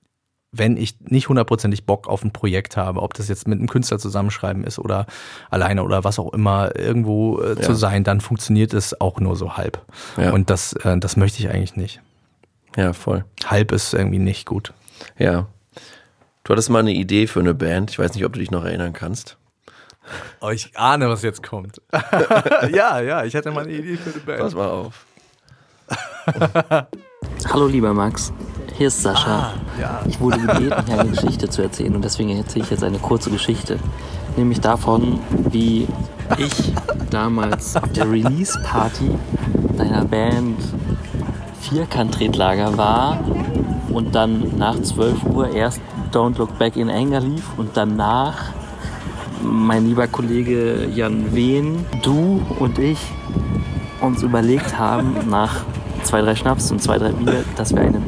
Wenn 0.52 0.78
ich 0.78 0.96
nicht 1.02 1.30
hundertprozentig 1.30 1.86
Bock 1.86 2.08
auf 2.08 2.24
ein 2.24 2.34
Projekt 2.34 2.76
habe, 2.76 3.02
ob 3.04 3.14
das 3.14 3.28
jetzt 3.28 3.48
mit 3.48 3.60
einem 3.60 3.68
Künstler 3.70 4.00
zusammenschreiben 4.00 4.64
ist 4.64 4.80
oder 4.80 5.06
alleine 5.52 5.84
oder 5.84 6.04
was 6.04 6.18
auch 6.18 6.34
immer, 6.34 6.76
irgendwo 6.76 7.40
äh, 7.42 7.56
zu 7.56 7.72
Ja. 7.74 7.78
sein, 7.78 8.04
dann 8.04 8.20
funktioniert 8.20 8.74
es 8.74 9.00
auch 9.00 9.20
nur 9.20 9.36
so 9.36 9.58
halb. 9.58 9.80
Ja. 10.18 10.32
Und 10.32 10.50
das, 10.50 10.74
äh, 10.74 10.98
das 10.98 11.18
möchte 11.18 11.40
ich 11.40 11.50
eigentlich 11.50 11.76
nicht. 11.76 12.02
Ja, 12.76 12.94
voll. 12.94 13.26
Halb 13.46 13.72
ist 13.72 13.94
irgendwie 13.94 14.18
nicht 14.20 14.48
gut. 14.48 14.74
Ja. 15.20 15.46
Du 16.44 16.54
hattest 16.54 16.70
mal 16.72 16.80
eine 16.80 16.94
Idee 16.94 17.28
für 17.28 17.42
eine 17.42 17.54
Band. 17.54 17.92
Ich 17.92 18.00
weiß 18.00 18.16
nicht, 18.16 18.26
ob 18.26 18.34
du 18.34 18.40
dich 18.40 18.50
noch 18.50 18.66
erinnern 18.66 18.94
kannst. 18.94 19.38
Oh, 20.42 20.50
ich 20.50 20.76
ahne, 20.76 21.10
was 21.10 21.22
jetzt 21.22 21.44
kommt. 21.44 21.80
ja, 22.74 23.00
ja, 23.02 23.24
ich 23.24 23.36
hatte 23.36 23.52
mal 23.52 23.66
eine 23.66 23.74
Idee 23.74 23.98
für 23.98 24.10
eine 24.10 24.20
Band. 24.22 24.40
Pass 24.40 24.56
mal 24.56 24.68
auf. 24.70 25.06
Hallo 27.52 27.68
lieber 27.68 27.94
Max, 27.94 28.32
hier 28.80 28.88
ist 28.88 29.04
Sascha. 29.04 29.52
ja. 29.78 30.00
Ich 30.08 30.22
wurde 30.22 30.40
gebeten, 30.40 30.84
hier 30.88 31.00
eine 31.02 31.10
Geschichte 31.10 31.50
zu 31.50 31.62
erzählen 31.62 31.94
und 31.94 32.06
deswegen 32.06 32.30
erzähle 32.30 32.64
ich 32.64 32.72
jetzt 32.72 32.84
eine 32.84 32.98
kurze 32.98 33.30
Geschichte. 33.30 33.78
Nämlich 34.38 34.62
davon, 34.62 35.20
wie 35.52 35.86
ich 36.38 36.74
damals 37.10 37.76
auf 37.76 37.92
der 37.92 38.10
Release-Party 38.10 39.12
deiner 39.78 40.06
Band 40.06 40.58
Vierkant-Tretlager 41.60 42.78
war 42.78 43.20
und 43.90 44.16
dann 44.16 44.58
nach 44.58 44.82
12 44.82 45.26
Uhr 45.26 45.54
erst 45.54 45.82
Don't 46.14 46.38
Look 46.38 46.58
Back 46.58 46.78
in 46.78 46.90
Anger 46.90 47.20
lief 47.20 47.44
und 47.58 47.72
danach 47.74 48.54
mein 49.44 49.88
lieber 49.88 50.08
Kollege 50.08 50.88
Jan 50.96 51.36
Wehn, 51.36 51.86
du 52.02 52.42
und 52.60 52.80
ich 52.80 53.00
uns 54.00 54.24
überlegt 54.24 54.80
haben, 54.80 55.18
nach 55.30 55.66
zwei, 56.04 56.22
drei 56.22 56.36
Schnaps 56.36 56.72
und 56.72 56.82
zwei, 56.82 56.98
drei 56.98 57.12
Bier, 57.12 57.44
dass 57.58 57.76
wir 57.76 57.82
eine 57.82 58.02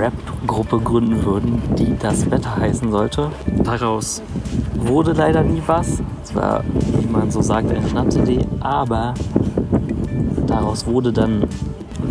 Rap-Gruppe 0.00 0.78
gründen 0.78 1.24
würden, 1.24 1.62
die 1.78 1.94
das 1.98 2.30
Wetter 2.30 2.56
heißen 2.56 2.90
sollte. 2.90 3.30
Daraus 3.62 4.22
wurde 4.74 5.12
leider 5.12 5.42
nie 5.42 5.62
was. 5.66 6.02
Es 6.24 6.34
war, 6.34 6.64
wie 6.98 7.06
man 7.06 7.30
so 7.30 7.42
sagt, 7.42 7.70
eine 7.70 7.86
Schnapsidee, 7.86 8.46
aber 8.60 9.14
daraus 10.46 10.86
wurde 10.86 11.12
dann 11.12 11.44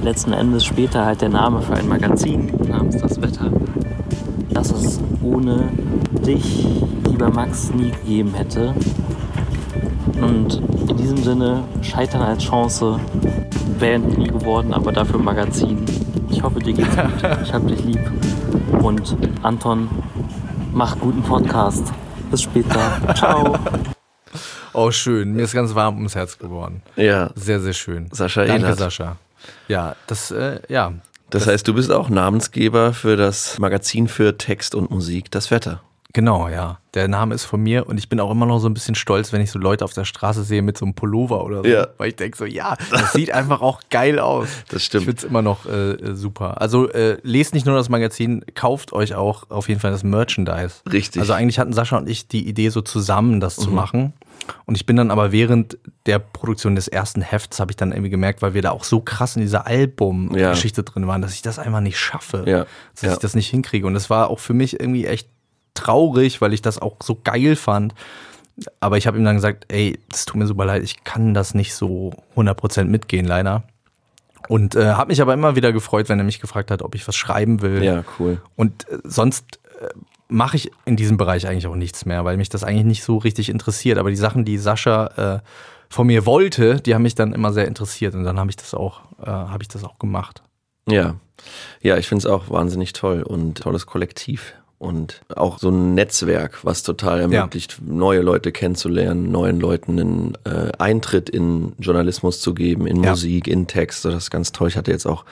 letzten 0.04 0.34
Endes 0.34 0.66
später 0.66 1.06
halt 1.06 1.22
der 1.22 1.30
Name 1.30 1.62
für 1.62 1.74
ein 1.74 1.88
Magazin 1.88 2.52
namens 2.68 2.98
Das 2.98 3.20
Wetter, 3.22 3.52
das 4.52 4.72
es 4.72 5.00
ohne 5.24 5.70
dich, 6.26 6.68
lieber 7.06 7.30
Max, 7.30 7.72
nie 7.74 7.90
gegeben 7.90 8.34
hätte. 8.36 8.74
Und 10.22 10.62
in 10.88 10.98
diesem 10.98 11.18
Sinne, 11.18 11.64
Scheitern 11.82 12.22
als 12.22 12.44
Chance, 12.44 13.00
Band 13.80 14.18
nie 14.18 14.28
geworden, 14.28 14.74
aber 14.74 14.92
dafür 14.92 15.20
Magazin. 15.20 15.86
Ich 16.40 16.44
hoffe, 16.46 16.60
dir 16.60 16.72
geht's 16.72 16.96
gut. 16.96 17.22
Ich 17.44 17.54
hab 17.54 17.68
dich 17.68 17.84
lieb. 17.84 18.00
Und 18.82 19.18
Anton, 19.44 19.90
mach 20.72 20.98
guten 20.98 21.22
Podcast. 21.22 21.92
Bis 22.32 22.44
später. 22.44 22.80
Ciao. 23.16 23.60
Oh, 24.72 24.90
schön. 24.90 25.34
Mir 25.34 25.44
ist 25.44 25.54
ganz 25.54 25.76
warm 25.76 25.98
ums 25.98 26.16
Herz 26.16 26.38
geworden. 26.38 26.82
Ja. 26.96 27.32
Sehr, 27.36 27.60
sehr 27.60 27.74
schön. 27.74 28.08
Sascha 28.14 28.46
Danke, 28.46 28.68
Ehlert. 28.68 28.80
Sascha. 28.80 29.18
Ja, 29.68 29.98
das, 30.08 30.32
äh, 30.32 30.62
ja. 30.70 30.94
Das 31.30 31.46
heißt, 31.46 31.68
du 31.68 31.74
bist 31.74 31.92
auch 31.92 32.08
Namensgeber 32.08 32.94
für 32.94 33.18
das 33.18 33.60
Magazin 33.60 34.08
für 34.08 34.38
Text 34.38 34.76
und 34.76 34.92
Musik, 34.92 35.30
das 35.32 35.52
Wetter. 35.52 35.82
Genau, 36.14 36.48
ja. 36.50 36.80
Der 36.96 37.08
Name 37.08 37.36
ist 37.36 37.44
von 37.46 37.62
mir 37.62 37.86
und 37.88 38.00
ich 38.00 38.10
bin 38.10 38.20
auch 38.20 38.32
immer 38.32 38.48
noch 38.48 38.58
so 38.58 38.68
ein 38.68 38.74
bisschen 38.74 38.96
stolz, 38.96 39.32
wenn 39.32 39.42
ich 39.42 39.52
so 39.52 39.60
Leute 39.60 39.86
auf 39.86 39.94
der 39.94 40.06
Straße 40.06 40.44
sehe 40.44 40.64
mit 40.64 40.76
so 40.76 40.86
einem 40.86 40.96
Pullover 40.96 41.44
oder 41.44 41.58
so. 41.62 41.70
Ja. 41.70 41.88
Weil 42.00 42.10
ich 42.10 42.16
denke 42.16 42.36
so, 42.36 42.46
ja, 42.46 42.76
das 42.90 43.14
sieht 43.14 43.32
einfach 43.32 43.62
auch 43.62 43.82
geil 43.92 44.18
aus. 44.20 44.48
Das 44.70 44.84
stimmt. 44.84 45.02
Ich 45.04 45.06
finde 45.10 45.20
es 45.20 45.24
immer 45.24 45.44
noch 45.44 45.68
äh, 45.68 45.92
äh, 45.92 46.16
super. 46.16 46.60
Also 46.60 46.90
äh, 46.90 47.18
lest 47.22 47.54
nicht 47.54 47.68
nur 47.68 47.76
das 47.76 47.90
Magazin, 47.90 48.44
kauft 48.56 48.92
euch 48.92 49.14
auch 49.14 49.52
auf 49.52 49.68
jeden 49.70 49.80
Fall 49.80 49.92
das 49.92 50.04
Merchandise. 50.04 50.78
Richtig. 50.92 51.20
Also 51.22 51.34
eigentlich 51.34 51.60
hatten 51.60 51.74
Sascha 51.74 51.98
und 51.98 52.10
ich 52.10 52.28
die 52.28 52.48
Idee, 52.48 52.70
so 52.70 52.82
zusammen 52.82 53.40
das 53.40 53.60
Mhm. 53.60 53.64
zu 53.64 53.70
machen. 53.72 54.14
Und 54.66 54.74
ich 54.76 54.88
bin 54.88 54.96
dann 54.96 55.12
aber 55.12 55.32
während 55.32 55.78
der 56.08 56.18
Produktion 56.18 56.74
des 56.74 56.88
ersten 56.88 57.22
Hefts, 57.22 57.60
habe 57.60 57.72
ich 57.72 57.76
dann 57.76 57.92
irgendwie 57.92 58.10
gemerkt, 58.10 58.42
weil 58.42 58.56
wir 58.56 58.64
da 58.64 58.72
auch 58.72 58.84
so 58.84 59.00
krass 59.00 59.36
in 59.36 59.44
dieser 59.44 59.68
Album-Geschichte 59.68 60.82
drin 60.84 61.06
waren, 61.06 61.22
dass 61.22 61.34
ich 61.36 61.44
das 61.44 61.60
einfach 61.60 61.82
nicht 61.82 62.00
schaffe. 62.00 62.46
Ja. 62.48 62.66
Dass 62.96 63.02
Ja. 63.04 63.14
ich 63.14 63.20
das 63.20 63.36
nicht 63.36 63.48
hinkriege. 63.50 63.86
Und 63.86 63.96
es 63.96 64.10
war 64.10 64.32
auch 64.32 64.40
für 64.40 64.56
mich 64.56 64.80
irgendwie 64.80 65.06
echt 65.06 65.30
traurig, 65.80 66.42
weil 66.42 66.54
ich 66.54 66.62
das 66.62 66.80
auch 66.80 66.98
so 67.02 67.20
geil 67.24 67.56
fand. 67.56 67.94
Aber 68.80 68.98
ich 68.98 69.08
habe 69.08 69.18
ihm 69.18 69.24
dann 69.24 69.36
gesagt, 69.36 69.66
ey, 69.70 70.00
es 70.12 70.26
tut 70.26 70.36
mir 70.36 70.48
super 70.48 70.66
leid, 70.66 70.84
ich 70.84 71.04
kann 71.04 71.34
das 71.34 71.54
nicht 71.54 71.74
so 71.74 72.12
100% 72.36 72.86
mitgehen, 72.86 73.26
leider. 73.26 73.64
Und 74.48 74.76
äh, 74.76 74.94
habe 74.94 75.10
mich 75.10 75.22
aber 75.22 75.34
immer 75.34 75.56
wieder 75.56 75.72
gefreut, 75.72 76.10
wenn 76.10 76.18
er 76.18 76.26
mich 76.26 76.40
gefragt 76.40 76.72
hat, 76.72 76.82
ob 76.82 76.96
ich 76.96 77.08
was 77.08 77.16
schreiben 77.16 77.62
will. 77.62 77.84
Ja, 77.84 78.04
cool. 78.20 78.42
Und 78.56 78.90
äh, 78.90 78.98
sonst 79.04 79.60
äh, 79.80 79.88
mache 80.28 80.58
ich 80.58 80.72
in 80.86 80.96
diesem 80.96 81.18
Bereich 81.18 81.48
eigentlich 81.48 81.68
auch 81.68 81.76
nichts 81.76 82.06
mehr, 82.06 82.26
weil 82.26 82.38
mich 82.38 82.50
das 82.50 82.64
eigentlich 82.64 82.86
nicht 82.86 83.04
so 83.04 83.18
richtig 83.18 83.50
interessiert. 83.50 83.98
Aber 83.98 84.10
die 84.10 84.16
Sachen, 84.16 84.46
die 84.46 84.58
Sascha 84.58 85.08
äh, 85.36 85.40
von 85.90 86.08
mir 86.08 86.26
wollte, 86.26 86.82
die 86.82 86.96
haben 86.96 87.02
mich 87.02 87.16
dann 87.16 87.34
immer 87.34 87.54
sehr 87.54 87.68
interessiert. 87.68 88.16
Und 88.16 88.24
dann 88.24 88.40
habe 88.40 88.50
ich 88.50 88.56
das 88.56 88.74
auch, 88.74 89.02
äh, 89.22 89.28
habe 89.28 89.62
ich 89.62 89.68
das 89.68 89.84
auch 89.84 90.00
gemacht. 90.00 90.42
Ja. 90.88 91.16
Ja, 91.82 91.98
ich 91.98 92.08
finde 92.08 92.20
es 92.20 92.26
auch 92.26 92.50
wahnsinnig 92.50 92.94
toll 92.94 93.24
und 93.24 93.62
tolles 93.62 93.86
Kollektiv. 93.86 94.54
Und 94.80 95.22
auch 95.36 95.60
so 95.60 95.70
ein 95.70 95.94
Netzwerk, 95.94 96.60
was 96.64 96.84
total 96.84 97.20
ermöglicht, 97.20 97.80
neue 97.86 98.22
Leute 98.22 98.52
kennenzulernen, 98.54 99.30
neuen 99.30 99.60
Leuten 99.60 100.00
einen 100.00 100.38
äh, 100.46 100.72
Eintritt 100.78 101.30
in 101.30 101.74
Journalismus 101.80 102.40
zu 102.40 102.54
geben, 102.54 102.88
in 102.88 103.04
Ja. 103.04 103.12
Musik, 103.12 103.48
in 103.48 103.68
Text. 103.68 104.06
Das 104.06 104.14
ist 104.16 104.32
ganz 104.32 104.54
toll. 104.54 104.70
Ich 104.70 104.78
hatte 104.78 104.90
jetzt 104.92 105.06
auch 105.06 105.26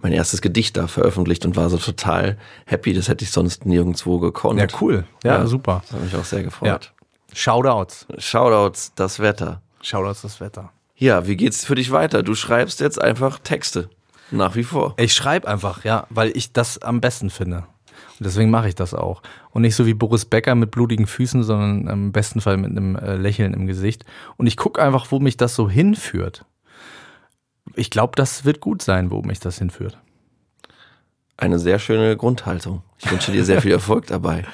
mein 0.00 0.12
erstes 0.12 0.40
Gedicht 0.40 0.78
da 0.78 0.86
veröffentlicht 0.86 1.44
und 1.44 1.54
war 1.54 1.68
so 1.68 1.76
total 1.76 2.38
happy. 2.64 2.94
Das 2.94 3.08
hätte 3.08 3.24
ich 3.24 3.30
sonst 3.30 3.66
nirgendwo 3.66 4.18
gekonnt. 4.20 4.58
Ja, 4.58 4.66
cool. 4.80 5.04
Ja, 5.22 5.46
super. 5.46 5.82
Das 5.86 5.92
hat 5.96 6.04
mich 6.04 6.16
auch 6.16 6.24
sehr 6.24 6.38
Ja. 6.40 6.44
gefreut. 6.46 6.92
Shoutouts. 7.34 8.06
Shoutouts, 8.16 8.92
das 8.94 9.18
Wetter. 9.20 9.60
Shoutouts 9.82 10.22
das 10.22 10.40
Wetter. 10.40 10.70
Ja, 10.96 11.26
wie 11.26 11.36
geht's 11.36 11.64
für 11.64 11.74
dich 11.74 11.90
weiter? 11.90 12.22
Du 12.22 12.34
schreibst 12.34 12.80
jetzt 12.80 13.00
einfach 13.00 13.38
Texte. 13.38 13.90
Nach 14.30 14.54
wie 14.56 14.64
vor. 14.64 14.94
Ich 14.96 15.12
schreibe 15.12 15.46
einfach, 15.46 15.84
ja, 15.84 16.06
weil 16.08 16.34
ich 16.34 16.52
das 16.52 16.78
am 16.80 17.00
besten 17.02 17.28
finde. 17.28 17.64
Und 18.18 18.26
deswegen 18.26 18.50
mache 18.50 18.68
ich 18.68 18.74
das 18.74 18.94
auch. 18.94 19.22
Und 19.50 19.62
nicht 19.62 19.74
so 19.74 19.86
wie 19.86 19.94
Boris 19.94 20.24
Becker 20.24 20.54
mit 20.54 20.70
blutigen 20.70 21.06
Füßen, 21.06 21.42
sondern 21.42 21.88
im 21.88 22.12
besten 22.12 22.40
Fall 22.40 22.56
mit 22.56 22.70
einem 22.70 22.96
äh, 22.96 23.16
Lächeln 23.16 23.54
im 23.54 23.66
Gesicht. 23.66 24.04
Und 24.36 24.46
ich 24.46 24.56
gucke 24.56 24.80
einfach, 24.80 25.10
wo 25.10 25.18
mich 25.18 25.36
das 25.36 25.56
so 25.56 25.68
hinführt. 25.68 26.44
Ich 27.74 27.90
glaube, 27.90 28.12
das 28.14 28.44
wird 28.44 28.60
gut 28.60 28.82
sein, 28.82 29.10
wo 29.10 29.22
mich 29.22 29.40
das 29.40 29.58
hinführt. 29.58 29.98
Eine 31.36 31.58
sehr 31.58 31.80
schöne 31.80 32.16
Grundhaltung. 32.16 32.82
Ich 32.98 33.10
wünsche 33.10 33.32
dir 33.32 33.44
sehr 33.44 33.60
viel 33.60 33.72
Erfolg 33.72 34.06
dabei. 34.06 34.44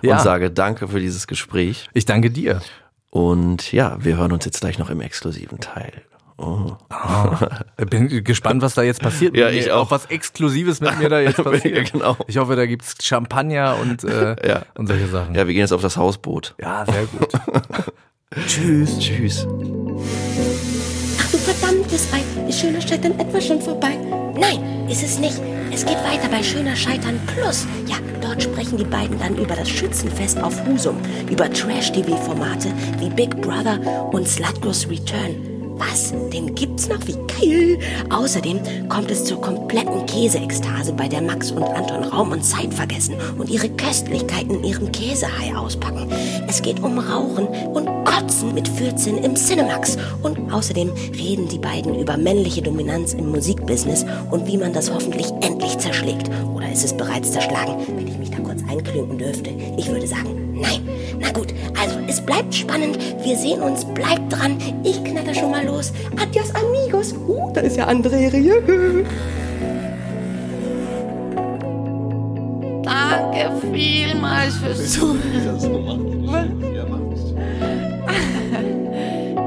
Ja. 0.00 0.16
Und 0.16 0.22
sage 0.22 0.50
danke 0.50 0.88
für 0.88 1.00
dieses 1.00 1.26
Gespräch. 1.26 1.90
Ich 1.92 2.06
danke 2.06 2.30
dir. 2.30 2.62
Und 3.10 3.72
ja, 3.72 4.02
wir 4.02 4.16
hören 4.16 4.32
uns 4.32 4.46
jetzt 4.46 4.60
gleich 4.60 4.78
noch 4.78 4.88
im 4.88 5.00
exklusiven 5.00 5.60
Teil. 5.60 6.02
Oh. 6.42 6.72
Bin 7.90 8.24
gespannt, 8.24 8.62
was 8.62 8.74
da 8.74 8.82
jetzt 8.82 9.02
passiert. 9.02 9.36
Ja, 9.36 9.50
ich 9.50 9.70
auch. 9.72 9.90
was 9.90 10.06
Exklusives 10.06 10.80
mit 10.80 10.98
mir 10.98 11.08
da 11.10 11.20
jetzt 11.20 11.36
passiert. 11.44 11.92
genau. 11.92 12.16
Ich 12.26 12.38
hoffe, 12.38 12.56
da 12.56 12.64
gibt's 12.64 12.94
Champagner 13.02 13.76
und, 13.80 14.04
äh, 14.04 14.36
Ja. 14.48 14.62
und 14.76 14.86
solche 14.86 15.06
Sachen. 15.08 15.34
Ja, 15.34 15.46
wir 15.46 15.52
gehen 15.52 15.60
jetzt 15.60 15.72
auf 15.72 15.82
das 15.82 15.96
Hausboot. 15.98 16.54
ja 16.58 16.84
sehr 16.86 17.04
gut. 17.06 17.28
Tschüss. 18.46 18.98
Tschüss. 18.98 19.46
Ach 21.18 21.30
du 21.30 21.36
verdammtes 21.38 22.08
Ei, 22.12 22.48
ist 22.48 22.60
schöner 22.60 22.80
Scheitern 22.80 23.18
etwa 23.18 23.40
schon 23.40 23.60
vorbei? 23.60 23.96
Nein, 24.38 24.88
ist 24.88 25.02
es 25.02 25.18
nicht. 25.18 25.40
Es 25.72 25.84
geht 25.84 25.98
weiter 25.98 26.28
bei 26.30 26.42
Schöner 26.42 26.74
Scheitern 26.74 27.20
Plus. 27.26 27.66
Ja, 27.86 27.96
dort 28.22 28.42
sprechen 28.42 28.76
die 28.78 28.84
beiden 28.84 29.18
dann 29.18 29.36
über 29.36 29.54
das 29.54 29.68
Schützenfest 29.68 30.42
auf 30.42 30.54
Husum, 30.66 30.96
über 31.30 31.52
Trash-TV-Formate 31.52 32.68
wie 32.98 33.10
Big 33.10 33.40
Brother 33.42 33.78
und 34.12 34.26
Slutgirls 34.26 34.88
Return. 34.88 35.34
Was? 35.80 36.12
Den 36.30 36.54
gibt's 36.54 36.88
noch? 36.88 37.00
Wie 37.06 37.16
geil! 37.40 37.78
Außerdem 38.10 38.60
kommt 38.90 39.10
es 39.10 39.24
zur 39.24 39.40
kompletten 39.40 40.04
Käseekstase, 40.04 40.92
bei 40.92 41.08
der 41.08 41.22
Max 41.22 41.50
und 41.50 41.62
Anton 41.62 42.04
Raum 42.04 42.32
und 42.32 42.44
Zeit 42.44 42.74
vergessen 42.74 43.14
und 43.38 43.48
ihre 43.48 43.70
Köstlichkeiten 43.70 44.56
in 44.56 44.64
ihrem 44.64 44.92
Käsehai 44.92 45.56
auspacken. 45.56 46.06
Es 46.46 46.60
geht 46.60 46.80
um 46.80 46.98
Rauchen 46.98 47.46
und 47.46 47.88
Kotzen 48.04 48.52
mit 48.54 48.68
14 48.68 49.24
im 49.24 49.34
Cinemax. 49.34 49.96
Und 50.22 50.52
außerdem 50.52 50.92
reden 51.16 51.48
die 51.48 51.58
beiden 51.58 51.98
über 51.98 52.18
männliche 52.18 52.60
Dominanz 52.60 53.14
im 53.14 53.30
Musikbusiness 53.30 54.04
und 54.30 54.46
wie 54.46 54.58
man 54.58 54.74
das 54.74 54.92
hoffentlich 54.92 55.30
endlich 55.40 55.78
zerschlägt. 55.78 56.30
Oder 56.54 56.70
ist 56.70 56.84
es 56.84 56.94
bereits 56.94 57.32
zerschlagen, 57.32 57.86
wenn 57.96 58.06
ich 58.06 58.18
mich 58.18 58.30
da 58.30 58.38
kurz 58.40 58.60
einklinken 58.68 59.16
dürfte? 59.16 59.50
Ich 59.78 59.88
würde 59.88 60.06
sagen, 60.06 60.49
nein. 60.60 60.88
Na 61.18 61.30
gut, 61.32 61.48
also 61.78 61.98
es 62.06 62.20
bleibt 62.20 62.54
spannend. 62.54 62.98
Wir 63.22 63.36
sehen 63.36 63.60
uns, 63.60 63.84
bleibt 63.84 64.32
dran. 64.32 64.58
Ich 64.84 65.02
knatter 65.04 65.34
schon 65.34 65.50
mal 65.50 65.64
los. 65.64 65.92
Adios, 66.20 66.54
amigos. 66.54 67.14
Uh, 67.26 67.50
da 67.52 67.60
ist 67.60 67.76
ja 67.76 67.88
André 67.88 68.32
Rieu. 68.32 69.04
Danke 72.82 73.50
vielmals 73.72 74.56
fürs 74.56 74.92
Zuhören. 74.92 75.20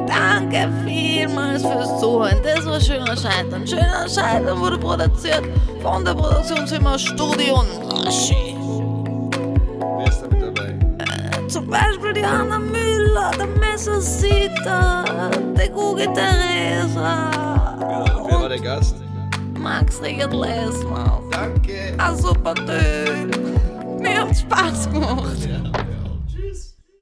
Danke 0.07 0.69
vielmals 0.85 1.61
fürs 1.63 1.99
Zuhören. 1.99 2.37
Das 2.43 2.65
war 2.65 2.79
Schöner 2.79 3.17
Scheitern. 3.17 3.67
Schöner 3.67 4.07
Scheitern 4.07 4.59
wurde 4.59 4.77
produziert 4.77 5.43
von 5.81 6.05
der 6.05 6.13
Produktionsfirma 6.13 6.97
Studio 6.97 7.63
Naschi. 7.89 8.62
Dabei? 11.65 11.79
Zum 11.79 12.01
Beispiel 12.01 12.13
die 12.13 12.23
Anna 12.25 12.59
Müller, 12.59 13.31
der 13.37 13.47
Messersita, 13.47 15.29
der 15.57 15.69
Gugi 15.69 16.07
Teresa 16.13 17.75
Genau. 17.79 18.27
Wer 18.27 18.39
war 18.41 18.49
der 18.49 18.59
Gast? 18.59 18.95
Max 19.59 20.01
Richard 20.01 20.33
Lessmann. 20.33 21.21
Danke. 21.31 21.95
Ein 21.97 22.17
super 22.17 22.53
Typ. 22.55 23.99
Mir 23.99 24.21
hat 24.21 24.37
Spaß 24.37 24.91
gemacht. 24.91 25.47